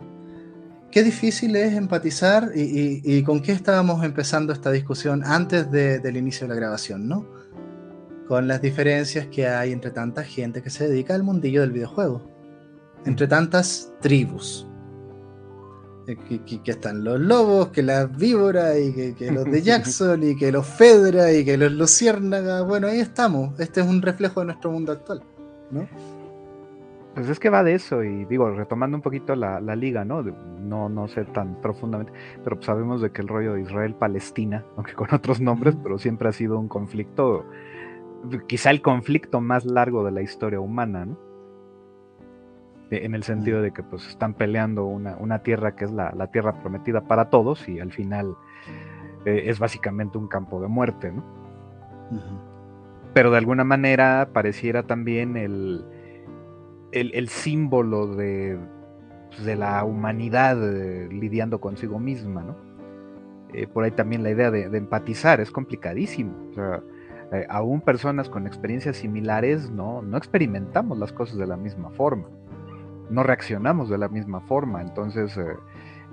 Qué 0.91 1.03
difícil 1.03 1.57
es 1.57 1.75
empatizar 1.75 2.53
y, 2.55 3.23
con 3.23 3.43
qué 3.43 3.53
estábamos 3.53 4.03
empezando 4.03 4.55
esta 4.55 4.71
discusión 4.71 5.25
antes 5.27 5.71
del 5.71 6.17
inicio 6.17 6.47
de 6.47 6.55
la 6.55 6.59
grabación, 6.59 7.07
¿no? 7.07 7.27
Con 8.31 8.47
las 8.47 8.63
diferencias 8.63 9.27
que 9.27 9.49
hay 9.49 9.73
entre 9.73 9.91
tanta 9.91 10.23
gente 10.23 10.63
que 10.63 10.71
se 10.71 10.87
dedica 10.89 11.17
al 11.17 11.25
mundillo 11.25 11.63
del 11.63 11.73
videojuego, 11.73 12.23
entre 13.05 13.27
tantas 13.27 13.93
tribus. 14.01 14.69
Eh, 16.07 16.17
que, 16.65 16.71
están 16.71 17.03
los 17.03 17.19
lobos, 17.19 17.71
que 17.71 17.83
las 17.83 18.17
víboras, 18.17 18.79
y 18.79 19.15
que, 19.15 19.33
los 19.33 19.47
de 19.47 19.63
Jackson, 19.65 20.23
y 20.23 20.37
que 20.37 20.53
los 20.53 20.65
Fedra, 20.65 21.33
y 21.33 21.45
que 21.45 21.57
los 21.57 21.73
luciérnagas. 21.73 22.65
Bueno, 22.65 22.87
ahí 22.87 23.01
estamos. 23.01 23.59
Este 23.59 23.81
es 23.81 23.87
un 23.89 24.01
reflejo 24.01 24.39
de 24.39 24.47
nuestro 24.47 24.71
mundo 24.71 24.93
actual, 24.93 25.25
¿no? 25.73 25.89
Pues 27.17 27.29
es 27.29 27.41
que 27.41 27.51
va 27.51 27.65
de 27.65 27.75
eso, 27.75 28.05
y 28.05 28.27
digo, 28.27 28.49
retomando 28.51 28.97
un 28.97 29.03
poquito 29.03 29.35
la, 29.35 29.59
liga, 29.75 30.05
¿no? 30.05 30.23
no, 30.23 30.89
no 30.89 31.09
sé 31.09 31.25
tan 31.25 31.61
profundamente, 31.61 32.13
pero 32.45 32.63
sabemos 32.63 33.03
de 33.03 33.11
que 33.11 33.23
el 33.23 33.27
rollo 33.27 33.55
de 33.55 33.63
Israel-Palestina, 33.63 34.65
aunque 34.77 34.95
con 34.95 35.13
otros 35.13 35.41
nombres, 35.41 35.75
pero 35.83 35.99
siempre 35.99 36.29
ha 36.29 36.33
sido 36.33 36.61
un 36.61 36.69
conflicto, 36.69 37.45
quizá 38.47 38.71
el 38.71 38.83
conflicto 38.83 39.41
más 39.41 39.65
largo 39.65 40.05
de 40.05 40.13
la 40.13 40.23
historia 40.23 40.61
humana, 40.61 41.05
¿no? 41.07 41.31
en 42.91 43.15
el 43.15 43.23
sentido 43.23 43.63
de 43.63 43.73
que 43.73 43.83
pues 43.83 44.07
están 44.09 44.35
peleando 44.35 44.85
una, 44.87 45.39
tierra 45.43 45.77
que 45.77 45.85
es 45.85 45.93
la, 45.93 46.27
tierra 46.33 46.61
prometida 46.61 47.03
para 47.03 47.31
todos 47.31 47.69
y 47.69 47.79
al 47.79 47.93
final 47.93 48.37
eh, 49.25 49.45
es 49.47 49.59
básicamente 49.59 50.19
un 50.19 50.29
campo 50.29 50.61
de 50.61 50.69
muerte, 50.69 51.13
¿no? 51.13 51.25
Pero 53.15 53.31
de 53.31 53.39
alguna 53.39 53.65
manera 53.65 54.31
pareciera 54.33 54.85
también 54.85 55.37
el, 55.37 55.85
el, 56.93 57.29
símbolo 57.29 58.09
de, 58.15 58.59
pues, 59.29 59.45
de, 59.45 59.57
la 59.57 59.85
humanidad 59.85 60.59
eh, 60.63 61.09
lidiando 61.11 61.61
consigo 61.61 61.99
misma, 61.99 62.43
¿no? 62.43 62.57
Eh, 63.53 63.67
por 63.67 63.85
ahí 63.85 63.91
también 63.91 64.23
la 64.23 64.31
idea 64.31 64.51
de, 64.51 64.65
empatizar 64.77 65.41
es 65.41 65.51
complicadísimo. 65.51 66.35
O 66.51 66.55
sea, 66.55 66.83
aún 67.49 67.81
personas 67.81 68.29
con 68.29 68.47
experiencias 68.47 68.97
similares 68.97 69.71
no, 69.71 70.03
no 70.03 70.17
experimentamos 70.17 70.99
las 70.99 71.13
cosas 71.13 71.39
de 71.39 71.47
la 71.47 71.57
misma 71.57 71.91
forma 71.91 72.27
no 73.11 73.23
reaccionamos 73.23 73.91
de 73.91 73.99
la 73.99 74.09
misma 74.09 74.41
forma. 74.41 74.81
Entonces, 74.81 75.37
eh, 75.37 75.57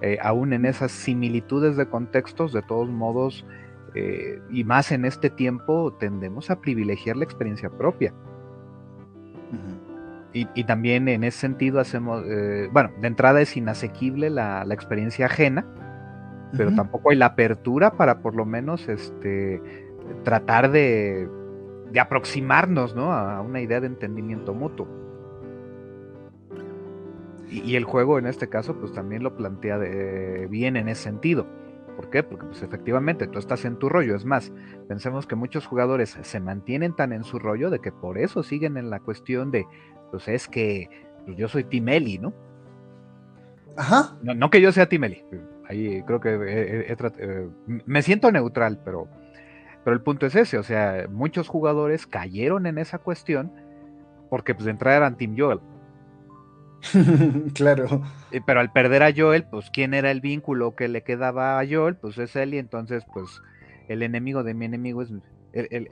eh, 0.01 0.17
aún 0.21 0.51
en 0.53 0.65
esas 0.65 0.91
similitudes 0.91 1.77
de 1.77 1.87
contextos, 1.87 2.51
de 2.51 2.61
todos 2.63 2.89
modos, 2.89 3.45
eh, 3.95 4.41
y 4.49 4.63
más 4.63 4.91
en 4.91 5.05
este 5.05 5.29
tiempo, 5.29 5.93
tendemos 5.93 6.49
a 6.49 6.59
privilegiar 6.59 7.15
la 7.15 7.23
experiencia 7.23 7.69
propia. 7.69 8.13
y, 10.33 10.63
también 10.65 11.07
en 11.07 11.23
ese 11.23 11.39
sentido 11.39 11.79
hacemos, 11.79 12.23
bueno, 12.71 12.91
de 13.01 13.07
entrada 13.07 13.41
es 13.41 13.57
inasequible 13.57 14.29
la, 14.29 14.67
experiencia 14.69 15.25
ajena, 15.25 15.65
pero 16.55 16.75
tampoco 16.75 17.09
hay 17.09 17.15
la 17.15 17.27
apertura 17.27 17.93
para 17.93 18.19
por 18.19 18.35
lo 18.35 18.45
menos 18.45 18.87
este, 18.87 19.86
tratar 20.23 20.71
de, 20.71 21.29
de 21.91 21.99
aproximarnos 21.99 22.95
¿no? 22.95 23.13
a 23.13 23.41
una 23.41 23.61
idea 23.61 23.79
de 23.79 23.87
entendimiento 23.87 24.53
mutuo. 24.53 24.87
Y, 27.49 27.75
el 27.77 27.85
juego 27.85 28.19
en 28.19 28.27
este 28.27 28.49
caso 28.49 28.77
pues 28.77 28.91
también 28.91 29.23
lo 29.23 29.35
plantea 29.37 29.77
bien 30.49 30.75
en 30.75 30.89
ese 30.89 31.03
sentido. 31.03 31.47
¿Por 31.95 32.09
qué? 32.09 32.21
Porque 32.21 32.45
pues 32.45 32.61
efectivamente 32.61 33.25
tú 33.27 33.39
estás 33.39 33.65
en 33.65 33.77
tu 33.77 33.89
rollo. 33.89 34.15
Es 34.15 34.25
más, 34.25 34.53
pensemos 34.87 35.25
que 35.25 35.35
muchos 35.35 35.65
jugadores 35.65 36.17
se 36.21 36.39
mantienen 36.39 36.95
tan 36.95 37.11
en 37.11 37.23
su 37.23 37.39
rollo 37.39 37.69
de 37.69 37.79
que 37.79 37.91
por 37.91 38.19
eso 38.19 38.43
siguen 38.43 38.77
en 38.77 38.89
la 38.89 38.99
cuestión 38.99 39.49
de, 39.49 39.65
pues 40.11 40.27
es 40.27 40.47
que 40.47 40.89
pues, 41.25 41.37
yo 41.37 41.47
soy 41.47 41.63
Tim 41.63 41.89
Eli, 41.89 42.19
¿no? 42.19 42.33
Ajá. 43.75 44.17
No, 44.21 44.49
que 44.49 44.61
yo 44.61 44.71
sea 44.71 44.89
Tim 44.89 45.05
Eli. 45.05 45.23
Ahí 45.67 46.03
creo 46.03 46.19
que 46.19 46.37
eh, 46.39 47.49
me 47.85 48.01
siento 48.01 48.31
neutral, 48.31 48.79
pero, 48.83 49.07
pero 49.87 49.95
el 49.95 50.03
punto 50.03 50.25
es 50.25 50.35
ese. 50.35 50.57
O 50.57 50.63
sea, 50.63 51.07
muchos 51.09 51.47
jugadores 51.47 52.05
cayeron 52.05 52.65
en 52.65 52.77
esa 52.77 52.97
cuestión 52.97 53.53
porque 54.29 54.53
pues 54.53 54.65
de 54.65 54.71
entrada 54.71 54.97
eran 54.97 55.15
Team 55.15 55.35
Joel. 55.37 55.61
claro. 57.53 58.03
Pero 58.45 58.59
al 58.59 58.73
perder 58.73 59.01
a 59.01 59.13
Joel, 59.15 59.45
pues 59.45 59.69
quién 59.69 59.93
era 59.93 60.11
el 60.11 60.19
vínculo 60.19 60.75
que 60.75 60.89
le 60.89 61.03
quedaba 61.03 61.57
a 61.57 61.65
Joel, 61.65 61.95
pues 61.95 62.17
es 62.17 62.35
él 62.35 62.53
y 62.53 62.57
entonces 62.57 63.05
pues 63.13 63.29
el 63.87 64.03
enemigo 64.03 64.43
de 64.43 64.53
mi 64.53 64.65
enemigo 64.65 65.03
es 65.03 65.09
el, 65.53 65.87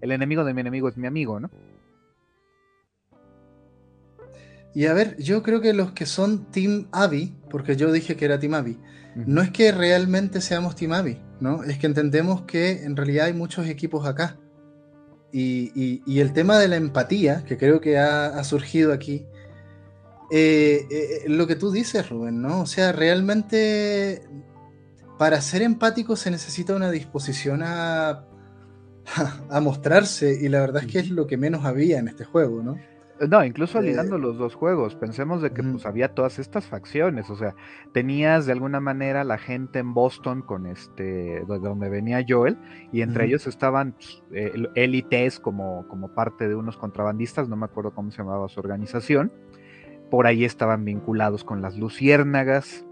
enemigo 0.00 0.42
de 0.44 0.54
mi 0.54 0.62
enemigo 0.62 0.88
es 0.88 0.96
mi 0.96 1.06
amigo, 1.06 1.38
¿no? 1.38 1.50
Y 4.74 4.86
a 4.86 4.94
ver, 4.94 5.18
yo 5.18 5.42
creo 5.42 5.60
que 5.60 5.74
los 5.74 5.92
que 5.92 6.06
son 6.06 6.50
Team 6.50 6.88
Abby, 6.92 7.36
porque 7.50 7.76
yo 7.76 7.92
dije 7.92 8.16
que 8.16 8.24
era 8.24 8.38
Team 8.38 8.54
Abby, 8.54 8.78
no 9.14 9.42
es 9.42 9.50
que 9.50 9.70
realmente 9.70 10.40
seamos 10.40 10.76
Team 10.76 10.94
Abby, 10.94 11.20
¿no? 11.40 11.62
Es 11.64 11.78
que 11.78 11.86
entendemos 11.86 12.42
que 12.42 12.84
en 12.84 12.96
realidad 12.96 13.26
hay 13.26 13.32
muchos 13.32 13.66
equipos 13.66 14.06
acá. 14.06 14.38
Y, 15.32 16.20
el 16.20 16.32
tema 16.32 16.58
de 16.58 16.68
la 16.68 16.76
empatía, 16.76 17.44
que 17.44 17.58
creo 17.58 17.80
que 17.80 17.98
ha, 17.98 18.42
surgido 18.44 18.92
aquí, 18.92 19.26
eh, 20.30 20.86
eh, 20.90 21.24
lo 21.26 21.46
que 21.46 21.56
tú 21.56 21.72
dices, 21.72 22.08
Rubén, 22.08 22.40
¿no? 22.40 22.60
O 22.60 22.66
sea, 22.66 22.92
realmente 22.92 24.22
para 25.18 25.40
ser 25.40 25.62
empático 25.62 26.16
se 26.16 26.30
necesita 26.30 26.74
una 26.74 26.90
disposición 26.90 27.62
a, 27.64 28.24
a 29.50 29.60
mostrarse, 29.60 30.38
y 30.40 30.48
la 30.48 30.60
verdad 30.60 30.84
es 30.84 30.92
que 30.92 30.98
es 31.00 31.10
lo 31.10 31.26
que 31.26 31.36
menos 31.36 31.64
había 31.64 31.98
en 31.98 32.08
este 32.08 32.24
juego, 32.24 32.62
¿no? 32.62 32.78
No, 33.28 33.44
incluso 33.44 33.80
ligando 33.80 34.18
los 34.18 34.38
dos 34.38 34.56
juegos, 34.56 34.96
pensemos 34.96 35.40
de 35.40 35.52
que 35.52 35.62
pues 35.62 35.86
había 35.86 36.14
todas 36.14 36.40
estas 36.40 36.66
facciones, 36.66 37.30
o 37.30 37.36
sea, 37.36 37.54
tenías 37.92 38.44
de 38.44 38.52
alguna 38.52 38.80
manera 38.80 39.22
la 39.22 39.38
gente 39.38 39.78
en 39.78 39.94
Boston 39.94 40.42
con 40.42 40.66
este, 40.66 41.44
donde 41.46 41.88
venía 41.88 42.24
Joel, 42.28 42.58
y 42.92 43.02
entre 43.02 43.26
ellos 43.26 43.46
estaban 43.46 43.92
pues, 43.92 44.22
élites 44.74 45.38
como, 45.38 45.86
como 45.86 46.08
parte 46.08 46.48
de 46.48 46.56
unos 46.56 46.76
contrabandistas, 46.76 47.48
no 47.48 47.56
me 47.56 47.66
acuerdo 47.66 47.94
cómo 47.94 48.10
se 48.10 48.18
llamaba 48.18 48.48
su 48.48 48.58
organización, 48.58 49.32
por 50.10 50.26
ahí 50.26 50.44
estaban 50.44 50.84
vinculados 50.84 51.44
con 51.44 51.62
las 51.62 51.76
luciérnagas. 51.76 52.84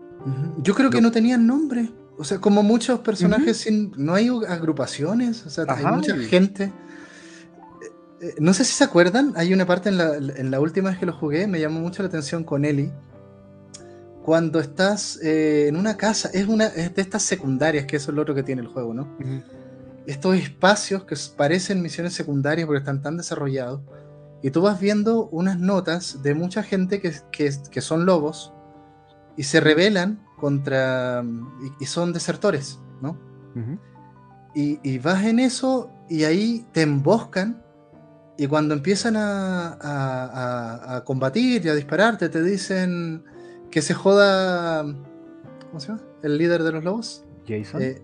Yo 0.59 0.75
creo 0.75 0.91
que 0.91 1.01
no 1.01 1.11
tenían 1.11 1.49
nombre, 1.49 1.91
o 2.17 2.23
sea, 2.23 2.39
como 2.39 2.63
muchos 2.63 3.01
personajes, 3.01 3.57
sin, 3.57 3.93
no 3.97 4.15
hay 4.15 4.29
agrupaciones, 4.49 5.45
o 5.47 5.51
sea, 5.51 5.65
hay 5.67 5.85
mucha 5.85 6.17
gente. 6.17 6.73
Eh, 8.23 8.37
no 8.39 8.55
sé 8.55 8.65
si 8.65 8.73
se 8.73 8.85
acuerdan, 8.85 9.33
hay 9.37 9.53
una 9.53 9.67
parte 9.67 9.89
en 9.89 10.51
la, 10.51 10.61
última 10.61 10.91
vez 10.91 10.99
que 10.99 11.07
lo 11.07 11.13
jugué, 11.13 11.49
me 11.49 11.59
llamó 11.59 11.81
mucho 11.81 12.03
la 12.05 12.09
atención 12.09 12.45
con 12.45 12.65
Eli. 12.65 12.93
Cuando 14.23 14.61
estás 14.61 15.19
eh, 15.25 15.67
en 15.67 15.77
una 15.77 15.97
casa, 15.97 16.31
es 16.33 16.47
una 16.47 16.69
de 16.69 16.93
estas 17.03 17.25
secundarias, 17.25 17.87
que 17.87 17.97
eso 17.97 18.13
es 18.13 18.15
lo 18.15 18.23
otro 18.23 18.37
que 18.37 18.45
tiene 18.45 18.63
el 18.63 18.69
juego, 18.69 18.95
¿no? 18.95 19.09
Estos 20.07 20.37
espacios 20.37 21.03
que 21.05 21.17
parecen 21.37 21.83
misiones 21.83 22.15
secundarias 22.15 22.67
porque 22.67 22.79
están 22.79 23.03
tan 23.03 23.17
desarrollados. 23.17 23.81
Y 24.41 24.51
tú 24.51 24.63
vas 24.63 24.79
viendo 24.79 25.27
unas 25.31 25.59
notas 25.59 26.23
de 26.23 26.35
mucha 26.35 26.63
gente 26.63 27.01
que, 27.01 27.81
son 27.81 28.07
lobos 28.07 28.53
y 29.37 29.43
se 29.43 29.59
rebelan 29.59 30.25
contra. 30.39 31.25
y, 31.81 31.87
son 31.87 32.13
desertores, 32.13 32.79
¿no? 33.01 33.19
y, 34.55 34.79
y 34.89 34.99
vas 34.99 35.25
en 35.25 35.41
eso 35.41 35.91
y 36.09 36.23
ahí 36.23 36.65
te 36.73 36.83
emboscan 36.83 37.62
y 38.39 38.47
cuando 38.47 38.75
empiezan 38.75 39.15
a, 39.17 41.03
combatir 41.05 41.65
y 41.65 41.69
a 41.69 41.75
dispararte, 41.75 42.29
te 42.29 42.43
dicen 42.43 43.25
que 43.71 43.83
se 43.83 43.95
joda. 43.95 44.83
¿Cómo 45.69 45.81
se 45.81 45.89
llama? 45.89 46.03
¿El 46.23 46.39
líder 46.39 46.63
de 46.63 46.73
los 46.73 46.85
lobos? 46.85 47.25
Jason. 47.47 47.83
Eh, 47.83 48.03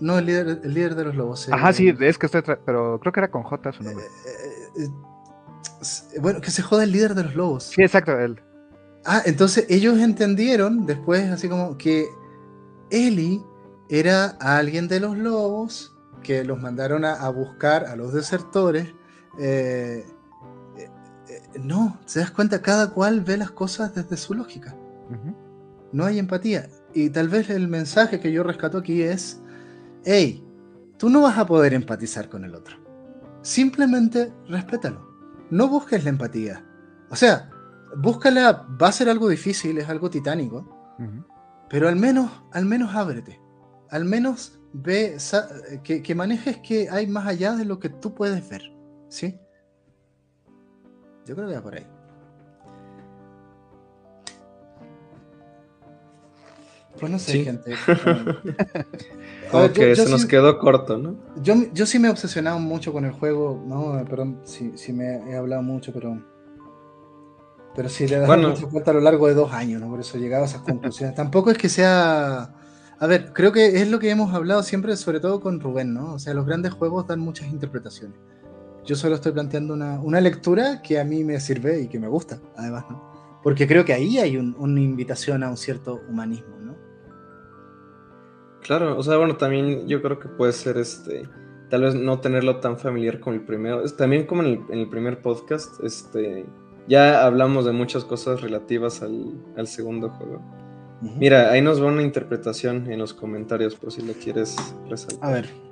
no, 0.00 0.18
el 0.18 0.26
líder, 0.26 0.60
el 0.64 0.74
líder 0.74 0.94
de 0.94 1.04
los 1.04 1.16
lobos. 1.16 1.48
Ajá, 1.50 1.72
sí, 1.72 1.94
es 2.00 2.18
que 2.18 2.26
estoy. 2.26 2.42
Pero 2.64 2.98
creo 3.00 3.12
que 3.12 3.20
era 3.20 3.30
con 3.30 3.42
J 3.42 3.72
su 3.72 3.82
nombre. 3.82 4.04
Eh, 4.04 4.84
eh, 4.84 6.20
bueno, 6.20 6.40
que 6.40 6.50
se 6.50 6.62
joda 6.62 6.84
el 6.84 6.92
líder 6.92 7.14
de 7.14 7.24
los 7.24 7.34
lobos. 7.34 7.64
Sí, 7.64 7.82
exacto, 7.82 8.18
él. 8.18 8.40
Ah, 9.04 9.22
entonces 9.24 9.66
ellos 9.68 9.98
entendieron 9.98 10.86
después, 10.86 11.30
así 11.30 11.48
como 11.48 11.76
que 11.76 12.08
Eli 12.90 13.42
era 13.88 14.36
alguien 14.40 14.88
de 14.88 15.00
los 15.00 15.16
lobos 15.16 15.94
que 16.22 16.42
los 16.44 16.60
mandaron 16.60 17.04
a 17.04 17.28
buscar 17.28 17.84
a 17.84 17.94
los 17.94 18.12
desertores 18.12 18.92
eh, 19.38 20.04
eh, 21.28 21.40
no, 21.60 21.98
te 22.12 22.20
das 22.20 22.30
cuenta, 22.30 22.62
cada 22.62 22.90
cual 22.90 23.20
ve 23.20 23.36
las 23.36 23.50
cosas 23.50 23.94
desde 23.94 24.16
su 24.16 24.34
lógica. 24.34 24.74
No 25.92 26.04
hay 26.04 26.18
empatía. 26.18 26.68
Y 26.94 27.10
tal 27.10 27.28
vez 27.28 27.50
el 27.50 27.68
mensaje 27.68 28.20
que 28.20 28.32
yo 28.32 28.42
rescato 28.42 28.78
aquí 28.78 29.02
es, 29.02 29.40
hey, 30.04 30.44
tú 30.98 31.08
no 31.08 31.22
vas 31.22 31.38
a 31.38 31.46
poder 31.46 31.74
empatizar 31.74 32.28
con 32.28 32.44
el 32.44 32.54
otro. 32.54 32.76
Simplemente 33.42 34.32
respétalo. 34.48 35.06
No 35.50 35.68
busques 35.68 36.02
la 36.04 36.10
empatía. 36.10 36.64
O 37.10 37.16
sea, 37.16 37.50
búscala, 37.96 38.66
va 38.80 38.88
a 38.88 38.92
ser 38.92 39.08
algo 39.08 39.28
difícil, 39.28 39.78
es 39.78 39.88
algo 39.88 40.10
titánico, 40.10 40.96
pero 41.68 41.88
al 41.88 41.96
menos, 41.96 42.30
al 42.52 42.64
menos 42.64 42.94
ábrete. 42.94 43.40
Al 43.90 44.04
menos 44.04 44.58
ve, 44.72 45.16
que, 45.84 46.02
que 46.02 46.14
manejes 46.14 46.58
que 46.58 46.90
hay 46.90 47.06
más 47.06 47.26
allá 47.26 47.54
de 47.54 47.64
lo 47.64 47.78
que 47.78 47.88
tú 47.88 48.14
puedes 48.14 48.48
ver. 48.48 48.75
¿Sí? 49.08 49.38
Yo 51.26 51.34
creo 51.34 51.48
que 51.48 51.54
va 51.54 51.62
por 51.62 51.74
ahí. 51.74 51.86
Pues 56.98 57.12
no 57.12 57.18
sé, 57.18 57.44
gente. 57.44 57.74
Como 59.50 59.70
que 59.72 59.94
se 59.96 60.08
nos 60.08 60.24
quedó 60.26 60.58
corto, 60.58 60.96
¿no? 60.96 61.16
Yo, 61.42 61.54
yo 61.72 61.86
sí 61.86 61.98
me 61.98 62.08
he 62.08 62.10
obsesionado 62.10 62.58
mucho 62.58 62.92
con 62.92 63.04
el 63.04 63.12
juego, 63.12 63.62
¿no? 63.66 64.02
Perdón 64.08 64.40
si, 64.44 64.92
me 64.92 65.30
he 65.30 65.36
hablado 65.36 65.62
mucho, 65.62 65.92
pero. 65.92 66.22
Pero 67.74 67.88
sí 67.90 68.08
le 68.08 68.16
he 68.16 68.20
dado 68.20 68.38
mucha 68.38 68.66
vuelta 68.66 68.90
a 68.92 68.94
lo 68.94 69.00
largo 69.00 69.28
de 69.28 69.34
dos 69.34 69.52
años, 69.52 69.80
¿no? 69.82 69.90
Por 69.90 70.00
eso 70.00 70.16
he 70.16 70.20
llegado 70.20 70.44
a 70.44 70.46
esas 70.46 70.62
conclusiones. 70.62 71.14
Tampoco 71.16 71.50
es 71.50 71.58
que 71.58 71.68
sea. 71.68 72.54
A 72.98 73.06
ver, 73.06 73.34
creo 73.34 73.52
que 73.52 73.82
es 73.82 73.90
lo 73.90 73.98
que 73.98 74.08
hemos 74.08 74.32
hablado 74.32 74.62
siempre, 74.62 74.96
sobre 74.96 75.20
todo 75.20 75.40
con 75.40 75.60
Rubén, 75.60 75.92
¿no? 75.92 76.14
O 76.14 76.18
sea, 76.18 76.32
los 76.32 76.46
grandes 76.46 76.72
juegos 76.72 77.06
dan 77.06 77.20
muchas 77.20 77.48
interpretaciones. 77.48 78.18
Yo 78.86 78.94
solo 78.94 79.16
estoy 79.16 79.32
planteando 79.32 79.74
una, 79.74 80.20
lectura 80.20 80.80
que 80.80 81.00
a 81.00 81.04
mí 81.04 81.24
me 81.24 81.40
sirve 81.40 81.82
y 81.82 81.88
que 81.88 81.98
me 81.98 82.06
gusta, 82.06 82.40
además, 82.56 82.84
¿no? 82.88 83.40
Porque 83.42 83.66
creo 83.66 83.84
que 83.84 83.92
ahí 83.92 84.18
hay 84.18 84.36
una 84.36 84.80
invitación 84.80 85.42
a 85.42 85.50
un 85.50 85.56
cierto 85.56 86.00
humanismo, 86.08 86.56
¿no? 86.60 86.76
Claro, 88.62 88.96
o 88.96 89.02
sea, 89.02 89.16
bueno, 89.16 89.36
también 89.36 89.86
yo 89.88 90.00
creo 90.02 90.18
que 90.18 90.28
puede 90.28 90.52
ser 90.52 90.76
este, 90.78 91.28
tal 91.68 91.82
vez 91.82 91.94
no 91.94 92.20
tenerlo 92.20 92.60
tan 92.60 92.78
familiar 92.78 93.20
con 93.20 93.34
el 93.34 93.42
primero. 93.42 93.84
También 93.92 94.26
como 94.26 94.42
en 94.42 94.64
el, 94.70 94.88
primer 94.88 95.20
podcast, 95.20 95.82
este, 95.82 96.46
ya 96.88 97.24
hablamos 97.24 97.64
de 97.64 97.72
muchas 97.72 98.04
cosas 98.04 98.40
relativas 98.40 99.02
al, 99.02 99.66
segundo 99.66 100.10
juego. 100.10 100.40
Mira, 101.18 101.50
ahí 101.50 101.60
nos 101.60 101.82
va 101.82 101.86
una 101.86 102.02
interpretación 102.02 102.90
en 102.90 103.00
los 103.00 103.12
comentarios 103.12 103.74
por 103.74 103.92
si 103.92 104.02
lo 104.02 104.14
quieres 104.14 104.56
resaltar. 104.88 105.28
A 105.28 105.32
ver. 105.32 105.65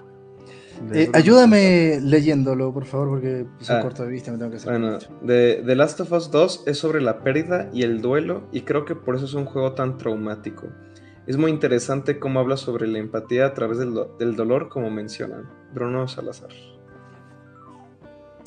Eh, 0.92 1.10
ayúdame 1.12 2.01
leyéndolo, 2.01 2.72
por 2.72 2.84
favor, 2.84 3.09
porque 3.09 3.46
soy 3.59 3.76
ah, 3.76 3.80
corto 3.80 4.05
de 4.05 4.10
vista, 4.10 4.32
me 4.32 4.38
tengo 4.38 4.51
que 4.51 4.56
hacer. 4.56 4.70
Bueno, 4.70 4.98
The, 5.26 5.74
Last 5.74 6.01
of 6.01 6.12
Us 6.12 6.30
2 6.30 6.64
es 6.66 6.78
sobre 6.78 7.01
la 7.01 7.20
pérdida 7.20 7.70
y 7.72 7.82
el 7.82 8.01
duelo, 8.01 8.48
y 8.52 8.62
creo 8.62 8.84
que 8.84 8.94
por 8.94 9.16
eso 9.16 9.24
es 9.24 9.34
un 9.34 9.44
juego 9.44 9.72
tan 9.72 9.98
traumático. 9.98 10.68
Es 11.26 11.36
muy 11.36 11.51
interesante 11.51 12.18
cómo 12.18 12.40
habla 12.40 12.56
sobre 12.56 12.86
la 12.86 12.98
empatía 12.98 13.46
a 13.46 13.55
través 13.55 13.78
del, 13.78 14.36
dolor, 14.36 14.68
como 14.68 14.90
mencionan. 14.90 15.48
Bruno 15.72 16.06
Salazar. 16.06 16.51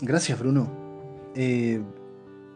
Gracias, 0.02 0.40
Bruno. 0.40 0.72
Eh, 1.36 1.82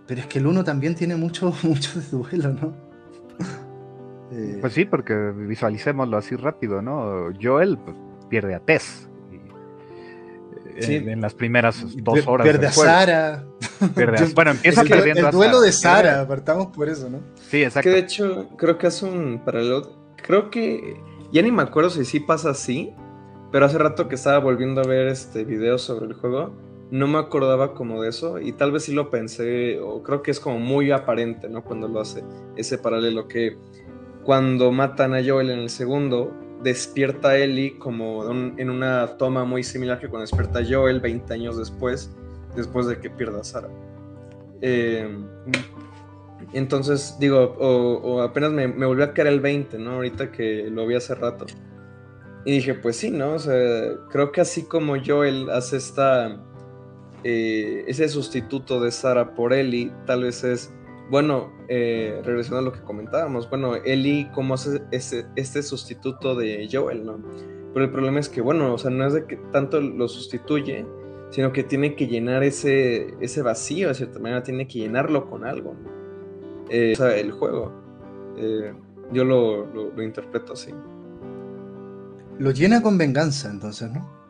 pero 0.06 0.22
es 0.22 0.28
que 0.28 0.40
el 0.40 0.48
uno 0.48 0.64
también 0.64 0.94
tiene 0.96 1.16
mucho, 1.16 1.54
mucho 1.64 2.00
de 2.00 2.06
duelo, 2.08 2.54
¿no? 2.54 2.92
Eh, 4.32 4.60
pues 4.62 4.74
sí, 4.74 4.86
porque 4.86 5.14
visualicémoslo 5.36 6.18
así 6.18 6.36
rápido, 6.36 6.82
¿no? 6.82 7.34
Joel 7.42 7.78
pues, 7.78 7.98
pierde 8.30 8.56
a 8.56 8.60
Tess 8.60 9.10
en, 10.82 11.22
las 11.22 11.34
primeras 11.34 11.84
dos 11.98 12.26
horas. 12.28 12.46
Pierde 12.46 12.68
a 12.68 12.72
Sara. 12.72 13.44
bueno, 14.36 14.52
empieza 14.52 14.84
perdiendo 14.84 15.28
el, 15.28 15.32
duelo 15.32 15.62
de 15.62 15.72
Sara, 15.72 16.22
apartamos 16.22 16.68
por 16.68 16.90
eso, 16.90 17.10
¿no? 17.10 17.20
Sí, 17.50 17.64
exacto. 17.64 17.90
Que 17.90 17.96
de 17.96 18.00
hecho, 18.00 18.50
creo 18.58 18.78
que 18.78 18.88
hace 18.88 19.06
un 19.06 19.42
paralelo. 19.44 19.98
Creo 20.18 20.50
que. 20.50 21.00
Ya 21.32 21.42
ni 21.42 21.52
me 21.52 21.64
acuerdo 21.64 21.90
si 21.90 22.06
sí 22.06 22.20
pasa 22.20 22.52
así. 22.52 22.94
Pero 23.52 23.66
hace 23.66 23.78
rato 23.78 24.08
que 24.08 24.16
estaba 24.16 24.40
volviendo 24.40 24.82
a 24.82 24.86
ver 24.86 25.08
este 25.08 25.44
video 25.44 25.78
sobre 25.78 26.06
el 26.06 26.14
juego. 26.14 26.54
No 26.90 27.08
me 27.08 27.20
acordaba 27.20 27.74
como 27.74 28.02
de 28.02 28.10
eso. 28.10 28.40
Y 28.40 28.54
tal 28.54 28.72
vez 28.72 28.84
sí 28.84 28.94
lo 28.94 29.10
pensé. 29.10 29.80
O 29.80 30.04
creo 30.04 30.22
que 30.22 30.32
es 30.32 30.40
como 30.40 30.60
muy 30.60 30.92
aparente, 30.92 31.50
¿no? 31.50 31.64
Cuando 31.64 31.88
lo 31.88 32.00
hace. 32.00 32.24
Ese 32.56 32.78
paralelo 32.78 33.28
que. 33.28 33.58
Cuando 34.24 34.72
matan 34.72 35.16
a 35.16 35.24
Joel 35.26 35.50
en 35.50 35.60
el 35.60 35.70
segundo 35.70 36.32
despierta 36.64 37.38
Ellie 37.38 37.78
como 37.78 38.30
en 38.32 38.70
una 38.70 39.18
toma 39.18 39.46
muy 39.46 39.64
similar 39.64 40.00
que 40.00 40.08
cuando 40.08 40.22
despierta 40.22 40.62
Joel 40.68 41.00
20 41.00 41.34
años 41.34 41.58
después, 41.58 42.12
después 42.56 42.88
de 42.88 43.00
que 43.00 43.10
pierda 43.10 43.42
a 43.42 43.44
Sara. 43.44 43.70
Em, 44.62 45.26
entonces, 46.54 47.16
digo, 47.20 47.56
o, 47.60 48.22
apenas 48.22 48.52
me, 48.52 48.68
me, 48.68 48.86
volvió 48.86 49.06
a 49.06 49.14
caer 49.14 49.28
el 49.28 49.40
20, 49.40 49.78
¿no? 49.80 49.94
Ahorita 49.94 50.32
que 50.32 50.70
lo 50.70 50.86
vi 50.86 50.96
hace 50.96 51.16
rato. 51.16 51.46
Y 52.46 52.54
dije, 52.54 52.74
pues 52.74 52.98
sí, 52.98 53.12
¿no? 53.12 53.34
O 53.34 53.40
sea, 53.40 53.96
creo 54.10 54.32
que 54.32 54.42
así 54.42 54.64
como 54.64 54.96
Joel 55.04 55.50
hace 55.50 55.78
esta... 55.78 56.38
Eh, 57.24 57.84
ese 57.86 58.10
sustituto 58.10 58.82
de 58.82 58.92
Sara 58.92 59.36
por 59.36 59.54
Ellie, 59.54 59.92
tal 60.08 60.24
vez 60.24 60.44
es 60.44 60.74
bueno, 61.12 61.52
eh, 61.68 62.22
regresando 62.24 62.60
a 62.60 62.62
lo 62.62 62.72
que 62.72 62.82
comentábamos, 62.82 63.50
bueno, 63.50 63.76
Eli 63.76 64.30
como 64.34 64.54
hace 64.54 64.82
este 64.92 65.62
sustituto 65.62 66.36
de 66.36 66.70
Joel, 66.72 67.06
¿no? 67.06 67.22
Pero 67.74 67.86
el 67.86 67.92
problema 67.92 68.22
es 68.22 68.30
que, 68.30 68.40
bueno, 68.40 68.74
o 68.74 68.78
sea, 68.78 68.92
no 68.92 69.06
es 69.06 69.14
de 69.14 69.26
que 69.26 69.36
tanto 69.52 69.82
lo 69.82 70.08
sustituye, 70.08 70.86
sino 71.30 71.52
que 71.52 71.64
tiene 71.64 71.96
que 71.96 72.08
llenar 72.08 72.44
ese, 72.44 73.14
ese 73.20 73.42
vacío, 73.42 73.90
de 73.90 73.96
cierta 73.96 74.20
manera, 74.20 74.42
tiene 74.42 74.68
que 74.68 74.80
llenarlo 74.80 75.30
con 75.30 75.46
algo. 75.46 75.76
eh, 76.70 76.94
el 77.18 77.32
juego. 77.32 77.74
Eh, 78.38 78.74
yo 79.12 79.26
lo, 79.26 79.66
lo, 79.66 80.02
interpreto 80.02 80.54
así. 80.54 80.72
Lo 82.40 82.52
llena 82.52 82.82
con 82.82 82.98
venganza, 82.98 83.50
entonces, 83.50 83.92
¿no? 83.92 84.21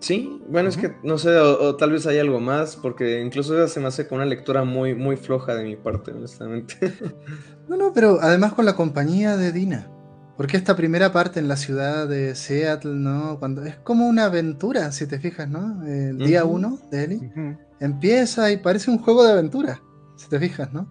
Sí, 0.00 0.40
bueno, 0.48 0.68
es 0.68 0.76
que 0.76 0.94
no 1.02 1.18
sé, 1.18 1.36
o, 1.36 1.74
tal 1.76 1.90
vez 1.90 2.06
hay 2.06 2.18
algo 2.18 2.38
más, 2.38 2.76
porque 2.76 3.20
incluso 3.20 3.66
se 3.66 3.80
me 3.80 3.88
hace 3.88 4.06
con 4.06 4.18
una 4.18 4.26
lectura 4.26 4.62
muy, 4.62 4.94
muy 4.94 5.16
floja 5.16 5.54
de 5.54 5.64
mi 5.64 5.76
parte, 5.76 6.12
honestamente. 6.12 6.76
No, 7.68 7.76
no, 7.76 7.92
pero 7.92 8.18
además 8.22 8.54
con 8.54 8.64
la 8.64 8.74
compañía 8.74 9.36
de 9.36 9.52
Dina. 9.52 9.90
Porque 10.38 10.56
esta 10.56 10.74
primera 10.74 11.12
parte 11.12 11.38
en 11.38 11.48
la 11.48 11.56
ciudad 11.56 12.08
de 12.08 12.34
Seattle, 12.34 12.94
¿no? 12.94 13.38
Cuando 13.38 13.62
es 13.62 13.76
como 13.76 14.08
una 14.08 14.24
aventura, 14.24 14.90
si 14.90 15.06
te 15.06 15.18
fijas, 15.18 15.50
¿no? 15.50 15.84
El 15.84 16.16
día 16.16 16.46
uno 16.46 16.78
de 16.90 17.04
Ellie. 17.04 17.58
Empieza 17.78 18.50
y 18.50 18.56
parece 18.56 18.90
un 18.90 19.00
juego 19.00 19.22
de 19.22 19.32
aventura, 19.32 19.82
si 20.16 20.30
te 20.30 20.38
fijas, 20.38 20.72
¿no? 20.72 20.88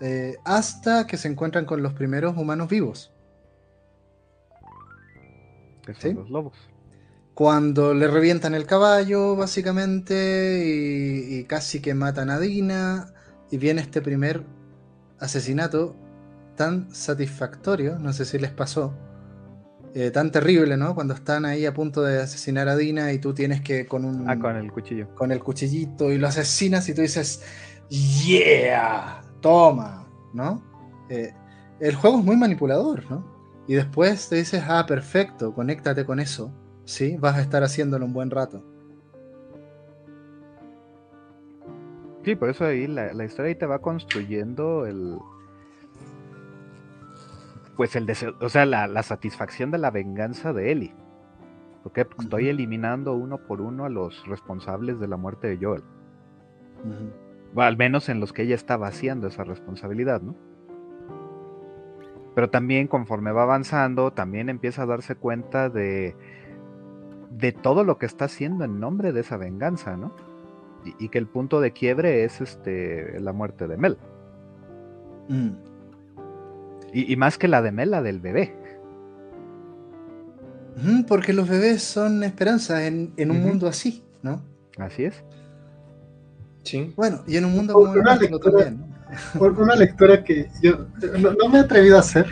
Eh, 0.00 0.34
hasta 0.44 1.06
que 1.06 1.16
se 1.16 1.28
encuentran 1.28 1.64
con 1.66 1.84
los 1.84 1.92
primeros 1.92 2.36
humanos 2.36 2.68
vivos. 2.68 3.12
Que 5.84 5.94
son 5.94 6.16
los 6.16 6.30
lobos. 6.30 6.54
Cuando 7.36 7.92
le 7.92 8.08
revientan 8.08 8.54
el 8.54 8.64
caballo, 8.64 9.36
básicamente, 9.36 10.62
y, 10.64 11.44
casi 11.44 11.80
que 11.82 11.92
matan 11.92 12.30
a 12.30 12.40
Dina, 12.40 13.12
y 13.50 13.58
viene 13.58 13.82
este 13.82 14.00
primer 14.00 14.42
asesinato 15.20 15.94
tan 16.56 16.90
satisfactorio, 16.94 17.98
no 17.98 18.14
sé 18.14 18.24
si 18.24 18.38
les 18.38 18.52
pasó, 18.52 18.94
eh, 19.92 20.10
tan 20.10 20.32
terrible, 20.32 20.78
¿no? 20.78 20.94
Cuando 20.94 21.12
están 21.12 21.44
ahí 21.44 21.66
a 21.66 21.74
punto 21.74 22.02
de 22.02 22.22
asesinar 22.22 22.68
a 22.68 22.76
Dina 22.76 23.12
y 23.12 23.18
tú 23.18 23.34
tienes 23.34 23.60
que 23.60 23.86
con 23.86 24.06
un... 24.06 24.30
Ah, 24.30 24.38
con 24.38 24.56
el 24.56 24.72
cuchillo. 24.72 25.14
Con 25.14 25.30
el 25.30 25.40
cuchillito 25.40 26.10
y 26.10 26.16
lo 26.16 26.28
asesinas 26.28 26.88
y 26.88 26.94
tú 26.94 27.02
dices, 27.02 27.42
yeah, 27.90 29.20
toma, 29.42 30.08
¿no? 30.32 30.62
Eh, 31.10 31.34
el 31.80 31.96
juego 31.96 32.18
es 32.18 32.24
muy 32.24 32.38
manipulador, 32.38 33.10
¿no? 33.10 33.62
Y 33.68 33.74
después 33.74 34.26
te 34.30 34.36
dices, 34.36 34.64
ah, 34.66 34.86
perfecto, 34.86 35.52
conéctate 35.52 36.06
con 36.06 36.18
eso, 36.18 36.50
¿sí? 36.86 37.18
Vas 37.18 37.36
a 37.36 37.42
estar 37.42 37.62
haciéndolo 37.62 38.06
un 38.06 38.14
buen 38.14 38.30
rato. 38.30 38.64
Sí, 42.24 42.34
por 42.34 42.48
eso 42.48 42.64
ahí 42.64 42.86
la, 42.86 43.12
historia 43.22 43.50
ahí 43.50 43.54
te 43.54 43.66
va 43.66 43.80
construyendo 43.80 44.86
el... 44.86 45.18
Pues 47.76 47.94
el 47.94 48.06
deseo, 48.06 48.34
o 48.40 48.48
sea, 48.48 48.64
la, 48.64 49.02
satisfacción 49.02 49.70
de 49.70 49.76
la 49.76 49.90
venganza 49.90 50.54
de 50.54 50.72
Ellie. 50.72 50.94
Porque 51.82 52.06
estoy 52.18 52.48
eliminando 52.48 53.12
uno 53.12 53.36
por 53.36 53.60
uno 53.60 53.84
a 53.84 53.90
los 53.90 54.26
responsables 54.26 54.98
de 54.98 55.08
la 55.08 55.18
muerte 55.18 55.48
de 55.48 55.58
Joel 55.62 55.84
al 57.64 57.76
menos 57.76 58.08
en 58.08 58.20
los 58.20 58.32
que 58.32 58.42
ella 58.42 58.54
estaba 58.54 58.88
haciendo 58.88 59.28
esa 59.28 59.44
responsabilidad, 59.44 60.20
¿no? 60.20 60.34
Pero 62.34 62.50
también 62.50 62.86
conforme 62.86 63.32
va 63.32 63.44
avanzando, 63.44 64.12
también 64.12 64.50
empieza 64.50 64.82
a 64.82 64.86
darse 64.86 65.14
cuenta 65.14 65.70
de, 65.70 66.14
de 67.38 67.52
todo 67.52 67.84
lo 67.84 67.98
que 67.98 68.06
está 68.06 68.26
haciendo 68.26 68.64
en 68.64 68.80
nombre 68.80 69.12
de 69.12 69.20
esa 69.20 69.36
venganza, 69.36 69.96
¿no? 69.96 70.12
Y, 70.98 71.08
que 71.08 71.18
el 71.18 71.26
punto 71.26 71.60
de 71.60 71.72
quiebre 71.72 72.24
es 72.24 72.40
este, 72.40 73.18
la 73.20 73.32
muerte 73.32 73.66
de 73.66 73.76
Mel. 73.76 73.98
Mm. 75.28 75.50
Y, 76.92 77.16
más 77.16 77.36
que 77.38 77.48
la 77.48 77.60
de 77.60 77.72
Mel, 77.72 77.90
la 77.90 78.02
del 78.02 78.20
bebé. 78.20 78.54
porque 81.08 81.32
los 81.32 81.48
bebés 81.48 81.82
son 81.82 82.22
esperanza 82.22 82.86
en, 82.86 83.12
un 83.18 83.42
mundo 83.42 83.66
así, 83.66 84.04
¿no? 84.22 84.40
Así 84.78 85.04
es. 85.04 85.24
Bueno, 86.94 87.22
y 87.26 87.36
en 87.36 87.44
un 87.46 87.52
mundo 87.52 87.74
como 87.74 87.90
una 87.90 88.16
lectura, 88.16 88.72
Por 89.38 89.60
una 89.60 89.74
lectura 89.74 90.22
que 90.22 90.48
yo 90.62 90.86
no, 91.18 91.48
me 91.48 91.58
he 91.58 91.60
atrevido 91.62 91.96
a 91.96 92.00
hacer, 92.00 92.26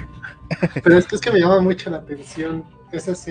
pero 0.83 0.97
es 0.97 1.07
que, 1.07 1.17
es 1.17 1.21
que 1.21 1.33
me 1.33 1.41
llama 1.41 1.61
mucho 1.61 1.91
la 1.91 1.99
atención. 1.99 2.65
Esa 2.93 3.13
es 3.13 3.27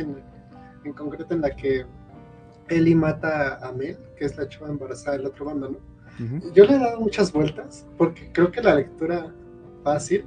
en, 0.84 0.94
concreto 0.94 1.34
en 1.34 1.42
la 1.42 1.56
que 1.56 1.86
Ellie 2.70 2.96
mata 2.96 3.58
a 3.58 3.72
Mel, 3.72 3.98
que 4.18 4.26
es 4.26 4.38
la 4.38 4.48
chava 4.48 4.70
embarazada 4.70 5.18
del 5.18 5.28
otro 5.28 5.46
bando, 5.46 5.70
¿no? 5.70 5.94
Yo 6.54 6.66
le 6.66 6.76
he 6.76 6.80
dado 6.80 7.00
muchas 7.00 7.32
vueltas, 7.34 7.88
porque 7.98 8.32
creo 8.32 8.52
que 8.52 8.62
la 8.62 8.76
lectura 8.76 9.34
fácil 9.84 10.26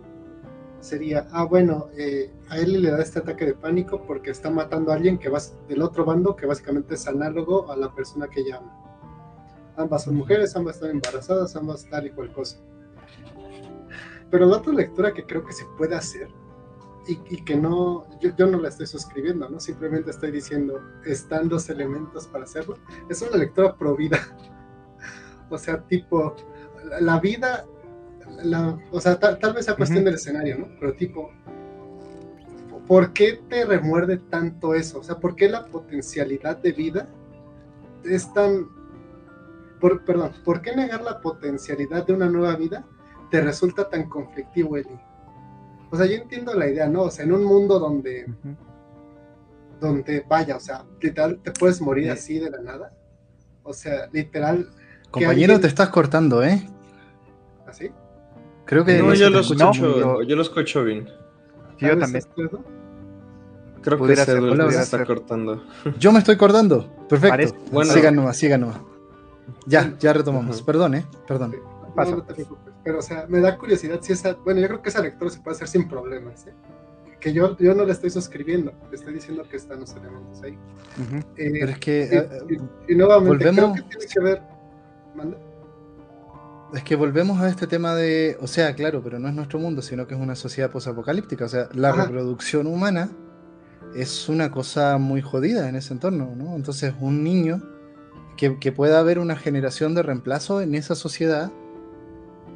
sería, 0.80 1.28
ah, 1.30 1.44
bueno, 1.44 1.88
eh, 1.96 2.32
a 2.48 2.58
Ellie 2.58 2.78
le 2.78 2.90
da 2.90 3.00
este 3.00 3.20
ataque 3.20 3.46
de 3.46 3.54
pánico 3.54 4.02
porque 4.02 4.30
está 4.30 4.50
matando 4.50 4.90
a 4.90 4.96
alguien 4.96 5.16
que 5.16 5.28
va 5.28 5.38
del 5.68 5.82
otro 5.82 6.04
bando, 6.04 6.34
que 6.34 6.44
básicamente 6.44 6.94
es 6.94 7.06
análogo 7.06 7.70
a 7.70 7.76
la 7.76 7.94
persona 7.94 8.26
que 8.26 8.42
llama 8.42 8.86
ambas 9.76 10.04
son 10.04 10.16
mujeres, 10.16 10.54
ambas 10.56 10.76
están 10.76 10.90
embarazadas, 10.90 11.54
ambas 11.56 11.86
tal 11.88 12.06
y 12.06 12.10
cual 12.10 12.32
cosa. 12.32 12.58
Pero 14.30 14.46
la 14.46 14.56
otra 14.56 14.72
lectura 14.72 15.12
que 15.12 15.24
creo 15.24 15.44
que 15.44 15.52
se 15.52 15.64
puede 15.76 15.94
hacer 15.94 16.28
y, 17.08 17.42
que 17.42 17.56
no, 17.56 18.06
yo, 18.20 18.46
no 18.46 18.58
la 18.58 18.68
estoy 18.68 18.86
suscribiendo, 18.86 19.48
¿no? 19.48 19.60
Simplemente 19.60 20.10
estoy 20.10 20.30
diciendo, 20.30 20.80
están 21.04 21.48
los 21.48 21.68
elementos 21.68 22.26
para 22.26 22.44
hacerlo, 22.44 22.76
es 23.08 23.22
una 23.22 23.36
lectura 23.36 23.76
pro 23.76 23.94
vida. 23.96 24.18
o 25.50 25.58
sea, 25.58 25.80
tipo, 25.82 26.34
la, 27.00 27.20
vida, 27.20 27.64
la, 28.42 28.78
o 28.90 29.00
sea, 29.00 29.18
tal, 29.18 29.52
vez 29.54 29.66
sea 29.66 29.76
cuestión 29.76 30.04
del 30.04 30.14
escenario, 30.14 30.58
¿no? 30.58 30.68
Pero 30.80 30.94
tipo, 30.94 31.30
¿por 32.86 33.12
qué 33.12 33.40
te 33.48 33.64
remuerde 33.64 34.18
tanto 34.18 34.74
eso? 34.74 35.00
O 35.00 35.02
sea, 35.02 35.18
¿por 35.18 35.36
qué 35.36 35.48
la 35.48 35.66
potencialidad 35.66 36.58
de 36.58 36.72
vida 36.72 37.08
es 38.04 38.32
tan 38.32 38.68
por, 39.80 40.04
perdón, 40.04 40.32
¿por 40.44 40.62
qué 40.62 40.74
negar 40.74 41.02
la 41.02 41.20
potencialidad 41.20 42.06
de 42.06 42.14
una 42.14 42.28
nueva 42.28 42.56
vida 42.56 42.84
te 43.30 43.40
resulta 43.40 43.88
tan 43.88 44.08
conflictivo, 44.08 44.76
Eli? 44.76 44.98
O 45.90 45.96
sea, 45.96 46.06
yo 46.06 46.14
entiendo 46.14 46.54
la 46.54 46.68
idea, 46.68 46.88
¿no? 46.88 47.02
O 47.02 47.10
sea, 47.10 47.24
en 47.24 47.32
un 47.32 47.44
mundo 47.44 47.78
donde, 47.78 48.26
donde 49.80 50.24
vaya, 50.28 50.56
o 50.56 50.60
sea, 50.60 50.84
literal, 51.00 51.40
te 51.42 51.52
puedes 51.52 51.80
morir 51.80 52.10
así 52.10 52.38
de 52.38 52.50
la 52.50 52.60
nada. 52.60 52.92
O 53.62 53.72
sea, 53.72 54.08
literal. 54.12 54.68
Compañero, 55.10 55.60
te 55.60 55.66
estás 55.66 55.88
cortando, 55.90 56.42
¿eh? 56.42 56.68
¿Así? 57.66 57.90
Creo 58.64 58.84
que. 58.84 58.98
No, 58.98 59.14
yo 59.14 59.30
lo, 59.30 59.40
escucho, 59.40 60.22
yo 60.22 60.36
lo 60.36 60.42
escucho 60.42 60.84
bien. 60.84 61.08
yo 61.78 61.98
también. 61.98 62.24
Creo 63.82 64.04
que 64.04 64.16
se, 64.16 64.24
se 64.24 64.82
está 64.82 65.04
cortando. 65.04 65.62
Yo 66.00 66.10
me 66.10 66.18
estoy 66.18 66.36
cortando. 66.36 66.90
Perfecto. 67.08 67.56
Bueno, 67.70 67.92
sigan 67.92 68.16
nomás, 68.16 68.36
sigan 68.36 68.62
nomás. 68.62 68.78
Ya, 69.64 69.94
ya 70.00 70.12
retomamos. 70.12 70.60
Perdón, 70.62 70.96
¿eh? 70.96 71.06
Perdón. 71.28 71.54
No, 71.94 72.22
te 72.24 72.34
preocupes. 72.34 72.65
Pero, 72.86 73.00
o 73.00 73.02
sea, 73.02 73.26
me 73.28 73.40
da 73.40 73.58
curiosidad 73.58 73.98
si 74.00 74.12
esa. 74.12 74.34
Bueno, 74.34 74.60
yo 74.60 74.68
creo 74.68 74.80
que 74.80 74.90
esa 74.90 75.02
lectura 75.02 75.28
se 75.28 75.40
puede 75.40 75.56
hacer 75.56 75.66
sin 75.66 75.88
problemas, 75.88 76.46
¿eh? 76.46 76.54
Que 77.18 77.32
yo, 77.32 77.56
yo 77.58 77.74
no 77.74 77.84
le 77.84 77.90
estoy 77.90 78.10
suscribiendo, 78.10 78.72
le 78.88 78.96
estoy 78.96 79.12
diciendo 79.12 79.42
que 79.50 79.56
están 79.56 79.80
los 79.80 79.90
elementos 79.96 80.40
ahí. 80.44 80.56
Eh, 81.36 81.52
Pero 81.58 81.72
es 81.72 81.78
que. 81.80 82.28
y, 82.88 82.94
nuevamente, 82.94 83.44
volvemos... 83.44 83.72
creo 83.72 83.74
que 83.74 83.96
tiene 83.96 84.14
que 84.14 84.20
ver. 84.20 84.42
Es 86.74 86.84
que 86.84 86.94
volvemos 86.94 87.40
a 87.40 87.48
este 87.48 87.66
tema 87.66 87.96
de. 87.96 88.36
O 88.40 88.46
sea, 88.46 88.72
claro, 88.76 89.02
pero 89.02 89.18
no 89.18 89.26
es 89.26 89.34
nuestro 89.34 89.58
mundo, 89.58 89.82
sino 89.82 90.06
que 90.06 90.14
es 90.14 90.20
una 90.20 90.36
sociedad 90.36 90.70
posapocalíptica. 90.70 91.46
O 91.46 91.48
sea, 91.48 91.68
la 91.74 91.90
reproducción 91.90 92.68
humana 92.68 93.10
es 93.96 94.28
una 94.28 94.52
cosa 94.52 94.96
muy 94.98 95.22
jodida 95.22 95.68
en 95.68 95.74
ese 95.74 95.92
entorno, 95.92 96.32
¿no? 96.36 96.54
Entonces, 96.54 96.94
un 97.00 97.24
niño 97.24 97.60
que, 98.36 98.72
pueda 98.72 98.98
haber 98.98 99.18
una 99.18 99.36
generación 99.36 99.94
de 99.94 100.02
reemplazo 100.02 100.60
en 100.60 100.74
esa 100.74 100.94
sociedad, 100.94 101.50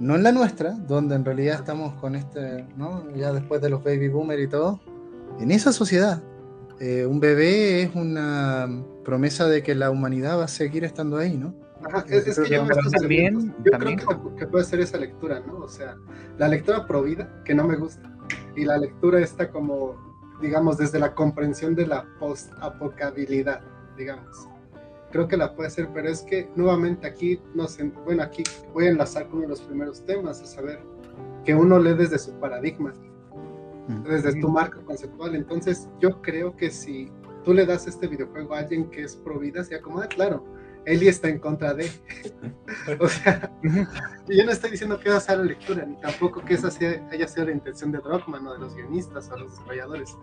no 0.00 0.16
en 0.16 0.22
la 0.22 0.32
nuestra, 0.32 0.72
donde 0.72 1.14
en 1.14 1.24
realidad 1.24 1.56
estamos 1.56 1.94
con 2.00 2.16
este, 2.16 2.66
¿no? 2.76 3.08
ya 3.14 3.32
después 3.32 3.60
de 3.60 3.68
los 3.68 3.84
baby 3.84 4.08
boomers 4.08 4.42
y 4.42 4.48
todo, 4.48 4.80
en 5.38 5.50
esa 5.50 5.72
sociedad. 5.72 6.22
Eh, 6.80 7.04
un 7.04 7.20
bebé 7.20 7.82
es 7.82 7.94
una 7.94 8.66
promesa 9.04 9.46
de 9.46 9.62
que 9.62 9.74
la 9.74 9.90
humanidad 9.90 10.38
va 10.38 10.44
a 10.44 10.48
seguir 10.48 10.84
estando 10.84 11.18
ahí, 11.18 11.36
¿no? 11.36 11.54
Ajá, 11.84 12.04
es, 12.08 12.38
que 12.38 12.48
yo, 12.48 12.66
también, 12.90 13.54
yo 13.64 13.78
creo 13.78 14.34
que, 14.36 14.46
puede 14.46 14.64
ser 14.64 14.80
esa 14.80 14.96
lectura, 14.96 15.40
¿no? 15.40 15.58
O 15.58 15.68
sea, 15.68 15.96
la 16.38 16.48
lectura 16.48 16.86
provida, 16.86 17.42
que 17.44 17.54
no 17.54 17.66
me 17.66 17.76
gusta, 17.76 18.10
y 18.56 18.64
la 18.64 18.78
lectura 18.78 19.20
está 19.20 19.50
como, 19.50 19.94
digamos, 20.40 20.78
desde 20.78 20.98
la 20.98 21.14
comprensión 21.14 21.74
de 21.74 21.86
la 21.86 22.06
post-apocabilidad, 22.18 23.60
digamos 23.96 24.49
creo 25.10 25.28
que 25.28 25.36
la 25.36 25.54
puede 25.54 25.68
hacer, 25.68 25.88
pero 25.92 26.08
es 26.08 26.22
que 26.22 26.48
nuevamente 26.56 27.06
aquí, 27.06 27.40
bueno, 28.04 28.22
aquí 28.22 28.44
voy 28.72 28.86
a 28.86 28.90
enlazar 28.90 29.28
con 29.28 29.38
uno 29.38 29.42
de 29.42 29.48
los 29.48 29.60
primeros 29.62 30.04
temas, 30.04 30.40
a 30.40 30.46
saber 30.46 30.80
que 31.44 31.54
uno 31.54 31.78
lee 31.78 31.94
desde 31.94 32.18
su 32.18 32.32
paradigma, 32.38 32.92
desde 34.04 34.38
tu 34.40 34.48
marco 34.48 34.84
conceptual. 34.84 35.34
Entonces, 35.34 35.88
yo 36.00 36.20
creo 36.22 36.56
que 36.56 36.70
si 36.70 37.10
tú 37.44 37.52
le 37.52 37.66
das 37.66 37.86
este 37.86 38.06
videojuego 38.06 38.54
a 38.54 38.60
alguien 38.60 38.90
que 38.90 39.02
es 39.02 39.16
pro 39.16 39.38
vida, 39.38 39.64
sea 39.64 39.80
como, 39.80 40.00
ah, 40.00 40.06
claro, 40.06 40.44
Eli 40.86 41.08
está 41.08 41.28
en 41.28 41.38
contra 41.38 41.74
de. 41.74 41.90
o 43.00 43.08
sea, 43.08 43.52
yo 44.28 44.44
no 44.44 44.50
estoy 44.50 44.70
diciendo 44.70 44.98
que 44.98 45.08
esa 45.08 45.20
sea 45.20 45.36
la 45.36 45.44
lectura, 45.44 45.84
ni 45.84 45.96
tampoco 46.00 46.42
que 46.42 46.54
esa 46.54 46.70
sea, 46.70 47.06
haya 47.10 47.28
sido 47.28 47.46
la 47.46 47.52
intención 47.52 47.92
de 47.92 47.98
Rockman 47.98 48.46
o 48.46 48.52
de 48.54 48.60
los 48.60 48.74
guionistas 48.74 49.30
o 49.30 49.36
los 49.36 49.50
desarrolladores. 49.50 50.16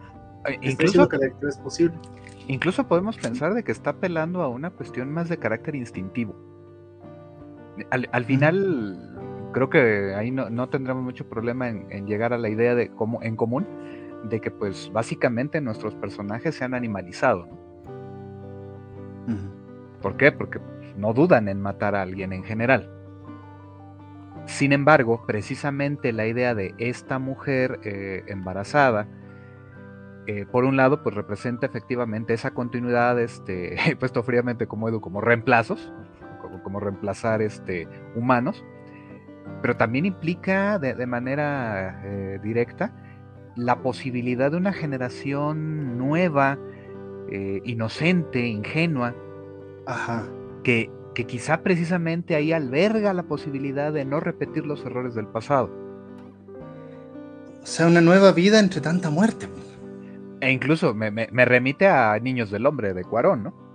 Incluso 0.62 1.08
que 1.10 1.18
es 1.48 1.58
posible. 1.58 1.98
Incluso 2.48 2.88
podemos 2.88 3.18
pensar 3.18 3.54
de 3.54 3.64
que 3.64 3.72
está 3.72 3.92
apelando 3.92 4.42
a 4.42 4.48
una 4.48 4.70
cuestión 4.70 5.12
más 5.12 5.28
de 5.30 5.38
carácter 5.38 5.76
instintivo. 5.76 6.36
Al, 7.92 8.26
final, 8.26 9.50
creo 9.54 9.70
que 9.70 10.16
ahí 10.16 10.32
no, 10.32 10.70
tendremos 10.70 11.04
mucho 11.04 11.28
problema 11.30 11.70
en, 11.70 12.08
llegar 12.08 12.34
a 12.34 12.38
la 12.38 12.50
idea 12.50 12.74
de 12.74 12.90
cómo 12.90 13.22
en 13.22 13.36
común 13.36 13.68
de 14.24 14.42
que 14.42 14.50
pues 14.50 14.92
básicamente 14.92 15.62
nuestros 15.62 15.94
personajes 15.96 16.56
se 16.56 16.64
han 16.64 16.74
animalizado. 16.74 17.48
¿Por 20.02 20.16
qué? 20.16 20.32
Porque 20.32 20.60
no 20.96 21.14
dudan 21.14 21.50
en 21.50 21.62
matar 21.62 21.96
a 21.96 22.02
alguien 22.02 22.34
en 22.34 22.44
general. 22.44 22.90
Sin 24.46 24.72
embargo, 24.72 25.24
precisamente 25.28 26.14
la 26.14 26.26
idea 26.26 26.56
de 26.56 26.74
esta 26.78 27.20
mujer 27.20 27.80
eh, 27.84 28.24
embarazada, 28.28 29.08
eh, 30.28 30.46
por 30.46 30.66
un 30.66 30.76
lado, 30.76 31.04
pues 31.04 31.16
representa 31.16 31.66
efectivamente 31.66 32.34
esa 32.34 32.52
continuidad, 32.52 33.18
este, 33.18 33.78
puesto 34.00 34.24
fríamente 34.24 34.68
como 34.68 34.90
Edu, 34.90 35.00
como 35.00 35.22
reemplazos, 35.22 35.94
como, 36.64 36.82
reemplazar 36.82 37.42
este, 37.42 37.88
humanos, 38.14 38.62
pero 39.62 39.78
también 39.78 40.06
implica 40.06 40.80
de, 40.80 41.06
manera 41.06 42.02
eh, 42.04 42.40
directa 42.44 42.92
la 43.56 43.82
posibilidad 43.82 44.52
de 44.52 44.58
una 44.58 44.74
generación 44.74 45.98
nueva, 45.98 46.60
inocente, 47.64 48.48
ingenua, 48.48 49.16
Que, 50.64 50.92
que 51.16 51.26
quizá 51.26 51.62
precisamente 51.64 52.36
ahí 52.36 52.52
alberga 52.52 53.14
la 53.14 53.24
posibilidad 53.24 53.92
de 53.92 54.06
no 54.06 54.20
repetir 54.20 54.66
los 54.66 54.86
errores 54.86 55.16
del 55.16 55.28
pasado. 55.28 55.72
O 57.64 57.66
sea, 57.66 57.88
una 57.88 58.02
nueva 58.02 58.32
vida 58.32 58.60
entre 58.60 58.82
tanta 58.82 59.10
muerte. 59.10 59.48
E 60.40 60.52
incluso 60.52 60.94
me, 60.94 61.12
remite 61.46 61.88
a 61.88 62.18
Niños 62.20 62.52
del 62.52 62.66
Hombre 62.66 62.94
de 62.94 63.04
Cuarón, 63.04 63.44
¿no? 63.44 63.68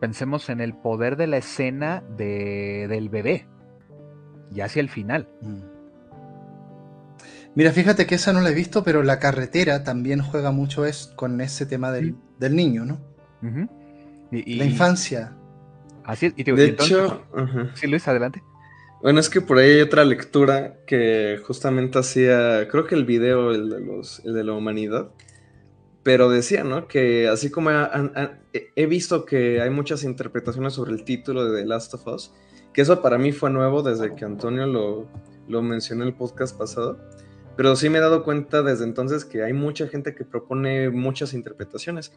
Pensemos 0.00 0.48
en 0.48 0.60
el 0.60 0.74
poder 0.74 1.16
de 1.16 1.26
la 1.26 1.36
escena 1.36 2.02
del 2.16 3.08
bebé, 3.10 3.46
y 4.50 4.60
hacia 4.62 4.80
el 4.80 4.88
final. 4.88 5.28
Mm. 5.42 5.60
Mira, 7.54 7.72
fíjate 7.72 8.06
que 8.06 8.14
esa 8.14 8.32
no 8.32 8.40
la 8.40 8.50
he 8.50 8.54
visto, 8.54 8.84
pero 8.84 9.02
la 9.02 9.18
carretera 9.18 9.84
también 9.84 10.22
juega 10.22 10.52
mucho 10.52 10.84
es, 10.86 11.12
con 11.16 11.40
ese 11.40 11.66
tema 11.66 11.90
del, 11.90 12.16
niño, 12.38 12.84
¿no? 12.84 13.00
la 14.30 14.64
infancia. 14.64 15.36
Así 16.04 16.26
es. 16.26 16.34
Y 16.36 16.44
de 16.44 16.64
hecho, 16.64 17.26
sí, 17.74 17.86
Luis, 17.86 18.06
adelante. 18.08 18.42
Bueno, 19.02 19.18
es 19.18 19.30
que 19.30 19.40
por 19.40 19.56
ahí 19.56 19.70
hay 19.70 19.80
otra 19.80 20.04
lectura 20.04 20.76
que 20.86 21.40
justamente 21.46 21.98
hacía, 21.98 22.68
creo 22.68 22.86
que 22.86 22.94
el 22.94 23.06
video, 23.06 23.50
el 23.50 23.70
de, 23.70 23.80
los, 23.80 24.20
el 24.26 24.34
de 24.34 24.44
la 24.44 24.52
humanidad, 24.52 25.08
pero 26.02 26.28
decía, 26.28 26.64
¿no? 26.64 26.86
Que 26.86 27.26
así 27.26 27.50
como 27.50 27.70
he 28.52 28.86
visto 28.86 29.24
que 29.24 29.62
hay 29.62 29.70
muchas 29.70 30.04
interpretaciones 30.04 30.74
sobre 30.74 30.92
el 30.92 31.04
título 31.04 31.50
de 31.50 31.62
The 31.62 31.66
Last 31.66 31.94
of 31.94 32.06
Us, 32.08 32.34
que 32.74 32.82
eso 32.82 33.00
para 33.00 33.16
mí 33.16 33.32
fue 33.32 33.48
nuevo 33.48 33.82
desde 33.82 34.14
que 34.14 34.26
Antonio 34.26 34.66
lo, 34.66 35.08
lo 35.48 35.62
mencionó 35.62 36.02
en 36.02 36.08
el 36.08 36.14
podcast 36.14 36.58
pasado, 36.58 36.98
pero 37.56 37.76
sí 37.76 37.88
me 37.88 37.98
he 37.98 38.02
dado 38.02 38.22
cuenta 38.22 38.62
desde 38.62 38.84
entonces 38.84 39.24
que 39.24 39.42
hay 39.42 39.54
mucha 39.54 39.88
gente 39.88 40.14
que 40.14 40.26
propone 40.26 40.90
muchas 40.90 41.32
interpretaciones. 41.32 42.12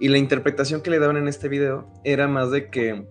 Y 0.00 0.08
la 0.08 0.18
interpretación 0.18 0.82
que 0.82 0.90
le 0.90 0.98
daban 0.98 1.16
en 1.18 1.28
este 1.28 1.48
video 1.48 1.88
era 2.04 2.26
más 2.26 2.50
de 2.50 2.68
que 2.68 3.06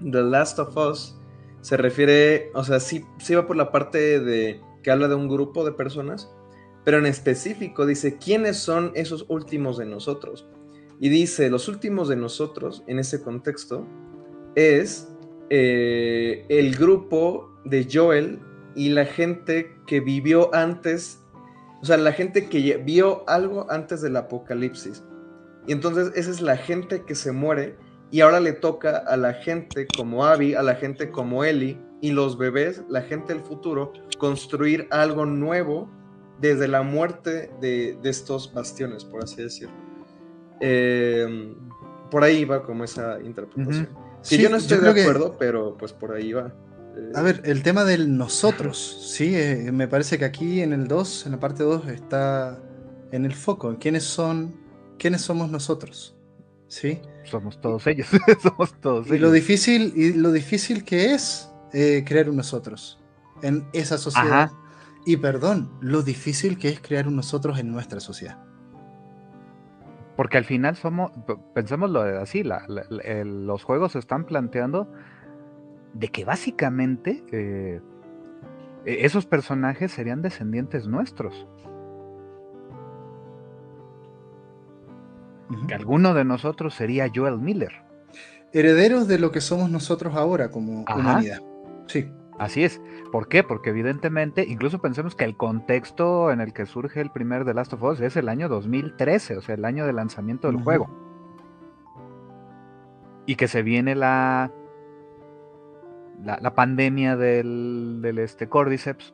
The 0.00 0.22
Last 0.22 0.58
of 0.58 0.76
Us 0.76 1.19
se 1.60 1.76
refiere, 1.76 2.50
o 2.54 2.64
sea, 2.64 2.80
sí, 2.80 3.04
sí 3.18 3.34
va 3.34 3.46
por 3.46 3.56
la 3.56 3.70
parte 3.70 4.20
de 4.20 4.60
que 4.82 4.90
habla 4.90 5.08
de 5.08 5.14
un 5.14 5.28
grupo 5.28 5.64
de 5.64 5.72
personas, 5.72 6.30
pero 6.84 6.98
en 6.98 7.06
específico 7.06 7.86
dice, 7.86 8.16
¿quiénes 8.18 8.56
son 8.56 8.92
esos 8.94 9.26
últimos 9.28 9.76
de 9.76 9.86
nosotros? 9.86 10.48
Y 10.98 11.08
dice, 11.08 11.50
los 11.50 11.68
últimos 11.68 12.08
de 12.08 12.16
nosotros, 12.16 12.82
en 12.86 12.98
ese 12.98 13.22
contexto, 13.22 13.86
es 14.54 15.08
eh, 15.50 16.44
el 16.48 16.76
grupo 16.76 17.50
de 17.64 17.86
Joel 17.90 18.38
y 18.74 18.90
la 18.90 19.04
gente 19.04 19.76
que 19.86 20.00
vivió 20.00 20.54
antes, 20.54 21.22
o 21.82 21.84
sea, 21.84 21.96
la 21.96 22.12
gente 22.12 22.48
que 22.48 22.76
vio 22.78 23.24
algo 23.28 23.66
antes 23.70 24.00
del 24.00 24.16
apocalipsis. 24.16 25.02
Y 25.66 25.72
entonces 25.72 26.12
esa 26.14 26.30
es 26.30 26.40
la 26.40 26.56
gente 26.56 27.04
que 27.04 27.14
se 27.14 27.32
muere 27.32 27.76
y 28.10 28.20
ahora 28.20 28.40
le 28.40 28.52
toca 28.52 28.98
a 28.98 29.16
la 29.16 29.34
gente 29.34 29.86
como 29.96 30.24
Abby, 30.24 30.54
a 30.54 30.62
la 30.62 30.74
gente 30.74 31.10
como 31.10 31.44
Ellie 31.44 31.78
y 32.00 32.10
los 32.10 32.38
bebés, 32.38 32.82
la 32.88 33.02
gente 33.02 33.32
del 33.32 33.42
futuro, 33.42 33.92
construir 34.18 34.88
algo 34.90 35.26
nuevo 35.26 35.88
desde 36.40 36.68
la 36.68 36.82
muerte 36.82 37.50
de, 37.60 37.98
estos 38.04 38.52
bastiones, 38.52 39.04
por 39.04 39.22
así 39.22 39.42
decirlo. 39.42 39.74
Em, 40.60 41.54
por 42.10 42.24
ahí 42.24 42.44
va 42.44 42.62
como 42.62 42.84
esa 42.84 43.20
interpretación. 43.22 43.88
Si 44.22 44.38
yo 44.38 44.50
no 44.50 44.56
estoy 44.56 44.78
de 44.78 45.02
acuerdo, 45.02 45.36
pero 45.38 45.76
pues 45.76 45.92
por 45.92 46.12
ahí 46.12 46.32
va. 46.32 46.52
Eh, 46.96 47.12
a 47.14 47.22
ver, 47.22 47.42
el 47.44 47.62
tema 47.62 47.84
del 47.84 48.16
nosotros, 48.16 49.12
sí, 49.14 49.34
eh, 49.36 49.70
me 49.72 49.88
parece 49.88 50.18
que 50.18 50.24
aquí 50.24 50.60
en 50.60 50.72
el 50.72 50.88
2, 50.88 51.26
en 51.26 51.32
la 51.32 51.40
parte 51.40 51.62
2, 51.62 51.86
está 51.88 52.60
en 53.12 53.24
el 53.24 53.34
foco. 53.34 53.76
¿Quiénes 53.78 54.04
son 54.04 54.60
quiénes 55.00 55.22
somos 55.22 55.50
nosotros. 55.50 56.14
¿Sí? 56.70 57.02
Somos 57.24 57.60
todos 57.60 57.84
ellos. 57.88 58.06
somos 58.42 58.72
todos 58.80 59.08
y 59.08 59.18
Lo 59.18 59.32
difícil, 59.32 59.92
y 59.96 60.12
lo 60.12 60.30
difícil 60.30 60.84
que 60.84 61.14
es 61.14 61.50
eh, 61.72 62.04
crear 62.06 62.30
un 62.30 62.36
nosotros 62.36 63.02
en 63.42 63.66
esa 63.72 63.98
sociedad. 63.98 64.52
Y 65.04 65.16
perdón, 65.16 65.72
lo 65.80 66.02
difícil 66.02 66.58
que 66.58 66.68
es 66.68 66.80
crear 66.80 67.08
un 67.08 67.16
nosotros 67.16 67.58
en 67.58 67.72
nuestra 67.72 67.98
sociedad. 67.98 68.38
Porque 70.16 70.38
al 70.38 70.44
final 70.44 70.76
somos, 70.76 71.10
pensémoslo 71.54 72.02
así, 72.02 72.44
los 72.44 73.64
juegos 73.64 73.92
se 73.92 73.98
están 73.98 74.24
planteando 74.24 74.92
de 75.92 76.08
que 76.08 76.24
básicamente 76.24 77.24
eh, 77.32 77.80
e-, 78.84 79.06
esos 79.06 79.26
personajes 79.26 79.90
serían 79.90 80.22
descendientes 80.22 80.86
nuestros. 80.86 81.48
Que 85.66 85.74
alguno 85.74 86.14
de 86.14 86.24
nosotros 86.24 86.74
sería 86.74 87.10
Joel 87.14 87.38
Miller. 87.38 87.72
Herederos 88.52 89.06
de 89.06 89.18
lo 89.18 89.30
que 89.30 89.40
somos 89.40 89.70
nosotros 89.70 90.14
ahora 90.14 90.50
como 90.50 90.82
humanidad. 90.82 91.40
Sí. 91.86 92.10
Así 92.38 92.64
es. 92.64 92.80
¿Por 93.12 93.28
qué? 93.28 93.42
Porque 93.42 93.68
evidentemente, 93.70 94.46
incluso 94.48 94.80
pensemos 94.80 95.14
que 95.14 95.24
el 95.24 95.36
contexto 95.36 96.32
en 96.32 96.40
el 96.40 96.54
que 96.54 96.64
surge 96.64 97.00
el 97.00 97.10
primer 97.10 97.44
The 97.44 97.52
Last 97.52 97.74
of 97.74 97.82
Us 97.82 98.00
es 98.00 98.16
el 98.16 98.30
año 98.30 98.48
2013, 98.48 99.36
o 99.36 99.42
sea, 99.42 99.56
el 99.56 99.64
año 99.64 99.86
de 99.86 99.92
lanzamiento 99.92 100.50
del 100.50 100.62
juego. 100.62 100.88
Y 103.26 103.34
que 103.36 103.46
se 103.46 103.62
viene 103.62 103.94
la, 103.94 104.50
la, 106.24 106.54
pandemia 106.54 107.16
del, 107.16 107.98
del 108.00 108.18
este 108.18 108.48
Cordyceps 108.48 109.12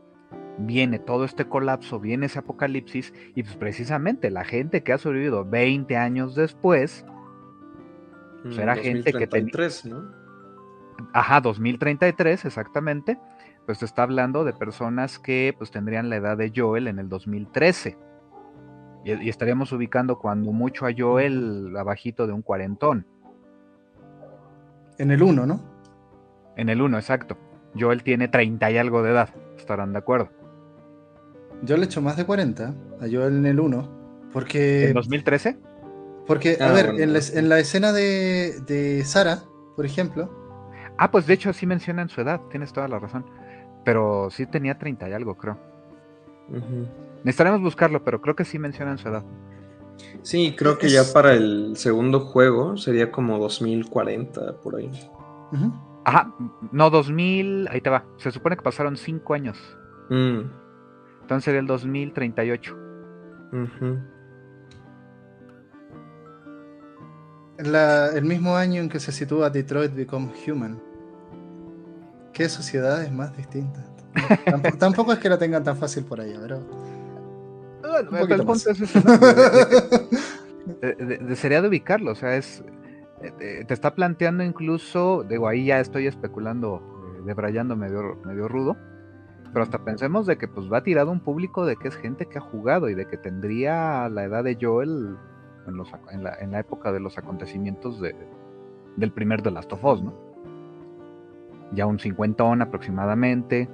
viene 0.58 0.98
todo 0.98 1.24
este 1.24 1.46
colapso, 1.46 2.00
viene 2.00 2.26
ese 2.26 2.38
apocalipsis, 2.38 3.12
y 3.34 3.42
pues 3.42 3.56
precisamente 3.56 4.30
la 4.30 4.44
gente 4.44 4.82
que 4.82 4.92
ha 4.92 4.98
sobrevivido 4.98 5.44
20 5.44 5.96
años 5.96 6.34
después, 6.34 7.04
pues 8.42 8.58
era 8.58 8.76
gente 8.76 9.12
que 9.12 9.26
tenía... 9.26 9.52
¿no? 9.84 10.26
Ajá, 11.12 11.40
2033, 11.40 12.44
exactamente. 12.44 13.18
Pues 13.66 13.82
está 13.82 14.04
hablando 14.04 14.44
de 14.44 14.52
personas 14.52 15.18
que 15.18 15.54
pues 15.58 15.70
tendrían 15.70 16.08
la 16.08 16.16
edad 16.16 16.36
de 16.36 16.52
Joel 16.54 16.86
en 16.86 16.98
el 16.98 17.08
2013. 17.08 17.98
Y, 19.04 19.12
y 19.24 19.28
estaríamos 19.28 19.72
ubicando 19.72 20.18
cuando 20.18 20.52
mucho 20.52 20.86
a 20.86 20.90
Joel 20.96 21.74
abajito 21.76 22.26
de 22.26 22.32
un 22.32 22.42
cuarentón. 22.42 23.06
En 24.98 25.10
el 25.10 25.22
1, 25.22 25.46
¿no? 25.46 25.60
En 26.56 26.68
el 26.68 26.80
1, 26.80 26.96
exacto. 26.96 27.36
Joel 27.78 28.02
tiene 28.02 28.28
30 28.28 28.70
y 28.70 28.78
algo 28.78 29.02
de 29.02 29.10
edad, 29.10 29.28
estarán 29.58 29.92
de 29.92 29.98
acuerdo. 29.98 30.30
Yo 31.62 31.76
le 31.76 31.84
echo 31.84 32.02
más 32.02 32.16
de 32.16 32.24
40 32.24 32.74
a 33.00 33.06
Joel 33.10 33.38
en 33.38 33.46
el 33.46 33.60
1. 33.60 34.28
Porque. 34.32 34.88
¿En 34.88 34.94
2013? 34.94 35.58
Porque, 36.26 36.58
a 36.60 36.68
ah, 36.68 36.72
ver, 36.72 36.94
en, 36.98 37.12
la, 37.48 37.58
escena 37.58 37.92
de, 37.92 38.60
de 38.66 39.04
Sara, 39.04 39.44
por 39.76 39.86
ejemplo. 39.86 40.28
Ah, 40.98 41.10
pues 41.10 41.26
de 41.26 41.34
hecho 41.34 41.52
sí 41.52 41.66
mencionan 41.66 42.08
su 42.08 42.20
edad, 42.20 42.40
tienes 42.50 42.72
toda 42.72 42.88
la 42.88 42.98
razón. 42.98 43.24
Pero 43.84 44.28
sí 44.30 44.46
tenía 44.46 44.78
30 44.78 45.08
y 45.08 45.12
algo, 45.12 45.36
creo. 45.36 45.58
Necesitaremos 47.22 47.60
buscarlo, 47.60 48.02
pero 48.04 48.20
creo 48.20 48.34
que 48.34 48.44
sí 48.44 48.58
mencionan 48.58 48.98
su 48.98 49.08
edad. 49.08 49.24
Sí, 50.22 50.54
creo 50.56 50.78
que 50.78 50.88
ya 50.88 51.02
para 51.12 51.34
el 51.34 51.76
segundo 51.76 52.20
juego 52.20 52.76
sería 52.76 53.10
como 53.10 53.38
2040, 53.38 54.60
por 54.60 54.76
ahí. 54.76 54.90
Ajá, 56.04 56.34
no, 56.72 56.90
2000, 56.90 57.68
ahí 57.70 57.80
te 57.80 57.90
va. 57.90 58.04
Se 58.18 58.30
supone 58.30 58.56
que 58.56 58.62
pasaron 58.62 58.96
5 58.96 59.34
años. 59.34 59.56
Mm. 60.10 60.65
Entonces 61.26 61.44
sería 61.46 61.58
el 61.58 61.66
2038. 61.66 62.76
el 67.58 68.24
mismo 68.24 68.54
año 68.54 68.80
en 68.80 68.88
que 68.88 69.00
se 69.00 69.10
sitúa 69.10 69.50
Detroit 69.50 69.92
Become 69.92 70.30
Human. 70.46 70.80
¿Qué 72.32 72.48
sociedad 72.48 73.02
es 73.02 73.10
más 73.10 73.36
distinta? 73.36 73.84
tampoco, 74.78 75.12
es 75.12 75.18
que 75.18 75.28
la 75.28 75.36
tengan 75.36 75.64
tan 75.64 75.76
fácil 75.76 76.04
por 76.04 76.20
allá, 76.20 76.38
pero. 76.40 76.62
sería 81.34 81.60
de 81.60 81.66
ubicarlo, 81.66 82.12
o 82.12 82.14
sea, 82.14 82.36
es. 82.36 82.62
Eh, 83.40 83.64
te 83.66 83.74
está 83.74 83.96
planteando 83.96 84.44
incluso, 84.44 85.24
digo, 85.28 85.48
ahí 85.48 85.66
ya 85.66 85.80
estoy 85.80 86.06
especulando 86.06 87.18
debrayando 87.24 87.74
medio, 87.74 88.14
medio 88.24 88.46
rudo. 88.46 88.76
Pero 89.56 89.64
hasta 89.64 89.78
pensemos 89.78 90.26
de 90.26 90.36
que 90.36 90.48
pues 90.48 90.70
va 90.70 90.82
tirado 90.82 91.10
un 91.10 91.20
público 91.20 91.64
de 91.64 91.76
que 91.76 91.88
es 91.88 91.96
gente 91.96 92.26
que 92.26 92.36
ha 92.36 92.42
jugado 92.42 92.90
y 92.90 92.94
de 92.94 93.06
que 93.06 93.16
tendría 93.16 94.06
la 94.10 94.24
edad 94.24 94.44
de 94.44 94.58
Joel 94.60 95.16
en, 95.66 95.76
los, 95.78 95.88
en, 96.10 96.24
la, 96.24 96.34
en 96.34 96.50
la, 96.50 96.60
época 96.60 96.92
de 96.92 97.00
los 97.00 97.16
acontecimientos 97.16 97.98
de, 97.98 98.14
del 98.96 99.12
primer 99.12 99.42
de 99.42 99.52
Last 99.52 99.72
of 99.72 99.82
Us, 99.82 100.02
¿no? 100.02 100.12
Ya 101.72 101.86
un 101.86 101.98
cincuentón 101.98 102.60
aproximadamente. 102.60 103.66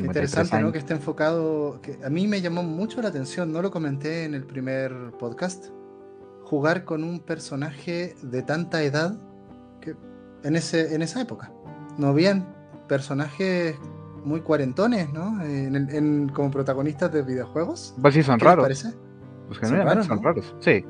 Interesante, 0.00 0.60
¿no? 0.60 0.72
Que 0.72 0.78
esté 0.78 0.94
enfocado. 0.94 1.80
Que 1.80 1.96
a 2.04 2.10
mí 2.10 2.26
me 2.26 2.40
llamó 2.40 2.64
mucho 2.64 3.00
la 3.00 3.10
atención, 3.10 3.52
no 3.52 3.62
lo 3.62 3.70
comenté 3.70 4.24
en 4.24 4.34
el 4.34 4.42
primer 4.42 5.12
podcast. 5.16 5.66
Jugar 6.42 6.82
con 6.82 7.04
un 7.04 7.20
personaje 7.20 8.16
de 8.20 8.42
tanta 8.42 8.82
edad 8.82 9.16
que 9.80 9.94
en, 10.42 10.56
ese, 10.56 10.92
en 10.92 11.02
esa 11.02 11.20
época. 11.20 11.52
No 11.98 12.08
habían 12.08 12.57
personajes 12.88 13.76
muy 14.24 14.40
cuarentones, 14.40 15.12
¿no? 15.12 15.42
En, 15.42 15.76
en, 15.76 16.28
como 16.30 16.50
protagonistas 16.50 17.12
de 17.12 17.22
videojuegos. 17.22 17.94
Pues 18.00 18.14
sí, 18.14 18.22
son 18.22 18.40
raros. 18.40 18.64
parece? 18.64 18.92
Pues 19.46 19.60
generalmente 19.60 20.06
son 20.06 20.22
raros, 20.22 20.44
son 20.44 20.54
raros. 20.54 20.64
Sí. 20.64 20.84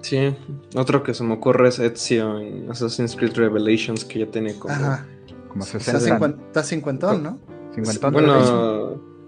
Sí, 0.00 0.36
otro 0.76 1.02
que 1.02 1.14
se 1.14 1.24
me 1.24 1.32
ocurre 1.32 1.68
es 1.68 1.78
Ezio 1.78 2.38
en 2.38 2.70
Assassin's 2.70 3.16
Creed 3.16 3.36
Revelations, 3.36 4.04
que 4.04 4.18
ya 4.18 4.26
tiene 4.26 4.58
como, 4.58 4.74
Ajá. 4.74 5.06
Como 5.48 5.64
60.60. 5.64 6.46
Está 6.48 6.62
cincuentón, 6.62 7.22
¿no? 7.22 7.38
Cincuentón. 7.74 8.12
Bueno, 8.12 8.73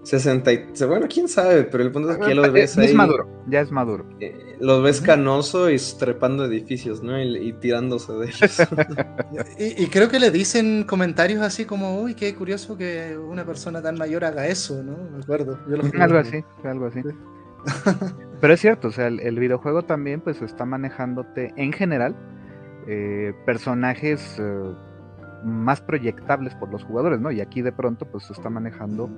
60 0.07 0.53
y... 0.53 0.65
Bueno, 0.87 1.05
quién 1.13 1.27
sabe, 1.27 1.63
pero 1.63 1.83
el 1.83 1.91
punto 1.91 2.11
es 2.11 2.17
que 2.17 2.29
ya 2.29 2.35
lo 2.35 2.51
ves 2.51 2.75
ya 2.75 2.81
ahí... 2.81 2.87
es 2.87 2.95
maduro, 2.95 3.27
ya 3.47 3.59
es 3.61 3.71
maduro. 3.71 4.05
eh, 4.21 4.55
lo 4.59 4.81
ves 4.81 5.01
canoso 5.01 5.69
y 5.69 5.77
trepando 5.99 6.45
edificios, 6.45 7.03
¿no? 7.03 7.21
Y, 7.21 7.49
y 7.49 7.53
tirándose 7.53 8.13
de 8.13 8.25
ellos. 8.27 8.61
Y, 9.59 9.83
y 9.83 9.87
creo 9.87 10.07
que 10.07 10.19
le 10.19 10.31
dicen 10.31 10.83
comentarios 10.85 11.41
así 11.41 11.65
como, 11.65 12.01
uy, 12.01 12.13
qué 12.15 12.33
curioso 12.35 12.77
que 12.77 13.17
una 13.17 13.45
persona 13.45 13.81
tan 13.81 13.97
mayor 13.97 14.23
haga 14.23 14.47
eso, 14.47 14.81
¿no? 14.81 14.97
Me 15.11 15.21
acuerdo. 15.21 15.59
Yo 15.69 15.77
lo. 15.77 16.01
Algo 16.01 16.17
así, 16.19 16.43
algo 16.63 16.85
así. 16.85 17.01
Pero 18.41 18.53
es 18.53 18.61
cierto, 18.61 18.87
o 18.87 18.91
sea, 18.91 19.07
el, 19.07 19.19
el 19.19 19.37
videojuego 19.39 19.83
también 19.83 20.21
pues 20.21 20.41
está 20.41 20.63
manejándote 20.65 21.53
en 21.57 21.73
general 21.73 22.15
eh, 22.87 23.33
personajes 23.45 24.37
eh, 24.39 24.73
más 25.43 25.81
proyectables 25.81 26.55
por 26.55 26.71
los 26.71 26.83
jugadores, 26.83 27.19
¿no? 27.19 27.31
Y 27.31 27.41
aquí 27.41 27.61
de 27.61 27.71
pronto 27.73 28.05
pues 28.05 28.25
se 28.25 28.33
está 28.33 28.49
manejando 28.49 29.09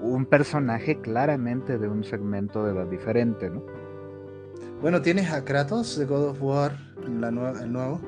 un 0.00 0.26
personaje 0.26 1.00
claramente 1.00 1.78
de 1.78 1.88
un 1.88 2.04
segmento 2.04 2.64
de 2.64 2.72
edad 2.72 2.86
diferente, 2.86 3.50
¿no? 3.50 3.62
Bueno, 4.80 5.02
tienes 5.02 5.32
a 5.32 5.44
Kratos 5.44 5.98
de 5.98 6.04
God 6.06 6.28
of 6.30 6.42
War, 6.42 6.78
la 7.20 7.30
nue- 7.30 7.60
el 7.62 7.72
nuevo. 7.72 8.00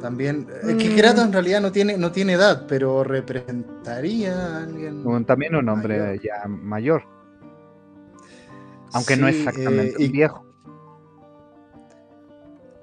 También. 0.00 0.46
Es 0.62 0.76
que 0.76 0.90
Mm. 0.90 0.96
Kratos 0.96 1.24
en 1.24 1.32
realidad 1.32 1.60
no 1.60 1.72
tiene, 1.72 1.98
no 1.98 2.12
tiene 2.12 2.34
edad, 2.34 2.66
pero 2.68 3.02
representaría 3.02 4.32
a 4.58 4.62
alguien. 4.62 5.04
Un- 5.04 5.24
también 5.24 5.56
un 5.56 5.68
hombre 5.68 5.98
mayor. 5.98 6.20
ya 6.22 6.46
mayor, 6.48 7.02
aunque 8.92 9.16
no 9.16 9.28
Sí, 9.28 9.38
exactamente 9.38 9.90
eh, 9.90 9.94
y 9.98 10.06
un 10.06 10.12
viejo. 10.12 10.44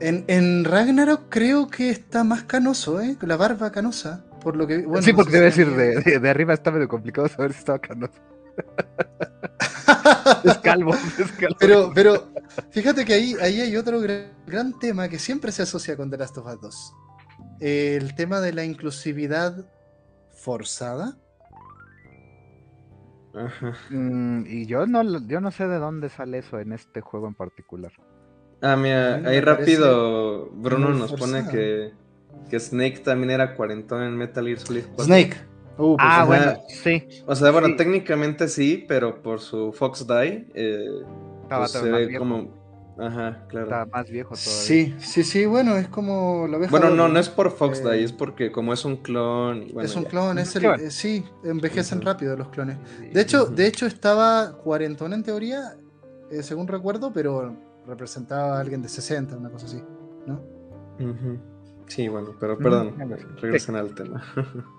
En, 0.02 0.26
en 0.28 0.66
Ragnarok 0.66 1.22
creo 1.30 1.68
que 1.70 1.90
está 1.90 2.26
más 2.26 2.44
canoso, 2.44 3.00
¿eh? 3.00 3.16
La 3.22 3.38
barba 3.38 3.72
canosa. 3.72 4.25
Por 4.46 4.56
lo 4.58 4.68
que. 4.68 4.84
Bueno, 4.86 5.02
sí, 5.02 5.10
no 5.12 5.16
porque 5.18 5.32
sé 5.32 5.38
debe 5.40 5.52
si 5.52 5.64
decir, 5.64 5.76
de, 5.76 6.02
de- 6.02 6.20
de 6.20 6.30
arriba 6.30 6.54
está 6.54 6.70
medio 6.70 6.88
complicado 6.88 7.28
saber 7.28 7.52
si 7.52 7.58
estaba 7.60 7.80
canoso. 7.80 8.14
es 10.44 10.58
calvo, 10.60 10.94
es 10.94 11.32
calvo. 11.32 11.56
Pero, 11.60 11.92
pero 11.96 12.28
fíjate 12.70 13.04
que 13.06 13.16
ahí, 13.16 13.36
ahí 13.42 13.60
hay 13.60 13.76
otro 13.76 14.00
gran, 14.00 14.28
gran 14.46 14.78
tema 14.78 15.10
que 15.10 15.18
siempre 15.18 15.52
se 15.52 15.64
asocia 15.64 15.98
con 15.98 16.12
The 16.12 16.18
Last 16.20 16.38
of 16.38 16.46
Us 16.46 16.62
2. 16.62 16.94
El 17.62 18.14
tema 18.14 18.40
de 18.40 18.54
la 18.54 18.64
inclusividad 18.64 19.66
forzada. 20.36 21.18
Ajá. 23.34 23.74
Mm, 23.90 24.46
y 24.46 24.68
yo 24.68 24.86
no, 24.86 25.26
yo 25.28 25.42
no 25.42 25.50
sé 25.50 25.68
de 25.68 25.80
dónde 25.80 26.10
sale 26.10 26.38
eso 26.38 26.60
en 26.60 26.72
este 26.72 27.02
juego 27.02 27.28
en 27.28 27.34
particular. 27.34 27.92
Ah, 28.62 28.76
mira, 28.76 29.18
no 29.18 29.30
ahí 29.30 29.42
rápido 29.42 30.50
Bruno 30.52 30.90
nos 30.92 31.14
pone 31.14 31.48
que, 31.50 31.94
que 32.50 32.60
Snake 32.60 33.00
también 33.00 33.32
era 33.32 33.56
cuarentón 33.56 34.04
en 34.04 34.16
Metal 34.18 34.46
Gear 34.46 34.60
Solid 34.60 34.84
4. 34.96 35.06
Snake. 35.06 35.36
Uh, 35.78 35.98
pues, 35.98 36.00
Ah, 36.00 36.16
ajá. 36.22 36.26
bueno, 36.26 36.54
sí. 36.70 37.08
O 37.26 37.36
sea, 37.36 37.52
bueno, 37.52 37.68
Sí. 37.70 37.76
técnicamente 37.76 38.48
sí, 38.48 38.86
pero 38.88 39.22
por 39.22 39.40
su 39.42 39.74
Fox 39.74 40.08
Die 40.08 40.48
eh, 40.54 40.86
Estaba 41.44 41.62
pues 41.66 41.72
se 41.72 41.92
ve 41.92 42.06
viejo. 42.08 42.20
como... 42.24 42.66
Ajá, 42.98 43.44
claro. 43.50 43.66
Estaba 43.66 43.86
más 43.88 44.10
viejo 44.10 44.30
todavía. 44.36 44.54
Sí, 44.54 44.96
sí, 45.00 45.24
sí, 45.26 45.46
bueno, 45.46 45.76
es 45.76 45.90
como 45.90 46.48
la 46.48 46.56
oveja 46.58 46.72
Bueno, 46.72 46.92
no, 46.92 47.10
no 47.10 47.20
es 47.20 47.28
por 47.28 47.52
Fox 47.52 47.80
Eh, 47.82 47.92
Die, 47.98 48.04
es 48.06 48.14
porque 48.14 48.54
como 48.54 48.72
es 48.72 48.86
un 48.86 48.96
clon... 48.98 49.64
y 49.64 49.74
bueno, 49.74 49.86
es 49.90 49.96
un 49.98 50.04
ya. 50.04 50.10
clon, 50.10 50.38
es 50.40 50.56
el, 50.56 50.62
Qué 50.62 50.68
bueno. 50.70 50.84
eh, 50.84 50.92
sí, 50.92 51.26
envejecen 51.44 52.02
rápido 52.02 52.38
los 52.38 52.48
clones. 52.50 52.78
De 53.12 53.20
hecho, 53.20 53.48
de 53.48 53.68
hecho 53.68 53.86
estaba 53.86 54.58
cuarentón 54.64 55.12
en 55.12 55.24
teoría, 55.24 55.76
eh, 56.32 56.42
según 56.42 56.70
recuerdo, 56.70 57.12
pero 57.12 57.54
representaba 57.86 58.58
a 58.58 58.62
alguien 58.62 58.82
de 58.82 58.88
60, 58.88 59.36
una 59.36 59.50
cosa 59.50 59.66
así, 59.66 59.84
¿no? 60.26 60.36
Ujú. 60.98 61.38
Sí, 61.88 62.08
bueno, 62.08 62.30
pero 62.40 62.54
Ujú, 62.54 62.64
perdón, 62.64 62.96
así. 63.14 63.24
regresen 63.42 63.76
al 63.76 63.94
tema. 63.94 64.24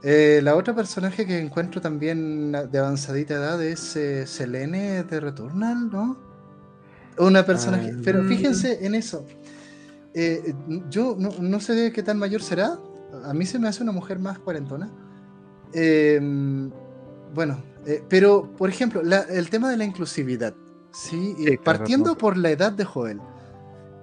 Eh, 0.00 0.38
la 0.44 0.54
otra 0.54 0.76
personaje 0.76 1.26
que 1.26 1.40
encuentro 1.40 1.80
también 1.80 2.52
de 2.52 2.78
avanzadita 2.78 3.34
edad 3.34 3.60
es 3.60 3.96
eh, 3.96 4.28
Selene 4.28 5.02
de 5.02 5.18
Returnal, 5.18 5.90
¿no? 5.90 6.16
Una 7.18 7.44
personaje. 7.44 7.90
Ah, 7.92 8.00
Pero 8.04 8.22
mm. 8.22 8.28
fíjense 8.28 8.86
en 8.86 8.94
eso. 8.94 9.26
Eh, 10.14 10.54
yo 10.88 11.16
no, 11.18 11.30
no 11.40 11.58
sé 11.58 11.90
qué 11.92 12.04
tan 12.04 12.16
mayor 12.16 12.42
será. 12.42 12.78
A 13.24 13.34
mí 13.34 13.44
se 13.44 13.58
me 13.58 13.66
hace 13.66 13.82
una 13.82 13.90
mujer 13.90 14.20
más 14.20 14.38
cuarentona. 14.38 14.88
Eh, 15.72 16.20
bueno, 17.34 17.60
eh, 17.84 18.00
pero 18.08 18.52
por 18.56 18.70
ejemplo, 18.70 19.02
la- 19.02 19.22
el 19.22 19.50
tema 19.50 19.68
de 19.68 19.78
la 19.78 19.84
inclusividad. 19.84 20.54
¿sí? 20.92 21.34
Sí, 21.36 21.44
Eh, 21.48 21.58
partiendo 21.62 22.10
razón. 22.10 22.18
por 22.18 22.36
la 22.36 22.50
edad 22.50 22.70
de 22.70 22.84
Joel. 22.84 23.20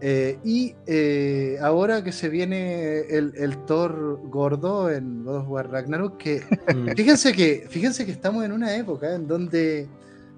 Eh, 0.08 0.38
y 0.44 0.76
eh, 0.86 1.58
ahora 1.60 2.04
que 2.04 2.12
se 2.12 2.30
viene 2.30 3.00
el, 3.10 3.34
el 3.36 3.58
Thor 3.66 4.20
gordo 4.26 4.92
en 4.92 5.24
God 5.24 5.38
of 5.38 5.50
War 5.50 5.72
Ragnarok, 5.72 6.18
que 6.18 6.44
Mm. 6.76 6.90
fíjense 6.96 7.34
que, 7.34 7.66
fíjense 7.68 8.06
que 8.06 8.12
estamos 8.12 8.46
en 8.46 8.52
una 8.52 8.76
época 8.76 9.16
en 9.16 9.28
donde, 9.28 9.88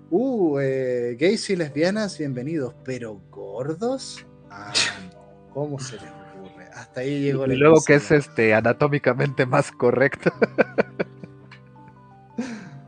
uh, 0.09 0.57
eh, 0.59 1.17
gays 1.19 1.49
y 1.49 1.57
lesbianas, 1.57 2.17
bienvenidos, 2.17 2.75
pero 2.85 3.19
gordos, 3.29 4.25
ah, 4.49 4.71
no, 5.13 5.53
¿cómo 5.53 5.79
se 5.79 5.95
les 5.95 6.03
ocurre? 6.03 6.69
Hasta 6.73 7.01
ahí 7.01 7.23
llegó 7.23 7.45
la 7.45 7.53
Y 7.53 7.57
luego 7.57 7.83
que 7.85 7.95
es 7.95 8.09
este 8.09 8.53
anatómicamente 8.53 9.45
más 9.45 9.69
correcto. 9.71 10.31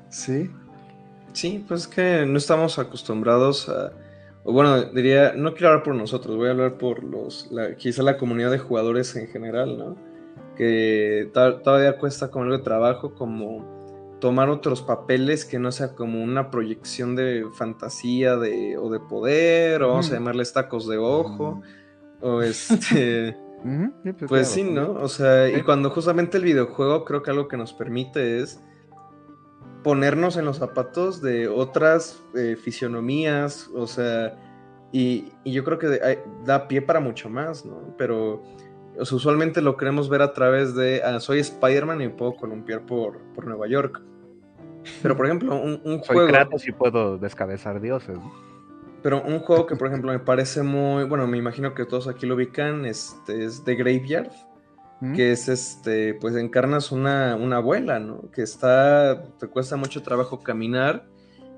Sí. 0.09 0.49
Sí, 1.33 1.63
pues 1.67 1.81
es 1.81 1.87
que 1.87 2.25
no 2.25 2.37
estamos 2.37 2.79
acostumbrados 2.79 3.67
a, 3.69 3.91
o 4.43 4.53
bueno, 4.53 4.83
diría, 4.85 5.33
no 5.35 5.53
quiero 5.53 5.69
hablar 5.69 5.83
por 5.83 5.95
nosotros, 5.95 6.35
voy 6.37 6.47
a 6.47 6.51
hablar 6.51 6.77
por 6.77 7.03
los, 7.03 7.49
la, 7.51 7.75
quizá 7.75 8.03
la 8.03 8.17
comunidad 8.17 8.51
de 8.51 8.59
jugadores 8.59 9.15
en 9.15 9.27
general, 9.27 9.77
¿no? 9.77 9.95
Que 10.55 11.29
to- 11.33 11.57
todavía 11.61 11.97
cuesta 11.97 12.29
como 12.31 12.45
algo 12.45 12.57
de 12.57 12.63
trabajo, 12.63 13.13
como 13.13 14.17
tomar 14.19 14.49
otros 14.49 14.81
papeles 14.81 15.45
que 15.45 15.59
no 15.59 15.71
sea 15.71 15.95
como 15.95 16.21
una 16.21 16.51
proyección 16.51 17.15
de 17.15 17.45
fantasía 17.53 18.35
de, 18.35 18.77
o 18.77 18.89
de 18.89 18.99
poder, 18.99 19.81
o 19.83 19.89
vamos 19.89 20.07
a 20.07 20.09
Ujú. 20.09 20.15
llamarles 20.19 20.51
tacos 20.53 20.87
de 20.87 20.97
ojo, 20.97 21.61
o 22.21 22.41
este... 22.41 23.37
Pues 24.03 24.29
claro. 24.29 24.45
sí, 24.45 24.63
¿no? 24.63 24.91
O 24.93 25.09
sea, 25.09 25.49
y 25.49 25.61
cuando 25.63 25.89
justamente 25.89 26.37
el 26.37 26.45
videojuego 26.45 27.03
creo 27.03 27.21
que 27.23 27.31
algo 27.31 27.49
que 27.49 27.57
nos 27.57 27.73
permite 27.73 28.39
es 28.39 28.61
ponernos 29.83 30.37
en 30.37 30.45
los 30.45 30.57
zapatos 30.57 31.21
de 31.21 31.47
otras 31.47 32.21
eh, 32.35 32.55
fisionomías, 32.55 33.69
o 33.73 33.87
sea, 33.87 34.35
y, 34.91 35.31
y 35.43 35.51
yo 35.53 35.63
creo 35.63 35.77
que 35.79 35.87
de- 35.87 36.03
hay- 36.03 36.19
da 36.45 36.67
pie 36.67 36.81
para 36.81 36.99
mucho 36.99 37.29
más, 37.29 37.65
¿no? 37.65 37.95
Pero 37.97 38.43
o 38.97 39.05
sea, 39.05 39.15
usualmente 39.15 39.61
lo 39.61 39.77
queremos 39.77 40.09
ver 40.09 40.21
a 40.21 40.33
través 40.33 40.75
de, 40.75 41.01
ah, 41.03 41.19
soy 41.19 41.39
Spider-Man 41.39 42.01
y 42.01 42.09
puedo 42.09 42.35
columpiar 42.35 42.85
por, 42.85 43.19
por 43.33 43.45
Nueva 43.47 43.67
York. 43.67 44.01
Pero, 45.01 45.15
por 45.15 45.25
ejemplo, 45.25 45.55
un, 45.55 45.81
un 45.85 46.03
Soy 46.03 46.15
juego... 46.15 46.27
Kratos 46.29 46.67
y 46.67 46.71
puedo 46.71 47.17
descabezar 47.17 47.79
dioses. 47.79 48.17
Pero 49.01 49.21
un 49.21 49.39
juego 49.39 49.65
que, 49.65 49.75
por 49.77 49.87
ejemplo, 49.87 50.11
me 50.11 50.19
parece 50.19 50.63
muy... 50.63 51.05
Bueno, 51.05 51.27
me 51.27 51.37
imagino 51.37 51.73
que 51.73 51.85
todos 51.85 52.07
aquí 52.09 52.25
lo 52.25 52.35
ubican, 52.35 52.85
este, 52.85 53.45
es 53.45 53.63
The 53.63 53.75
Graveyard. 53.75 54.31
¿Mm? 55.01 55.13
que 55.15 55.31
es 55.31 55.47
este, 55.47 56.13
pues 56.15 56.35
encarnas 56.35 56.91
una, 56.91 57.35
una 57.37 57.57
abuela, 57.57 57.99
¿no? 57.99 58.29
Que 58.31 58.41
está, 58.41 59.23
te 59.39 59.47
cuesta 59.47 59.77
mucho 59.77 60.03
trabajo 60.03 60.41
caminar, 60.41 61.05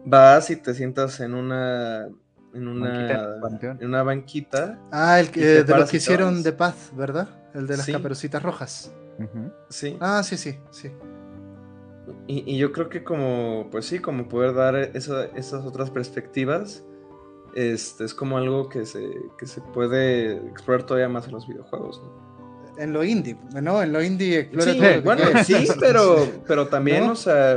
vas 0.06 0.50
y 0.52 0.56
te 0.58 0.74
sientas 0.76 1.20
en 1.22 1.34
una, 1.34 2.08
en 2.54 2.80
Banquita 2.82 3.28
una, 3.34 3.42
panteón. 3.42 3.78
en 3.82 3.88
una 3.88 4.04
banquita, 4.04 4.80
Ah, 4.92 5.20
el 5.20 5.32
que, 5.32 5.42
te 5.42 5.64
de 5.64 5.76
los 5.78 5.90
que 5.90 5.98
hicieron. 5.98 6.44
The 6.44 6.54
Path, 6.54 6.94
¿verdad? 6.96 7.30
El 7.56 7.66
de 7.68 7.78
las 7.78 7.86
Sí. 7.88 7.92
caperucitas 7.94 8.44
rojas. 8.44 8.94
Sí. 9.70 9.98
Ah, 10.00 10.22
sí, 10.24 10.38
sí, 10.38 10.58
sí. 10.72 10.92
Y, 12.28 12.56
y 12.56 12.58
yo 12.58 12.72
creo 12.72 12.90
que 12.90 13.04
como, 13.04 13.68
pues 13.72 13.86
sí, 13.86 14.00
como 14.00 14.28
poder 14.28 14.54
dar 14.54 14.76
esa- 14.76 15.26
esas 15.36 15.66
otras 15.66 15.90
perspectivas, 15.92 16.84
este, 17.56 18.04
es 18.06 18.14
como 18.14 18.38
algo 18.38 18.70
que 18.70 18.86
se, 18.86 19.04
que 19.38 19.46
se 19.46 19.62
puede 19.62 20.34
explorar 20.48 20.84
todavía 20.86 21.10
más 21.10 21.26
en 21.28 21.34
los 21.34 21.48
videojuegos, 21.48 22.02
¿no? 22.04 22.31
En 22.78 22.94
lo 22.94 23.04
indie, 23.04 23.38
¿no? 23.62 23.82
En 23.82 23.94
lo 23.94 24.04
indie 24.04 24.40
explora 24.40 24.72
Sí, 24.72 24.78
todo 24.78 24.90
que 24.90 25.00
bueno, 25.02 25.24
sí, 25.44 25.68
pero, 25.80 26.28
pero 26.48 26.68
también, 26.68 27.06
¿No? 27.06 27.14
o 27.14 27.16
sea, 27.16 27.54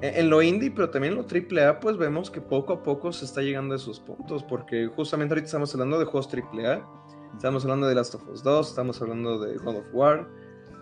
en 0.00 0.14
en 0.14 0.30
lo 0.30 0.42
indie, 0.42 0.70
pero 0.70 0.90
también 0.90 1.12
en 1.12 1.18
lo 1.18 1.26
triple 1.26 1.64
A, 1.64 1.80
pues 1.80 1.96
vemos 1.96 2.30
que 2.30 2.40
poco 2.40 2.72
a 2.72 2.82
poco 2.82 3.12
se 3.12 3.24
está 3.24 3.42
llegando 3.42 3.74
a 3.74 3.76
esos 3.76 4.00
puntos, 4.00 4.42
porque 4.42 4.86
justamente 4.86 5.34
ahorita 5.34 5.46
estamos 5.46 5.72
hablando 5.74 5.98
de 5.98 6.04
juegos 6.04 6.28
triple 6.28 6.66
A, 6.66 6.86
estamos 7.34 7.64
hablando 7.64 7.86
de 7.86 7.94
Last 7.94 8.14
of 8.14 8.28
Us 8.28 8.42
2, 8.42 8.68
estamos 8.68 9.00
hablando 9.00 9.38
de 9.38 9.56
God 9.58 9.76
of 9.76 9.86
War. 9.92 10.28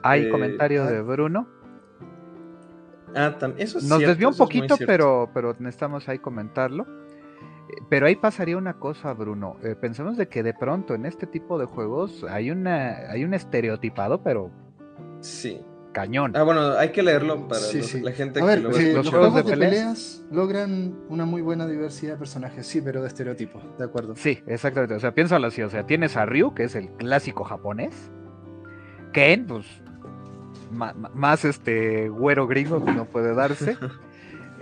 Hay 0.02 0.22
Eh, 0.22 0.30
comentario 0.30 0.82
ah. 0.82 0.90
de 0.90 1.00
Bruno. 1.02 1.48
Ah, 3.14 3.36
también, 3.38 3.66
eso 3.66 3.78
es 3.78 3.84
Nos 3.84 3.98
cierto, 3.98 4.10
desvió 4.10 4.28
un 4.30 4.36
poquito, 4.36 4.76
pero, 4.86 5.30
pero 5.34 5.54
necesitamos 5.58 6.08
ahí 6.08 6.18
comentarlo. 6.18 6.86
Pero 7.88 8.06
ahí 8.06 8.16
pasaría 8.16 8.56
una 8.56 8.74
cosa, 8.74 9.12
Bruno. 9.14 9.56
Eh, 9.62 9.74
pensemos 9.80 10.16
de 10.16 10.28
que 10.28 10.42
de 10.42 10.52
pronto 10.54 10.94
en 10.94 11.06
este 11.06 11.26
tipo 11.26 11.58
de 11.58 11.66
juegos 11.66 12.24
hay 12.28 12.50
una 12.50 13.10
hay 13.10 13.24
un 13.24 13.34
estereotipado, 13.34 14.22
pero 14.22 14.50
Sí. 15.20 15.60
cañón. 15.92 16.32
Ah, 16.36 16.42
bueno, 16.42 16.72
hay 16.78 16.90
que 16.90 17.02
leerlo 17.02 17.46
para 17.48 17.60
Sí, 17.60 17.78
los- 17.78 17.86
sí. 17.86 18.00
la 18.00 18.12
gente 18.12 18.40
A 18.40 18.44
ver, 18.44 18.58
que 18.58 18.64
lo 18.64 18.72
sí, 18.72 18.84
ve. 18.84 18.92
los, 18.94 19.04
los 19.04 19.10
juegos, 19.10 19.30
juegos 19.32 19.50
de 19.50 19.56
de 19.56 19.66
peleas 19.66 20.24
logran 20.30 20.94
una 21.08 21.24
muy 21.24 21.42
buena 21.42 21.66
diversidad 21.66 22.12
de 22.14 22.18
personajes, 22.18 22.66
sí, 22.66 22.80
pero 22.82 23.00
de 23.02 23.08
estereotipos, 23.08 23.62
de 23.78 23.84
acuerdo. 23.84 24.16
Sí, 24.16 24.42
exactamente. 24.46 24.94
O 24.94 25.00
sea, 25.00 25.12
piénsalo 25.14 25.46
así. 25.46 25.62
O 25.62 25.70
sea, 25.70 25.86
tienes 25.86 26.16
a 26.16 26.26
Ryu, 26.26 26.54
que 26.54 26.64
es 26.64 26.74
el 26.74 26.88
clásico 26.96 27.44
japonés. 27.44 28.10
Ken, 29.12 29.46
pues, 29.46 29.66
ma- 30.70 30.94
más 31.14 31.44
este 31.44 32.08
güero 32.08 32.46
gringo 32.46 32.84
que 32.84 32.92
no 32.92 33.04
puede 33.06 33.34
darse. 33.34 33.76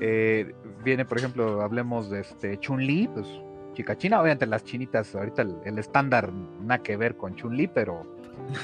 Eh, 0.03 0.55
viene, 0.85 1.05
por 1.05 1.19
ejemplo, 1.19 1.61
hablemos 1.63 2.11
de 2.11 2.21
este 2.21 2.59
Chun-Li, 2.59 3.09
pues, 3.09 3.27
chica 3.75 3.97
china. 3.97 4.21
Obviamente 4.21 4.47
las 4.47 4.65
chinitas, 4.65 5.15
ahorita 5.15 5.43
el, 5.43 5.57
el 5.65 5.79
estándar 5.79 6.33
nada 6.33 6.83
que 6.83 6.97
ver 6.97 7.17
con 7.17 7.35
Chun-Li, 7.35 7.69
pero, 7.69 8.03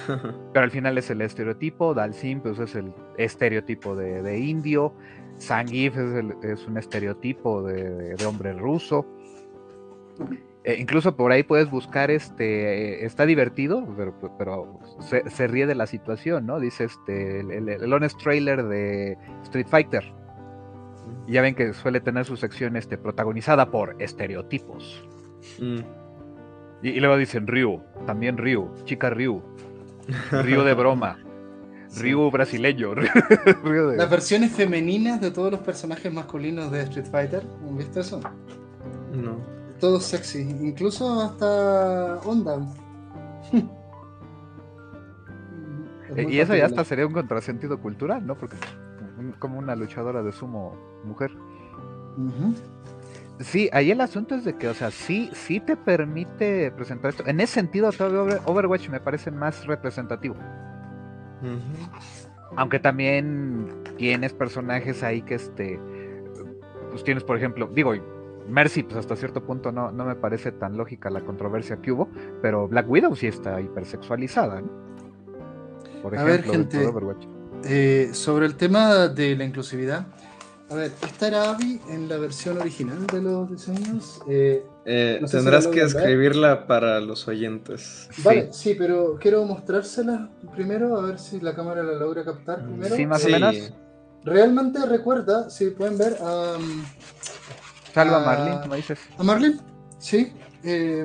pero 0.53 0.65
al 0.65 0.71
final 0.71 0.99
es 0.99 1.11
el 1.11 1.21
estereotipo. 1.23 1.95
Dalsim, 1.95 2.41
pues, 2.41 2.59
es 2.59 2.75
el 2.75 2.93
estereotipo 3.19 3.95
de, 3.97 4.23
de 4.23 4.39
indio. 4.39 4.93
Zangief 5.39 5.97
es, 5.97 6.15
el- 6.15 6.35
es 6.43 6.67
un 6.67 6.79
estereotipo 6.79 7.63
de, 7.63 8.17
hombre 8.27 8.53
ruso. 8.55 9.07
Eh, 10.65 10.77
incluso 10.81 11.15
por 11.15 11.31
ahí 11.31 11.43
puedes 11.45 11.71
buscar 11.71 12.11
este, 12.11 13.03
eh, 13.03 13.05
está 13.05 13.25
divertido, 13.27 13.87
pero, 13.97 14.15
pero 14.39 14.81
se, 15.01 15.29
se 15.31 15.47
ríe 15.47 15.67
de 15.67 15.75
la 15.77 15.87
situación, 15.87 16.47
¿no? 16.47 16.59
Dice 16.59 16.85
este, 16.85 17.41
el, 17.41 17.51
el, 17.53 17.69
el 17.69 17.93
honest 17.93 18.19
trailer 18.21 18.65
de 18.65 19.17
Street 19.45 19.67
Fighter. 19.69 20.13
Y 21.27 21.33
ya 21.33 21.43
ven 21.43 21.55
que 21.55 21.73
suele 21.75 22.01
tener 22.01 22.25
su 22.25 22.37
sección 22.37 22.77
este, 22.77 22.97
protagonizada 22.99 23.71
por 23.71 23.97
estereotipos. 24.01 25.03
Mm. 25.61 25.79
Y, 26.83 26.89
y 26.91 27.01
luego 27.01 27.17
dicen 27.17 27.47
Ryu, 27.47 27.81
también 28.07 28.37
Ryu, 28.37 28.69
chica 28.85 29.11
Ryu, 29.11 29.43
Ryu 30.31 30.63
de 30.63 30.75
broma, 30.75 31.19
Ryu 32.01 32.31
brasileño, 32.31 32.95
Ryu 33.65 33.89
de... 33.89 33.97
Las 33.97 34.11
versiones 34.11 34.53
femeninas 34.53 35.21
de 35.21 35.31
todos 35.31 35.51
los 35.51 35.61
personajes 35.61 36.13
masculinos 36.13 36.71
de 36.71 36.83
Street 36.83 37.07
Fighter, 37.11 37.43
¿han 37.67 37.77
visto 37.77 38.01
eso? 38.01 38.21
No. 39.13 39.37
Todos 39.81 40.05
sexy, 40.05 40.41
incluso 40.43 41.21
hasta 41.23 42.17
Onda. 42.25 42.59
Eh, 46.17 46.27
Y 46.31 46.39
eso 46.39 46.55
ya 46.55 46.67
hasta 46.67 46.85
sería 46.85 47.07
un 47.07 47.13
contrasentido 47.13 47.81
cultural, 47.81 48.25
¿no? 48.27 48.37
Porque 48.37 48.57
un- 49.19 49.33
como 49.33 49.59
una 49.59 49.75
luchadora 49.75 50.23
de 50.23 50.33
sumo 50.33 50.77
mujer. 51.07 51.31
Sí, 53.41 53.69
ahí 53.73 53.91
el 53.91 54.01
asunto 54.01 54.35
es 54.35 54.45
de 54.45 54.57
que, 54.57 54.69
o 54.69 54.75
sea, 54.75 54.91
sí, 54.91 55.31
sí 55.35 55.61
te 55.61 55.77
permite 55.77 56.71
presentar 56.71 57.11
esto. 57.11 57.25
En 57.27 57.41
ese 57.41 57.55
sentido, 57.55 57.93
todavía 57.93 58.21
Over- 58.23 58.41
Overwatch 58.47 58.89
me 58.89 59.01
parece 59.01 59.31
más 59.31 59.67
representativo. 59.67 60.37
Aunque 62.57 62.79
también 62.79 63.69
tienes 63.99 64.33
personajes 64.33 65.03
ahí 65.03 65.23
que 65.23 65.35
este. 65.35 65.79
Pues 66.91 67.05
tienes, 67.05 67.25
por 67.25 67.37
ejemplo, 67.37 67.69
digo, 67.75 67.93
Mercy, 68.49 68.83
pues 68.85 68.97
hasta 68.97 69.17
cierto 69.17 69.45
punto 69.45 69.71
no, 69.71 69.91
no 69.93 70.07
me 70.07 70.15
parece 70.15 70.53
tan 70.53 70.79
lógica 70.79 71.11
la 71.11 71.21
controversia 71.21 71.77
que 71.83 71.93
hubo, 71.93 72.09
pero 72.41 72.69
Black 72.69 72.89
Widow 72.89 73.15
sí 73.17 73.27
está 73.27 73.61
hipersexualizada, 73.61 74.63
¿no? 74.63 74.69
Por 76.03 76.17
A 76.17 76.23
ver, 76.25 76.41
ejemplo, 76.41 76.53
dentro 76.59 76.79
de 76.79 76.85
gente. 76.87 76.97
Overwatch. 76.99 77.27
Eh, 77.65 78.09
sobre 78.13 78.47
el 78.47 78.55
tema 78.55 79.09
de 79.09 79.37
la 79.37 79.45
inclusividad, 79.45 80.07
a 80.69 80.75
ver, 80.75 80.93
esta 81.03 81.29
era 81.29 81.51
Abby 81.51 81.81
en 81.89 82.09
la 82.09 82.17
versión 82.19 82.59
original 82.59 83.07
de 83.07 83.23
los 83.23 83.51
diseños. 83.51 84.21
Eh, 84.29 84.65
Eh, 84.89 85.19
No 85.21 85.27
sé 85.27 85.39
si 85.39 85.45
tendrás 85.45 85.67
que 85.67 85.83
escribirla 85.83 86.67
para 86.69 87.01
los 87.01 87.27
oyentes. 87.27 88.09
Vale, 88.23 88.53
sí, 88.53 88.75
pero 88.79 89.19
quiero 89.21 89.45
mostrársela 89.45 90.31
primero, 90.55 90.97
a 90.97 91.03
ver 91.03 91.19
si 91.19 91.41
la 91.41 91.55
cámara 91.57 91.83
la 91.83 91.95
logra 91.95 92.25
captar 92.25 92.63
Mm, 92.63 92.67
primero. 92.69 92.95
Sí, 92.97 93.05
más 93.07 93.21
Sí. 93.23 93.29
o 93.29 93.33
menos. 93.33 93.73
Realmente 94.25 94.85
recuerda, 94.87 95.51
si 95.51 95.71
pueden 95.71 95.99
ver, 95.99 96.17
a, 96.21 96.57
Salva 97.95 98.19
Ah, 98.19 98.23
a 98.23 98.27
Marlene, 98.27 98.61
como 98.63 98.75
dices. 98.77 98.99
a 99.19 99.23
Marlene, 99.25 99.57
sí. 99.99 100.33
eh, 100.63 101.05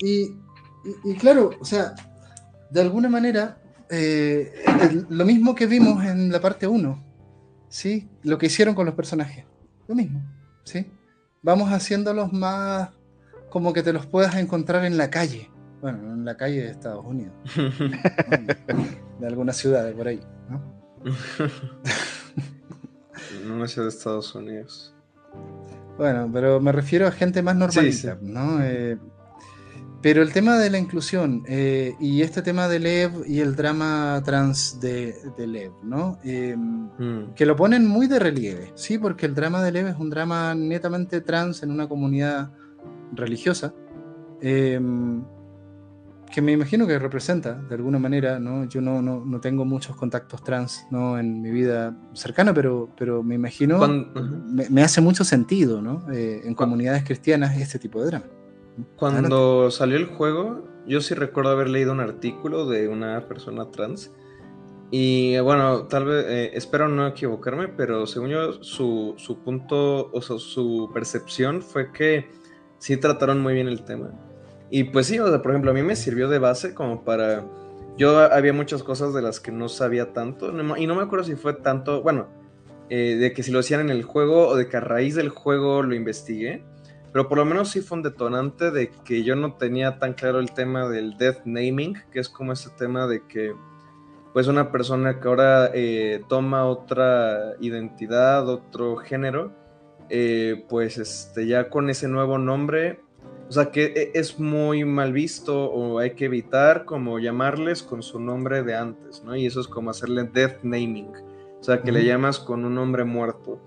y, 0.00 0.20
y- 0.22 0.36
y 1.04 1.14
claro, 1.16 1.50
o 1.60 1.64
sea, 1.64 1.94
de 2.70 2.80
alguna 2.80 3.08
manera, 3.08 3.60
eh, 3.90 4.52
el- 4.82 5.06
lo 5.08 5.24
mismo 5.24 5.54
que 5.54 5.66
vimos 5.66 6.04
en 6.04 6.30
la 6.32 6.40
parte 6.40 6.66
1, 6.66 7.04
¿sí? 7.68 8.08
Lo 8.22 8.38
que 8.38 8.46
hicieron 8.46 8.74
con 8.74 8.86
los 8.86 8.94
personajes, 8.94 9.44
lo 9.86 9.94
mismo, 9.94 10.22
¿sí? 10.64 10.90
Vamos 11.42 11.70
haciéndolos 11.70 12.32
más 12.32 12.90
como 13.50 13.72
que 13.72 13.82
te 13.82 13.92
los 13.92 14.06
puedas 14.06 14.36
encontrar 14.36 14.84
en 14.84 14.96
la 14.98 15.10
calle. 15.10 15.50
Bueno, 15.80 16.12
en 16.12 16.24
la 16.24 16.36
calle 16.36 16.62
de 16.62 16.70
Estados 16.70 17.04
Unidos, 17.06 17.32
de 19.20 19.26
alguna 19.26 19.52
ciudad 19.52 19.84
de 19.84 19.92
por 19.92 20.08
ahí, 20.08 20.20
¿no? 20.50 20.60
no 23.46 23.64
es 23.64 23.76
de 23.76 23.88
Estados 23.88 24.34
Unidos. 24.34 24.94
Bueno, 25.96 26.28
pero 26.32 26.60
me 26.60 26.72
refiero 26.72 27.06
a 27.06 27.12
gente 27.12 27.42
más 27.42 27.56
normalita, 27.56 27.92
Sí, 27.96 28.18
sí. 28.20 28.32
¿no? 28.32 28.62
Eh, 28.62 28.98
pero 30.00 30.22
el 30.22 30.32
tema 30.32 30.58
de 30.58 30.70
la 30.70 30.78
inclusión 30.78 31.42
eh, 31.48 31.94
y 31.98 32.22
este 32.22 32.40
tema 32.42 32.68
de 32.68 32.78
Lev 32.78 33.24
y 33.26 33.40
el 33.40 33.56
drama 33.56 34.22
trans 34.24 34.78
de, 34.80 35.14
de 35.36 35.46
Lev, 35.46 35.72
¿no? 35.82 36.18
Eh, 36.24 36.56
Mm. 36.56 37.34
que 37.36 37.46
lo 37.46 37.54
ponen 37.54 37.86
muy 37.86 38.06
de 38.08 38.18
relieve, 38.18 38.72
¿sí? 38.74 38.98
Porque 38.98 39.26
el 39.26 39.34
drama 39.34 39.62
de 39.62 39.70
Lev 39.72 39.86
es 39.88 39.96
un 39.98 40.10
drama 40.10 40.54
netamente 40.54 41.20
trans 41.20 41.62
en 41.62 41.70
una 41.70 41.88
comunidad 41.88 42.50
religiosa, 43.12 43.72
eh, 44.40 44.80
que 46.32 46.42
me 46.42 46.52
imagino 46.52 46.86
que 46.86 46.98
representa 46.98 47.54
de 47.54 47.74
alguna 47.74 47.98
manera, 47.98 48.38
¿no? 48.38 48.64
Yo 48.66 48.80
no, 48.80 49.00
no, 49.00 49.24
no 49.24 49.40
tengo 49.40 49.64
muchos 49.64 49.96
contactos 49.96 50.42
trans, 50.44 50.84
¿no? 50.90 51.18
En 51.18 51.40
mi 51.40 51.50
vida 51.50 51.96
cercana, 52.12 52.52
pero, 52.52 52.90
pero 52.98 53.22
me 53.22 53.34
imagino 53.36 53.78
Cuan- 53.78 54.10
ujú. 54.14 54.36
me, 54.52 54.68
me 54.68 54.82
hace 54.82 55.00
mucho 55.00 55.24
sentido, 55.24 55.80
¿no? 55.80 56.02
Eh, 56.12 56.42
en 56.44 56.54
comunidades 56.54 57.02
cristianas 57.04 57.56
este 57.58 57.78
tipo 57.78 58.00
de 58.00 58.06
drama. 58.08 58.26
Cuando 58.96 59.70
salió 59.70 59.96
el 59.96 60.06
juego, 60.06 60.64
yo 60.86 61.00
sí 61.00 61.14
recuerdo 61.14 61.50
haber 61.50 61.68
leído 61.68 61.92
un 61.92 62.00
artículo 62.00 62.66
de 62.66 62.88
una 62.88 63.26
persona 63.26 63.70
trans. 63.70 64.12
Y 64.90 65.38
bueno, 65.40 65.86
tal 65.86 66.06
vez, 66.06 66.24
eh, 66.28 66.50
espero 66.54 66.88
no 66.88 67.06
equivocarme, 67.06 67.68
pero 67.68 68.06
según 68.06 68.30
yo, 68.30 68.62
su, 68.62 69.14
su 69.18 69.38
punto, 69.40 70.10
o 70.12 70.22
sea, 70.22 70.38
su 70.38 70.90
percepción 70.94 71.60
fue 71.60 71.92
que 71.92 72.30
sí 72.78 72.96
trataron 72.96 73.40
muy 73.40 73.54
bien 73.54 73.68
el 73.68 73.84
tema. 73.84 74.10
Y 74.70 74.84
pues 74.84 75.06
sí, 75.06 75.18
o 75.18 75.28
sea, 75.28 75.42
por 75.42 75.50
ejemplo, 75.50 75.70
a 75.70 75.74
mí 75.74 75.82
me 75.82 75.96
sirvió 75.96 76.28
de 76.28 76.38
base 76.38 76.74
como 76.74 77.04
para... 77.04 77.44
Yo 77.96 78.18
había 78.18 78.52
muchas 78.52 78.82
cosas 78.82 79.12
de 79.12 79.22
las 79.22 79.40
que 79.40 79.50
no 79.50 79.68
sabía 79.68 80.12
tanto, 80.12 80.52
y 80.78 80.86
no 80.86 80.94
me 80.94 81.02
acuerdo 81.02 81.24
si 81.24 81.34
fue 81.34 81.52
tanto, 81.54 82.00
bueno, 82.00 82.28
eh, 82.90 83.16
de 83.16 83.32
que 83.32 83.42
si 83.42 83.50
lo 83.50 83.58
hacían 83.58 83.80
en 83.80 83.90
el 83.90 84.04
juego 84.04 84.48
o 84.48 84.56
de 84.56 84.68
que 84.68 84.76
a 84.76 84.80
raíz 84.80 85.16
del 85.16 85.28
juego 85.30 85.82
lo 85.82 85.94
investigué. 85.94 86.64
Pero 87.12 87.28
por 87.28 87.38
lo 87.38 87.44
menos 87.44 87.70
sí 87.70 87.80
fue 87.80 87.96
un 87.98 88.02
detonante 88.02 88.70
de 88.70 88.90
que 88.90 89.22
yo 89.24 89.34
no 89.34 89.54
tenía 89.54 89.98
tan 89.98 90.14
claro 90.14 90.40
el 90.40 90.52
tema 90.52 90.88
del 90.88 91.16
death 91.16 91.44
naming, 91.44 91.96
que 92.12 92.20
es 92.20 92.28
como 92.28 92.52
ese 92.52 92.70
tema 92.70 93.06
de 93.06 93.26
que 93.26 93.54
pues 94.32 94.46
una 94.46 94.70
persona 94.70 95.20
que 95.20 95.28
ahora 95.28 95.70
eh, 95.74 96.22
toma 96.28 96.66
otra 96.66 97.54
identidad, 97.60 98.48
otro 98.48 98.96
género, 98.96 99.52
eh, 100.10 100.64
pues 100.68 100.98
este, 100.98 101.46
ya 101.46 101.68
con 101.70 101.90
ese 101.90 102.08
nuevo 102.08 102.38
nombre, 102.38 103.00
o 103.48 103.52
sea 103.52 103.70
que 103.70 103.86
e- 103.86 104.10
es 104.14 104.38
muy 104.38 104.84
mal 104.84 105.12
visto 105.12 105.64
o 105.70 105.98
hay 105.98 106.12
que 106.12 106.26
evitar 106.26 106.84
como 106.84 107.18
llamarles 107.18 107.82
con 107.82 108.02
su 108.02 108.20
nombre 108.20 108.62
de 108.62 108.76
antes, 108.76 109.24
¿no? 109.24 109.34
Y 109.34 109.46
eso 109.46 109.60
es 109.60 109.66
como 109.66 109.90
hacerle 109.90 110.24
death 110.24 110.62
naming, 110.62 111.10
o 111.60 111.62
sea 111.64 111.82
que 111.82 111.90
le 111.90 112.04
llamas 112.04 112.38
con 112.38 112.64
un 112.64 112.74
nombre 112.74 113.04
muerto. 113.04 113.60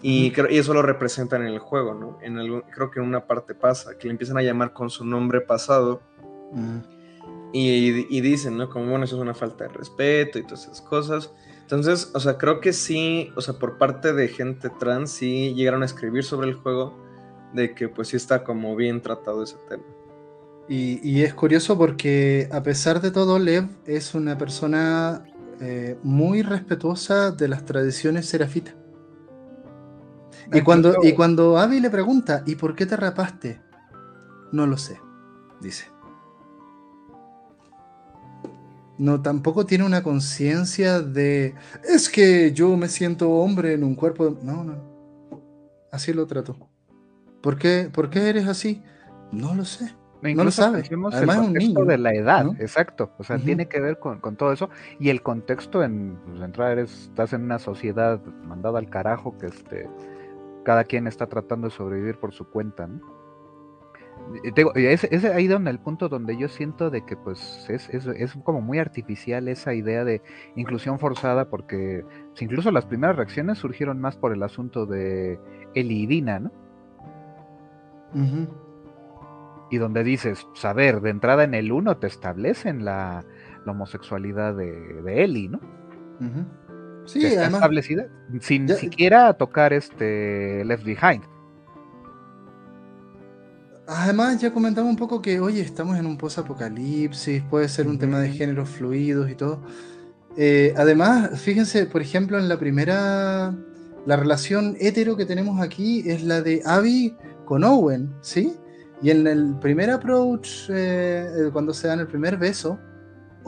Y, 0.00 0.30
creo- 0.30 0.50
y 0.50 0.58
eso 0.58 0.72
lo 0.74 0.82
representan 0.82 1.42
en 1.42 1.48
el 1.48 1.58
juego, 1.58 1.94
¿no? 1.94 2.18
En 2.22 2.38
algún- 2.38 2.62
creo 2.72 2.90
que 2.90 3.00
en 3.00 3.06
una 3.06 3.26
parte 3.26 3.54
pasa, 3.54 3.98
que 3.98 4.06
le 4.06 4.12
empiezan 4.12 4.38
a 4.38 4.42
llamar 4.42 4.72
con 4.72 4.90
su 4.90 5.04
nombre 5.04 5.40
pasado 5.40 6.00
y, 7.52 8.16
y 8.16 8.20
dicen, 8.20 8.56
¿no? 8.56 8.68
Como, 8.68 8.90
bueno, 8.90 9.04
eso 9.04 9.16
es 9.16 9.22
una 9.22 9.34
falta 9.34 9.64
de 9.64 9.70
respeto 9.70 10.38
y 10.38 10.42
todas 10.42 10.64
esas 10.64 10.80
cosas. 10.80 11.32
Entonces, 11.62 12.10
o 12.14 12.20
sea, 12.20 12.38
creo 12.38 12.60
que 12.60 12.72
sí, 12.72 13.30
o 13.36 13.40
sea, 13.40 13.54
por 13.54 13.76
parte 13.76 14.12
de 14.12 14.28
gente 14.28 14.70
trans, 14.70 15.10
sí 15.10 15.52
llegaron 15.54 15.82
a 15.82 15.86
escribir 15.86 16.24
sobre 16.24 16.48
el 16.48 16.54
juego, 16.54 16.96
de 17.52 17.74
que 17.74 17.88
pues 17.88 18.08
sí 18.08 18.16
está 18.16 18.44
como 18.44 18.76
bien 18.76 19.00
tratado 19.00 19.42
ese 19.42 19.56
tema. 19.68 19.82
Y, 20.70 21.22
es 21.22 21.32
curioso 21.32 21.78
porque 21.78 22.48
a 22.52 22.62
pesar 22.62 23.00
de 23.00 23.10
todo, 23.10 23.38
Lev 23.38 23.68
es 23.86 24.14
una 24.14 24.36
persona 24.36 25.24
eh, 25.60 25.96
muy 26.02 26.42
respetuosa 26.42 27.30
de 27.32 27.48
las 27.48 27.64
tradiciones 27.64 28.26
serafitas. 28.26 28.74
Y 30.52 30.62
cuando, 30.62 30.96
y 31.02 31.12
cuando 31.12 31.58
Abby 31.58 31.80
le 31.80 31.90
pregunta, 31.90 32.42
¿y 32.46 32.54
por 32.54 32.74
qué 32.74 32.86
te 32.86 32.96
rapaste? 32.96 33.60
No 34.52 34.66
lo 34.66 34.78
sé, 34.78 35.00
dice. 35.60 35.86
No, 38.98 39.22
tampoco 39.22 39.64
tiene 39.64 39.84
una 39.84 40.02
conciencia 40.02 41.00
de, 41.00 41.54
es 41.88 42.08
que 42.08 42.52
yo 42.52 42.76
me 42.76 42.88
siento 42.88 43.30
hombre 43.30 43.74
en 43.74 43.84
un 43.84 43.94
cuerpo. 43.94 44.36
No, 44.42 44.64
no. 44.64 44.76
Así 45.92 46.12
lo 46.12 46.26
trato. 46.26 46.56
¿Por 47.40 47.56
qué, 47.58 47.88
¿Por 47.92 48.10
qué 48.10 48.28
eres 48.28 48.48
así? 48.48 48.82
No 49.30 49.54
lo 49.54 49.64
sé. 49.64 49.94
no 50.22 50.42
lo 50.42 50.50
sabe. 50.50 50.82
Además 51.12 51.14
el 51.38 51.44
contexto 51.44 51.84
de 51.84 51.98
la 51.98 52.12
edad, 52.12 52.46
exacto. 52.58 53.12
O 53.18 53.24
sea, 53.24 53.38
tiene 53.38 53.68
que 53.68 53.80
ver 53.80 54.00
con, 54.00 54.20
todo 54.36 54.52
eso. 54.52 54.68
Y 54.98 55.10
el 55.10 55.22
contexto 55.22 55.84
en 55.84 56.18
pues, 56.26 56.40
entrar 56.40 56.72
eres, 56.72 57.04
estás 57.04 57.32
en 57.32 57.42
una 57.42 57.60
sociedad 57.60 58.20
mandada 58.44 58.80
al 58.80 58.90
carajo 58.90 59.38
que 59.38 59.46
este, 59.46 59.88
cada 60.68 60.84
quien 60.84 61.06
está 61.06 61.26
tratando 61.26 61.68
de 61.68 61.74
sobrevivir 61.74 62.18
por 62.18 62.34
su 62.34 62.44
cuenta, 62.44 62.86
¿no? 62.86 63.00
es, 64.74 65.24
ahí 65.24 65.46
donde 65.46 65.70
el 65.70 65.78
punto 65.78 66.10
donde 66.10 66.36
yo 66.36 66.46
siento 66.48 66.90
de 66.90 67.06
que 67.06 67.16
pues 67.16 67.64
es, 67.70 67.88
es, 67.88 68.34
como 68.44 68.60
muy 68.60 68.78
artificial 68.78 69.48
esa 69.48 69.72
idea 69.72 70.04
de 70.04 70.20
inclusión 70.56 70.98
forzada 70.98 71.48
porque 71.48 72.04
incluso 72.38 72.70
las 72.70 72.84
primeras 72.84 73.16
reacciones 73.16 73.56
surgieron 73.56 73.98
más 73.98 74.18
por 74.18 74.34
el 74.34 74.42
asunto 74.42 74.84
de 74.84 75.40
Eli 75.72 76.02
y 76.02 76.06
Dina, 76.06 76.38
¿no? 76.38 76.52
Y 79.70 79.78
donde 79.78 80.04
dices, 80.04 80.46
saber, 80.52 80.96
pues, 80.96 81.04
de 81.04 81.10
entrada 81.10 81.44
en 81.44 81.54
el 81.54 81.72
1 81.72 81.96
te 81.96 82.08
establecen 82.08 82.84
la, 82.84 83.24
homosexualidad 83.66 84.54
de, 84.54 85.00
de 85.00 85.24
Eli, 85.24 85.48
¿no? 85.48 85.60
Sí, 87.08 87.24
establecida 87.24 88.06
sin 88.40 88.68
siquiera 88.68 89.32
tocar 89.32 89.72
este 89.72 90.64
Left 90.64 90.84
Behind. 90.84 91.24
Además, 93.86 94.38
ya 94.38 94.52
comentamos 94.52 94.90
un 94.90 94.96
poco 94.96 95.22
que, 95.22 95.40
oye, 95.40 95.62
estamos 95.62 95.96
en 95.98 96.04
un 96.04 96.18
post-apocalipsis, 96.18 97.42
puede 97.44 97.68
ser 97.70 97.88
un 97.88 97.98
tema 97.98 98.20
de 98.20 98.30
géneros 98.30 98.68
fluidos 98.68 99.30
y 99.30 99.34
todo. 99.34 99.62
Eh, 100.36 100.74
además, 100.76 101.40
fíjense, 101.40 101.86
por 101.86 102.02
ejemplo, 102.02 102.38
en 102.38 102.50
la 102.50 102.58
primera, 102.58 103.54
la 104.04 104.16
relación 104.16 104.76
hetero 104.78 105.16
que 105.16 105.24
tenemos 105.24 105.62
aquí 105.62 106.02
es 106.06 106.22
la 106.22 106.42
de 106.42 106.60
Abby 106.66 107.16
con 107.46 107.64
Owen, 107.64 108.12
¿sí? 108.20 108.52
Y 109.00 109.10
en 109.10 109.26
el 109.26 109.54
primer 109.58 109.90
approach, 109.90 110.68
eh, 110.68 111.48
cuando 111.54 111.72
se 111.72 111.88
dan 111.88 112.00
el 112.00 112.06
primer 112.08 112.36
beso, 112.36 112.78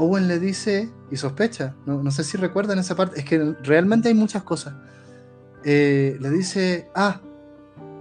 Owen 0.00 0.28
le 0.28 0.38
dice, 0.38 0.90
y 1.10 1.16
sospecha, 1.16 1.74
no, 1.86 2.02
no, 2.02 2.10
sé 2.10 2.24
si 2.24 2.36
recuerdan 2.36 2.78
esa 2.78 2.96
parte, 2.96 3.20
es 3.20 3.24
que 3.24 3.54
realmente 3.62 4.08
hay 4.08 4.14
muchas 4.14 4.42
cosas. 4.42 4.74
le 5.64 6.30
dice, 6.30 6.88
ah, 6.94 7.20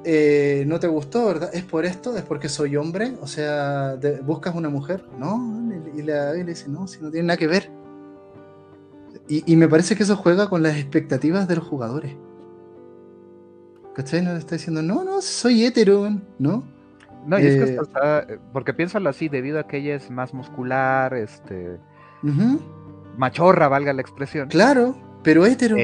eh, 0.06 0.64
no 0.66 0.80
te 0.80 0.88
gustó, 0.88 1.26
¿verdad? 1.26 1.50
¿Es 1.54 1.64
por 1.64 1.86
esto? 1.86 2.16
¿Es 2.16 2.24
porque 2.24 2.48
soy 2.48 2.78
hombre? 2.78 3.16
O 3.22 3.28
sea, 3.28 3.98
¿buscas 4.24 4.56
una 4.56 4.70
mujer? 4.70 5.04
No, 5.18 5.62
y 5.96 6.02
le, 6.02 6.44
dice, 6.46 6.70
no, 6.70 6.88
si 6.88 7.02
no 7.02 7.12
tiene 7.12 7.28
nada 7.28 7.38
que 7.38 7.48
ver. 7.48 7.70
Y, 9.28 9.56
me 9.58 9.68
parece 9.68 9.96
que 9.96 10.02
eso 10.02 10.16
juega 10.16 10.50
con 10.50 10.64
las 10.64 10.76
expectativas 10.78 11.48
de 11.48 11.58
los 11.58 11.68
jugadores. 11.68 12.16
¿Cachai? 13.94 14.24
No 14.24 14.34
le 14.34 14.40
está 14.40 14.56
diciendo, 14.56 14.82
no, 14.82 15.04
no, 15.04 15.22
soy 15.22 15.66
hetero, 15.66 16.10
¿no? 16.40 16.64
No, 17.28 17.38
y 17.38 17.46
es 17.46 17.64
que 17.64 17.72
eh, 17.74 17.78
está, 17.80 18.22
eh, 18.22 18.40
porque 18.54 18.74
piénsalo 18.74 19.08
así, 19.08 19.30
debido 19.30 19.60
a 19.60 19.68
que 19.68 19.78
ella 19.78 19.96
es 19.96 20.10
más 20.10 20.34
muscular, 20.34 21.14
este... 21.14 21.78
Machorra, 23.18 23.68
valga 23.68 23.94
la 23.94 24.02
expresión. 24.02 24.50
Claro, 24.50 24.96
pero 25.24 25.46
hetero 25.46 25.78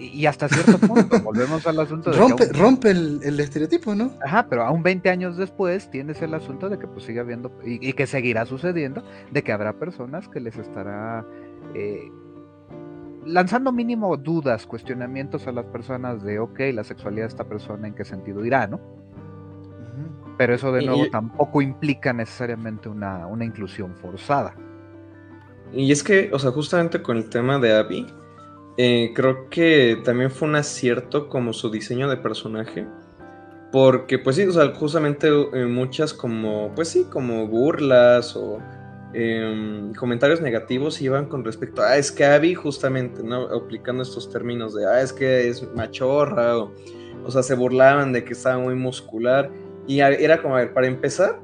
y 0.00 0.26
hasta 0.26 0.48
cierto 0.48 0.78
punto, 0.78 1.20
volvemos 1.22 1.66
al 1.66 1.78
asunto 1.78 2.10
de. 2.10 2.16
Rompe, 2.16 2.46
rompe 2.52 2.90
el, 2.90 3.40
estereotipo, 3.40 3.94
¿no? 3.94 4.12
Ajá, 4.24 4.46
pero 4.48 4.64
aún 4.64 4.82
20 4.82 5.10
años 5.10 5.36
después 5.36 5.90
tienes 5.90 6.22
el 6.22 6.34
asunto 6.34 6.68
de 6.68 6.78
que 6.78 6.86
pues 6.86 7.04
sigue 7.04 7.20
habiendo, 7.20 7.52
y, 7.64 7.92
que 7.92 8.06
seguirá 8.06 8.46
sucediendo, 8.46 9.02
de 9.30 9.42
que 9.42 9.52
habrá 9.52 9.74
personas 9.74 10.28
que 10.28 10.40
les 10.40 10.56
estará 10.56 11.24
eh, 11.74 12.10
lanzando 13.26 13.72
mínimo 13.72 14.16
dudas, 14.16 14.66
cuestionamientos 14.66 15.46
a 15.46 15.52
las 15.52 15.66
personas 15.66 16.22
de, 16.22 16.38
ok, 16.38 16.60
la 16.72 16.84
sexualidad 16.84 17.24
de 17.24 17.28
esta 17.28 17.44
persona, 17.44 17.88
¿en 17.88 17.94
qué 17.94 18.04
sentido 18.04 18.44
irá, 18.44 18.66
no? 18.66 18.80
Pero 20.38 20.54
eso 20.54 20.72
de 20.72 20.86
nuevo 20.86 21.10
tampoco 21.10 21.60
implica 21.60 22.14
necesariamente 22.14 22.88
una, 22.88 23.26
una 23.26 23.44
inclusión 23.44 23.94
forzada. 23.96 24.54
Y 25.72 25.92
es 25.92 26.02
que, 26.02 26.30
o 26.32 26.38
sea, 26.38 26.50
justamente 26.50 27.02
con 27.02 27.16
el 27.16 27.28
tema 27.28 27.58
de 27.58 27.74
Abby, 27.74 28.06
eh, 28.76 29.12
creo 29.14 29.48
que 29.50 30.00
también 30.04 30.30
fue 30.30 30.48
un 30.48 30.56
acierto 30.56 31.28
como 31.28 31.52
su 31.52 31.70
diseño 31.70 32.08
de 32.08 32.16
personaje. 32.16 32.86
Porque, 33.72 34.18
pues 34.18 34.36
sí, 34.36 34.44
o 34.46 34.52
sea, 34.52 34.74
justamente 34.74 35.28
eh, 35.28 35.66
muchas 35.66 36.12
como, 36.12 36.72
pues 36.74 36.88
sí, 36.88 37.04
como 37.04 37.46
burlas 37.46 38.34
o 38.34 38.58
em, 39.12 39.92
comentarios 39.94 40.40
negativos 40.40 41.00
iban 41.00 41.26
con 41.26 41.44
respecto 41.44 41.82
a, 41.82 41.90
ah, 41.90 41.96
es 41.96 42.10
que 42.10 42.24
Abby, 42.24 42.54
justamente, 42.54 43.22
¿no? 43.22 43.42
Aplicando 43.42 44.02
estos 44.02 44.30
términos 44.30 44.74
de, 44.74 44.86
ah, 44.86 45.00
es 45.00 45.12
que 45.12 45.48
es 45.48 45.62
machorra, 45.74 46.58
o, 46.58 46.72
o 47.24 47.30
sea, 47.30 47.42
se 47.44 47.54
burlaban 47.54 48.12
de 48.12 48.24
que 48.24 48.32
estaba 48.32 48.58
muy 48.58 48.74
muscular. 48.74 49.50
Y 49.86 50.00
era 50.00 50.40
como, 50.40 50.56
a 50.56 50.60
ver, 50.60 50.72
para 50.72 50.86
empezar, 50.86 51.40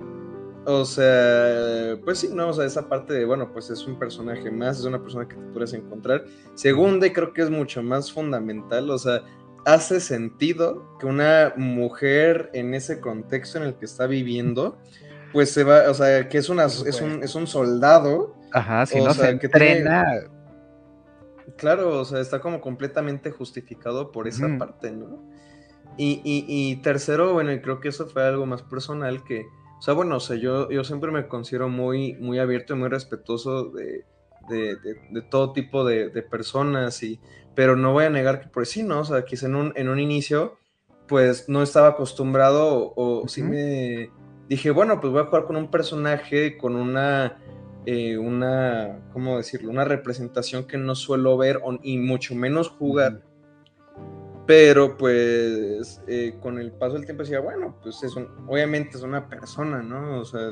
o 0.69 0.85
sea, 0.85 1.97
pues 2.05 2.19
sí, 2.19 2.31
no, 2.33 2.49
o 2.49 2.53
sea, 2.53 2.65
esa 2.65 2.89
parte 2.89 3.15
de, 3.15 3.25
bueno, 3.25 3.53
pues 3.53 3.71
es 3.71 3.87
un 3.87 3.97
personaje 4.01 4.51
más, 4.51 4.81
es 4.81 4.85
una 4.85 5.01
persona 5.01 5.29
que 5.29 5.37
te 5.37 5.47
puedes 5.53 5.73
encontrar. 5.75 6.25
Segunda, 6.55 7.07
y 7.07 7.13
creo 7.13 7.33
que 7.33 7.43
es 7.43 7.51
mucho 7.51 7.85
más 7.85 8.11
fundamental, 8.11 8.91
o 8.91 8.99
sea, 8.99 9.23
hace 9.65 10.01
sentido 10.01 10.99
que 10.99 11.07
una 11.07 11.55
mujer 11.57 12.51
en 12.53 12.75
ese 12.75 13.01
contexto 13.01 13.59
en 13.59 13.65
el 13.65 13.75
que 13.77 13.85
está 13.85 14.09
viviendo, 14.09 14.77
pues 15.33 15.53
se 15.53 15.63
va, 15.63 15.89
o 15.89 15.95
sea, 15.95 16.29
que 16.29 16.39
es, 16.39 16.49
una, 16.49 16.65
es, 16.65 17.01
un, 17.01 17.23
es 17.23 17.37
un 17.37 17.47
soldado. 17.47 18.35
Ajá, 18.53 18.87
si 18.87 19.01
no 19.01 19.15
se 19.15 19.29
entrena. 19.31 20.05
claro, 21.57 22.01
o 22.01 22.05
sea, 22.05 22.21
está 22.21 22.41
como 22.41 22.61
completamente 22.61 23.31
justificado 23.31 24.11
por 24.11 24.27
esa 24.27 24.49
parte, 24.59 24.91
¿no? 24.91 25.31
Y, 25.97 26.21
y, 26.25 26.45
y 26.49 26.77
tercero, 26.83 27.35
bueno, 27.35 27.53
y 27.53 27.61
creo 27.61 27.79
que 27.79 27.89
eso 27.89 28.09
fue 28.09 28.25
algo 28.25 28.47
más 28.47 28.63
personal 28.63 29.23
que 29.23 29.47
o 29.79 29.83
sea, 29.83 29.95
bueno, 29.95 30.17
o 30.17 30.21
sea, 30.21 30.37
yo, 30.37 30.71
yo 30.71 30.85
siempre 30.85 31.11
me 31.11 31.29
considero 31.29 31.69
muy, 31.69 32.15
muy 32.15 32.39
abierto 32.39 32.75
y 32.75 32.79
muy 32.79 32.89
respetuoso 32.89 33.71
de, 33.71 34.05
todo 35.31 35.53
tipo 35.53 35.85
de, 35.85 36.11
personas, 36.23 37.03
y, 37.03 37.21
pero 37.55 37.77
no 37.77 37.93
voy 37.93 38.05
a 38.05 38.11
negar 38.11 38.41
que 38.41 38.49
por 38.49 38.67
sí, 38.67 38.83
¿no? 38.83 39.01
O 39.01 39.05
sea, 39.05 39.25
quizá 39.25 39.47
en 39.47 39.57
un, 39.57 39.73
en 39.77 39.89
un 39.89 40.01
inicio, 40.01 40.59
pues 41.07 41.49
no 41.49 41.63
estaba 41.63 41.89
acostumbrado 41.89 42.93
o, 42.97 43.29
sí 43.29 43.43
me 43.43 44.11
dije, 44.49 44.71
bueno, 44.71 45.01
pues 45.01 45.13
voy 45.13 45.23
a 45.23 45.27
jugar 45.27 45.45
con 45.45 45.57
un 45.57 45.71
personaje, 45.71 46.57
con 46.57 46.75
una, 46.75 47.39
eh, 47.85 48.17
una, 48.19 49.01
¿cómo 49.13 49.37
decirlo? 49.37 49.71
Una 49.71 49.85
representación 49.85 50.67
que 50.67 50.79
no 50.79 50.95
suelo 50.95 51.37
ver 51.37 51.61
y 51.83 51.99
mucho 51.99 52.35
menos 52.35 52.69
jugar. 52.69 53.23
Pero 54.47 54.97
pues 54.97 56.01
eh, 56.07 56.39
con 56.41 56.59
el 56.59 56.71
paso 56.73 56.95
del 56.95 57.05
tiempo 57.05 57.25
decía, 57.25 57.41
bueno, 57.41 57.77
pues 57.83 58.03
es 58.05 58.15
obviamente 58.47 58.97
es 58.97 59.03
una 59.03 59.29
persona, 59.29 59.83
¿no? 59.83 60.21
O 60.21 60.25
sea, 60.25 60.51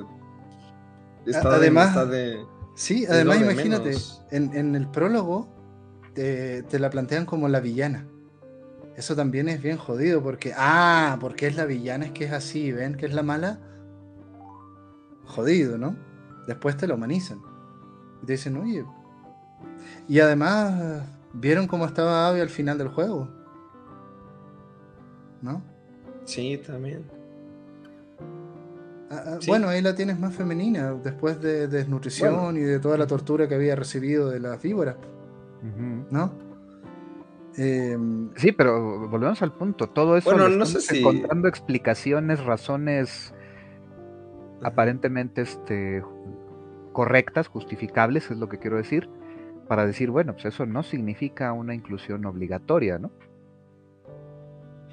está 1.25 1.55
además, 1.55 2.11
de, 2.11 2.45
sí, 2.75 3.07
además 3.07 3.41
imagínate, 3.41 3.97
en, 4.33 4.75
el 4.75 4.89
prólogo 4.89 5.49
te, 6.13 6.65
la 6.79 6.91
plantean 6.91 7.25
como 7.25 7.49
la 7.49 7.61
villana. 7.61 8.09
Eso 8.97 9.15
también 9.15 9.49
es 9.49 9.63
bien 9.63 9.77
jodido 9.77 10.23
porque, 10.23 10.53
ah, 10.57 11.17
porque 11.21 11.47
es 11.47 11.57
la 11.57 11.65
villana, 11.65 12.07
es 12.07 12.13
que 12.13 12.25
es 12.25 12.33
así, 12.33 12.73
ven 12.73 12.97
que 12.97 13.07
es 13.07 13.15
la 13.15 13.23
mala. 13.23 13.61
Jodido, 15.25 15.79
¿no? 15.79 15.97
Después 16.47 16.77
te 16.77 16.87
lo 16.87 16.95
humanizan. 16.95 17.41
Y 18.23 18.27
te 18.27 18.33
dicen, 18.33 18.57
oye. 18.57 18.85
Y 20.07 20.21
además, 20.21 21.03
¿vieron 21.33 21.67
cómo 21.67 21.87
estaba 21.87 22.29
Abby 22.29 22.41
al 22.41 22.51
final 22.51 22.79
del 22.79 22.89
juego? 22.89 23.29
¿No? 25.45 25.63
Sí, 26.25 26.61
también. 26.67 27.05
Ah, 29.11 29.23
ah, 29.27 29.39
bueno, 29.47 29.69
ahí 29.69 29.83
la 29.83 29.95
tienes 29.95 30.19
más 30.19 30.35
femenina, 30.35 30.95
después 30.95 31.41
de, 31.41 31.69
desnutrición 31.69 32.57
y 32.57 32.61
de 32.61 32.81
toda 32.81 32.97
la 32.97 33.07
tortura 33.07 33.47
que 33.49 33.55
había 33.55 33.77
recibido 33.77 34.31
de 34.31 34.41
la 34.41 34.57
víbora. 34.57 34.97
¿No? 36.11 36.33
Em, 37.57 38.31
sí, 38.37 38.53
pero 38.53 39.09
volvemos 39.09 39.41
al 39.41 39.53
punto. 39.53 39.89
Todo 39.89 40.17
eso 40.17 40.31
bueno, 40.31 40.49
no 40.49 40.67
sé 40.67 40.81
si... 40.81 40.99
encontrando 40.99 41.49
explicaciones, 41.49 42.45
razones 42.45 43.33
aparentemente 44.63 45.43
este, 45.43 46.03
correctas, 46.93 47.49
justificables, 47.49 48.31
es 48.31 48.39
lo 48.39 48.49
que 48.49 48.59
quiero 48.59 48.77
decir, 48.77 49.09
para 49.69 49.87
decir, 49.87 50.11
bueno, 50.11 50.33
pues 50.33 50.47
eso 50.47 50.67
no 50.67 50.83
significa 50.83 51.53
una 51.53 51.75
inclusión 51.75 52.25
obligatoria, 52.25 52.99
¿no? 52.99 53.11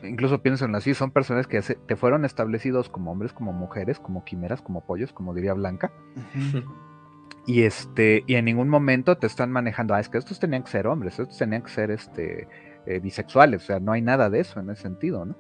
Incluso 0.04 0.42
piénsenlo 0.42 0.78
así, 0.78 0.94
son 0.94 1.12
personas 1.12 1.48
que 1.48 1.62
te 1.62 1.96
fueron 1.96 2.26
establecidos 2.26 2.90
como 2.90 3.12
hombres, 3.12 3.34
como 3.34 3.54
mujeres, 3.54 4.00
como 4.00 4.24
quimeras, 4.24 4.62
como 4.62 4.86
pollos, 4.86 5.14
como 5.14 5.34
diría 5.34 5.54
Blanca. 5.54 5.92
Y 7.46 7.64
este, 7.64 8.24
y 8.28 8.36
en 8.36 8.46
ningún 8.46 8.70
momento 8.70 9.18
te 9.18 9.28
están 9.28 9.52
manejando, 9.52 9.94
ah, 9.94 10.00
es 10.00 10.10
que 10.10 10.18
estos 10.18 10.40
tenían 10.40 10.64
que 10.64 10.70
ser 10.70 10.88
hombres, 10.88 11.20
estos 11.20 11.38
tenían 11.38 11.64
que 11.64 11.70
ser 11.70 11.92
este 11.92 12.48
eh, 12.86 13.00
bisexuales, 13.00 13.64
o 13.64 13.66
sea, 13.66 13.80
no 13.80 13.92
hay 13.92 14.02
nada 14.02 14.30
de 14.30 14.40
eso 14.40 14.60
en 14.60 14.70
ese 14.70 14.84
sentido, 14.84 15.26
¿no? 15.26 15.36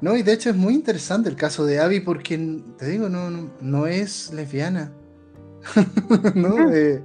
No, 0.00 0.16
y 0.16 0.22
de 0.22 0.32
hecho 0.32 0.50
es 0.50 0.56
muy 0.56 0.74
interesante 0.74 1.28
el 1.28 1.36
caso 1.36 1.64
de 1.64 1.78
Abby 1.78 2.00
porque, 2.00 2.36
te 2.76 2.88
digo, 2.88 3.08
no, 3.08 3.30
no, 3.60 3.86
es 3.86 4.32
lesbiana. 4.32 4.92
¿no? 6.34 6.70
Eh, 6.70 7.02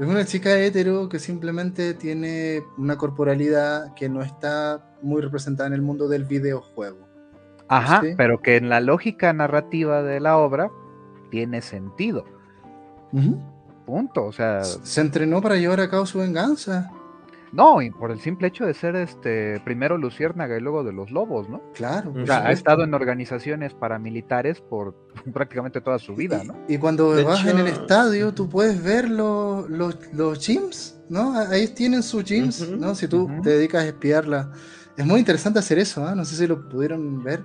es 0.00 0.06
una 0.06 0.24
chica 0.24 0.58
hetero 0.58 1.08
que 1.08 1.18
simplemente 1.18 1.94
tiene 1.94 2.62
una 2.78 2.96
corporalidad 2.96 3.94
que 3.94 4.08
no 4.08 4.22
está 4.22 4.96
muy 5.02 5.20
representada 5.20 5.66
en 5.66 5.74
el 5.74 5.82
mundo 5.82 6.08
del 6.08 6.24
videojuego. 6.24 7.08
Ajá, 7.68 8.02
pero 8.16 8.42
que 8.42 8.56
en 8.56 8.68
la 8.68 8.80
lógica 8.80 9.32
narrativa 9.32 10.02
de 10.02 10.20
la 10.20 10.36
obra 10.36 10.70
tiene 11.30 11.62
sentido. 11.62 12.24
Punto, 13.86 14.26
o 14.26 14.32
sea... 14.32 14.62
Se 14.62 15.00
entrenó 15.00 15.40
para 15.40 15.56
llevar 15.56 15.80
a 15.80 15.88
cabo 15.88 16.06
su 16.06 16.18
venganza. 16.18 16.90
No, 17.52 17.82
y 17.82 17.90
por 17.90 18.10
el 18.10 18.18
simple 18.18 18.48
hecho 18.48 18.64
de 18.64 18.72
ser 18.72 18.96
este 18.96 19.60
primero 19.60 19.98
Luciérnaga 19.98 20.56
y 20.56 20.60
luego 20.60 20.84
de 20.84 20.92
los 20.92 21.10
Lobos, 21.10 21.50
¿no? 21.50 21.60
Claro. 21.74 22.14
O 22.16 22.26
sea, 22.26 22.46
ha 22.46 22.52
estado 22.52 22.82
en 22.84 22.94
organizaciones 22.94 23.74
paramilitares 23.74 24.60
por 24.62 24.96
prácticamente 25.32 25.82
toda 25.82 25.98
su 25.98 26.14
vida, 26.14 26.42
¿no? 26.44 26.56
Y, 26.66 26.78
cuando 26.78 27.22
vas 27.24 27.44
en 27.46 27.58
el 27.58 27.66
estadio, 27.66 28.32
tú 28.32 28.48
puedes 28.48 28.82
ver 28.82 29.10
los, 29.10 29.68
los, 29.68 30.46
gyms, 30.46 30.98
¿no? 31.10 31.38
Ahí 31.38 31.68
tienen 31.68 32.02
sus 32.02 32.24
gyms, 32.24 32.70
¿no? 32.70 32.94
Si 32.94 33.06
tú 33.06 33.28
te 33.42 33.50
dedicas 33.50 33.84
a 33.84 33.88
espiarla. 33.88 34.50
Es 34.96 35.06
muy 35.06 35.20
interesante 35.20 35.58
hacer 35.58 35.78
eso, 35.78 36.06
¿ah? 36.06 36.14
No 36.14 36.24
sé 36.24 36.36
si 36.36 36.46
lo 36.46 36.68
pudieron 36.68 37.22
ver. 37.22 37.44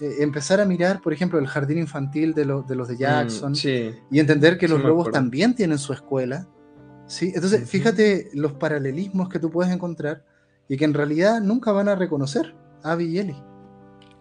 Eh, 0.00 0.16
empezar 0.20 0.60
a 0.60 0.64
mirar, 0.64 1.00
por 1.02 1.12
ejemplo, 1.12 1.38
el 1.38 1.46
jardín 1.46 1.78
infantil 1.78 2.32
de, 2.32 2.44
de 2.44 2.74
los 2.74 2.88
de 2.88 2.94
mm, 2.94 2.98
Jackson 2.98 3.52
y 4.10 4.18
entender 4.18 4.56
que 4.56 4.66
los 4.66 4.82
lobos 4.82 5.10
también 5.10 5.54
tienen 5.54 5.78
su 5.78 5.92
escuela 5.92 6.48
¿sí? 7.12 7.32
Entonces, 7.34 7.68
fíjate 7.68 8.30
los 8.32 8.54
paralelismos 8.54 9.28
que 9.28 9.38
tú 9.38 9.50
puedes 9.50 9.70
encontrar 9.70 10.24
y 10.66 10.78
que 10.78 10.86
en 10.86 10.94
realidad 10.94 11.42
nunca 11.42 11.70
van 11.70 11.88
a 11.88 11.94
reconocer 11.94 12.54
a 12.82 12.92
Abby 12.92 13.04
y 13.04 13.18
Ellie. 13.18 13.42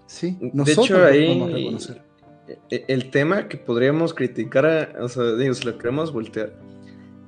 ¿sí? 0.08 0.38
Nosotros 0.54 0.90
de 0.90 0.94
hecho, 0.94 1.06
ahí, 1.06 1.54
reconocer. 1.54 2.02
E, 2.48 2.60
e, 2.70 2.86
el 2.90 3.10
tema 3.10 3.48
que 3.48 3.58
podríamos 3.58 4.14
criticar, 4.14 4.98
o 5.00 5.08
sea, 5.08 5.36
digo, 5.36 5.54
si 5.54 5.66
lo 5.66 5.78
queremos 5.78 6.12
voltear, 6.12 6.54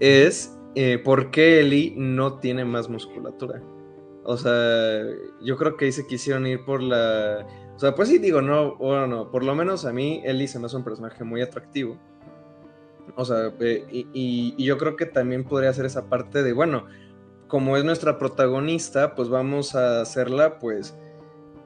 es 0.01 0.53
eh, 0.75 0.97
por 0.97 1.31
qué 1.31 1.61
Ellie 1.61 1.93
no 1.95 2.39
tiene 2.39 2.65
más 2.65 2.89
musculatura. 2.89 3.61
O 4.25 4.35
sea, 4.35 5.01
yo 5.41 5.55
creo 5.55 5.77
que 5.77 5.85
ahí 5.85 5.91
se 5.93 6.05
quisieron 6.05 6.45
ir 6.45 6.65
por 6.65 6.83
la... 6.83 7.47
O 7.75 7.79
sea, 7.79 7.95
pues 7.95 8.09
sí 8.09 8.17
digo, 8.17 8.41
no, 8.41 8.75
bueno, 8.75 9.31
por 9.31 9.45
lo 9.45 9.55
menos 9.55 9.85
a 9.85 9.93
mí 9.93 10.21
Ellie 10.25 10.47
se 10.47 10.59
me 10.59 10.65
hace 10.65 10.75
un 10.75 10.83
personaje 10.83 11.23
muy 11.23 11.41
atractivo. 11.41 11.97
O 13.15 13.25
sea, 13.25 13.51
y, 13.59 14.55
yo 14.63 14.77
creo 14.77 14.95
que 14.95 15.05
también 15.05 15.43
podría 15.43 15.73
ser 15.73 15.85
esa 15.85 16.09
parte 16.09 16.43
de, 16.43 16.53
bueno, 16.53 16.85
como 17.47 17.77
es 17.77 17.83
nuestra 17.83 18.17
protagonista, 18.17 19.15
pues 19.15 19.29
vamos 19.29 19.75
a 19.75 20.01
hacerla, 20.01 20.59
pues, 20.59 20.97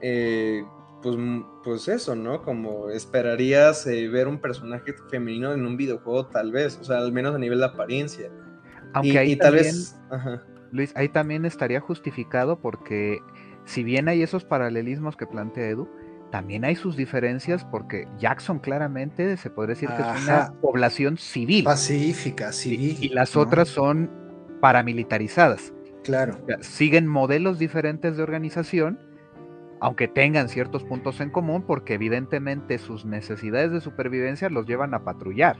eh, 0.00 0.62
pues, 1.02 1.16
pues 1.64 1.88
eso, 1.88 2.14
¿no? 2.14 2.42
Como 2.42 2.90
esperarías 2.90 3.86
eh, 3.86 4.08
ver 4.08 4.28
un 4.28 4.38
personaje 4.38 4.94
femenino 5.10 5.52
en 5.52 5.64
un 5.64 5.76
videojuego, 5.76 6.26
tal 6.26 6.52
vez, 6.52 6.78
o 6.80 6.84
sea, 6.84 6.98
al 6.98 7.12
menos 7.12 7.34
a 7.34 7.38
nivel 7.38 7.60
de 7.60 7.66
apariencia. 7.66 8.30
Aunque 8.92 9.18
ahí 9.18 9.36
tal 9.36 9.54
vez, 9.54 9.96
Luis, 10.72 10.92
ahí 10.96 11.08
también 11.08 11.44
estaría 11.44 11.80
justificado 11.80 12.58
porque 12.60 13.20
si 13.64 13.84
bien 13.84 14.08
hay 14.08 14.22
esos 14.22 14.44
paralelismos 14.44 15.16
que 15.16 15.26
plantea 15.26 15.68
Edu, 15.68 15.88
también 16.30 16.64
hay 16.64 16.76
sus 16.76 16.96
diferencias 16.96 17.64
porque 17.64 18.06
Jackson 18.18 18.58
claramente 18.58 19.36
se 19.36 19.50
podría 19.50 19.74
decir 19.74 19.88
que 19.88 20.02
es 20.02 20.24
una 20.24 20.52
población 20.60 21.16
civil. 21.16 21.64
Pacífica, 21.64 22.52
civil. 22.52 22.98
Y, 23.00 23.08
las 23.08 23.36
otras 23.36 23.68
son 23.68 24.10
paramilitarizadas. 24.60 25.72
Claro. 26.04 26.38
siguen 26.60 27.06
modelos 27.06 27.58
diferentes 27.58 28.16
de 28.16 28.22
organización, 28.22 28.98
aunque 29.78 30.08
tengan 30.08 30.48
ciertos 30.48 30.82
puntos 30.84 31.20
en 31.20 31.28
común, 31.30 31.64
porque 31.66 31.94
evidentemente 31.94 32.78
sus 32.78 33.04
necesidades 33.04 33.72
de 33.72 33.80
supervivencia 33.80 34.48
los 34.48 34.66
llevan 34.66 34.94
a 34.94 35.04
patrullar. 35.04 35.58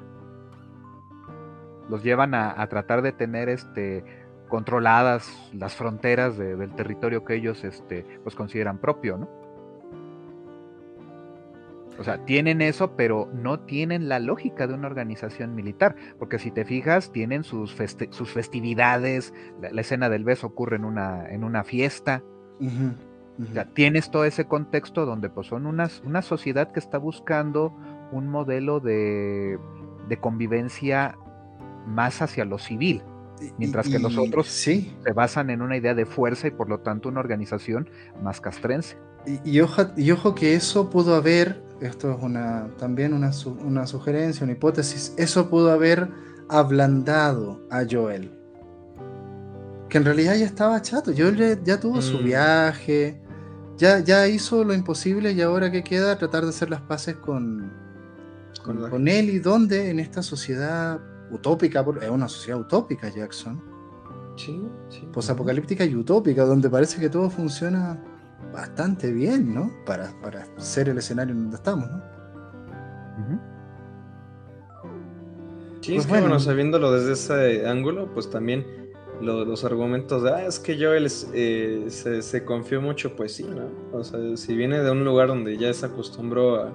Los 1.91 2.03
llevan 2.03 2.35
a, 2.35 2.67
tratar 2.69 3.03
de 3.03 3.13
tener 3.13 3.49
este 3.49 4.05
controladas 4.49 5.51
las 5.53 5.75
fronteras 5.75 6.39
del 6.39 6.75
territorio 6.75 7.23
que 7.23 7.35
ellos 7.35 7.65
este, 7.65 8.07
pues 8.23 8.35
consideran 8.35 8.79
propio, 8.79 9.19
¿no? 9.19 9.48
O 11.99 12.05
sea, 12.05 12.25
tienen 12.25 12.63
eso, 12.63 12.95
pero 12.97 13.29
no 13.35 13.61
tienen 13.61 14.09
la 14.09 14.21
lógica 14.21 14.67
de 14.67 14.75
una 14.75 14.87
organización 14.87 15.55
militar, 15.55 15.97
porque 16.19 16.39
si 16.39 16.53
te 16.53 16.65
fijas, 16.65 17.11
tienen 17.11 17.43
sus, 17.43 17.77
sus 18.11 18.31
festividades, 18.31 19.35
la, 19.61 19.81
escena 19.81 20.09
del 20.09 20.23
beso 20.23 20.47
ocurre 20.47 20.77
en 20.77 20.85
una, 20.85 21.29
en 21.29 21.43
una 21.43 21.65
fiesta. 21.65 22.23
O 22.61 23.53
sea, 23.53 23.67
tienes 23.67 24.11
todo 24.11 24.25
ese 24.25 24.47
contexto 24.47 25.07
donde 25.07 25.29
pues 25.29 25.49
son 25.49 25.67
unas, 25.67 26.01
una 26.05 26.23
sociedad 26.23 26.71
que 26.73 26.81
está 26.81 26.99
buscando 26.99 27.75
un 28.13 28.29
modelo 28.29 28.81
de, 28.81 29.59
de 30.09 30.17
convivencia 30.19 31.17
más 31.87 32.23
hacia 32.23 32.45
lo 32.45 32.59
civil, 32.59 33.03
mientras 33.59 33.89
que 33.89 33.99
los 33.99 34.17
otros 34.19 34.49
sí. 34.49 34.95
se 35.05 35.13
basan 35.13 35.51
en 35.51 35.63
una 35.63 35.77
idea 35.77 35.95
de 35.95 36.07
fuerza 36.07 36.49
y 36.49 36.51
por 36.51 36.69
lo 36.69 36.81
tanto 36.81 37.09
una 37.09 37.21
organización 37.21 37.89
más 38.23 38.41
castrense. 38.41 38.97
Y, 39.45 39.61
ojo, 39.61 39.83
y 39.97 40.11
ojo 40.11 40.35
que 40.35 40.55
eso 40.55 40.91
pudo 40.91 41.15
haber 41.15 41.68
esto 41.81 42.13
es 42.13 42.23
una, 42.23 42.69
también 42.79 43.13
una, 43.13 43.31
una 43.65 43.87
sugerencia, 43.87 44.45
una 44.45 44.53
hipótesis, 44.53 45.15
eso 45.17 45.49
pudo 45.49 45.71
haber 45.71 46.09
ablandado 46.49 47.61
a 47.71 47.85
Joel. 47.89 48.33
Que 49.89 49.99
en 49.99 50.05
realidad 50.05 50.35
ya 50.37 50.47
estaba 50.47 50.81
chato, 50.83 51.13
Joel 51.17 51.63
ya, 51.63 51.81
tuvo 51.81 52.03
su 52.03 52.19
mm. 52.19 52.25
viaje, 52.25 53.23
ya, 53.77 54.01
ya 54.01 54.27
hizo 54.27 54.65
lo 54.65 54.75
imposible 54.75 55.33
y 55.33 55.41
ahora 55.41 55.71
que 55.71 55.83
queda 55.83 56.19
tratar 56.19 56.43
de 56.43 56.51
hacer 56.51 56.69
las 56.69 56.83
paces 56.83 57.17
con, 57.17 57.73
con, 58.63 59.09
él 59.09 59.31
y 59.31 59.39
dónde 59.39 59.91
en 59.91 60.01
esta 60.01 60.23
sociedad 60.23 61.01
utópica, 61.31 61.85
es 62.03 62.11
una 62.11 62.29
sociedad 62.29 62.61
utópica 62.61 63.09
Jackson. 63.09 63.63
Sí, 64.37 64.63
sí. 64.89 65.09
Posapocalíptica 65.13 65.85
y 65.85 65.95
utópica, 65.95 66.45
donde 66.45 66.71
parece 66.71 67.01
que 67.01 67.09
todo 67.09 67.29
funciona 67.31 67.99
bastante 68.53 69.13
bien, 69.13 69.55
¿no? 69.55 69.73
Para, 69.85 70.13
ser 70.59 70.89
el 70.89 70.99
escenario 70.99 71.35
en 71.35 71.43
donde 71.43 71.57
estamos, 71.57 71.91
¿no? 71.91 72.19
Sí, 75.81 75.95
pues 75.95 76.07
es 76.07 76.13
que 76.13 76.21
bueno, 76.21 76.39
sabiéndolo 76.39 76.93
desde 76.93 77.13
ese 77.13 77.67
ángulo, 77.67 78.13
pues 78.13 78.31
también 78.31 78.67
los 79.21 79.65
argumentos 79.65 80.23
de, 80.23 80.31
ah, 80.31 80.47
es 80.47 80.59
que 80.59 80.77
Joel 80.77 81.09
eh, 81.33 81.87
se, 81.89 82.45
confió 82.45 82.81
mucho, 82.81 83.17
pues 83.17 83.35
sí, 83.35 83.45
¿no? 83.45 83.99
O 83.99 84.05
sea, 84.05 84.21
si 84.37 84.57
viene 84.57 84.81
de 84.81 84.91
un 84.91 85.05
lugar 85.05 85.29
donde 85.29 85.57
ya 85.57 85.73
se 85.73 85.87
acostumbró 85.87 86.57
a 86.57 86.73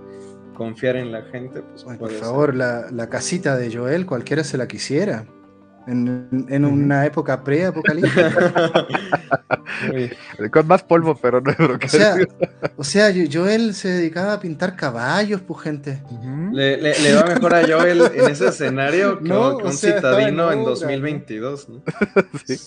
confiar 0.56 0.98
en 0.98 1.12
la 1.12 1.24
gente, 1.24 1.62
pues... 1.62 1.84
por 1.98 2.12
favor, 2.12 2.56
la, 2.56 2.92
la, 2.92 3.10
casita 3.10 3.56
de 3.56 3.76
Joel, 3.76 4.06
cualquiera 4.06 4.44
se 4.44 4.58
la 4.58 4.68
quisiera 4.68 5.26
en, 5.88 6.66
una 6.66 7.06
época 7.06 7.44
pre-apocalíptica. 7.44 8.88
Con 10.52 10.68
más 10.68 10.84
polvo, 10.84 11.16
pero 11.16 11.42
no 11.42 11.52
o 11.52 11.88
sea, 11.88 12.16
o 12.78 12.84
sea, 12.84 13.14
Joel 13.32 13.74
se 13.74 13.90
dedicaba 13.90 14.34
a 14.34 14.40
pintar 14.40 14.76
caballos, 14.76 15.42
pues 15.42 15.62
gente. 15.62 16.02
le, 16.52 17.16
va 17.16 17.26
mejor 17.26 17.56
a 17.56 17.68
Joel 17.68 18.02
en 18.14 18.30
ese 18.30 18.48
escenario 18.48 19.20
que, 19.20 19.32
un 19.32 19.74
citadino 19.74 20.52
en, 20.52 20.64
2022. 20.64 21.68
sí. 22.46 22.58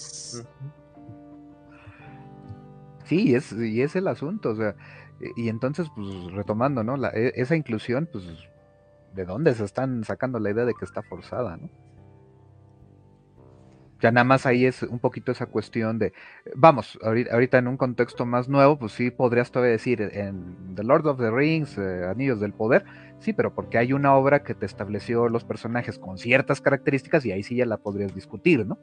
sí, 3.05 3.35
es, 3.35 3.53
y 3.53 3.83
es 3.83 3.97
el 3.97 4.09
asunto. 4.09 4.51
O 4.51 4.57
sea, 4.57 4.75
y 5.37 5.49
entonces, 5.49 5.89
pues 5.95 6.09
retomando, 6.33 6.85
¿no? 6.85 6.97
E, 7.09 7.33
esa 7.37 7.57
inclusión, 7.57 8.09
pues, 8.11 8.25
¿de 9.15 9.25
dónde 9.25 9.55
se 9.55 9.65
están 9.65 10.05
sacando 10.05 10.39
la 10.39 10.51
idea 10.51 10.65
de 10.65 10.75
que 10.75 10.85
está 10.85 11.03
forzada, 11.03 11.57
¿no? 11.57 11.71
Ya 14.01 14.11
nada 14.13 14.25
más 14.25 14.45
ahí 14.45 14.67
es 14.67 14.83
un 14.83 14.99
poquito 14.99 15.33
esa 15.33 15.47
cuestión 15.47 15.99
de, 15.99 16.13
vamos, 16.55 16.99
ahorita, 17.03 17.59
en 17.59 17.69
un 17.69 17.77
contexto 17.77 18.27
más 18.27 18.49
nuevo, 18.49 18.79
pues 18.79 18.93
sí 18.93 19.11
podrías 19.11 19.51
todavía 19.51 19.73
decir 19.73 20.03
en 20.03 20.75
The 20.75 20.85
Lord 20.85 21.07
of 21.07 21.19
the 21.19 21.31
Rings, 21.31 21.79
eh, 21.79 22.07
Anillos 22.07 22.41
del 22.41 22.53
Poder, 22.53 22.85
sí, 23.21 23.33
pero 23.33 23.55
porque 23.55 23.79
hay 23.79 23.93
una 23.93 24.15
obra 24.15 24.43
que 24.43 24.55
te 24.55 24.67
estableció 24.67 25.29
los 25.29 25.45
personajes 25.45 25.99
con 25.99 26.19
ciertas 26.19 26.61
características 26.61 27.25
y 27.25 27.33
ahí 27.33 27.43
sí 27.43 27.57
ya 27.57 27.67
la 27.67 27.79
podrías 27.79 28.15
discutir, 28.15 28.67
¿no? 28.67 28.79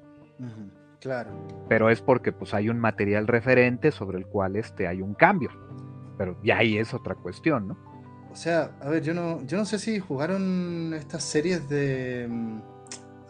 claro. 1.00 1.32
Pero 1.70 1.90
es 1.90 2.02
porque 2.02 2.32
pues 2.32 2.54
hay 2.54 2.70
un 2.70 2.80
material 2.80 3.28
referente 3.28 3.92
sobre 3.92 4.18
el 4.18 4.26
cual 4.26 4.56
este, 4.56 4.88
hay 4.88 5.02
un 5.02 5.14
cambio, 5.14 5.52
pero 6.18 6.38
ya 6.44 6.58
ahí 6.58 6.78
es 6.78 6.94
otra 6.94 7.14
cuestión, 7.16 7.68
¿no? 7.68 7.94
O 8.34 8.36
sea, 8.36 8.72
a 8.82 8.90
ver, 8.90 9.04
yo 9.04 9.14
no, 9.14 9.46
yo 9.46 9.58
no 9.58 9.66
sé 9.66 9.78
si 9.78 10.00
jugaron 10.00 10.94
estas 10.96 11.24
series 11.24 11.70
de... 11.70 12.28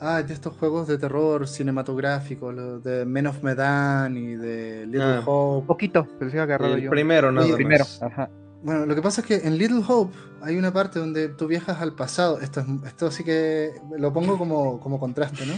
Ah, 0.06 0.22
de 0.22 0.34
estos 0.34 0.54
juegos 0.58 0.88
de 0.90 0.98
terror 0.98 1.48
cinematográfico, 1.48 2.52
los 2.52 2.84
de 2.84 3.06
Men 3.06 3.28
of 3.28 3.42
Medan 3.42 4.18
y 4.18 4.36
de 4.36 4.86
Little 4.86 5.02
Ah. 5.04 5.20
Un 5.20 5.24
Hope. 5.26 5.68
poquito, 5.68 6.06
pensé 6.20 6.40
agarrado 6.42 6.76
El 6.76 6.82
yo. 6.82 6.90
primero, 6.90 7.32
nada 7.32 7.46
Oye, 7.48 7.56
primero, 7.56 7.86
ajá. 8.02 8.30
Bueno, 8.64 8.86
lo 8.86 8.96
que 8.96 9.02
pasa 9.02 9.22
es 9.22 9.28
que 9.28 9.36
en 9.48 9.58
Little 9.58 9.82
Hope 9.88 10.14
hay 10.42 10.58
una 10.58 10.74
parte 10.74 11.00
donde 11.00 11.30
tú 11.30 11.48
viajas 11.48 11.82
al 11.82 11.96
pasado. 11.96 12.40
Esto, 12.42 12.60
es, 12.62 12.66
esto 12.88 13.12
sí 13.12 13.24
que 13.24 13.72
lo 13.98 14.12
pongo 14.12 14.38
como, 14.38 14.80
como 14.82 15.00
contraste, 15.00 15.46
¿no? 15.46 15.54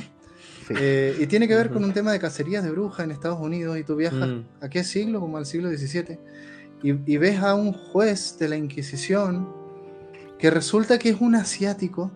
Sí. 0.67 0.73
Eh, 0.79 1.15
y 1.19 1.27
tiene 1.27 1.47
que 1.47 1.55
ver 1.55 1.69
con 1.71 1.83
un 1.83 1.93
tema 1.93 2.11
de 2.11 2.19
cacerías 2.19 2.63
de 2.63 2.71
brujas 2.71 3.03
en 3.03 3.11
Estados 3.11 3.39
Unidos 3.39 3.77
y 3.79 3.83
tú 3.83 3.95
viajas 3.95 4.27
Mm. 4.29 4.41
a 4.61 4.69
qué 4.69 4.83
siglo, 4.83 5.19
como 5.21 5.37
al 5.37 5.45
siglo 5.47 5.69
XVII, 5.69 6.19
y, 6.83 7.13
y 7.13 7.17
ves 7.17 7.39
a 7.41 7.53
un 7.55 7.73
juez 7.73 8.37
de 8.39 8.47
la 8.49 8.57
Inquisición 8.57 9.47
que 10.39 10.49
resulta 10.51 10.97
que 10.99 11.09
es 11.09 11.21
un 11.21 11.35
asiático. 11.35 12.11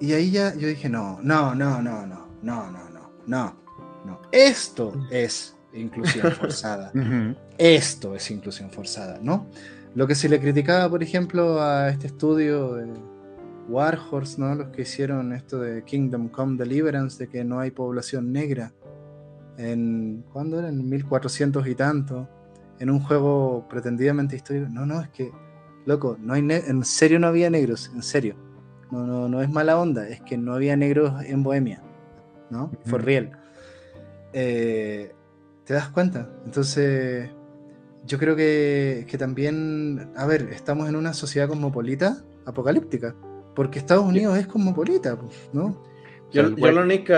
Y 0.00 0.12
ahí 0.12 0.30
ya 0.30 0.54
yo 0.54 0.68
dije, 0.68 0.88
no, 0.88 1.18
no, 1.22 1.54
no, 1.54 1.80
no, 1.80 2.06
no, 2.06 2.26
no, 2.42 2.70
no, 2.70 2.90
no, 2.90 3.10
no, 3.26 3.56
no. 4.04 4.20
Esto 4.30 4.92
es 5.10 5.56
inclusión 5.72 6.32
forzada. 6.38 6.92
Esto 7.56 8.14
es 8.14 8.30
inclusión 8.30 8.70
forzada, 8.70 9.18
¿no? 9.22 9.46
Lo 9.94 10.06
que 10.06 10.14
se 10.14 10.28
le 10.28 10.38
criticaba, 10.38 10.90
por 10.90 11.02
ejemplo, 11.02 11.62
a 11.62 11.88
este 11.88 12.08
estudio 12.08 12.74
de 12.74 12.92
Warhorse, 13.68 14.38
¿no? 14.38 14.54
Los 14.54 14.68
que 14.68 14.82
hicieron 14.82 15.32
esto 15.32 15.60
de 15.60 15.82
Kingdom 15.84 16.28
Come 16.28 16.58
Deliverance, 16.58 17.18
de 17.18 17.30
que 17.30 17.44
no 17.44 17.60
hay 17.60 17.70
población 17.70 18.30
negra. 18.30 18.74
En, 19.56 20.22
¿Cuándo 20.32 20.58
era? 20.58 20.68
En 20.68 20.86
1400 20.86 21.66
y 21.66 21.74
tanto. 21.74 22.28
En 22.78 22.90
un 22.90 23.00
juego 23.00 23.66
pretendidamente 23.70 24.36
histórico. 24.36 24.68
No, 24.68 24.84
no, 24.84 25.00
es 25.00 25.08
que, 25.08 25.32
loco, 25.86 26.18
no 26.20 26.34
hay 26.34 26.46
en 26.50 26.84
serio 26.84 27.18
no 27.18 27.28
había 27.28 27.48
negros, 27.48 27.90
en 27.94 28.02
serio. 28.02 28.36
No, 28.90 29.06
no, 29.06 29.28
no 29.28 29.42
es 29.42 29.50
mala 29.50 29.78
onda, 29.78 30.08
es 30.08 30.20
que 30.20 30.38
no 30.38 30.54
había 30.54 30.76
negros 30.76 31.12
en 31.24 31.42
Bohemia, 31.42 31.82
¿no? 32.50 32.70
For 32.84 33.00
Ujú. 33.00 33.06
real. 33.06 33.32
Eh, 34.32 35.12
¿Te 35.64 35.74
das 35.74 35.88
cuenta? 35.88 36.30
Entonces, 36.44 37.28
yo 38.04 38.18
creo 38.18 38.36
que, 38.36 39.04
que 39.08 39.18
también, 39.18 40.12
a 40.16 40.26
ver, 40.26 40.50
estamos 40.52 40.88
en 40.88 40.94
una 40.94 41.12
sociedad 41.12 41.48
cosmopolita, 41.48 42.22
apocalíptica, 42.44 43.16
porque 43.54 43.78
Estados 43.78 44.04
Unidos 44.04 44.38
es 44.38 44.46
cosmopolita, 44.46 45.18
¿no? 45.52 45.82
Yo, 46.30 46.54
yo 46.56 46.72
la 46.72 46.82
única, 46.82 47.16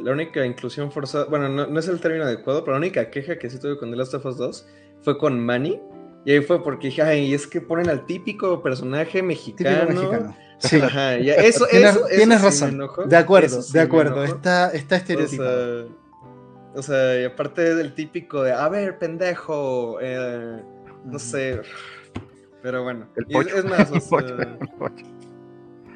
la 0.00 0.12
única 0.12 0.44
inclusión 0.44 0.90
forzada, 0.90 1.26
bueno, 1.26 1.48
no, 1.48 1.66
no 1.66 1.78
es 1.78 1.88
el 1.88 2.00
término 2.00 2.24
adecuado, 2.24 2.64
pero 2.64 2.72
la 2.72 2.78
única 2.78 3.10
queja 3.10 3.38
que 3.38 3.48
sí 3.50 3.58
tuve 3.58 3.78
con 3.78 3.90
The 3.90 3.96
Last 3.96 4.14
of 4.14 4.26
Us 4.26 4.38
2 4.38 4.66
fue 5.02 5.18
con 5.18 5.38
Manny. 5.38 5.80
Y 6.26 6.32
ahí 6.32 6.40
fue 6.42 6.62
porque 6.62 6.88
dije, 6.88 7.02
ay, 7.02 7.32
es 7.32 7.46
que 7.46 7.60
ponen 7.62 7.88
al 7.88 8.04
típico 8.04 8.62
personaje 8.62 9.22
Típico 9.22 9.26
mexicano. 9.28 9.86
mexicano. 9.94 10.36
Sí, 10.58 10.80
Ajá, 10.80 11.18
ya, 11.18 11.34
eso, 11.36 11.66
tienes, 11.70 11.90
eso, 11.96 12.08
eso 12.08 12.16
tienes 12.16 12.38
sí 12.40 12.44
razón. 12.44 12.68
me 12.70 12.74
enojó, 12.74 13.04
de 13.04 13.16
acuerdo, 13.16 13.62
sí 13.62 13.72
de 13.72 13.80
acuerdo. 13.80 14.24
Está, 14.24 14.70
está 14.72 14.96
O 14.96 14.98
estereotipado. 14.98 15.86
sea, 15.88 15.96
o 16.74 16.82
sea, 16.82 17.20
y 17.20 17.24
aparte 17.24 17.74
del 17.76 17.94
típico 17.94 18.42
de, 18.42 18.52
a 18.52 18.68
ver, 18.68 18.98
pendejo, 18.98 19.98
eh, 20.02 20.62
no 21.04 21.18
sé. 21.18 21.62
Pero 22.62 22.82
bueno, 22.82 23.06
El 23.16 23.26
y 23.28 23.38
es, 23.38 23.44
pocho. 23.44 23.56
es 23.58 23.64
más, 23.64 23.90
o 23.92 23.94
El 24.00 24.00
pocho, 24.02 24.36
sea, 24.36 24.58
el 24.60 24.68
pocho. 24.78 25.04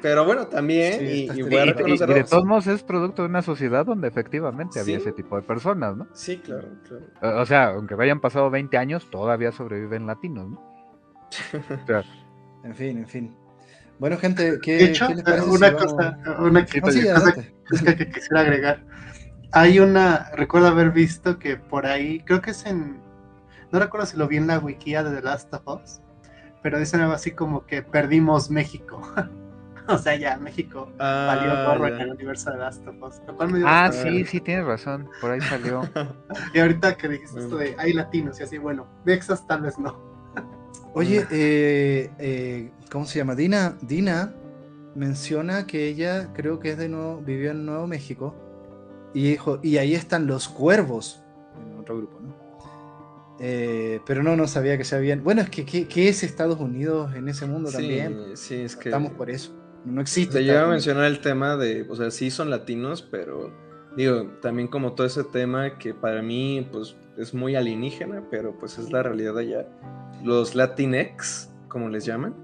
Pero 0.01 0.25
bueno, 0.25 0.47
también, 0.47 0.99
Sí, 0.99 1.29
y, 1.31 1.41
de 1.43 2.25
todos 2.29 2.45
modos 2.45 2.67
es 2.67 2.83
producto 2.83 3.21
de 3.23 3.29
una 3.29 3.41
sociedad 3.41 3.85
donde 3.85 4.07
efectivamente 4.07 4.79
había 4.79 4.97
ese 4.97 5.11
tipo 5.11 5.35
de 5.35 5.43
personas, 5.43 5.95
¿no? 5.95 6.07
Sí, 6.13 6.37
claro, 6.37 6.69
claro. 6.87 7.05
O 7.37 7.41
o 7.41 7.45
sea, 7.45 7.67
aunque 7.69 7.95
hayan 7.99 8.19
pasado 8.19 8.49
20 8.49 8.77
años, 8.77 9.09
todavía 9.09 9.51
sobreviven 9.51 10.07
latinos, 10.07 10.49
¿no? 10.49 10.71
O 11.83 11.85
sea, 11.87 12.03
En 12.63 12.75
fin, 12.75 12.97
en 12.99 13.07
fin. 13.07 13.35
Bueno, 13.99 14.17
gente, 14.17 14.59
¿qué, 14.61 14.77
De 14.77 14.83
hecho, 14.85 15.07
qué 15.07 15.15
les 15.15 15.23
parece? 15.23 15.47
una 15.49 15.67
si 15.69 15.73
vamos- 15.75 15.93
cosa, 15.93 16.17
una 16.39 16.61
No, 16.61 16.67
sí, 16.67 16.81
cosa 16.81 17.33
que, 17.33 17.95
que 17.97 18.09
quisiera 18.09 18.41
agregar. 18.41 18.83
Hay 19.51 19.79
una, 19.79 20.31
recuerdo 20.35 20.67
haber 20.67 20.91
visto 20.91 21.37
que 21.37 21.57
por 21.57 21.85
ahí, 21.85 22.21
creo 22.21 22.41
que 22.41 22.51
es 22.51 22.65
en, 22.65 22.99
no 23.71 23.79
recuerdo 23.79 24.05
si 24.07 24.17
lo 24.17 24.27
vi 24.27 24.37
en 24.37 24.47
la 24.47 24.59
wikia 24.59 25.03
de 25.03 25.15
The 25.15 25.21
Last 25.21 25.53
of 25.53 25.67
Us, 25.67 26.01
pero 26.63 26.79
dicen 26.79 27.01
algo 27.01 27.13
así 27.13 27.31
como 27.31 27.65
que 27.65 27.83
perdimos 27.83 28.49
México. 28.49 29.01
o 29.95 29.97
sea, 29.97 30.15
ya 30.15 30.37
México 30.37 30.91
valió 30.97 31.51
Ah, 31.51 31.65
gorro 31.67 31.87
ya. 31.89 31.95
en 31.95 32.01
el 32.01 32.11
universo 32.11 32.51
de 32.51 32.57
Last 32.57 32.85
of 32.87 32.95
Us. 33.01 33.21
Lo 33.27 33.35
cual 33.35 33.51
me 33.51 33.57
dio 33.59 33.67
ah, 33.67 33.91
sí, 33.91 34.25
sí, 34.25 34.39
tienes 34.41 34.65
razón. 34.65 35.07
Por 35.19 35.31
ahí 35.31 35.41
salió. 35.41 35.81
Y 36.53 36.59
ahorita 36.59 36.95
que 36.97 37.07
dijiste 37.07 37.39
esto 37.39 37.57
de 37.57 37.75
hay 37.77 37.93
latinos 37.93 38.39
y 38.39 38.43
así, 38.43 38.57
bueno, 38.57 38.87
Texas 39.05 39.45
tal 39.47 39.61
vez 39.61 39.77
no. 39.79 39.99
Oye, 40.93 41.25
eh, 41.31 42.09
eh, 42.19 42.71
¿cómo 42.91 43.05
se 43.05 43.19
llama? 43.19 43.35
Dina, 43.35 43.77
Dina 43.81 44.33
menciona 44.95 45.65
que 45.67 45.87
ella 45.87 46.33
creo 46.33 46.59
que 46.59 46.71
es 46.71 46.77
de 46.77 46.89
nuevo, 46.89 47.21
vivió 47.21 47.51
en 47.51 47.65
Nuevo 47.65 47.87
México 47.87 48.35
y 49.13 49.23
dijo, 49.29 49.59
y 49.63 49.77
ahí 49.77 49.95
están 49.95 50.27
los 50.27 50.49
cuervos, 50.49 51.21
en 51.65 51.79
otro 51.79 51.97
grupo, 51.97 52.19
¿no? 52.21 52.35
Eh, 53.39 54.01
pero 54.05 54.21
no, 54.21 54.35
no 54.35 54.47
sabía 54.47 54.77
que 54.77 54.83
se 54.83 54.95
habían... 54.95 55.23
Bueno, 55.23 55.41
es 55.41 55.49
que 55.49 55.65
¿qué, 55.65 55.87
qué 55.87 56.09
es 56.09 56.23
Estados 56.23 56.59
Unidos 56.59 57.15
en 57.15 57.27
ese 57.27 57.45
mundo 57.45 57.69
Sí, 57.69 57.77
también? 57.77 58.37
sí, 58.37 58.55
es 58.55 58.75
que. 58.75 58.89
Estamos 58.89 59.13
por 59.13 59.29
eso. 59.29 59.57
No 59.85 60.01
existe. 60.01 60.39
Te 60.39 60.43
llega 60.43 60.63
a 60.63 60.67
mencionar 60.67 61.05
el 61.05 61.19
tema 61.21 61.57
de, 61.57 61.85
o 61.89 61.95
sea, 61.95 62.11
sí 62.11 62.29
son 62.31 62.49
latinos, 62.49 63.01
pero 63.01 63.51
digo, 63.97 64.27
también 64.41 64.67
como 64.67 64.93
todo 64.93 65.07
ese 65.07 65.23
tema 65.23 65.77
que 65.77 65.93
para 65.93 66.21
mí, 66.21 66.67
pues, 66.71 66.95
es 67.17 67.33
muy 67.33 67.55
alienígena, 67.55 68.23
pero 68.29 68.57
pues 68.57 68.77
es 68.77 68.91
la 68.91 69.03
realidad 69.03 69.37
allá. 69.37 69.67
Los 70.23 70.55
Latinx, 70.55 71.49
como 71.67 71.89
les 71.89 72.05
llaman, 72.05 72.35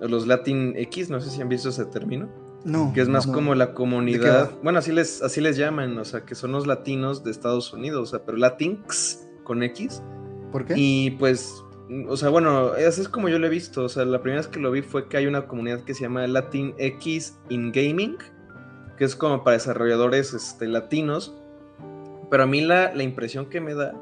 o 0.00 0.06
los 0.08 0.26
Latin 0.26 0.74
X, 0.76 1.10
no 1.10 1.20
sé 1.20 1.30
si 1.30 1.40
han 1.40 1.48
visto 1.48 1.70
ese 1.70 1.84
término, 1.86 2.28
No. 2.64 2.92
que 2.92 3.00
es 3.00 3.08
más 3.08 3.26
no. 3.26 3.32
como 3.32 3.54
la 3.54 3.74
comunidad, 3.74 4.52
bueno, 4.62 4.78
así 4.78 4.92
les, 4.92 5.22
así 5.22 5.40
les 5.40 5.56
llaman, 5.56 5.96
o 5.98 6.04
sea, 6.04 6.24
que 6.24 6.34
son 6.34 6.52
los 6.52 6.66
latinos 6.66 7.24
de 7.24 7.30
Estados 7.30 7.72
Unidos, 7.72 8.08
o 8.08 8.10
sea, 8.16 8.24
pero 8.24 8.38
Latinx 8.38 9.26
con 9.44 9.62
X, 9.62 10.02
¿Por 10.52 10.66
qué? 10.66 10.74
y 10.76 11.10
pues, 11.12 11.61
o 12.08 12.16
sea, 12.16 12.28
bueno, 12.28 12.72
así 12.86 13.00
es 13.00 13.08
como 13.08 13.28
yo 13.28 13.38
lo 13.38 13.46
he 13.46 13.50
visto. 13.50 13.84
O 13.84 13.88
sea, 13.88 14.04
la 14.04 14.20
primera 14.22 14.40
vez 14.40 14.48
que 14.48 14.60
lo 14.60 14.70
vi 14.70 14.82
fue 14.82 15.08
que 15.08 15.16
hay 15.16 15.26
una 15.26 15.46
comunidad 15.46 15.82
que 15.84 15.94
se 15.94 16.02
llama 16.02 16.26
Latin 16.26 16.74
X 16.78 17.38
in 17.48 17.72
Gaming, 17.72 18.16
que 18.96 19.04
es 19.04 19.16
como 19.16 19.42
para 19.44 19.56
desarrolladores 19.56 20.32
este, 20.34 20.66
latinos. 20.66 21.34
Pero 22.30 22.42
a 22.44 22.46
mí 22.46 22.60
la, 22.60 22.94
la 22.94 23.02
impresión 23.02 23.46
que 23.46 23.60
me 23.60 23.74
da 23.74 23.94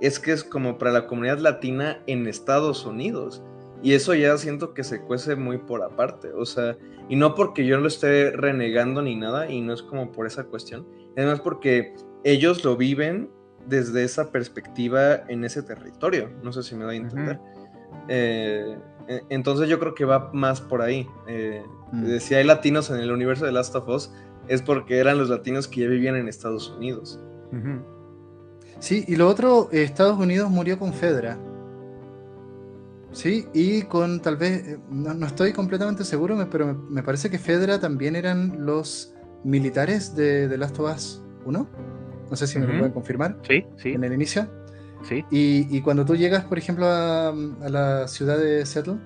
es 0.00 0.18
que 0.18 0.32
es 0.32 0.44
como 0.44 0.78
para 0.78 0.92
la 0.92 1.06
comunidad 1.06 1.38
latina 1.38 2.02
en 2.06 2.26
Estados 2.26 2.84
Unidos. 2.86 3.42
Y 3.82 3.92
eso 3.92 4.14
ya 4.14 4.36
siento 4.38 4.72
que 4.72 4.82
se 4.82 5.02
cuece 5.02 5.36
muy 5.36 5.58
por 5.58 5.82
aparte. 5.82 6.32
O 6.32 6.46
sea, 6.46 6.76
y 7.08 7.16
no 7.16 7.34
porque 7.34 7.66
yo 7.66 7.78
lo 7.78 7.88
esté 7.88 8.30
renegando 8.30 9.02
ni 9.02 9.14
nada, 9.14 9.50
y 9.50 9.60
no 9.60 9.74
es 9.74 9.82
como 9.82 10.10
por 10.10 10.26
esa 10.26 10.44
cuestión. 10.44 10.86
Además 11.16 11.40
porque 11.40 11.94
ellos 12.24 12.64
lo 12.64 12.76
viven 12.76 13.30
desde 13.66 14.04
esa 14.04 14.30
perspectiva 14.30 15.22
en 15.28 15.44
ese 15.44 15.62
territorio. 15.62 16.30
No 16.42 16.52
sé 16.52 16.62
si 16.62 16.74
me 16.74 16.84
da 16.84 16.90
a 16.90 16.94
entender. 16.94 17.40
Eh, 18.08 18.76
e- 19.08 19.22
entonces 19.30 19.68
yo 19.68 19.78
creo 19.78 19.94
que 19.94 20.04
va 20.04 20.30
más 20.32 20.60
por 20.60 20.82
ahí. 20.82 21.06
Eh, 21.26 21.62
Mm. 21.92 22.18
Si 22.18 22.34
hay 22.34 22.44
latinos 22.44 22.90
en 22.90 22.96
el 22.96 23.12
universo 23.12 23.44
de 23.44 23.52
Last 23.52 23.74
of 23.76 23.88
Us, 23.88 24.10
es 24.48 24.62
porque 24.62 24.98
eran 24.98 25.16
los 25.16 25.28
latinos 25.28 25.68
que 25.68 25.82
ya 25.82 25.86
vivían 25.86 26.16
en 26.16 26.26
Estados 26.28 26.68
Unidos. 26.76 27.20
Sí, 28.80 29.04
y 29.06 29.14
lo 29.14 29.28
otro, 29.28 29.68
Estados 29.70 30.18
Unidos 30.18 30.50
murió 30.50 30.76
con 30.76 30.92
Fedra. 30.92 31.38
Sí, 33.12 33.46
y 33.54 33.82
con 33.82 34.20
tal 34.20 34.36
vez, 34.36 34.66
eh, 34.66 34.78
no, 34.90 35.14
no 35.14 35.26
estoy 35.26 35.52
completamente 35.52 36.02
seguro, 36.04 36.36
pero 36.50 36.66
me, 36.66 36.74
me 36.90 37.02
parece 37.04 37.30
que 37.30 37.38
Fedra 37.38 37.78
también 37.78 38.16
eran 38.16 38.66
los 38.66 39.14
militares 39.44 40.16
de, 40.16 40.48
de 40.48 40.58
Last 40.58 40.78
of 40.80 40.92
Us 40.96 41.22
1. 41.44 41.68
No 42.30 42.36
sé 42.36 42.46
si 42.46 42.58
me 42.58 42.66
lo 42.66 42.72
pueden 42.78 42.92
confirmar 42.92 43.36
Sí, 43.46 43.64
sí, 43.76 43.92
en 43.92 44.04
el 44.04 44.12
inicio. 44.12 44.48
sí. 45.02 45.24
Y, 45.30 45.76
y 45.76 45.80
cuando 45.82 46.04
tú 46.04 46.16
llegas, 46.16 46.44
por 46.44 46.58
ejemplo, 46.58 46.86
a, 46.86 47.28
a 47.28 47.68
la 47.68 48.08
ciudad 48.08 48.38
de 48.38 48.64
Seattle 48.66 48.98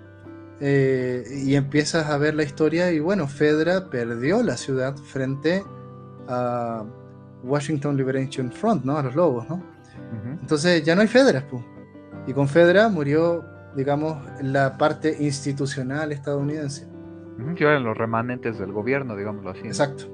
eh, 0.60 1.24
y 1.44 1.54
empiezas 1.54 2.06
a 2.10 2.18
ver 2.18 2.34
la 2.34 2.42
historia, 2.42 2.90
y 2.92 2.98
bueno, 3.00 3.26
Fedra 3.28 3.90
perdió 3.90 4.42
la 4.42 4.56
ciudad 4.56 4.96
frente 4.96 5.62
a 6.28 6.84
Washington 7.44 7.96
Liberation 7.96 8.50
Front, 8.52 8.84
¿no? 8.84 8.96
A 8.98 9.02
los 9.02 9.14
lobos, 9.14 9.48
¿no? 9.48 9.62
Entonces 10.40 10.82
ya 10.84 10.94
no 10.94 11.02
hay 11.02 11.08
Fedra, 11.08 11.44
pues. 11.50 11.62
Y 12.26 12.32
con 12.32 12.48
Fedra 12.48 12.88
murió, 12.88 13.44
digamos, 13.76 14.16
la 14.42 14.76
parte 14.78 15.16
institucional 15.20 16.12
estadounidense. 16.12 16.86
Que 17.56 17.64
eran 17.64 17.84
los 17.84 17.96
remanentes 17.96 18.58
del 18.58 18.72
gobierno, 18.72 19.16
digámoslo 19.16 19.50
así. 19.50 19.60
Exacto. 19.66 20.04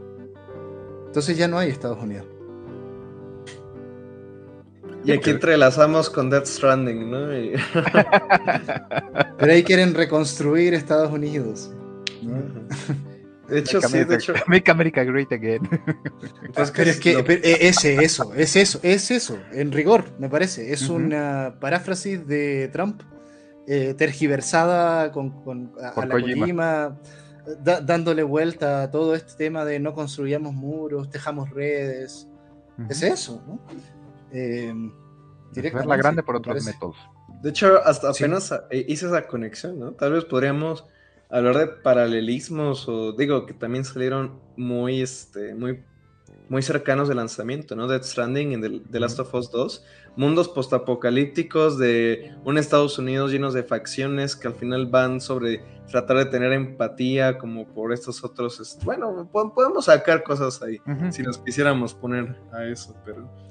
Entonces 1.07 1.37
ya 1.39 1.49
no 1.49 1.59
hay 1.59 1.71
Estados 1.71 2.03
Unidos. 2.03 2.27
Y 5.05 5.13
aquí 5.13 5.31
entrelazamos 5.31 6.09
con 6.11 6.31
Death 6.31 6.47
Stranding, 6.47 7.11
¿no? 7.11 7.37
Y- 7.37 7.53
Pero 9.39 9.53
ahí 9.53 9.63
quieren 9.63 9.95
reconstruir 9.95 10.75
Estados 10.75 11.13
Unidos. 11.13 11.71
¿no? 12.23 12.43
de 13.49 13.59
hecho, 13.59 13.79
Make 13.79 13.89
sí, 13.89 13.93
de 13.99 14.03
America- 14.05 14.15
hecho. 14.15 14.33
Make 14.47 14.71
America 14.71 15.05
Great 15.05 15.33
Again. 15.33 15.69
Entonces, 16.43 16.73
pero 16.75 16.91
es 16.91 16.99
que 17.01 17.13
lo- 17.15 17.25
pero, 17.25 17.43
eh, 17.45 17.59
ese, 17.69 17.97
eso, 18.03 18.33
es 18.35 18.57
eso, 18.57 18.81
es 18.83 19.11
eso, 19.11 19.39
en 19.53 19.71
rigor, 19.73 20.05
me 20.19 20.29
parece. 20.31 20.73
Es 20.73 20.85
Ujú. 20.89 20.95
una 20.95 21.57
paráfrasis 21.61 22.27
de 22.27 22.71
Trump 22.73 23.03
eh, 23.67 23.95
tergiversada 23.97 25.13
con, 25.13 25.43
con- 25.43 25.73
a, 25.83 25.89
a 25.89 26.07
la 26.07 26.15
Kojima. 26.15 26.41
Kojima, 26.41 26.99
dándole 27.63 28.23
vuelta 28.23 28.83
a 28.85 28.91
todo 28.91 29.15
este 29.15 29.35
tema 29.35 29.67
de 29.67 29.79
no 29.79 29.93
construyamos 29.93 30.55
muros, 30.55 31.11
tejamos 31.11 31.51
redes. 31.51 32.27
Es 32.89 33.03
eso, 33.03 33.43
¿no? 33.47 33.61
Eh, 34.35 34.75
la 35.87 35.97
grande 35.97 36.23
por 36.23 36.37
otros 36.37 36.65
métodos. 36.65 36.97
De 37.41 37.51
hecho, 37.51 37.81
hasta 37.85 38.11
apenas 38.11 38.53
eh, 38.71 38.85
hice 38.89 39.07
esa 39.07 39.27
conexión, 39.27 39.79
¿no? 39.79 39.93
Tal 39.93 40.13
vez 40.13 40.25
podríamos 40.25 40.85
hablar 41.31 41.59
de 41.59 41.67
paralelismos 41.69 42.89
o 42.89 43.13
digo 43.13 43.47
que 43.47 43.55
también 43.55 43.85
salieron 43.85 44.41
muy, 44.57 45.01
este, 45.01 45.55
muy, 45.55 45.85
muy 46.49 46.63
cercanos 46.63 47.09
de 47.09 47.15
lanzamiento, 47.15 47.77
¿no? 47.77 47.87
Death 47.87 48.05
Stranding 48.05 48.53
en 48.53 48.83
The, 48.91 49.01
Last 49.01 49.21
of 49.21 49.33
Us 49.35 49.51
2, 49.53 49.85
mundos 50.17 50.49
postapocalípticos 50.49 51.79
de 51.79 52.35
un 52.45 52.59
Estados 52.59 52.99
Unidos 52.99 53.31
llenos 53.31 53.55
de 53.55 53.63
facciones 53.63 54.35
que 54.35 54.49
al 54.49 54.55
final 54.55 54.87
van 54.87 55.21
sobre 55.21 55.63
tratar 55.91 56.17
de 56.17 56.27
tener 56.27 56.53
empatía 56.53 57.39
como 57.39 57.69
por 57.69 57.93
estos 57.93 58.25
otros, 58.25 58.59
este, 58.59 58.85
bueno, 58.85 59.29
podemos 59.31 59.85
sacar 59.85 60.25
cosas 60.25 60.61
ahí 60.63 60.81
si 61.11 61.23
nos 61.23 61.39
quisiéramos 61.39 61.95
poner 61.95 62.37
a 62.53 62.65
eso, 62.65 62.97
pero... 63.05 63.44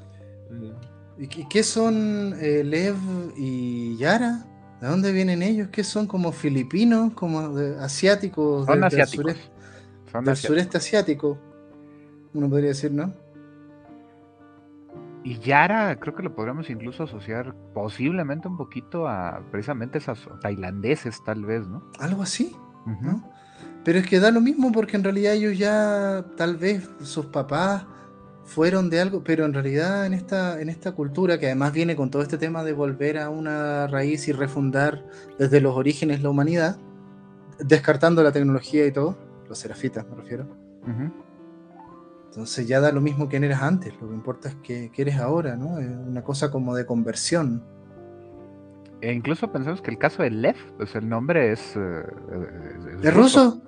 ¿Y 1.18 1.28
qué 1.28 1.64
son 1.64 2.34
eh, 2.40 2.64
Lev 2.64 2.96
y 3.38 3.96
Yara? 3.98 4.46
¿De 4.82 4.88
dónde 4.88 5.12
vienen 5.12 5.42
ellos? 5.42 5.70
¿Qué 5.72 5.84
son 5.84 6.08
como 6.08 6.32
filipinos, 6.32 7.14
como 7.14 7.58
asiáticos? 7.80 8.66
Son 8.66 8.84
asiáticos. 8.84 9.26
Del, 9.26 9.36
sureste, 9.36 10.26
del 10.26 10.38
sureste 10.38 10.78
asiático, 10.78 11.38
uno 12.34 12.50
podría 12.50 12.70
decir, 12.70 12.92
¿no? 12.92 13.14
Y 15.24 15.40
Yara, 15.40 15.98
creo 16.00 16.16
que 16.16 16.24
lo 16.24 16.36
podríamos 16.36 16.70
incluso 16.70 17.04
asociar 17.04 17.56
posiblemente 17.74 18.50
un 18.50 18.58
poquito 18.58 19.08
a 19.08 19.42
precisamente 19.52 20.00
esas 20.00 20.20
tailandeses, 20.42 21.24
tal 21.24 21.46
vez, 21.46 21.66
¿no? 21.66 21.82
Algo 22.00 22.24
así, 22.24 22.54
¿no? 23.02 23.32
Pero 23.86 24.00
es 24.00 24.08
que 24.08 24.20
da 24.20 24.32
lo 24.32 24.42
mismo 24.42 24.72
porque 24.74 24.98
en 24.98 25.04
realidad 25.04 25.34
ellos 25.34 25.58
ya, 25.58 26.26
tal 26.36 26.58
vez 26.58 26.90
sus 27.02 27.28
papás 27.28 27.86
fueron 28.46 28.90
de 28.90 29.00
algo, 29.00 29.24
pero 29.24 29.46
en 29.46 29.54
realidad 29.54 30.06
en 30.06 30.14
esta, 30.14 30.60
en 30.62 30.70
esta 30.70 30.92
cultura, 30.92 31.40
que 31.40 31.48
además 31.48 31.74
viene 31.74 31.96
con 31.96 32.10
todo 32.10 32.22
este 32.22 32.38
tema 32.38 32.64
de 32.64 32.74
volver 32.74 33.18
a 33.18 33.30
una 33.30 33.88
raíz 33.88 34.28
y 34.28 34.32
refundar 34.32 35.06
desde 35.40 35.62
los 35.62 35.76
orígenes 35.76 36.22
la 36.22 36.30
humanidad, 36.30 36.78
descartando 37.60 38.24
la 38.24 38.32
tecnología 38.32 38.86
y 38.86 38.92
todo, 38.92 39.18
los 39.48 39.58
serafitas 39.58 40.06
me 40.10 40.16
refiero. 40.16 40.48
Entonces 42.26 42.68
ya 42.68 42.80
da 42.80 42.92
lo 42.92 43.00
mismo 43.00 43.30
que 43.30 43.38
eres 43.38 43.62
antes, 43.62 43.94
lo 44.02 44.10
que 44.10 44.16
importa 44.16 44.50
es 44.50 44.56
que, 44.56 44.92
eres 44.96 45.18
ahora, 45.18 45.56
¿no? 45.56 45.78
Es 45.78 45.88
una 45.88 46.24
cosa 46.24 46.52
como 46.52 46.76
de 46.76 46.86
conversión. 46.86 47.64
E 49.02 49.12
incluso 49.12 49.52
pensamos 49.52 49.82
que 49.82 49.92
el 49.92 49.98
caso 49.98 50.24
de 50.24 50.32
Lev, 50.32 50.56
pues 50.78 50.96
el 50.96 51.08
nombre 51.08 51.52
es... 51.52 51.76
Eh, 51.76 52.04
¿Es, 53.04 53.14
ruso? 53.14 53.62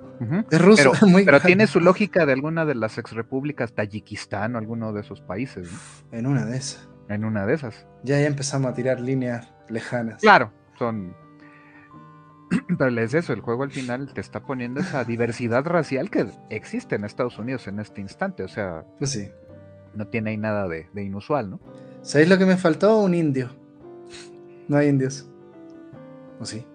Es 0.50 0.62
ruso, 0.62 0.92
pero, 1.26 1.40
tiene 1.46 1.68
su 1.68 1.80
lógica 1.80 2.26
de 2.26 2.34
alguna 2.34 2.66
de 2.66 2.76
las 2.76 2.98
exrepúblicas, 2.98 3.74
Tayikistán 3.74 4.56
o 4.56 4.58
alguno 4.58 4.94
de 4.94 5.02
esos 5.02 5.22
países. 5.22 5.70
En 6.12 6.26
una 6.26 6.46
de 6.46 6.58
esas. 6.58 6.90
En 7.10 7.26
una 7.26 7.46
de 7.46 7.54
esas. 7.54 7.88
Ya, 8.04 8.20
ya 8.20 8.28
empezamos 8.28 8.72
a 8.72 8.74
tirar 8.74 9.00
líneas 9.00 9.52
lejanas. 9.70 10.22
Claro, 10.22 10.52
son. 10.78 11.16
Pero 12.78 13.02
es 13.02 13.14
eso, 13.14 13.34
el 13.34 13.42
juego 13.42 13.64
al 13.64 13.72
final 13.72 14.14
te 14.14 14.22
está 14.22 14.42
poniendo 14.42 14.80
esa 14.80 15.04
diversidad 15.04 15.64
racial 15.66 16.10
que 16.10 16.28
existe 16.50 16.96
en 16.96 17.04
Estados 17.04 17.38
Unidos 17.38 17.68
en 17.68 17.80
este 17.80 18.02
instante. 18.02 18.44
O 18.44 18.48
sea, 18.48 18.86
pues 18.98 19.12
sí. 19.12 19.30
no 19.94 20.08
tiene 20.08 20.32
ahí 20.32 20.38
nada 20.38 20.68
de, 20.68 20.88
inusual, 20.96 21.50
¿no? 21.50 21.60
¿Sabéis 22.02 22.30
lo 22.30 22.38
que 22.38 22.46
me 22.46 22.58
faltó? 22.58 23.00
Un 23.00 23.14
indio. 23.14 23.50
No 24.68 24.78
hay 24.78 24.90
indios. 24.90 25.30
¿O 26.40 26.46
sí? 26.46 26.66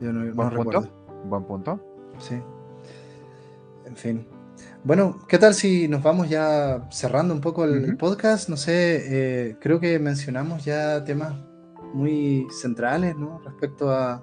Yo 0.00 0.12
no, 0.12 0.32
Buen 0.34 0.50
punto. 0.50 0.88
Buen 1.24 1.44
punto. 1.44 1.97
Sí. 2.18 2.40
En 3.86 3.96
fin. 3.96 4.26
Bueno, 4.84 5.18
¿qué 5.28 5.38
tal 5.38 5.54
si 5.54 5.88
nos 5.88 6.02
vamos 6.02 6.28
ya 6.28 6.88
cerrando 6.90 7.34
un 7.34 7.40
poco 7.40 7.64
el, 7.64 7.96
podcast? 7.96 8.48
No 8.48 8.56
sé, 8.56 9.48
eh, 9.50 9.56
creo 9.60 9.80
que 9.80 9.98
mencionamos 9.98 10.64
ya 10.64 11.04
temas 11.04 11.34
muy 11.94 12.46
centrales, 12.50 13.16
¿no? 13.16 13.40
Respecto 13.44 13.90
a, 13.90 14.22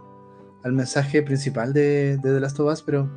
al 0.63 0.71
mensaje 0.71 1.21
principal 1.21 1.73
de, 1.73 2.17
de 2.17 2.33
The 2.33 2.39
Last 2.39 2.59
of 2.59 2.71
Us, 2.71 2.81
pero 2.81 3.09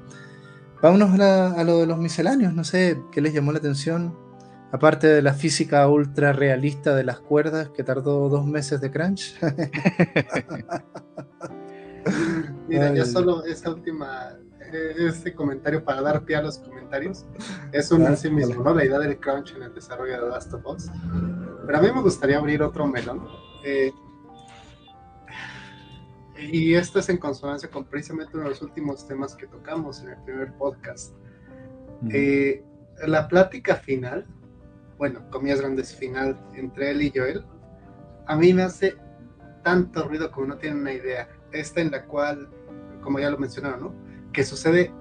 vámonos 0.82 1.18
a, 1.20 1.62
lo 1.64 1.78
de 1.78 1.86
los 1.86 1.98
misceláneos, 1.98 2.52
no 2.54 2.64
sé, 2.64 3.00
¿qué 3.12 3.20
les 3.20 3.32
llamó 3.32 3.52
la 3.52 3.58
atención? 3.58 4.16
Aparte 4.72 5.06
de 5.06 5.22
la 5.22 5.32
física 5.32 5.88
ultra 5.88 6.32
realista 6.32 6.94
de 6.94 7.04
las 7.04 7.20
cuerdas 7.20 7.70
que 7.70 7.84
tardó 7.84 8.28
dos 8.28 8.46
meses 8.46 8.80
de 8.80 8.90
crunch. 8.90 9.34
Mira, 12.68 12.92
ya 12.92 13.04
solo 13.06 13.44
esa 13.44 13.70
última 13.70 14.36
este 14.72 15.34
comentario 15.34 15.84
para 15.84 16.02
dar 16.02 16.24
pie 16.24 16.36
a 16.36 16.42
los 16.42 16.58
comentarios 16.58 17.26
es 17.72 17.90
un 17.90 18.06
en 18.06 18.16
sí 18.16 18.30
mismo, 18.30 18.62
¿no? 18.62 18.74
La 18.74 18.84
idea 18.84 18.98
del 18.98 19.18
crunch 19.18 19.54
en 19.54 19.62
el 19.62 19.74
desarrollo 19.74 20.24
de 20.24 20.30
Last 20.30 20.52
of 20.54 20.66
Us. 20.66 20.90
Pero 21.66 21.78
a 21.78 21.82
mí 21.82 21.88
me 21.94 22.02
gustaría 22.02 22.38
abrir 22.38 22.62
otro 22.62 22.86
melón. 22.86 23.26
Eh, 23.64 23.92
y 26.40 26.74
esto 26.74 27.00
es 27.00 27.08
en 27.08 27.18
consonancia 27.18 27.68
con 27.70 27.84
precisamente 27.84 28.32
uno 28.34 28.44
de 28.44 28.50
los 28.50 28.62
últimos 28.62 29.06
temas 29.06 29.34
que 29.34 29.46
tocamos 29.46 30.00
en 30.02 30.10
el 30.10 30.22
primer 30.22 30.52
podcast. 30.54 31.14
Eh, 32.10 32.64
la 33.06 33.26
plática 33.26 33.76
final, 33.76 34.26
bueno, 34.96 35.28
comillas 35.30 35.60
grandes 35.60 35.94
final 35.94 36.38
entre 36.54 36.92
él 36.92 37.02
y 37.02 37.12
Joel, 37.14 37.44
a 38.26 38.36
mí 38.36 38.52
me 38.52 38.62
hace 38.62 38.96
tanto 39.64 40.06
ruido 40.06 40.30
como 40.30 40.48
no 40.48 40.58
tienen 40.58 40.80
una 40.80 40.92
idea. 40.92 41.28
Esta 41.52 41.80
en 41.80 41.90
la 41.90 42.04
cual, 42.04 42.48
como 43.02 43.18
ya 43.18 43.30
lo 43.30 43.38
mencionaron, 43.38 43.80
¿no? 43.80 44.07
Que 44.38 44.44
sucede 44.44 44.92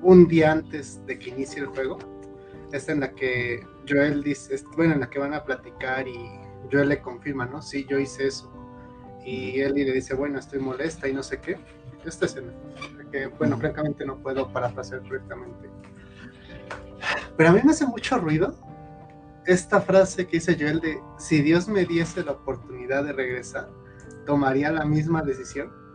un 0.00 0.28
día 0.28 0.52
antes 0.52 1.04
de 1.06 1.18
que 1.18 1.30
inicie 1.30 1.60
el 1.60 1.66
juego. 1.66 1.98
Esta 2.70 2.92
en 2.92 3.00
la 3.00 3.10
que 3.14 3.66
Joel 3.88 4.22
dice, 4.22 4.62
bueno, 4.76 4.94
en 4.94 5.00
la 5.00 5.10
que 5.10 5.18
van 5.18 5.34
a 5.34 5.42
platicar 5.42 6.06
y 6.06 6.16
Joel 6.70 6.90
le 6.90 7.00
confirma, 7.00 7.46
¿no? 7.46 7.60
Sí, 7.60 7.84
yo 7.90 7.98
hice 7.98 8.28
eso. 8.28 8.48
Y 9.24 9.58
él 9.58 9.74
le 9.74 9.90
dice, 9.90 10.14
bueno, 10.14 10.38
estoy 10.38 10.60
molesta 10.60 11.08
y 11.08 11.12
no 11.12 11.24
sé 11.24 11.40
qué. 11.40 11.58
Esta 12.04 12.26
escena, 12.26 12.52
que, 13.10 13.26
bueno, 13.26 13.58
francamente 13.58 14.06
no 14.06 14.18
puedo 14.18 14.52
parafrasear 14.52 15.02
correctamente. 15.02 15.68
Pero 17.36 17.50
a 17.50 17.52
mí 17.54 17.60
me 17.64 17.72
hace 17.72 17.88
mucho 17.88 18.18
ruido 18.18 18.56
esta 19.46 19.80
frase 19.80 20.28
que 20.28 20.36
dice 20.36 20.56
Joel 20.56 20.78
de, 20.78 21.00
si 21.18 21.42
Dios 21.42 21.66
me 21.66 21.86
diese 21.86 22.22
la 22.22 22.30
oportunidad 22.30 23.02
de 23.02 23.12
regresar, 23.12 23.68
tomaría 24.26 24.70
la 24.70 24.84
misma 24.84 25.22
decisión 25.22 25.85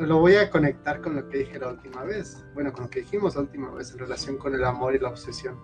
lo 0.00 0.18
voy 0.18 0.36
a 0.36 0.50
conectar 0.50 1.00
con 1.00 1.16
lo 1.16 1.28
que 1.28 1.38
dije 1.38 1.58
la 1.58 1.68
última 1.68 2.04
vez, 2.04 2.44
bueno, 2.54 2.72
con 2.72 2.84
lo 2.84 2.90
que 2.90 3.00
dijimos 3.00 3.34
la 3.34 3.42
última 3.42 3.70
vez 3.70 3.92
en 3.92 3.98
relación 3.98 4.36
con 4.36 4.54
el 4.54 4.64
amor 4.64 4.94
y 4.94 4.98
la 4.98 5.08
obsesión. 5.08 5.56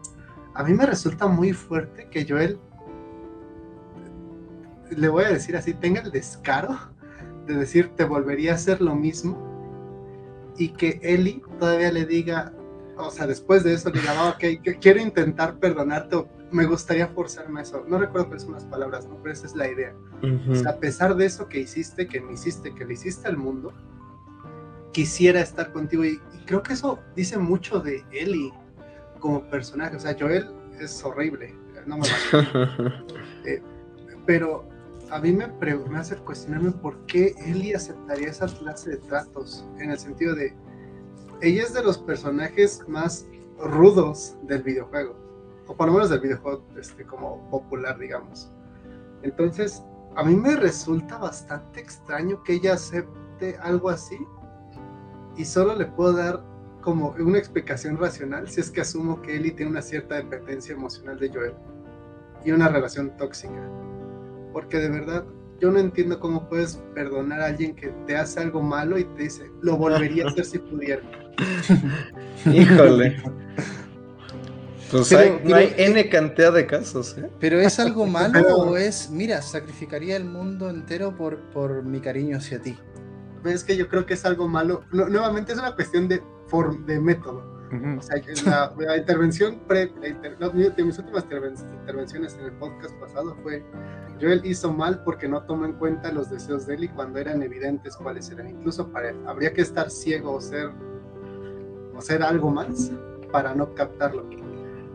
A 0.55 0.63
mí 0.63 0.73
me 0.73 0.87
resulta 0.87 1.27
muy 1.27 1.53
fuerte 1.53 2.09
que 2.11 2.27
Joel, 2.29 2.59
le 4.91 5.09
voy 5.09 5.25
a 5.25 5.31
decir 5.31 5.57
así, 5.57 5.75
tenga 5.75 6.01
el 6.01 6.11
descaro 6.11 6.79
de 7.47 7.55
decir 7.55 7.91
te 7.97 8.05
volvería 8.05 8.53
a 8.53 8.55
hacer 8.55 8.81
lo 8.81 8.95
mismo 8.95 9.37
y 10.57 10.69
que 10.71 11.01
Eli 11.03 11.43
todavía 11.59 11.93
le 11.93 12.07
diga, 12.07 12.53
o 12.97 13.11
sea, 13.11 13.27
después 13.27 13.65
de 13.65 13.75
eso 13.75 13.91
le 13.91 14.01
diga, 14.01 14.15
ah, 14.17 14.31
ok, 14.31 14.79
quiero 14.81 15.01
intentar 15.01 15.59
perdonarte 15.59 16.17
o 16.17 16.29
me 16.53 16.67
gustaría 16.67 17.09
forzarme 17.09 17.61
a 17.61 17.63
eso. 17.65 17.85
No 17.89 17.99
recuerdo 17.99 18.29
cuáles 18.29 18.45
son 18.45 18.53
las 18.53 18.65
palabras, 18.65 19.09
¿no? 19.09 19.19
pero 19.21 19.33
esa 19.33 19.47
es 19.47 19.57
la 19.57 19.69
idea. 19.69 19.95
O 20.49 20.55
sea, 20.55 20.73
a 20.73 20.77
pesar 20.79 21.17
de 21.17 21.27
eso 21.27 21.49
que 21.49 21.61
hiciste, 21.61 22.07
que 22.07 22.21
me 22.21 22.35
hiciste, 22.35 22.75
que 22.75 22.85
le 22.85 22.95
hiciste 22.95 23.27
al 23.27 23.37
mundo, 23.37 23.73
quisiera 24.95 25.41
estar 25.41 25.71
contigo. 25.73 26.05
Y, 26.07 26.19
creo 26.47 26.63
que 26.63 26.73
eso 26.73 26.99
dice 27.15 27.37
mucho 27.37 27.81
de 27.81 28.03
Ellie 28.13 28.53
como 29.21 29.43
personaje. 29.51 29.97
O 29.97 30.01
sea, 30.01 30.17
Joel 30.19 30.49
es 30.81 31.05
horrible, 31.05 31.55
no 31.87 31.99
me 31.99 32.07
eh, 33.45 33.63
pero 34.25 34.67
a 35.11 35.21
mí 35.21 35.33
me, 35.33 35.47
me 35.47 35.99
hace 35.99 36.17
cuestionarme 36.17 36.73
por 36.73 37.05
qué 37.07 37.35
Ellie 37.45 37.75
aceptaría 37.75 38.29
esa 38.29 38.47
clase 38.47 38.91
de 38.91 38.97
tratos. 38.99 39.67
En 39.79 39.91
el 39.91 39.99
sentido 39.99 40.35
de, 40.35 40.55
ella 41.43 41.63
es 41.63 41.75
de 41.75 41.83
los 41.83 41.99
personajes 41.99 42.83
más 42.89 43.27
rudos 43.59 44.37
del 44.45 44.63
videojuego. 44.63 45.17
O 45.67 45.77
por 45.77 45.89
lo 45.89 45.95
menos 45.95 46.11
del 46.11 46.21
videojuego 46.21 46.65
este, 46.79 47.05
como 47.05 47.49
popular, 47.51 47.99
digamos. 47.99 48.51
Entonces, 49.23 49.83
a 50.17 50.25
mí 50.25 50.37
me 50.37 50.57
resulta 50.57 51.19
bastante 51.19 51.81
extraño 51.81 52.43
que 52.45 52.55
ella 52.55 52.75
acepte 52.75 53.57
algo 53.63 53.89
así 53.91 54.19
y 55.37 55.45
solo 55.45 55.75
le 55.75 55.87
puedo 55.87 56.13
dar 56.13 56.43
como 56.81 57.15
una 57.19 57.39
explicación 57.39 57.97
racional 57.97 58.49
si 58.49 58.61
es 58.61 58.71
que 58.71 58.83
asumo 58.83 59.23
que 59.23 59.37
Ellie 59.37 59.53
tiene 59.53 59.71
una 59.73 59.83
cierta 59.83 60.17
dependencia 60.17 60.75
emocional 60.75 61.19
de 61.19 61.31
Joel 61.31 61.55
y 62.45 62.53
una 62.53 62.69
relación 62.69 63.17
tóxica. 63.17 63.69
Porque 64.53 64.79
de 64.79 64.91
verdad, 64.91 65.25
yo 65.61 65.71
no 65.71 65.79
entiendo 65.79 66.21
cómo 66.21 66.49
puedes 66.49 66.77
perdonar 66.95 67.41
a 67.41 67.47
alguien 67.47 67.75
que 67.75 67.89
te 68.07 68.17
hace 68.17 68.41
algo 68.41 68.63
malo 68.63 68.99
y 68.99 69.05
te 69.05 69.23
dice, 69.25 69.51
lo 69.63 69.77
volvería 69.77 70.27
a 70.27 70.29
hacer 70.29 70.45
si 70.45 70.59
pudiera. 70.59 71.03
Híjole. 72.53 73.17
Pues 74.91 75.13
hay, 75.13 75.41
no 75.43 75.57
hay 75.57 75.75
N 75.77 76.09
cantidad 76.09 76.53
de 76.53 76.67
casos. 76.67 77.17
¿eh? 77.19 77.29
Pero 77.41 77.59
es 77.61 77.81
algo 77.81 78.07
malo 78.07 78.59
o 78.59 78.77
es, 78.77 79.11
mira, 79.11 79.43
sacrificaría 79.43 80.17
el 80.17 80.25
mundo 80.25 80.69
entero 80.69 81.17
por, 81.17 81.39
por 81.51 81.83
mi 81.83 82.01
cariño 82.01 82.37
hacia 82.37 82.61
ti. 82.61 82.77
Es 83.45 83.65
que 83.65 83.77
yo 83.77 83.89
creo 83.89 84.07
que 84.07 84.15
es 84.15 84.25
algo 84.25 84.49
malo. 84.49 84.85
nuevamente 84.93 85.53
es 85.53 85.59
una 85.59 85.75
cuestión 85.75 86.09
de, 86.09 86.23
de 86.87 87.01
método. 87.01 87.55
O 87.99 88.03
sea, 88.03 88.23
la, 88.79 88.97
intervención 88.97 89.59
pre, 89.67 89.93
mis 90.79 90.99
últimas 90.99 91.25
intervenciones 91.25 92.37
en 92.39 92.45
el 92.45 92.53
podcast 92.53 92.95
pasado 93.01 93.35
fue 93.43 93.65
Joel 94.21 94.43
hizo 94.45 94.73
mal 94.73 95.03
porque 95.03 95.27
no 95.27 95.43
tomó 95.43 95.65
en 95.65 95.73
cuenta 95.73 96.13
los 96.13 96.31
deseos 96.31 96.67
de 96.67 96.75
Ellie 96.75 96.91
cuando 96.91 97.19
eran 97.19 97.43
evidentes 97.43 97.97
cuáles 97.97 98.31
eran, 98.31 98.49
incluso 98.49 98.89
para 98.91 99.11
él. 99.11 99.17
Habría 99.27 99.53
que 99.53 99.63
estar 99.63 99.91
ciego 99.91 100.35
o 100.35 100.41
ser, 100.41 100.71
o 101.97 102.01
ser 102.01 102.23
algo 102.23 102.51
más 102.51 102.93
para 103.33 103.55
no 103.55 103.75
captarlo. 103.75 104.25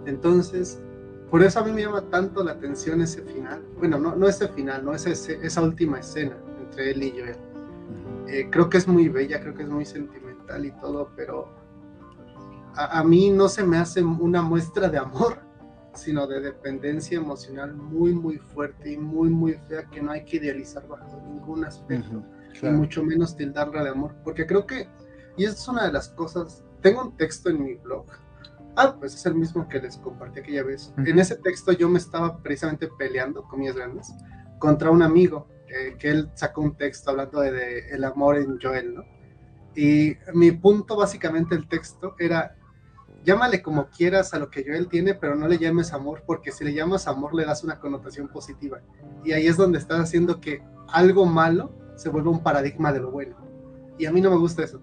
Entonces, 0.06 0.82
por 1.30 1.44
eso 1.44 1.60
a 1.60 1.64
mí 1.64 1.72
me 1.72 1.82
llama 1.82 2.02
tanto 2.10 2.44
la 2.44 2.54
atención 2.54 3.02
ese 3.02 3.22
final. 3.24 3.62
Bueno, 3.78 4.00
no, 4.00 4.16
no 4.16 4.28
ese 4.28 4.48
final, 4.48 4.86
no 4.86 4.94
esa, 4.94 5.10
esa 5.10 5.62
última 5.62 6.00
escena 6.00 6.38
entre 6.62 6.92
él 6.92 7.04
y 7.04 7.12
Joel. 7.12 7.49
Eh, 8.32 8.48
creo 8.52 8.70
que 8.70 8.78
es 8.78 8.88
muy 8.88 9.10
bella, 9.10 9.42
creo 9.42 9.56
que 9.56 9.64
es 9.64 9.70
muy 9.70 9.86
sentimental 9.86 10.64
y 10.64 10.72
todo, 10.74 11.12
pero 11.16 11.50
a, 12.76 13.04
mí 13.04 13.32
no 13.32 13.50
se 13.50 13.64
me 13.64 13.78
hace 13.78 14.04
una 14.04 14.44
muestra 14.44 14.88
de 14.88 15.00
amor, 15.00 15.40
sino 15.96 16.28
de 16.28 16.40
dependencia 16.40 17.18
emocional 17.18 17.74
muy, 17.74 18.14
muy 18.14 18.38
fuerte 18.38 18.92
y 18.92 18.98
muy, 18.98 19.30
muy 19.30 19.54
fea 19.68 19.86
que 19.86 20.02
no 20.02 20.12
hay 20.12 20.26
que 20.26 20.38
idealizar 20.38 20.88
bajo 20.88 21.20
ningún 21.28 21.66
aspecto, 21.66 22.24
y 22.62 22.66
mucho 22.68 23.04
menos 23.04 23.36
tildarla 23.36 23.84
de 23.84 23.90
amor, 23.90 24.16
porque 24.24 24.46
creo 24.46 24.68
que, 24.68 24.88
y 25.36 25.46
es 25.46 25.68
una 25.68 25.86
de 25.86 25.92
las 25.92 26.10
cosas, 26.10 26.64
tengo 26.82 27.02
un 27.02 27.18
texto 27.18 27.50
en 27.50 27.64
mi 27.64 27.74
blog, 27.76 28.06
ah, 28.76 28.96
pues 29.00 29.16
es 29.16 29.26
el 29.26 29.34
mismo 29.34 29.68
que 29.68 29.82
les 29.82 29.98
compartí 29.98 30.42
aquella 30.42 30.64
vez, 30.64 30.94
en 30.98 31.18
ese 31.18 31.36
texto 31.36 31.72
yo 31.72 31.90
me 31.90 31.98
estaba 31.98 32.38
precisamente 32.38 32.88
peleando, 33.00 33.44
comillas 33.44 33.76
grandes, 33.76 34.14
contra 34.60 34.92
un 34.92 35.02
amigo, 35.02 35.48
que 35.98 36.10
él 36.10 36.30
sacó 36.34 36.62
un 36.62 36.76
texto 36.76 37.12
hablando 37.12 37.42
de, 37.42 37.52
de 37.52 37.90
el 37.90 38.04
amor 38.04 38.38
en 38.38 38.60
Joel, 38.60 38.96
¿no? 38.96 39.20
Y 39.76 40.18
mi 40.34 40.52
punto 40.52 40.96
básicamente 40.96 41.56
el 41.56 41.68
texto 41.68 42.16
era, 42.20 42.56
llámale 43.24 43.62
como 43.62 43.90
quieras 43.90 44.34
a 44.34 44.40
lo 44.40 44.50
que 44.50 44.64
Joel 44.66 44.88
tiene, 44.90 45.14
pero 45.14 45.36
no 45.36 45.48
le 45.48 45.58
llames 45.58 45.94
amor, 45.94 46.24
porque 46.26 46.52
si 46.52 46.64
le 46.64 46.74
llamas 46.74 47.08
amor 47.08 47.34
le 47.36 47.46
das 47.46 47.64
una 47.64 47.80
connotación 47.80 48.28
positiva. 48.28 48.82
Y 49.24 49.32
ahí 49.32 49.48
es 49.48 49.58
donde 49.58 49.78
estás 49.78 50.00
haciendo 50.00 50.42
que 50.42 50.62
algo 50.90 51.26
malo 51.26 51.72
se 51.96 52.10
vuelva 52.10 52.32
un 52.32 52.44
paradigma 52.44 52.92
de 52.92 53.00
lo 53.00 53.12
bueno. 53.12 53.38
Y 53.98 54.06
a 54.06 54.12
mí 54.12 54.22
no 54.22 54.32
me 54.32 54.38
gusta 54.38 54.64
eso. 54.64 54.82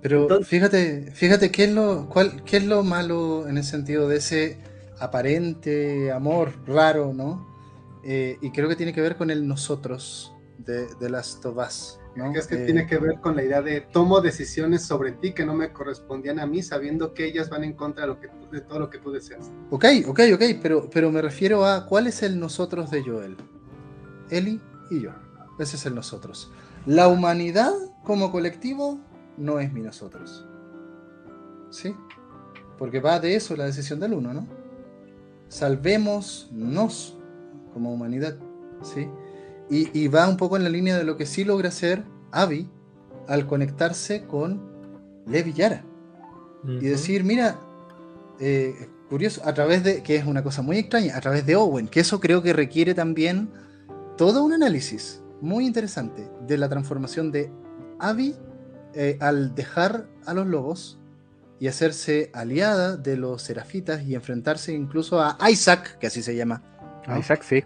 Pero 0.00 0.42
fíjate, 0.42 1.12
fíjate 1.12 1.50
qué 1.50 1.64
es 1.64 1.72
lo, 1.72 2.08
cuál, 2.08 2.42
qué 2.44 2.56
es 2.56 2.64
lo 2.64 2.82
malo 2.82 3.46
en 3.46 3.56
el 3.56 3.64
sentido 3.64 4.08
de 4.08 4.16
ese 4.16 4.58
aparente 4.98 6.10
amor 6.10 6.52
raro, 6.66 7.12
¿no? 7.14 7.51
Eh, 8.04 8.38
y 8.40 8.50
creo 8.50 8.68
que 8.68 8.76
tiene 8.76 8.92
que 8.92 9.00
ver 9.00 9.16
con 9.16 9.30
el 9.30 9.46
nosotros 9.46 10.34
de, 10.58 10.86
de 10.94 11.10
las 11.10 11.40
Tobás. 11.40 12.00
Es 12.34 12.46
que 12.46 12.56
tiene 12.56 12.86
que 12.86 12.98
ver 12.98 13.20
con 13.20 13.36
la 13.36 13.42
idea 13.42 13.62
de 13.62 13.80
tomo 13.80 14.20
decisiones 14.20 14.82
sobre 14.82 15.12
ti 15.12 15.32
que 15.32 15.46
no 15.46 15.54
me 15.54 15.72
correspondían 15.72 16.38
a 16.40 16.46
mí, 16.46 16.62
sabiendo 16.62 17.14
que 17.14 17.24
ellas 17.24 17.48
van 17.48 17.64
en 17.64 17.72
contra 17.72 18.02
de, 18.02 18.08
lo 18.08 18.20
que, 18.20 18.28
de 18.50 18.60
todo 18.60 18.80
lo 18.80 18.90
que 18.90 18.98
tú 18.98 19.10
deseas. 19.10 19.50
Ok, 19.70 19.86
ok, 20.06 20.20
ok, 20.34 20.42
pero, 20.60 20.90
pero 20.90 21.10
me 21.10 21.22
refiero 21.22 21.64
a 21.64 21.86
cuál 21.86 22.06
es 22.06 22.22
el 22.22 22.38
nosotros 22.38 22.90
de 22.90 23.02
Joel. 23.02 23.36
Eli 24.28 24.60
y 24.90 25.00
yo. 25.00 25.12
Ese 25.58 25.76
es 25.76 25.86
el 25.86 25.94
nosotros. 25.94 26.52
La 26.84 27.08
humanidad 27.08 27.72
como 28.04 28.30
colectivo 28.30 29.00
no 29.38 29.58
es 29.58 29.72
mi 29.72 29.80
nosotros. 29.80 30.46
¿Sí? 31.70 31.96
Porque 32.76 33.00
va 33.00 33.20
de 33.20 33.36
eso 33.36 33.56
la 33.56 33.64
decisión 33.64 34.00
del 34.00 34.12
uno, 34.12 34.34
¿no? 34.34 34.46
Salvémonos 35.48 37.16
como 37.72 37.92
humanidad. 37.92 38.36
¿Sí? 38.82 39.08
Y, 39.70 40.08
va 40.08 40.28
un 40.28 40.36
poco 40.36 40.56
en 40.58 40.64
la 40.64 40.68
línea 40.68 40.98
de 40.98 41.04
lo 41.04 41.16
que 41.16 41.24
sí 41.24 41.44
logra 41.44 41.68
hacer 41.68 42.04
Abby 42.30 42.68
al 43.26 43.46
conectarse 43.46 44.26
con 44.26 44.60
Levi 45.26 45.54
Yara. 45.54 45.84
Y 46.64 46.86
decir, 46.86 47.24
mira, 47.24 47.58
eh, 48.38 48.88
curioso, 49.08 49.40
a 49.44 49.54
través 49.54 49.82
de, 49.82 50.02
que 50.02 50.16
es 50.16 50.26
una 50.26 50.42
cosa 50.42 50.62
muy 50.62 50.76
extraña, 50.76 51.16
a 51.16 51.20
través 51.20 51.46
de 51.46 51.56
Owen, 51.56 51.88
que 51.88 52.00
eso 52.00 52.20
creo 52.20 52.42
que 52.42 52.52
requiere 52.52 52.94
también 52.94 53.50
todo 54.16 54.44
un 54.44 54.52
análisis 54.52 55.22
muy 55.40 55.66
interesante 55.66 56.30
de 56.46 56.58
la 56.58 56.68
transformación 56.68 57.32
de 57.32 57.50
Abby 57.98 58.36
eh, 58.94 59.16
al 59.20 59.54
dejar 59.54 60.06
a 60.26 60.34
los 60.34 60.46
lobos 60.46 60.98
y 61.58 61.68
hacerse 61.68 62.30
aliada 62.34 62.96
de 62.96 63.16
los 63.16 63.42
serafitas 63.42 64.02
y 64.02 64.14
enfrentarse 64.14 64.72
incluso 64.72 65.20
a 65.20 65.38
Isaac, 65.50 65.98
que 65.98 66.08
así 66.08 66.22
se 66.22 66.36
llama. 66.36 66.62
Isaac, 67.18 67.42
sí. 67.42 67.64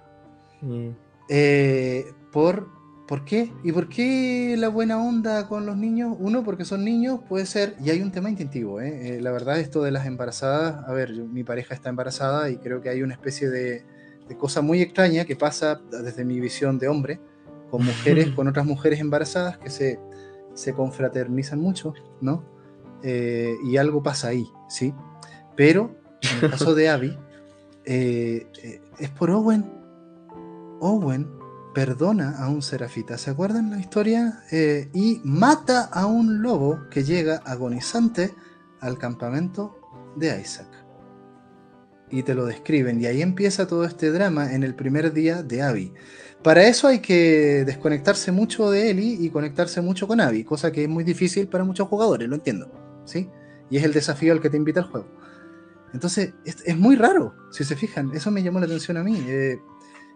Mm. 0.62 0.90
Eh, 1.28 2.04
por, 2.32 2.68
¿Por 3.06 3.24
qué? 3.24 3.52
¿Y 3.62 3.72
por 3.72 3.88
qué 3.88 4.56
la 4.58 4.68
buena 4.68 5.02
onda 5.02 5.48
con 5.48 5.66
los 5.66 5.76
niños? 5.76 6.16
Uno, 6.18 6.42
porque 6.42 6.64
son 6.64 6.84
niños, 6.84 7.20
puede 7.28 7.46
ser, 7.46 7.76
y 7.82 7.90
hay 7.90 8.02
un 8.02 8.10
tema 8.10 8.28
instintivo, 8.30 8.80
¿eh? 8.80 9.16
Eh, 9.16 9.20
la 9.20 9.30
verdad 9.30 9.60
esto 9.60 9.82
de 9.82 9.92
las 9.92 10.06
embarazadas, 10.06 10.84
a 10.88 10.92
ver, 10.92 11.12
mi 11.12 11.44
pareja 11.44 11.74
está 11.74 11.88
embarazada 11.88 12.50
y 12.50 12.56
creo 12.56 12.80
que 12.80 12.88
hay 12.88 13.02
una 13.02 13.14
especie 13.14 13.48
de, 13.48 13.84
cosa 14.38 14.60
muy 14.60 14.82
extraña 14.82 15.24
que 15.24 15.36
pasa 15.36 15.80
desde 15.90 16.24
mi 16.24 16.40
visión 16.40 16.78
de 16.80 16.88
hombre, 16.88 17.20
con 17.70 17.84
mujeres, 17.84 18.30
con 18.34 18.48
otras 18.48 18.66
mujeres 18.66 18.98
embarazadas 18.98 19.56
que 19.58 19.70
se, 19.70 20.00
se 20.54 20.72
confraternizan 20.72 21.60
mucho, 21.60 21.94
¿no? 22.20 22.54
y 23.02 23.76
algo 23.76 24.02
pasa 24.02 24.28
ahí, 24.28 24.48
¿sí? 24.68 24.92
Pero 25.54 25.94
en 26.22 26.44
el 26.44 26.50
caso 26.50 26.74
de 26.74 26.88
Abby, 26.88 27.16
es 28.98 29.10
por 29.10 29.31
Owen, 29.31 29.64
Owen 30.81 31.28
perdona 31.74 32.39
a 32.39 32.48
un 32.48 32.62
serafita, 32.62 33.18
¿se 33.18 33.31
acuerdan 33.31 33.70
la 33.70 33.78
historia? 33.78 34.43
Eh, 34.51 34.89
y 34.94 35.20
mata 35.24 35.85
a 35.85 36.06
un 36.06 36.40
lobo 36.40 36.81
que 36.90 37.05
llega 37.05 37.36
agonizante 37.44 38.32
al 38.81 38.98
campamento 38.98 39.78
de 40.16 40.40
Isaac. 40.40 40.68
Y 42.10 42.23
te 42.23 42.35
lo 42.35 42.47
describen, 42.47 43.01
y 43.01 43.06
ahí 43.06 43.20
empieza 43.20 43.66
todo 43.66 43.85
este 43.85 44.10
drama 44.10 44.55
en 44.55 44.62
el 44.62 44.74
primer 44.74 45.12
día 45.12 45.43
de 45.43 45.62
Abby. 45.62 45.93
Para 46.43 46.66
eso 46.66 46.86
hay 46.86 47.01
que 47.01 47.64
desconectarse 47.66 48.32
mucho 48.32 48.70
de 48.70 48.90
Ellie 48.90 49.16
y 49.20 49.31
conectarse 49.31 49.81
mucho 49.81 50.06
con 50.06 50.20
Abby, 50.20 50.44
cosa 50.44 50.70
que 50.70 50.85
es 50.85 50.89
muy 50.89 51.05
difícil 51.05 51.48
para 51.48 51.64
muchos 51.64 51.89
jugadores, 51.89 52.28
lo 52.28 52.36
entiendo, 52.36 52.70
¿sí? 53.05 53.28
Y 53.68 53.78
es 53.78 53.85
el 53.85 53.93
desafío 53.93 54.32
al 54.32 54.40
que 54.40 54.48
te 54.48 54.56
invita 54.56 54.81
el 54.81 54.86
juego. 54.86 55.09
Entonces, 55.97 56.35
es, 56.44 56.77
muy 56.77 56.94
raro, 56.94 57.35
si 57.51 57.64
se 57.64 57.74
fijan, 57.74 58.10
eso 58.14 58.31
me 58.31 58.43
llamó 58.43 58.60
la 58.60 58.66
atención 58.66 58.98
a 58.98 59.02
mí. 59.02 59.18
Eh, 59.27 59.59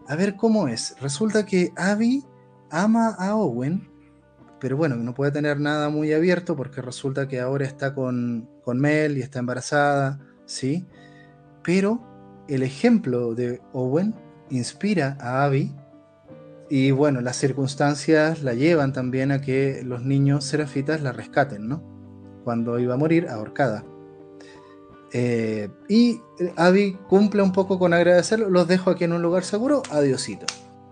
a 0.06 0.14
ver 0.14 0.36
cómo 0.36 0.68
es. 0.68 0.94
Resulta 1.00 1.46
que 1.46 1.72
Abby 1.74 2.22
ama 2.70 3.16
a 3.18 3.34
Owen, 3.34 3.88
pero 4.60 4.76
bueno, 4.76 4.96
no 4.96 5.14
puede 5.14 5.32
tener 5.32 5.58
nada 5.58 5.88
muy 5.88 6.12
abierto 6.12 6.54
porque 6.54 6.82
resulta 6.82 7.28
que 7.28 7.40
ahora 7.40 7.64
está 7.64 7.94
con, 7.94 8.46
con 8.62 8.78
Mel 8.78 9.16
y 9.16 9.22
está 9.22 9.38
embarazada, 9.38 10.20
¿sí? 10.44 10.86
Pero 11.64 12.44
el 12.46 12.62
ejemplo 12.62 13.34
de 13.34 13.62
Owen 13.72 14.14
inspira 14.50 15.16
a 15.18 15.44
Abby 15.44 15.74
y 16.68 16.90
bueno, 16.90 17.22
las 17.22 17.36
circunstancias 17.36 18.42
la 18.42 18.52
llevan 18.52 18.92
también 18.92 19.32
a 19.32 19.40
que 19.40 19.82
los 19.82 20.04
niños 20.04 20.44
serafitas 20.44 21.00
la 21.00 21.12
rescaten, 21.12 21.68
¿no? 21.68 21.82
Cuando 22.44 22.78
iba 22.78 22.92
a 22.92 22.98
morir 22.98 23.28
ahorcada. 23.30 23.82
Eh, 25.12 25.68
y 25.88 26.20
Abby 26.56 26.98
cumple 27.08 27.42
un 27.42 27.52
poco 27.52 27.78
con 27.78 27.92
agradecerlo, 27.92 28.48
los 28.48 28.68
dejo 28.68 28.90
aquí 28.90 29.04
en 29.04 29.12
un 29.12 29.22
lugar 29.22 29.44
seguro, 29.44 29.82
adiosito. 29.90 30.46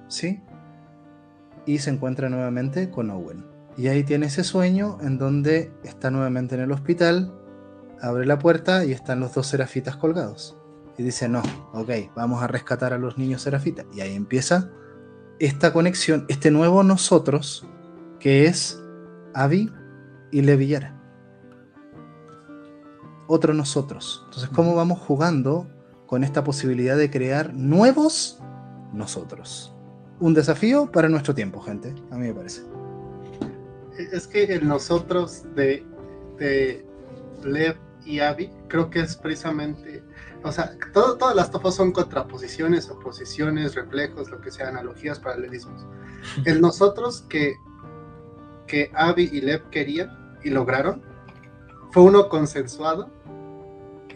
¿Sí? 0.08 0.40
Y 1.66 1.78
se 1.78 1.90
encuentra 1.90 2.28
nuevamente 2.28 2.90
con 2.90 3.10
Owen. 3.10 3.44
Y 3.76 3.88
ahí 3.88 4.02
tiene 4.02 4.26
ese 4.26 4.42
sueño 4.42 4.98
en 5.02 5.18
donde 5.18 5.72
está 5.84 6.10
nuevamente 6.10 6.56
en 6.56 6.62
el 6.62 6.72
hospital, 6.72 7.32
abre 8.00 8.26
la 8.26 8.38
puerta 8.38 8.84
y 8.84 8.92
están 8.92 9.20
los 9.20 9.34
dos 9.34 9.46
serafitas 9.46 9.96
colgados. 9.96 10.56
Y 10.96 11.04
dice, 11.04 11.28
no, 11.28 11.42
ok, 11.74 11.90
vamos 12.16 12.42
a 12.42 12.48
rescatar 12.48 12.92
a 12.92 12.98
los 12.98 13.18
niños 13.18 13.42
serafitas. 13.42 13.86
Y 13.94 14.00
ahí 14.00 14.14
empieza 14.14 14.70
esta 15.38 15.72
conexión, 15.72 16.24
este 16.28 16.50
nuevo 16.50 16.82
nosotros, 16.82 17.68
que 18.18 18.46
es 18.46 18.82
Abby 19.32 19.72
y 20.32 20.40
Levillara 20.40 20.97
otro 23.28 23.54
nosotros. 23.54 24.22
Entonces, 24.24 24.50
¿cómo 24.50 24.74
vamos 24.74 24.98
jugando 24.98 25.68
con 26.06 26.24
esta 26.24 26.42
posibilidad 26.42 26.96
de 26.96 27.10
crear 27.10 27.54
nuevos 27.54 28.40
nosotros? 28.92 29.72
Un 30.18 30.34
desafío 30.34 30.90
para 30.90 31.08
nuestro 31.08 31.34
tiempo, 31.34 31.60
gente, 31.60 31.94
a 32.10 32.16
mí 32.16 32.26
me 32.26 32.34
parece. 32.34 32.62
Es 34.12 34.26
que 34.26 34.44
el 34.44 34.66
nosotros 34.66 35.44
de, 35.54 35.86
de 36.38 36.84
Lev 37.44 37.76
y 38.04 38.20
Abby 38.20 38.50
creo 38.68 38.90
que 38.90 39.00
es 39.00 39.16
precisamente, 39.16 40.02
o 40.42 40.50
sea, 40.50 40.76
todas 40.92 41.36
las 41.36 41.50
tofas 41.50 41.74
son 41.74 41.92
contraposiciones, 41.92 42.88
oposiciones, 42.88 43.74
reflejos, 43.74 44.30
lo 44.30 44.40
que 44.40 44.50
sea, 44.50 44.68
analogías, 44.68 45.20
paralelismos. 45.20 45.86
El 46.46 46.60
nosotros 46.60 47.24
que, 47.28 47.54
que 48.66 48.90
Abby 48.94 49.28
y 49.30 49.40
Lev 49.42 49.68
querían 49.70 50.38
y 50.42 50.50
lograron 50.50 51.02
fue 51.90 52.02
uno 52.02 52.28
consensuado 52.28 53.10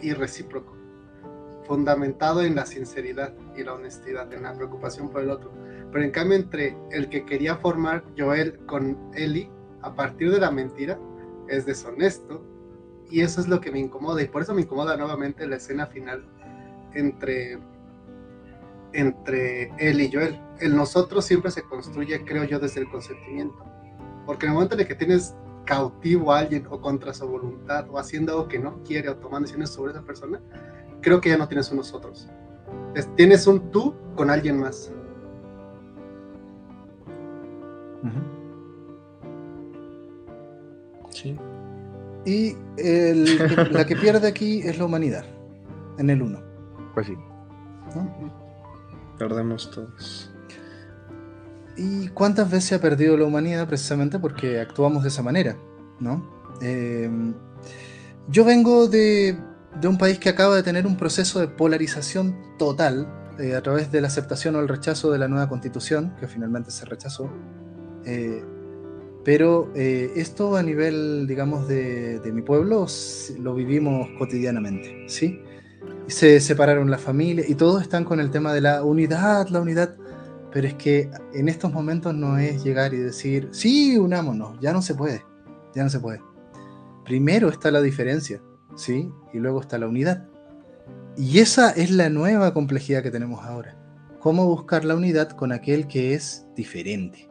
y 0.01 0.13
recíproco, 0.13 0.77
fundamentado 1.67 2.43
en 2.43 2.55
la 2.55 2.67
sinceridad 2.67 3.35
y 3.57 3.63
la 3.63 3.75
honestidad, 3.75 4.33
en 4.33 4.43
la 4.43 4.55
preocupación 4.55 5.09
por 5.09 5.23
el 5.23 5.31
otro. 5.31 5.53
Pero 5.91 6.05
en 6.05 6.11
cambio, 6.11 6.37
entre 6.37 6.77
el 6.91 7.09
que 7.09 7.25
quería 7.25 7.57
formar 7.57 8.05
Joel 8.19 8.59
con 8.67 8.99
Ellie, 9.15 9.51
a 9.83 9.95
partir 9.95 10.31
de 10.31 10.41
la 10.41 10.51
mentira 10.51 10.99
es 11.49 11.67
deshonesto 11.67 12.43
y 13.11 13.21
eso 13.21 13.41
es 13.41 13.49
lo 13.49 13.61
que 13.61 13.71
me 13.71 13.79
incomoda 13.79 14.23
y 14.23 14.29
por 14.29 14.43
eso 14.43 14.55
me 14.55 14.63
incomoda 14.63 14.97
nuevamente 14.97 15.47
la 15.47 15.57
escena 15.57 15.87
final 15.87 16.25
entre 16.95 17.59
entre 18.95 19.73
él 19.79 20.01
y 20.01 20.13
Joel. 20.13 20.39
El 20.61 20.77
nosotros 20.77 21.25
siempre 21.25 21.51
se 21.51 21.63
construye, 21.63 22.25
creo 22.25 22.45
yo, 22.45 22.59
desde 22.59 22.81
el 22.81 22.91
consentimiento. 22.91 23.65
Porque 24.27 24.47
en 24.47 24.53
el 24.53 24.55
momento 24.55 24.75
en 24.75 24.83
el 24.83 24.87
que 24.87 24.95
tienes 24.95 25.35
cautivo 25.65 26.33
a 26.33 26.41
alguien 26.41 26.67
o 26.71 26.81
contra 26.81 27.15
su 27.15 27.27
voluntad 27.27 27.87
o 27.91 27.99
haciendo 27.99 28.33
algo 28.33 28.49
que 28.49 28.59
no 28.59 28.83
quiere 28.83 29.09
o 29.09 29.17
tomando 29.17 29.41
decisiones 29.41 29.71
sobre 29.71 29.93
esa 29.93 30.03
persona, 30.03 30.41
creo 31.01 31.21
que 31.21 31.31
ya 31.31 31.39
no 31.39 31.49
tienes 31.49 31.71
un 31.71 31.79
nosotros. 31.79 32.29
tienes 33.17 33.47
un 33.47 33.71
tú 33.71 33.95
con 34.17 34.31
alguien 34.31 34.59
más. 34.59 34.93
Sí. 41.11 41.37
Y 42.25 42.55
la 43.71 43.85
que 43.87 43.97
pierde 43.97 44.29
aquí 44.29 44.61
es 44.63 44.79
la 44.79 44.85
humanidad, 44.85 45.25
en 45.99 46.11
el 46.11 46.23
uno. 46.23 46.41
Pues 46.95 47.07
sí. 47.07 47.17
Perdemos 49.19 49.71
todos. 49.71 50.32
¿Y 51.77 52.09
cuántas 52.09 52.51
veces 52.51 52.65
se 52.65 52.75
ha 52.75 52.81
perdido 52.81 53.17
la 53.17 53.25
humanidad 53.25 53.67
precisamente 53.67 54.19
porque 54.19 54.61
actuamos 54.61 55.03
de 55.03 55.09
esa 55.09 55.23
manera? 55.23 55.57
¿no? 56.01 56.23
Em, 56.61 57.35
yo 58.29 58.45
vengo 58.45 58.89
de, 58.89 59.37
un 59.85 59.99
país 59.99 60.19
que 60.19 60.29
acaba 60.29 60.57
de 60.57 60.63
tener 60.63 60.87
un 60.87 60.97
proceso 60.97 61.41
de 61.41 61.49
polarización 61.49 62.37
total 62.59 63.09
eh, 63.39 63.55
a 63.55 63.63
través 63.63 63.91
de 63.91 64.01
la 64.01 64.09
aceptación 64.09 64.57
o 64.57 64.61
el 64.61 64.69
rechazo 64.69 65.11
de 65.11 65.19
la 65.19 65.29
nueva 65.29 65.49
constitución, 65.49 66.15
que 66.21 66.29
finalmente 66.29 66.71
se 66.71 66.85
rechazó. 66.85 67.31
Eh, 68.05 68.43
pero 69.25 69.71
eh, 69.75 70.13
esto 70.17 70.57
a 70.57 70.63
nivel, 70.63 71.27
digamos, 71.27 71.69
de, 71.69 72.19
de, 72.19 72.33
mi 72.33 72.43
pueblo 72.43 72.87
lo 73.39 73.55
vivimos 73.55 74.09
cotidianamente, 74.19 75.05
¿sí? 75.07 75.41
Se 76.09 76.41
separaron 76.41 76.91
las 76.91 77.01
familias 77.01 77.49
y 77.49 77.55
todos 77.55 77.83
están 77.83 78.05
con 78.05 78.19
el 78.19 78.31
tema 78.31 78.53
de 78.53 78.61
la 78.61 78.83
unidad, 78.83 79.49
la 79.49 79.61
unidad. 79.61 79.97
Pero 80.53 80.67
es 80.67 80.75
que 80.75 81.11
en 81.33 81.49
estos 81.49 81.73
momentos 81.73 82.15
no 82.15 82.37
es 82.39 82.63
llegar 82.63 82.93
y 82.93 82.99
decir, 82.99 83.49
sí, 83.53 83.97
unámonos, 83.97 84.59
ya 84.61 84.73
no 84.73 84.83
se 84.83 84.95
puede, 84.95 85.25
ya 85.75 85.83
no 85.83 85.89
se 85.89 85.99
puede. 85.99 86.21
Primero 87.05 87.49
está 87.49 87.71
la 87.71 87.81
diferencia, 87.81 88.43
¿sí? 88.77 89.11
Y 89.33 89.39
luego 89.39 89.61
está 89.61 89.79
la 89.79 89.89
unidad. 89.89 90.29
Y 91.17 91.39
esa 91.41 91.71
es 91.71 91.91
la 91.91 92.11
nueva 92.11 92.53
complejidad 92.55 93.03
que 93.03 93.11
tenemos 93.11 93.45
ahora. 93.45 93.77
¿Cómo 94.21 94.47
buscar 94.47 94.85
la 94.85 94.95
unidad 94.95 95.31
con 95.31 95.53
aquel 95.53 95.89
que 95.89 96.15
es 96.15 96.47
diferente? 96.55 97.29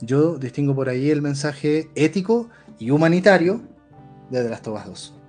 Yo 0.00 0.38
distingo 0.38 0.74
por 0.74 0.88
ahí 0.88 1.10
el 1.10 1.22
mensaje 1.22 1.90
ético 1.94 2.48
y 2.78 2.90
humanitario 2.90 3.60
de 4.30 4.42
The 4.42 4.48
Last 4.48 4.66
of 4.68 4.84
2. 4.84 5.20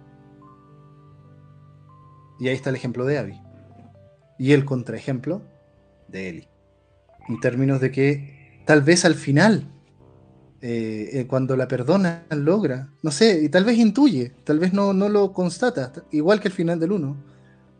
Y 2.39 2.47
ahí 2.47 2.55
está 2.55 2.69
el 2.69 2.75
ejemplo 2.75 3.05
de 3.05 3.17
Abby. 3.19 3.42
Y 4.37 4.51
el 4.51 4.65
contraejemplo 4.65 5.41
de 6.07 6.29
Eli. 6.29 6.47
En 7.29 7.39
términos 7.39 7.79
de 7.79 7.91
que 7.91 8.61
tal 8.65 8.81
vez 8.81 9.05
al 9.05 9.15
final, 9.15 9.69
eh, 10.61 11.09
eh, 11.13 11.27
cuando 11.27 11.55
la 11.55 11.67
perdona, 11.67 12.25
logra, 12.31 12.89
no 13.01 13.11
sé, 13.11 13.41
y 13.43 13.49
tal 13.49 13.65
vez 13.65 13.77
intuye, 13.77 14.31
tal 14.43 14.59
vez 14.59 14.73
no, 14.73 14.93
no 14.93 15.09
lo 15.09 15.33
constata, 15.33 15.91
igual 16.11 16.39
que 16.39 16.47
el 16.47 16.53
final 16.53 16.79
del 16.79 16.93
1, 16.93 17.15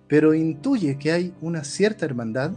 pero 0.07 0.33
intuye 0.33 0.97
que 0.97 1.11
hay 1.11 1.33
una 1.41 1.63
cierta 1.63 2.05
hermandad 2.05 2.51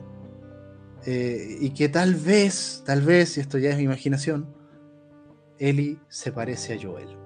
eh, 1.05 1.57
y 1.61 1.71
que 1.71 1.89
tal 1.89 2.15
vez, 2.15 2.83
tal 2.85 3.03
vez, 3.03 3.37
y 3.37 3.41
esto 3.41 3.59
ya 3.59 3.71
es 3.71 3.77
mi 3.77 3.85
imaginación, 3.85 4.47
Eli 5.59 5.99
se 6.09 6.33
parece 6.33 6.75
a 6.75 6.83
Joel. 6.83 7.17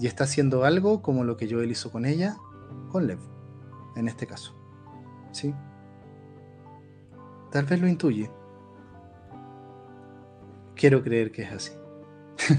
Y 0.00 0.06
está 0.06 0.24
haciendo 0.24 0.64
algo 0.64 1.02
como 1.02 1.24
lo 1.24 1.36
que 1.36 1.48
Joel 1.50 1.70
hizo 1.70 1.90
con 1.90 2.04
ella, 2.04 2.36
con 2.90 3.06
Lev 3.06 3.18
en 3.96 4.08
este 4.08 4.26
caso. 4.26 4.54
¿Sí? 5.32 5.54
Tal 7.50 7.64
vez 7.64 7.80
lo 7.80 7.88
intuye. 7.88 8.30
Quiero 10.74 11.02
creer 11.02 11.32
que 11.32 11.42
es 11.42 11.52
así. 11.52 11.72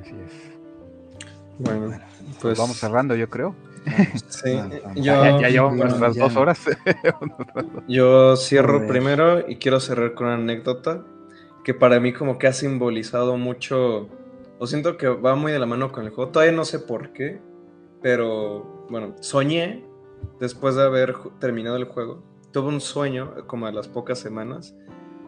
así 0.00 0.14
es. 0.24 0.32
Bueno, 1.58 1.98
pues 2.40 2.56
vamos 2.58 2.76
cerrando, 2.76 3.16
yo 3.16 3.28
creo. 3.28 3.54
Sí, 4.28 4.56
ya, 4.96 5.40
ya 5.40 5.48
llevamos 5.48 5.78
nuestras 5.78 6.14
dos 6.16 6.36
horas. 6.36 6.60
yo 7.88 8.36
cierro 8.36 8.86
primero 8.86 9.48
y 9.48 9.56
quiero 9.56 9.80
cerrar 9.80 10.14
con 10.14 10.26
una 10.26 10.36
anécdota 10.36 11.04
que 11.64 11.74
para 11.74 11.98
mí 11.98 12.12
como 12.12 12.38
que 12.38 12.46
ha 12.46 12.52
simbolizado 12.52 13.36
mucho 13.36 14.08
o 14.58 14.66
siento 14.66 14.96
que 14.96 15.08
va 15.08 15.34
muy 15.34 15.52
de 15.52 15.58
la 15.58 15.66
mano 15.66 15.90
con 15.90 16.04
el 16.04 16.10
juego. 16.10 16.30
Todavía 16.30 16.54
no 16.54 16.64
sé 16.64 16.78
por 16.78 17.12
qué, 17.12 17.40
pero 18.02 18.86
bueno, 18.90 19.14
soñé 19.20 19.87
después 20.40 20.76
de 20.76 20.82
haber 20.82 21.14
terminado 21.40 21.76
el 21.76 21.84
juego. 21.84 22.22
Tuve 22.52 22.68
un 22.68 22.80
sueño 22.80 23.46
como 23.46 23.66
a 23.66 23.72
las 23.72 23.88
pocas 23.88 24.18
semanas 24.18 24.74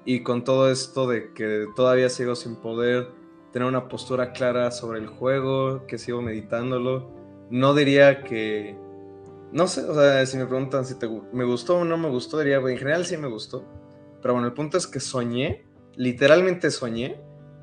y 0.05 0.23
con 0.23 0.45
todo 0.45 0.71
esto 0.71 1.07
de 1.07 1.33
que 1.33 1.67
todavía 1.77 2.09
sigo 2.09 2.35
sin 2.35 2.57
poder 2.57 3.09
tener 3.53 3.69
una 3.69 3.89
postura 3.89 4.33
clara 4.33 4.71
sobre 4.71 5.01
el 5.01 5.07
juego, 5.07 5.87
que 5.87 5.99
sigo 5.99 6.23
meditándolo, 6.23 7.11
no 7.51 7.75
diría 7.75 8.23
que... 8.23 8.77
No 9.53 9.67
sé, 9.67 9.83
o 9.83 9.95
sea, 9.95 10.25
si 10.27 10.37
me 10.37 10.47
preguntan 10.47 10.85
si 10.85 10.97
te, 10.97 11.09
me 11.33 11.45
gustó 11.45 11.79
o 11.79 11.85
no 11.85 11.99
me 11.99 12.09
gustó, 12.09 12.39
diría, 12.39 12.59
en 12.59 12.79
general 12.79 13.05
sí 13.05 13.17
me 13.17 13.27
gustó. 13.27 13.65
Pero 14.23 14.35
bueno, 14.35 14.47
el 14.47 14.55
punto 14.55 14.79
es 14.79 14.87
que 14.87 15.01
soñé, 15.01 15.65
literalmente 15.97 16.71
soñé, 16.71 17.21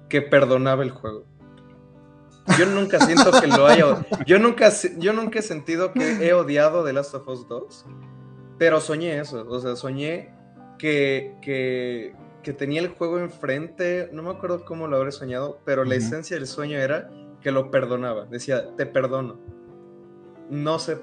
que 0.09 0.21
perdonaba 0.21 0.83
el 0.83 0.91
juego. 0.91 1.23
Yo 2.57 2.65
nunca 2.65 2.99
siento 2.99 3.31
que 3.41 3.47
lo 3.47 3.67
haya. 3.67 4.05
Yo 4.25 4.39
nunca, 4.39 4.71
yo 4.97 5.13
nunca 5.13 5.39
he 5.39 5.41
sentido 5.41 5.91
que 5.91 6.25
he 6.25 6.33
odiado 6.33 6.83
The 6.83 6.93
Last 6.93 7.13
of 7.13 7.27
Us 7.27 7.47
2, 7.47 7.85
pero 8.57 8.79
soñé 8.79 9.19
eso. 9.19 9.45
O 9.47 9.59
sea, 9.59 9.75
soñé 9.75 10.33
que, 10.77 11.35
que, 11.41 12.15
que 12.43 12.53
tenía 12.53 12.81
el 12.81 12.89
juego 12.89 13.19
enfrente. 13.19 14.09
No 14.13 14.23
me 14.23 14.29
acuerdo 14.29 14.63
cómo 14.65 14.87
lo 14.87 14.97
habré 14.97 15.11
soñado, 15.11 15.59
pero 15.65 15.83
la 15.83 15.95
esencia 15.95 16.37
del 16.37 16.47
sueño 16.47 16.77
era 16.77 17.09
que 17.41 17.51
lo 17.51 17.69
perdonaba. 17.69 18.25
Decía, 18.25 18.75
te 18.75 18.85
perdono. 18.85 19.39
No 20.49 20.79
sé. 20.79 20.97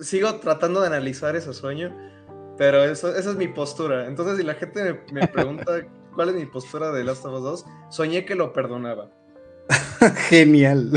Sigo 0.00 0.34
tratando 0.36 0.80
de 0.80 0.86
analizar 0.86 1.36
ese 1.36 1.52
sueño, 1.52 1.94
pero 2.56 2.82
eso, 2.84 3.14
esa 3.14 3.30
es 3.30 3.36
mi 3.36 3.48
postura. 3.48 4.06
Entonces, 4.06 4.38
si 4.38 4.44
la 4.44 4.54
gente 4.54 5.00
me, 5.12 5.20
me 5.20 5.28
pregunta 5.28 5.72
cuál 6.14 6.30
es 6.30 6.34
mi 6.36 6.46
postura 6.46 6.90
de 6.90 7.00
The 7.00 7.04
Last 7.04 7.24
of 7.24 7.34
Us 7.34 7.42
2, 7.42 7.66
soñé 7.90 8.24
que 8.24 8.34
lo 8.34 8.52
perdonaba. 8.52 9.10
Genial. 10.28 10.90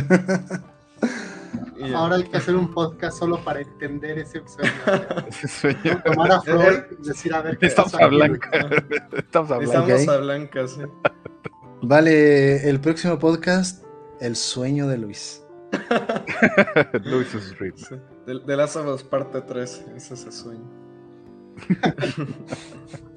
Ahora 1.96 2.16
hay 2.18 2.24
que 2.24 2.38
hacer 2.38 2.56
un 2.56 2.72
podcast 2.74 3.18
solo 3.18 3.44
para 3.44 3.62
entender 3.62 4.20
ese 4.20 4.42
sueño. 4.48 4.72
ese 5.28 5.48
sueño. 5.48 6.02
Tomar 6.06 6.32
a 6.32 6.42
Freud 6.42 6.84
y 7.00 7.08
decir, 7.08 7.34
a 7.34 7.42
ver 7.42 7.58
qué 7.58 7.66
Estamos 7.66 7.94
a 7.96 8.08
blanca. 8.08 8.50
Estamos 9.18 9.52
a 9.52 9.58
blanca. 9.58 9.96
Estamos 9.96 10.08
a 10.08 10.18
blanca, 10.18 10.68
sí. 10.68 10.82
Vale, 11.82 12.70
el 12.70 12.80
próximo 12.80 13.18
podcast, 13.18 13.84
El 14.20 14.36
sueño 14.36 14.88
de 14.88 14.98
Luis. 15.00 15.44
Luis 17.04 17.34
is 17.34 17.56
De, 18.26 18.40
de 18.40 18.58
las 18.58 18.78
parte 19.04 19.42
3, 19.42 19.86
ese 19.96 20.14
es 20.14 20.26
el 20.26 20.32
sueño. 20.32 20.70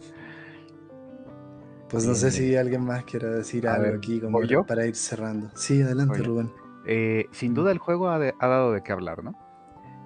Pues 1.89 2.07
no 2.07 2.15
sé 2.15 2.31
si 2.31 2.57
alguien 2.57 2.85
más 2.85 3.05
quiere 3.05 3.29
decir 3.29 3.69
algo 3.69 3.97
aquí 3.97 4.21
como 4.21 4.41
para 4.67 4.87
ir 4.87 4.97
cerrando. 4.97 5.51
Sí, 5.55 5.83
adelante, 5.83 6.19
Rubén. 6.23 6.51
Eh, 6.87 7.27
sin 7.31 7.55
duda 7.55 7.73
el 7.73 7.79
juego 7.79 8.09
ha, 8.09 8.19
dado 8.19 8.73
de 8.73 8.83
qué 8.83 8.93
hablar, 8.93 9.25
¿no? 9.25 9.35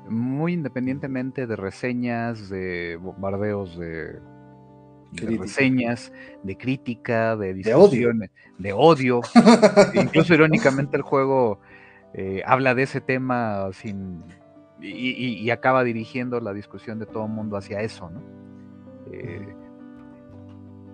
Muy 0.09 0.53
independientemente 0.53 1.47
de 1.47 1.57
reseñas, 1.57 2.49
de 2.49 2.99
bombardeos 3.01 3.79
de, 3.79 4.21
reseñas, 5.13 6.13
de 6.43 6.57
crítica, 6.57 7.37
de 7.37 7.55
discusiones, 7.55 8.31
de 8.59 8.73
odio. 8.73 9.21
Incluso 9.95 10.35
irónicamente 10.35 10.97
el 10.97 11.03
juego 11.03 11.61
eh, 12.15 12.43
habla 12.47 12.75
de 12.75 12.85
ese 12.85 13.01
tema 13.01 13.69
sin 13.73 14.25
y, 14.81 15.51
acaba 15.51 15.85
dirigiendo 15.85 16.41
la 16.41 16.53
discusión 16.53 16.99
de 16.99 17.07
todo 17.07 17.25
el 17.25 17.33
mundo 17.33 17.57
hacia 17.57 17.81
eso, 17.81 18.11
¿no? 18.11 18.23
Eh, 19.11 19.55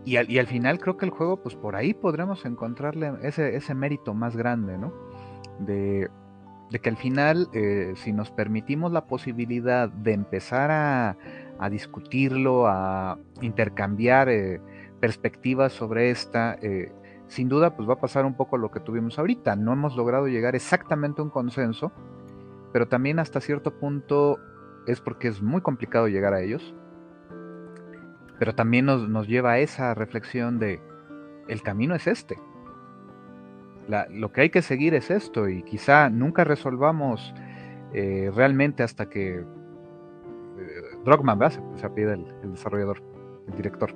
y 0.04 0.16
al, 0.16 0.46
final 0.46 0.78
creo 0.78 0.98
que 0.98 1.06
el 1.06 1.10
juego, 1.10 1.38
pues 1.38 1.54
por 1.54 1.76
ahí 1.76 1.94
podremos 1.94 2.44
encontrarle 2.44 3.14
ese, 3.22 3.74
mérito 3.74 4.12
más 4.12 4.36
grande, 4.36 4.76
¿no? 4.76 4.92
De, 5.60 6.10
que 6.82 6.88
al 6.90 6.96
final, 6.96 7.48
eh, 7.54 7.94
si 7.96 8.12
nos 8.12 8.30
permitimos 8.30 8.92
la 8.92 9.06
posibilidad 9.06 9.88
de 9.88 10.12
empezar 10.12 10.70
a, 10.70 11.16
discutirlo, 11.70 12.66
a 12.66 13.18
intercambiar 13.40 14.28
eh, 14.28 14.60
perspectivas 15.00 15.72
sobre 15.72 16.10
esta, 16.10 16.58
eh, 16.60 16.92
sin 17.28 17.48
duda, 17.48 17.74
pues 17.74 17.88
va 17.88 17.94
a 17.94 18.00
pasar 18.00 18.26
un 18.26 18.34
poco 18.34 18.58
lo 18.58 18.70
que 18.70 18.80
tuvimos 18.80 19.18
ahorita. 19.18 19.56
No 19.56 19.72
hemos 19.72 19.96
logrado 19.96 20.26
llegar 20.26 20.54
exactamente 20.54 21.22
a 21.22 21.24
un 21.24 21.30
consenso, 21.30 21.92
pero 22.72 22.88
también 22.88 23.18
hasta 23.18 23.40
cierto 23.40 23.78
punto 23.78 24.38
es 24.86 25.00
porque 25.00 25.28
es 25.28 25.40
muy 25.40 25.62
complicado 25.62 26.08
llegar 26.08 26.34
a 26.34 26.42
ellos 26.42 26.74
Pero 28.38 28.54
también 28.54 28.86
nos, 28.86 29.08
nos 29.08 29.28
lleva 29.28 29.52
a 29.52 29.58
esa 29.58 29.94
reflexión 29.94 30.58
de, 30.58 30.80
el 31.48 31.62
camino 31.62 31.94
es 31.94 32.06
este. 32.06 32.38
lo 34.10 34.32
que 34.32 34.42
hay 34.42 34.50
que 34.50 34.62
seguir 34.62 34.94
es 34.94 35.10
esto 35.10 35.48
y 35.48 35.62
quizá 35.62 36.10
nunca 36.10 36.44
resolvamos 36.44 37.34
eh, 37.92 38.30
realmente 38.34 38.82
hasta 38.82 39.08
que 39.08 39.36
eh, 39.36 39.44
Drogman 41.04 41.38
se, 41.50 41.60
se 41.76 41.86
apida 41.86 42.14
el, 42.14 42.26
el, 42.42 42.52
desarrollador, 42.52 43.02
el 43.48 43.54
director. 43.56 43.94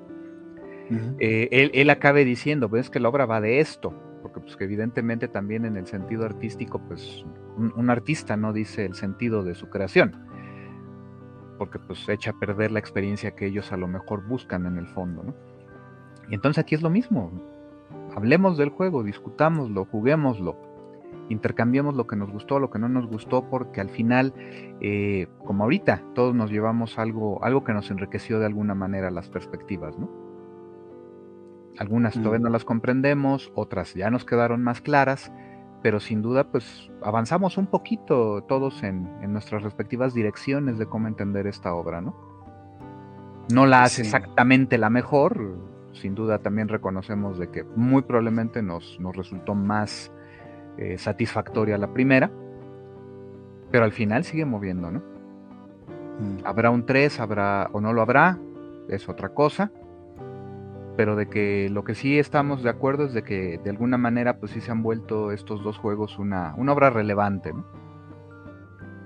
Eh, 1.18 1.48
él, 1.50 1.70
él, 1.74 1.90
acabe 1.90 2.24
diciendo, 2.24 2.70
pues 2.70 2.88
que 2.88 2.98
la 2.98 3.10
obra 3.10 3.26
va 3.26 3.42
de 3.42 3.60
esto, 3.60 3.92
porque 4.22 4.40
pues 4.40 4.56
que 4.56 4.64
evidentemente 4.64 5.28
también 5.28 5.66
en 5.66 5.76
el 5.76 5.86
sentido 5.86 6.24
artístico, 6.24 6.80
pues 6.88 7.26
un, 7.58 7.74
un, 7.76 7.90
artista 7.90 8.38
no 8.38 8.54
dice 8.54 8.86
el 8.86 8.94
sentido 8.94 9.42
de 9.42 9.54
su 9.54 9.68
creación, 9.68 10.16
porque 11.58 11.78
pues 11.78 12.08
echa 12.08 12.30
a 12.30 12.38
perder 12.38 12.70
la 12.70 12.78
experiencia 12.78 13.34
que 13.34 13.46
ellos 13.46 13.72
a 13.72 13.76
lo 13.76 13.88
mejor 13.88 14.26
buscan 14.26 14.66
en 14.66 14.78
el 14.78 14.86
fondo, 14.86 15.22
¿no? 15.22 15.34
Y 16.30 16.34
entonces 16.34 16.62
aquí 16.62 16.74
es 16.74 16.82
lo 16.82 16.90
mismo. 16.90 17.32
Hablemos 18.14 18.56
del 18.56 18.70
juego, 18.70 19.02
discutámoslo, 19.02 19.84
juguémoslo, 19.86 20.56
intercambiemos 21.28 21.94
lo 21.94 22.06
que 22.06 22.16
nos 22.16 22.30
gustó, 22.30 22.58
lo 22.58 22.70
que 22.70 22.78
no 22.78 22.88
nos 22.88 23.06
gustó, 23.06 23.48
porque 23.48 23.80
al 23.80 23.90
final, 23.90 24.34
eh, 24.80 25.28
como 25.44 25.64
ahorita, 25.64 26.02
todos 26.14 26.34
nos 26.34 26.50
llevamos 26.50 26.98
algo, 26.98 27.42
algo 27.44 27.64
que 27.64 27.72
nos 27.72 27.90
enriqueció 27.90 28.38
de 28.38 28.46
alguna 28.46 28.74
manera 28.74 29.10
las 29.10 29.28
perspectivas, 29.28 29.98
¿no? 29.98 30.08
Algunas 31.78 32.16
mm. 32.16 32.22
todavía 32.22 32.44
no 32.44 32.50
las 32.50 32.64
comprendemos, 32.64 33.52
otras 33.54 33.94
ya 33.94 34.10
nos 34.10 34.24
quedaron 34.24 34.62
más 34.62 34.80
claras, 34.80 35.32
pero 35.82 36.00
sin 36.00 36.22
duda, 36.22 36.44
pues 36.44 36.90
avanzamos 37.02 37.56
un 37.56 37.66
poquito 37.66 38.42
todos 38.42 38.82
en, 38.82 39.08
en 39.22 39.32
nuestras 39.32 39.62
respectivas 39.62 40.14
direcciones 40.14 40.78
de 40.78 40.86
cómo 40.86 41.08
entender 41.08 41.46
esta 41.46 41.74
obra, 41.74 42.00
¿no? 42.00 42.14
No 43.52 43.66
la 43.66 43.84
hace 43.84 43.96
sí. 43.96 44.02
exactamente 44.02 44.76
la 44.76 44.90
mejor, 44.90 45.56
sin 45.92 46.14
duda 46.14 46.38
también 46.40 46.68
reconocemos 46.68 47.38
de 47.38 47.50
que 47.50 47.64
muy 47.76 48.02
probablemente 48.02 48.62
nos, 48.62 48.98
nos 49.00 49.16
resultó 49.16 49.54
más 49.54 50.12
eh, 50.76 50.98
satisfactoria 50.98 51.78
la 51.78 51.92
primera, 51.92 52.30
pero 53.70 53.84
al 53.84 53.92
final 53.92 54.24
sigue 54.24 54.44
moviendo, 54.44 54.90
¿no? 54.90 55.00
Mm. 56.20 56.44
Habrá 56.44 56.70
un 56.70 56.84
3, 56.84 57.20
habrá 57.20 57.70
o 57.72 57.80
no 57.80 57.92
lo 57.92 58.02
habrá, 58.02 58.38
es 58.88 59.08
otra 59.08 59.30
cosa, 59.30 59.72
pero 60.98 61.14
de 61.14 61.28
que 61.28 61.68
lo 61.70 61.84
que 61.84 61.94
sí 61.94 62.18
estamos 62.18 62.64
de 62.64 62.70
acuerdo 62.70 63.04
es 63.04 63.12
de 63.12 63.22
que 63.22 63.60
de 63.62 63.70
alguna 63.70 63.96
manera 63.98 64.40
pues 64.40 64.50
sí 64.50 64.60
se 64.60 64.72
han 64.72 64.82
vuelto 64.82 65.30
estos 65.30 65.62
dos 65.62 65.78
juegos 65.78 66.18
una, 66.18 66.54
una 66.56 66.72
obra 66.72 66.90
relevante, 66.90 67.52
¿no? 67.52 67.64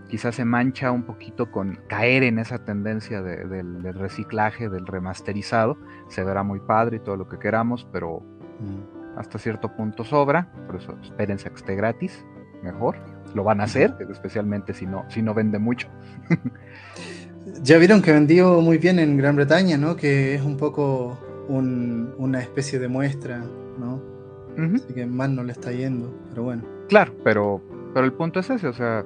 quizás 0.09 0.37
se 0.37 0.47
mancha 0.47 0.91
un 0.91 1.03
poquito 1.03 1.51
con 1.51 1.81
caer 1.89 2.23
en 2.23 2.39
esa 2.39 2.65
tendencia 2.65 3.21
de, 3.21 3.45
de, 3.45 3.63
del 3.63 3.93
reciclaje, 3.93 4.71
del 4.71 4.87
remasterizado. 4.87 5.77
Se 6.09 6.25
verá 6.25 6.43
muy 6.43 6.61
padre 6.61 6.97
y 6.97 7.01
todo 7.01 7.19
lo 7.19 7.29
que 7.29 7.39
queramos, 7.39 7.87
pero 7.93 8.21
mm. 8.61 9.19
hasta 9.19 9.39
cierto 9.39 9.77
punto 9.77 10.03
sobra. 10.03 10.51
Por 10.67 10.77
eso 10.77 10.97
espérense 11.03 11.49
a 11.49 11.51
que 11.51 11.57
esté 11.57 11.77
gratis, 11.77 12.25
mejor. 12.63 12.97
Lo 13.35 13.45
van 13.45 13.61
a 13.61 13.65
hacer, 13.65 13.95
especialmente 14.11 14.73
si 14.73 14.87
no, 14.87 15.05
si 15.11 15.21
no 15.21 15.35
vende 15.35 15.59
mucho. 15.59 15.89
ya 17.63 17.77
vieron 17.77 18.01
que 18.01 18.13
vendió 18.13 18.63
muy 18.63 18.79
bien 18.79 18.99
en 18.99 19.19
Gran 19.19 19.37
Bretaña, 19.37 19.77
¿no? 19.77 19.95
Que 19.97 20.35
es 20.35 20.43
un 20.43 20.57
poco 20.57 21.19
un, 21.49 22.15
una 22.19 22.41
especie 22.41 22.79
de 22.79 22.89
muestra, 22.89 23.45
¿no? 23.79 23.97
Uh 24.57 24.61
-huh. 24.61 24.75
Así 24.77 24.93
que 24.95 25.07
mal 25.07 25.35
no 25.35 25.45
le 25.45 25.53
está 25.53 25.73
yendo, 25.73 26.13
pero 26.29 26.45
bueno. 26.45 26.63
Claro, 26.89 27.13
pero, 27.25 27.61
pero 27.95 28.05
el 28.07 28.13
punto 28.13 28.41
es 28.41 28.51
ese, 28.51 28.69
o 28.69 28.73
sea, 28.73 29.05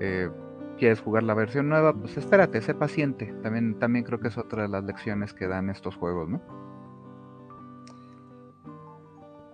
eh, 0.00 0.28
quieres 0.78 1.00
jugar 1.00 1.22
la 1.22 1.34
versión 1.34 1.68
nueva, 1.68 1.94
pues 1.94 2.16
espérate, 2.16 2.60
sé 2.60 2.74
paciente. 2.74 3.34
También, 3.42 3.78
también 3.78 4.04
creo 4.04 4.18
que 4.18 4.28
es 4.28 4.38
otra 4.38 4.62
de 4.62 4.68
las 4.68 4.84
lecciones 4.84 5.32
que 5.32 5.46
dan 5.46 5.70
estos 5.70 5.94
juegos, 5.96 6.28
¿no? 6.28 6.40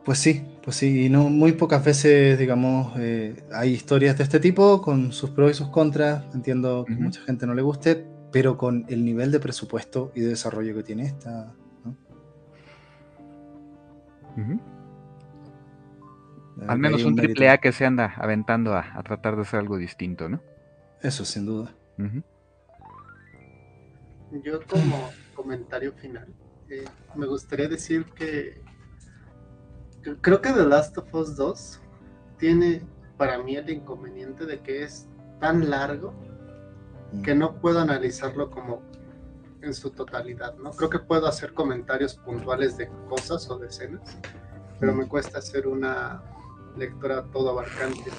Pues 0.05 0.19
sí, 0.21 0.43
pues 0.65 0.77
sí, 0.77 1.05
y 1.05 1.09
no, 1.11 1.29
muy 1.29 1.53
pocas 1.53 1.85
veces, 1.85 2.39
digamos, 2.39 2.95
eh, 2.97 3.45
hay 3.53 3.73
historias 3.75 4.17
de 4.17 4.25
este 4.25 4.41
tipo 4.41 4.81
con 4.81 5.13
sus 5.13 5.31
pros 5.31 5.51
y 5.51 5.55
sus 5.55 5.69
contras. 5.69 6.25
Entiendo 6.35 6.85
que 6.87 6.95
uh 6.95 6.97
-huh. 6.97 7.01
mucha 7.01 7.21
gente 7.23 7.47
no 7.47 7.55
le 7.55 7.61
guste, 7.61 8.07
pero 8.33 8.57
con 8.57 8.87
el 8.89 9.05
nivel 9.05 9.31
de 9.33 9.39
presupuesto 9.41 10.11
y 10.15 10.21
de 10.21 10.29
desarrollo 10.29 10.75
que 10.75 10.83
tiene 10.83 11.05
esta. 11.05 11.53
Uh 14.37 14.41
-huh. 14.41 14.61
Al 16.67 16.79
menos 16.79 17.05
un 17.05 17.15
triple 17.15 17.51
A 17.51 17.59
que 17.59 17.73
se 17.73 17.87
anda 17.87 18.15
aventando 18.17 18.75
a, 18.75 18.85
a, 18.95 19.03
tratar 19.03 19.37
de 19.37 19.43
hacer 19.43 19.61
algo 19.61 19.77
distinto, 19.77 20.29
¿no? 20.29 20.43
Eso, 21.03 21.25
sin 21.25 21.47
duda. 21.47 21.75
Uh 21.99 22.03
-huh. 22.03 22.25
Yo 24.43 24.61
como 24.67 25.11
comentario 25.35 25.93
final, 25.93 26.29
eh, 26.69 26.85
me 27.15 27.27
gustaría 27.27 27.69
decir 27.69 28.05
que 28.07 28.61
creo 30.21 30.41
que 30.41 30.53
The 30.53 30.65
Last 30.67 30.99
of 30.99 31.15
Us 31.15 31.37
2 31.37 31.81
tiene 32.39 32.83
para 33.17 33.43
mí 33.43 33.57
el 33.57 33.71
inconveniente 33.71 34.47
de 34.47 34.61
que 34.61 34.83
es 34.83 35.09
tan 35.41 35.71
largo 35.71 36.13
mm. 37.13 37.23
que 37.23 37.35
no 37.35 37.61
puedo 37.61 37.81
analizarlo 37.81 38.51
como 38.51 38.83
en 39.63 39.75
su 39.75 39.91
totalidad, 39.91 40.55
¿no? 40.57 40.71
Creo 40.71 40.91
que 40.91 40.99
puedo 40.99 41.27
hacer 41.27 41.53
comentarios 41.53 42.17
puntuales 42.17 42.77
de 42.77 42.89
cosas 43.09 43.49
o 43.51 43.59
de 43.59 43.69
escenas, 43.69 44.17
pero 44.79 44.95
me 44.95 45.07
cuesta 45.07 45.39
hacer 45.39 45.67
una 45.67 46.23
lectora 46.77 47.25
todo 47.33 47.51
abarcante. 47.51 48.11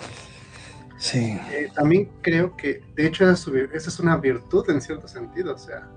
Sí. 0.98 1.40
Eh, 1.52 1.72
también 1.74 2.12
creo 2.22 2.58
que, 2.58 2.84
de 2.96 3.08
hecho, 3.08 3.30
esa 3.30 3.90
es 3.90 4.00
una 4.00 4.18
virtud 4.18 4.70
en 4.70 4.82
cierto 4.82 5.08
sentido, 5.08 5.56
o 5.56 5.58
sea, 5.58 5.90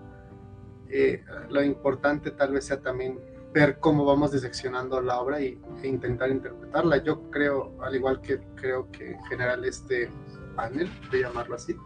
eh, 0.89 1.25
lo 1.49 1.63
importante 1.63 2.31
tal 2.31 2.53
vez 2.53 2.67
sea 2.67 2.81
también 2.81 3.19
ver 3.53 3.79
cómo 3.81 4.05
vamos 4.05 4.33
diseccionando 4.33 5.01
la 5.01 5.21
obra 5.21 5.41
y, 5.41 5.61
e 5.83 5.89
intentar 5.89 6.31
interpretarla. 6.31 6.99
Yo 6.99 7.31
creo, 7.31 7.75
al 7.83 7.97
igual 7.97 8.21
que 8.21 8.41
creo 8.55 8.91
que 8.91 9.13
en 9.13 9.25
general 9.25 9.65
este 9.65 10.11
panel, 10.55 10.91
de 11.11 11.21
llamarlo 11.21 11.57
así, 11.57 11.77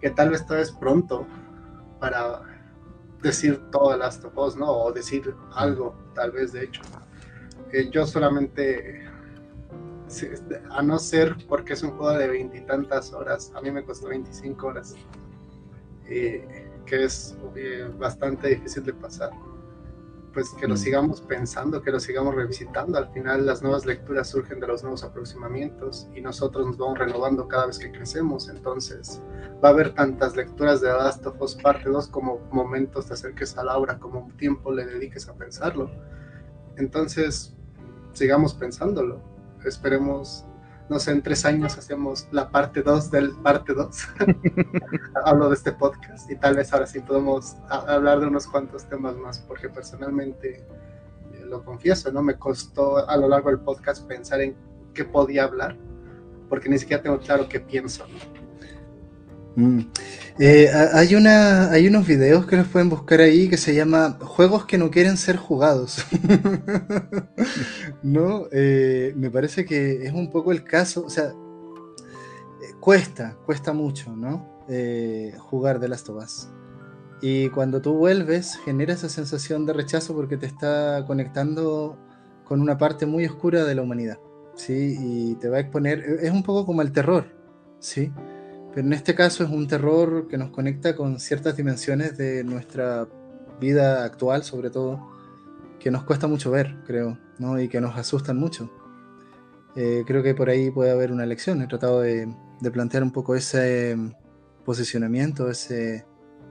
que 0.00 0.10
tal 0.10 0.30
vez 0.30 0.44
todavía 0.44 0.64
es 0.64 0.72
pronto 0.72 1.26
para 2.00 2.42
decir 3.22 3.60
todo 3.70 3.92
el 3.92 4.00
Last 4.00 4.24
of 4.24 4.56
¿no? 4.56 4.70
O 4.70 4.92
decir 4.92 5.34
algo, 5.52 5.94
tal 6.14 6.32
vez, 6.32 6.52
de 6.52 6.64
hecho. 6.64 6.82
Yo 7.92 8.06
solamente 8.06 9.08
a 10.70 10.82
no 10.82 10.98
ser 10.98 11.36
porque 11.48 11.74
es 11.74 11.82
un 11.82 11.90
juego 11.92 12.18
de 12.18 12.26
veintitantas 12.28 13.12
horas, 13.12 13.52
a 13.54 13.60
mí 13.60 13.70
me 13.70 13.84
costó 13.84 14.08
25 14.08 14.66
horas, 14.66 14.96
eh, 16.06 16.68
que 16.84 17.04
es 17.04 17.36
eh, 17.54 17.88
bastante 17.98 18.48
difícil 18.48 18.84
de 18.84 18.92
pasar. 18.92 19.30
Pues 20.32 20.50
que 20.50 20.68
lo 20.68 20.74
mm. 20.74 20.78
sigamos 20.78 21.20
pensando, 21.20 21.82
que 21.82 21.90
lo 21.90 21.98
sigamos 21.98 22.34
revisitando. 22.34 22.98
Al 22.98 23.10
final 23.12 23.46
las 23.46 23.62
nuevas 23.62 23.84
lecturas 23.84 24.28
surgen 24.28 24.60
de 24.60 24.68
los 24.68 24.82
nuevos 24.82 25.02
aproximamientos 25.02 26.08
y 26.14 26.20
nosotros 26.20 26.66
nos 26.66 26.78
vamos 26.78 26.98
renovando 26.98 27.48
cada 27.48 27.66
vez 27.66 27.78
que 27.78 27.90
crecemos. 27.90 28.48
Entonces 28.48 29.20
va 29.62 29.70
a 29.70 29.72
haber 29.72 29.94
tantas 29.94 30.36
lecturas 30.36 30.80
de 30.80 30.88
Last 30.88 31.26
of 31.26 31.40
Us 31.40 31.56
parte 31.56 31.88
2 31.88 32.08
como 32.08 32.38
momentos 32.50 33.06
te 33.06 33.14
acerques 33.14 33.56
a 33.58 33.64
la 33.64 33.76
obra, 33.76 33.98
como 33.98 34.20
un 34.20 34.36
tiempo 34.36 34.72
le 34.72 34.86
dediques 34.86 35.28
a 35.28 35.34
pensarlo. 35.34 35.90
Entonces 36.76 37.56
sigamos 38.12 38.54
pensándolo 38.54 39.30
esperemos, 39.68 40.44
no 40.90 40.98
sé, 40.98 41.12
en 41.12 41.22
tres 41.22 41.44
años 41.44 41.78
hacemos 41.78 42.26
la 42.32 42.50
parte 42.50 42.82
2 42.82 43.12
del 43.12 43.30
parte 43.30 43.74
2. 43.74 43.96
Hablo 45.24 45.48
de 45.48 45.54
este 45.54 45.70
podcast 45.70 46.28
y 46.28 46.34
tal 46.34 46.56
vez 46.56 46.72
ahora 46.72 46.84
sí 46.84 46.98
podemos 46.98 47.56
hablar 47.68 48.18
de 48.18 48.26
unos 48.26 48.48
cuantos 48.48 48.84
temas 48.86 49.16
más, 49.16 49.38
porque 49.38 49.68
personalmente, 49.68 50.66
eh, 51.32 51.44
lo 51.46 51.64
confieso, 51.64 52.10
¿no? 52.10 52.24
Me 52.24 52.34
costó 52.34 53.08
a 53.08 53.16
lo 53.16 53.28
largo 53.28 53.50
del 53.50 53.60
podcast 53.60 54.04
pensar 54.08 54.40
en 54.40 54.56
qué 54.92 55.04
podía 55.04 55.44
hablar, 55.44 55.76
porque 56.48 56.68
ni 56.68 56.76
siquiera 56.76 57.00
tengo 57.00 57.20
claro 57.20 57.48
qué 57.48 57.60
pienso, 57.60 58.04
¿no? 58.08 58.39
Mm. 59.56 59.80
Eh, 60.38 60.70
hay, 60.72 61.14
unos 61.14 62.06
videos 62.06 62.46
que 62.46 62.56
los 62.56 62.68
pueden 62.68 62.88
buscar 62.88 63.20
ahí 63.20 63.48
que 63.48 63.56
se 63.56 63.74
llama 63.74 64.18
Juegos 64.20 64.64
que 64.64 64.78
no 64.78 64.90
quieren 64.90 65.16
ser 65.16 65.36
jugados. 65.36 66.04
¿No? 68.02 68.46
Eh, 68.52 69.12
me 69.16 69.30
parece 69.30 69.64
que 69.64 70.04
es 70.06 70.12
un 70.12 70.30
poco 70.30 70.52
el 70.52 70.64
caso, 70.64 71.04
o 71.04 71.10
sea, 71.10 71.26
eh, 71.26 72.74
cuesta, 72.80 73.36
cuesta 73.44 73.72
mucho, 73.72 74.14
¿no? 74.16 74.60
Jugar 75.38 75.80
de 75.80 75.88
Last 75.88 76.08
of. 76.08 76.24
Y 77.20 77.48
cuando 77.50 77.82
tú 77.82 77.94
vuelves, 77.94 78.56
genera 78.64 78.94
esa 78.94 79.08
sensación 79.08 79.66
de 79.66 79.72
rechazo 79.72 80.14
porque 80.14 80.36
te 80.36 80.46
está 80.46 81.04
conectando 81.06 81.98
con 82.44 82.62
una 82.62 82.78
parte 82.78 83.04
muy 83.04 83.26
oscura 83.26 83.64
de 83.64 83.74
la 83.74 83.82
humanidad, 83.82 84.18
¿sí? 84.54 84.96
Y 84.98 85.34
te 85.34 85.48
va 85.48 85.58
a 85.58 85.60
exponer, 85.60 86.00
es 86.22 86.30
un 86.30 86.42
poco 86.42 86.64
como 86.64 86.82
el 86.82 86.92
terror, 86.92 87.26
¿sí? 87.78 88.12
Pero 88.74 88.86
en 88.86 88.92
este 88.92 89.14
caso 89.14 89.44
es 89.44 89.50
un 89.50 89.66
terror 89.66 90.28
que 90.28 90.38
nos 90.38 90.50
conecta 90.50 90.94
con 90.94 91.18
ciertas 91.18 91.56
dimensiones 91.56 92.16
de 92.16 92.44
nuestra 92.44 93.08
vida 93.60 94.04
actual, 94.04 94.44
sobre 94.44 94.70
todo, 94.70 95.10
que 95.78 95.90
nos 95.90 96.04
cuesta 96.04 96.26
mucho 96.26 96.50
ver, 96.50 96.76
creo, 96.86 97.18
¿no? 97.38 97.60
y 97.60 97.68
que 97.68 97.80
nos 97.80 97.96
asustan 97.96 98.38
mucho. 98.38 98.70
Eh, 99.76 100.04
creo 100.06 100.22
que 100.22 100.34
por 100.34 100.48
ahí 100.48 100.70
puede 100.70 100.90
haber 100.90 101.12
una 101.12 101.26
lección. 101.26 101.62
He 101.62 101.66
tratado 101.66 102.00
de, 102.00 102.28
de 102.60 102.70
plantear 102.70 103.02
un 103.02 103.12
poco 103.12 103.34
ese 103.34 103.96
posicionamiento, 104.64 105.50
ese 105.50 106.04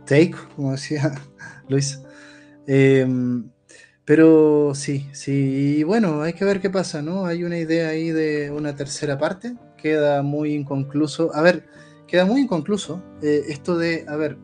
take, 0.06 0.36
como 0.56 0.72
decía 0.72 1.12
Luis. 1.70 2.02
Em, 2.68 3.50
pero 4.06 4.74
sí, 4.76 5.08
sí, 5.12 5.84
bueno, 5.84 6.22
hay 6.22 6.34
que 6.34 6.46
ver 6.46 6.60
qué 6.60 6.70
pasa, 6.70 7.02
¿no? 7.02 7.26
Hay 7.26 7.44
una 7.44 7.58
idea 7.58 7.90
ahí 7.90 8.10
de 8.10 8.52
una 8.52 8.76
tercera 8.76 9.18
parte, 9.18 9.56
queda 9.78 10.24
muy 10.24 10.54
inconcluso. 10.54 11.34
A 11.36 11.42
ver, 11.42 11.68
queda 12.10 12.26
muy 12.26 12.42
inconcluso 12.42 13.02
eh, 13.22 13.46
esto 13.50 13.78
de, 13.78 14.06
a 14.08 14.16
ver, 14.16 14.38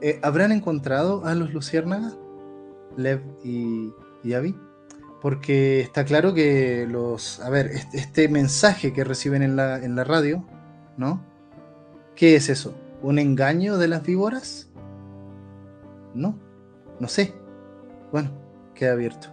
eh, 0.00 0.20
¿habrán 0.22 0.52
encontrado 0.52 1.24
a 1.24 1.34
los 1.34 1.52
Luciérnagas, 1.52 2.16
Lev 2.96 3.20
y, 3.44 3.92
y 4.22 4.34
Abby? 4.34 4.56
Porque 5.20 5.80
está 5.80 6.04
claro 6.04 6.32
que 6.32 6.86
los, 6.88 7.40
a 7.40 7.50
ver, 7.50 7.66
este, 7.66 7.98
este 7.98 8.28
mensaje 8.28 8.92
que 8.92 9.02
reciben 9.02 9.42
en 9.42 9.56
la, 9.56 9.82
en 9.82 9.96
la 9.96 10.04
radio, 10.04 10.44
¿no? 10.96 11.20
¿Qué 12.14 12.36
es 12.36 12.48
eso? 12.48 12.74
¿Un 13.02 13.18
engaño 13.18 13.78
de 13.78 13.88
las 13.88 14.02
víboras? 14.02 14.68
No, 16.14 16.38
no 17.00 17.08
sé. 17.08 17.34
Bueno, 18.12 18.30
queda 18.74 18.92
abierto. 18.92 19.28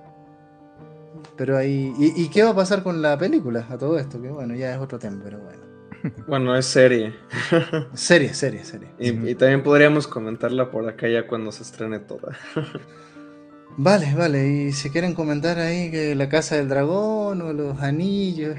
Pero 1.38 1.58
ahí. 1.58 1.94
¿Y, 1.98 2.30
qué 2.30 2.44
va 2.44 2.52
a 2.52 2.56
pasar 2.56 2.84
con 2.84 3.02
la 3.02 3.18
película 3.18 3.66
a 3.70 3.78
todo 3.78 3.98
esto? 3.98 4.22
Que 4.22 4.30
bueno, 4.30 4.56
ya 4.56 4.74
es 4.74 4.80
otro 4.80 5.00
tema, 5.00 5.20
pero 5.24 5.40
bueno. 5.40 5.64
Bueno, 6.27 6.56
es 6.56 6.65
serie. 6.65 7.14
serie, 7.94 8.34
serie, 8.34 8.64
serie. 8.64 8.90
Y, 8.99 9.10
y, 9.30 9.36
también 9.36 9.64
podríamos 9.64 10.07
comentarla 10.07 10.72
por 10.72 10.88
acá 10.88 11.07
ya 11.07 11.27
cuando 11.27 11.52
se 11.52 11.64
estrene 11.64 11.99
toda. 11.99 12.38
Vale, 13.77 14.15
vale. 14.15 14.48
Y 14.48 14.72
si 14.72 14.90
quieren 14.90 15.14
comentar 15.14 15.60
ahí 15.60 15.91
que 15.91 16.15
la 16.15 16.30
casa 16.30 16.56
del 16.56 16.69
dragón 16.69 17.41
o 17.41 17.52
los 17.52 17.82
anillos. 17.82 18.56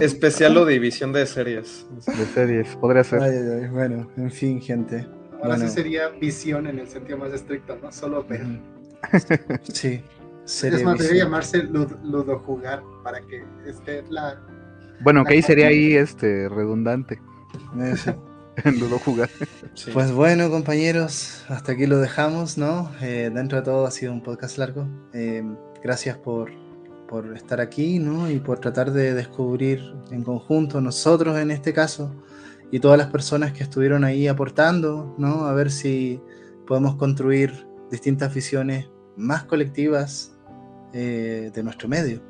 especial 0.00 0.56
o 0.56 0.64
división 0.64 1.12
de 1.12 1.26
series. 1.26 1.86
De 2.06 2.24
series, 2.26 2.74
podría 2.76 3.04
ser. 3.04 3.70
bueno, 3.70 4.10
en 4.16 4.30
fin, 4.30 4.60
gente. 4.62 5.06
Ahora 5.42 5.58
sí 5.58 5.68
sería 5.68 6.08
visión 6.08 6.66
en 6.66 6.78
el 6.78 6.88
sentido 6.88 7.18
más 7.18 7.32
estricto, 7.32 7.76
¿no? 7.82 7.92
Solo 7.92 8.24
ver. 8.24 8.46
sí. 9.72 10.02
Es 10.46 10.82
más, 10.82 10.98
debería 10.98 11.24
llamarse 11.24 11.64
ludo, 11.64 12.38
jugar 12.38 12.82
para 13.02 13.20
que 13.20 13.44
esté 13.66 14.04
la. 14.08 14.40
Bueno, 15.00 15.24
que 15.24 15.34
ahí 15.34 15.42
sería 15.42 15.68
ahí 15.68 15.94
este 15.94 16.48
redundante. 16.48 17.20
jugar. 19.04 19.30
Pues 19.92 20.12
bueno, 20.12 20.50
compañeros, 20.50 21.44
hasta 21.48 21.72
aquí 21.72 21.86
lo 21.86 21.98
dejamos, 21.98 22.56
¿no? 22.56 22.90
Eh, 23.02 23.30
dentro 23.32 23.58
de 23.58 23.64
todo 23.64 23.86
ha 23.86 23.90
sido 23.90 24.12
un 24.12 24.22
podcast 24.22 24.58
largo. 24.58 24.88
Eh, 25.12 25.44
gracias 25.82 26.16
por, 26.16 26.50
por 27.06 27.36
estar 27.36 27.60
aquí, 27.60 27.98
¿no? 27.98 28.30
Y 28.30 28.38
por 28.38 28.58
tratar 28.58 28.92
de 28.92 29.14
descubrir 29.14 29.80
en 30.10 30.22
conjunto, 30.22 30.80
nosotros 30.80 31.38
en 31.38 31.50
este 31.50 31.72
caso, 31.72 32.14
y 32.70 32.80
todas 32.80 32.98
las 32.98 33.08
personas 33.08 33.52
que 33.52 33.62
estuvieron 33.62 34.04
ahí 34.04 34.26
aportando, 34.26 35.14
¿no? 35.18 35.46
A 35.46 35.52
ver 35.52 35.70
si 35.70 36.20
podemos 36.66 36.96
construir 36.96 37.66
distintas 37.90 38.34
visiones 38.34 38.88
más 39.16 39.44
colectivas 39.44 40.36
eh, 40.92 41.50
de 41.54 41.62
nuestro 41.62 41.88
medio. 41.88 42.22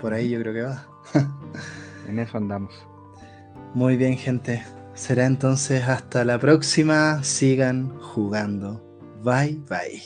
Por 0.00 0.14
ahí 0.14 0.30
yo 0.30 0.40
creo 0.40 0.54
que 0.54 0.62
va. 0.62 0.86
en 2.08 2.18
eso 2.18 2.38
andamos. 2.38 2.72
Muy 3.74 3.96
bien, 3.96 4.16
gente. 4.16 4.64
Será 4.94 5.26
entonces 5.26 5.88
hasta 5.88 6.24
la 6.24 6.38
próxima. 6.38 7.22
Sigan 7.22 7.98
jugando. 8.00 8.82
Bye, 9.22 9.60
bye. 9.68 10.02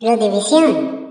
La 0.00 0.16
división. 0.16 1.03